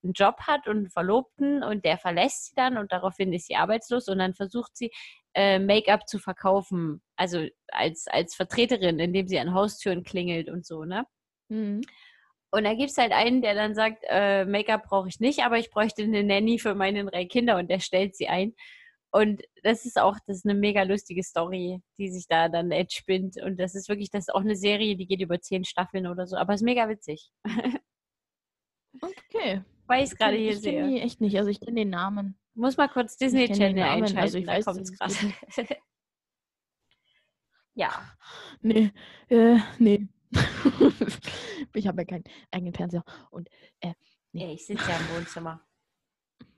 einen 0.07 0.13
Job 0.13 0.39
hat 0.41 0.67
und 0.67 0.77
einen 0.77 0.89
Verlobten 0.89 1.63
und 1.63 1.85
der 1.85 1.97
verlässt 1.97 2.47
sie 2.47 2.55
dann 2.55 2.77
und 2.77 2.91
daraufhin 2.91 3.33
ist 3.33 3.47
sie 3.47 3.55
arbeitslos 3.55 4.07
und 4.07 4.19
dann 4.19 4.33
versucht 4.33 4.75
sie 4.75 4.91
äh, 5.33 5.59
Make-up 5.59 6.07
zu 6.07 6.19
verkaufen, 6.19 7.01
also 7.15 7.45
als, 7.67 8.07
als 8.07 8.35
Vertreterin, 8.35 8.99
indem 8.99 9.27
sie 9.27 9.39
an 9.39 9.53
Haustüren 9.53 10.03
klingelt 10.03 10.49
und 10.49 10.65
so, 10.65 10.83
ne? 10.83 11.05
Mhm. 11.49 11.81
Und 12.49 12.63
da 12.63 12.73
gibt 12.73 12.91
es 12.91 12.97
halt 12.97 13.11
einen, 13.11 13.41
der 13.41 13.53
dann 13.55 13.75
sagt, 13.75 14.03
äh, 14.07 14.45
Make-up 14.45 14.83
brauche 14.83 15.09
ich 15.09 15.19
nicht, 15.19 15.43
aber 15.43 15.59
ich 15.59 15.69
bräuchte 15.69 16.03
eine 16.03 16.23
Nanny 16.23 16.59
für 16.59 16.75
meine 16.75 17.05
drei 17.05 17.25
Kinder 17.25 17.57
und 17.57 17.69
der 17.69 17.79
stellt 17.79 18.15
sie 18.15 18.29
ein. 18.29 18.55
Und 19.11 19.41
das 19.63 19.85
ist 19.85 19.99
auch, 19.99 20.17
das 20.27 20.37
ist 20.37 20.45
eine 20.45 20.53
mega 20.53 20.83
lustige 20.83 21.23
Story, 21.23 21.81
die 21.97 22.09
sich 22.09 22.27
da 22.27 22.49
dann 22.49 22.71
entspinnt. 22.71 23.41
Und 23.41 23.59
das 23.59 23.75
ist 23.75 23.89
wirklich, 23.89 24.09
das 24.11 24.27
ist 24.27 24.33
auch 24.33 24.41
eine 24.41 24.55
Serie, 24.55 24.95
die 24.95 25.07
geht 25.07 25.21
über 25.21 25.39
zehn 25.41 25.65
Staffeln 25.65 26.07
oder 26.07 26.27
so, 26.27 26.37
aber 26.37 26.53
ist 26.53 26.63
mega 26.63 26.87
witzig. 26.89 27.29
Okay. 29.01 29.61
Weil 29.87 30.03
ich 30.03 30.11
es 30.11 30.17
gerade 30.17 30.37
hier 30.37 30.51
ich 30.51 30.59
sehe. 30.61 30.87
die 30.87 31.01
echt 31.01 31.21
nicht. 31.21 31.37
Also 31.37 31.49
ich 31.49 31.59
kenne 31.59 31.75
den 31.75 31.89
Namen. 31.89 32.37
Muss 32.53 32.77
mal 32.77 32.87
kurz 32.89 33.17
Disney 33.17 33.47
Channel 33.47 33.73
Namen, 33.73 34.03
einschalten, 34.03 34.19
also 34.19 34.37
ich 34.37 34.45
da 34.45 34.53
weiß, 34.53 34.65
dass 34.65 34.93
krass. 34.93 35.23
es 35.55 35.69
ja, 37.75 37.91
Nee, 38.61 38.91
äh, 39.29 39.59
nee. 39.79 40.07
ich 41.73 41.87
habe 41.87 42.01
ja 42.01 42.05
keinen 42.05 42.23
eigenen 42.51 42.73
Fernseher. 42.73 43.03
Und, 43.29 43.49
ja, 43.83 43.93
ich 44.51 44.65
sitze 44.65 44.89
ja 44.89 44.97
im 44.97 45.15
Wohnzimmer. 45.15 45.61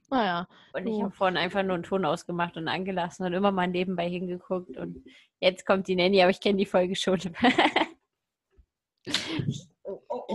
naja, 0.10 0.48
Und 0.74 0.88
ich 0.88 0.94
So. 0.96 1.04
habe 1.04 1.12
vorhin 1.16 1.38
einfach 1.38 1.64
nur 1.64 1.76
einen 1.76 1.84
Ton 1.84 2.06
ausgemacht 2.06 2.58
und 2.58 2.68
angelassen 2.68 3.26
und 3.26 3.34
immer 3.34 3.52
mal 3.52 3.68
nebenbei 3.68 4.10
hingeguckt. 4.10 4.78
Und 4.78 5.04
jetzt 5.40 5.66
kommt 5.66 5.88
die 5.88 5.96
Nanny, 5.96 6.22
aber 6.22 6.32
ich 6.32 6.42
kenne 6.42 6.58
die 6.58 6.66
Folge 6.66 6.96
schon. 6.96 7.20
ich 9.06 9.68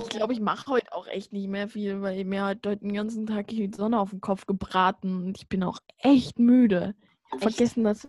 glaube, 0.09 0.33
ich 0.33 0.41
mache 0.41 0.67
heute 0.71 0.93
auch 0.93 1.07
echt 1.07 1.33
nicht 1.33 1.49
mehr 1.49 1.69
viel, 1.69 2.03
weil 2.03 2.25
mir 2.25 2.45
hat 2.45 2.67
heute 2.67 2.79
den 2.85 2.95
ganzen 2.95 3.27
Tag 3.27 3.49
die 3.49 3.71
Sonne 3.75 3.99
auf 4.01 4.11
den 4.11 4.21
Kopf 4.21 4.47
gebraten 4.47 5.17
und 5.25 5.39
ich 5.39 5.49
bin 5.49 5.63
auch 5.63 5.79
echt 5.99 6.39
müde. 6.39 6.95
Ich 7.27 7.33
habe 7.33 7.41
vergessen, 7.43 7.85
dass, 7.85 8.09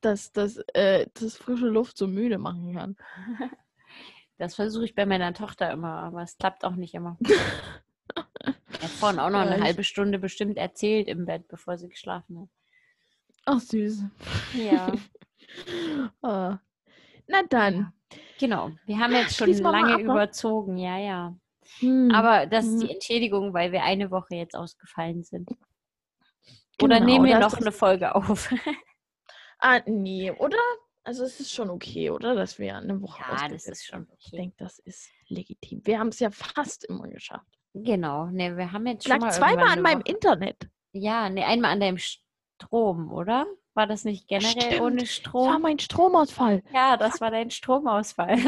dass, 0.00 0.32
dass, 0.32 0.58
äh, 0.74 1.06
dass 1.14 1.36
frische 1.36 1.66
Luft 1.68 1.96
so 1.98 2.06
müde 2.06 2.38
machen 2.38 2.74
kann. 2.74 2.96
Das 4.36 4.56
versuche 4.56 4.84
ich 4.84 4.96
bei 4.96 5.06
meiner 5.06 5.32
Tochter 5.32 5.70
immer, 5.70 5.92
aber 6.02 6.20
es 6.22 6.36
klappt 6.36 6.64
auch 6.64 6.74
nicht 6.74 6.92
immer. 6.94 7.16
Er 8.46 8.82
hat 8.82 8.90
vorhin 8.90 9.20
auch 9.20 9.30
noch 9.30 9.38
eine 9.40 9.56
ich- 9.58 9.62
halbe 9.62 9.84
Stunde 9.84 10.18
bestimmt 10.18 10.56
erzählt 10.58 11.06
im 11.06 11.24
Bett, 11.24 11.46
bevor 11.46 11.78
sie 11.78 11.88
geschlafen 11.88 12.40
hat. 12.40 12.48
Ach, 13.46 13.60
süß. 13.60 14.02
Ja, 14.54 14.92
Ah. 16.22 16.58
Na 17.26 17.42
dann. 17.48 17.92
genau. 18.38 18.70
Wir 18.86 18.98
haben 18.98 19.12
jetzt 19.12 19.36
schon 19.36 19.52
lange 19.52 20.00
überzogen, 20.00 20.76
ja, 20.76 20.98
ja. 20.98 21.36
Hm. 21.78 22.10
Aber 22.12 22.46
das 22.46 22.66
ist 22.66 22.80
die 22.80 22.84
Mhm. 22.86 22.90
Entschädigung, 22.90 23.54
weil 23.54 23.72
wir 23.72 23.82
eine 23.82 24.10
Woche 24.10 24.34
jetzt 24.36 24.54
ausgefallen 24.54 25.24
sind. 25.24 25.50
Oder 26.82 26.96
Genau, 26.96 27.06
nehmen 27.06 27.24
wir 27.24 27.38
noch 27.38 27.54
eine 27.54 27.72
Folge 27.72 28.14
auf? 28.14 28.50
Ah, 29.60 29.80
nee, 29.86 30.30
oder? 30.30 30.58
Also 31.04 31.24
es 31.24 31.40
ist 31.40 31.52
schon 31.52 31.70
okay, 31.70 32.10
oder? 32.10 32.34
Dass 32.34 32.58
wir 32.58 32.76
eine 32.76 33.00
Woche 33.00 33.22
Ja, 33.22 33.48
das 33.48 33.66
ist 33.66 33.86
schon 33.86 34.00
haben. 34.00 34.08
Ich 34.18 34.26
okay. 34.26 34.36
denke, 34.36 34.56
das 34.58 34.78
ist 34.80 35.08
legitim. 35.28 35.80
Wir 35.84 35.98
haben 35.98 36.08
es 36.08 36.18
ja 36.18 36.30
fast 36.30 36.84
immer 36.84 37.08
geschafft. 37.08 37.48
Genau, 37.72 38.26
ne, 38.26 38.56
wir 38.58 38.72
haben 38.72 38.86
jetzt 38.86 39.06
Ich 39.06 39.12
schon 39.12 39.20
lag 39.20 39.26
mal 39.28 39.32
zweimal 39.32 39.64
an 39.66 39.72
eine 39.72 39.80
meinem 39.82 40.00
Internet. 40.02 40.68
Ja, 40.92 41.30
ne, 41.30 41.46
einmal 41.46 41.70
an 41.72 41.80
deinem 41.80 41.96
Strom, 41.98 43.10
oder? 43.10 43.46
War 43.74 43.86
das 43.86 44.04
nicht 44.04 44.28
generell 44.28 44.50
Stimmt, 44.62 44.80
ohne 44.80 44.96
Das 45.00 45.08
war 45.08 45.14
Strom? 45.14 45.62
mein 45.62 45.78
Stromausfall. 45.78 46.62
Ja, 46.72 46.96
das 46.96 47.20
war 47.20 47.30
dein 47.30 47.50
Stromausfall. 47.50 48.38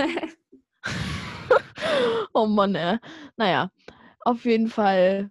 Oh 2.33 2.47
Mann, 2.47 2.75
ey. 2.75 2.99
Naja, 3.37 3.71
auf 4.21 4.45
jeden 4.45 4.69
Fall. 4.69 5.31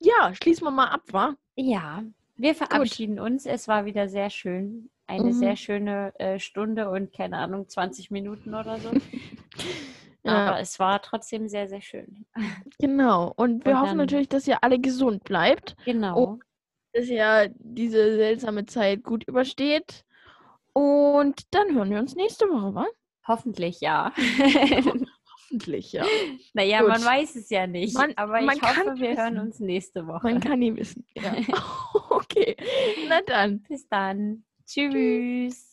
Ja, 0.00 0.32
schließen 0.34 0.64
wir 0.66 0.70
mal 0.70 0.88
ab, 0.88 1.02
wa? 1.12 1.34
ja, 1.56 2.02
wir 2.36 2.54
verabschieden 2.54 3.20
uns. 3.20 3.46
Es 3.46 3.68
war 3.68 3.84
wieder 3.84 4.08
sehr 4.08 4.30
schön. 4.30 4.90
Eine 5.06 5.26
Mhm. 5.28 5.32
sehr 5.32 5.56
schöne 5.56 6.12
äh, 6.18 6.38
Stunde 6.38 6.88
und 6.90 7.12
keine 7.12 7.38
Ahnung, 7.38 7.68
20 7.68 8.10
Minuten 8.10 8.54
oder 8.54 8.78
so. 8.78 8.90
Ja. 10.24 10.46
Aber 10.50 10.60
es 10.60 10.78
war 10.78 11.02
trotzdem 11.02 11.48
sehr, 11.48 11.68
sehr 11.68 11.80
schön. 11.80 12.24
Genau. 12.78 13.32
Und 13.34 13.64
wir 13.64 13.72
Und 13.72 13.80
hoffen 13.80 13.96
natürlich, 13.96 14.28
dass 14.28 14.46
ihr 14.46 14.62
alle 14.62 14.78
gesund 14.78 15.24
bleibt, 15.24 15.74
Genau. 15.84 16.38
Dass 16.92 17.06
ihr 17.06 17.52
diese 17.58 18.16
seltsame 18.16 18.66
Zeit 18.66 19.02
gut 19.02 19.24
übersteht. 19.24 20.04
Und 20.72 21.42
dann 21.54 21.74
hören 21.74 21.90
wir 21.90 21.98
uns 21.98 22.14
nächste 22.14 22.46
Woche, 22.46 22.74
wa? 22.74 22.86
Hoffentlich 23.26 23.80
ja. 23.80 24.12
Hoffentlich, 25.52 25.92
ja. 25.92 26.04
naja, 26.54 26.80
Gut. 26.80 26.88
man 26.88 27.04
weiß 27.04 27.36
es 27.36 27.50
ja 27.50 27.66
nicht. 27.66 27.94
Man- 27.94 28.16
aber 28.16 28.40
ich 28.40 28.62
hoffe, 28.62 28.94
wir 28.96 29.16
hören 29.16 29.34
wissen. 29.34 29.46
uns 29.46 29.60
nächste 29.60 30.06
Woche. 30.06 30.22
Man 30.28 30.40
kann 30.40 30.58
nie 30.60 30.74
wissen. 30.74 31.06
Ja. 31.14 31.34
okay. 32.10 32.56
Na 33.08 33.20
dann. 33.20 33.60
Bis 33.62 33.86
dann. 33.88 34.44
Tschüss. 34.66 35.68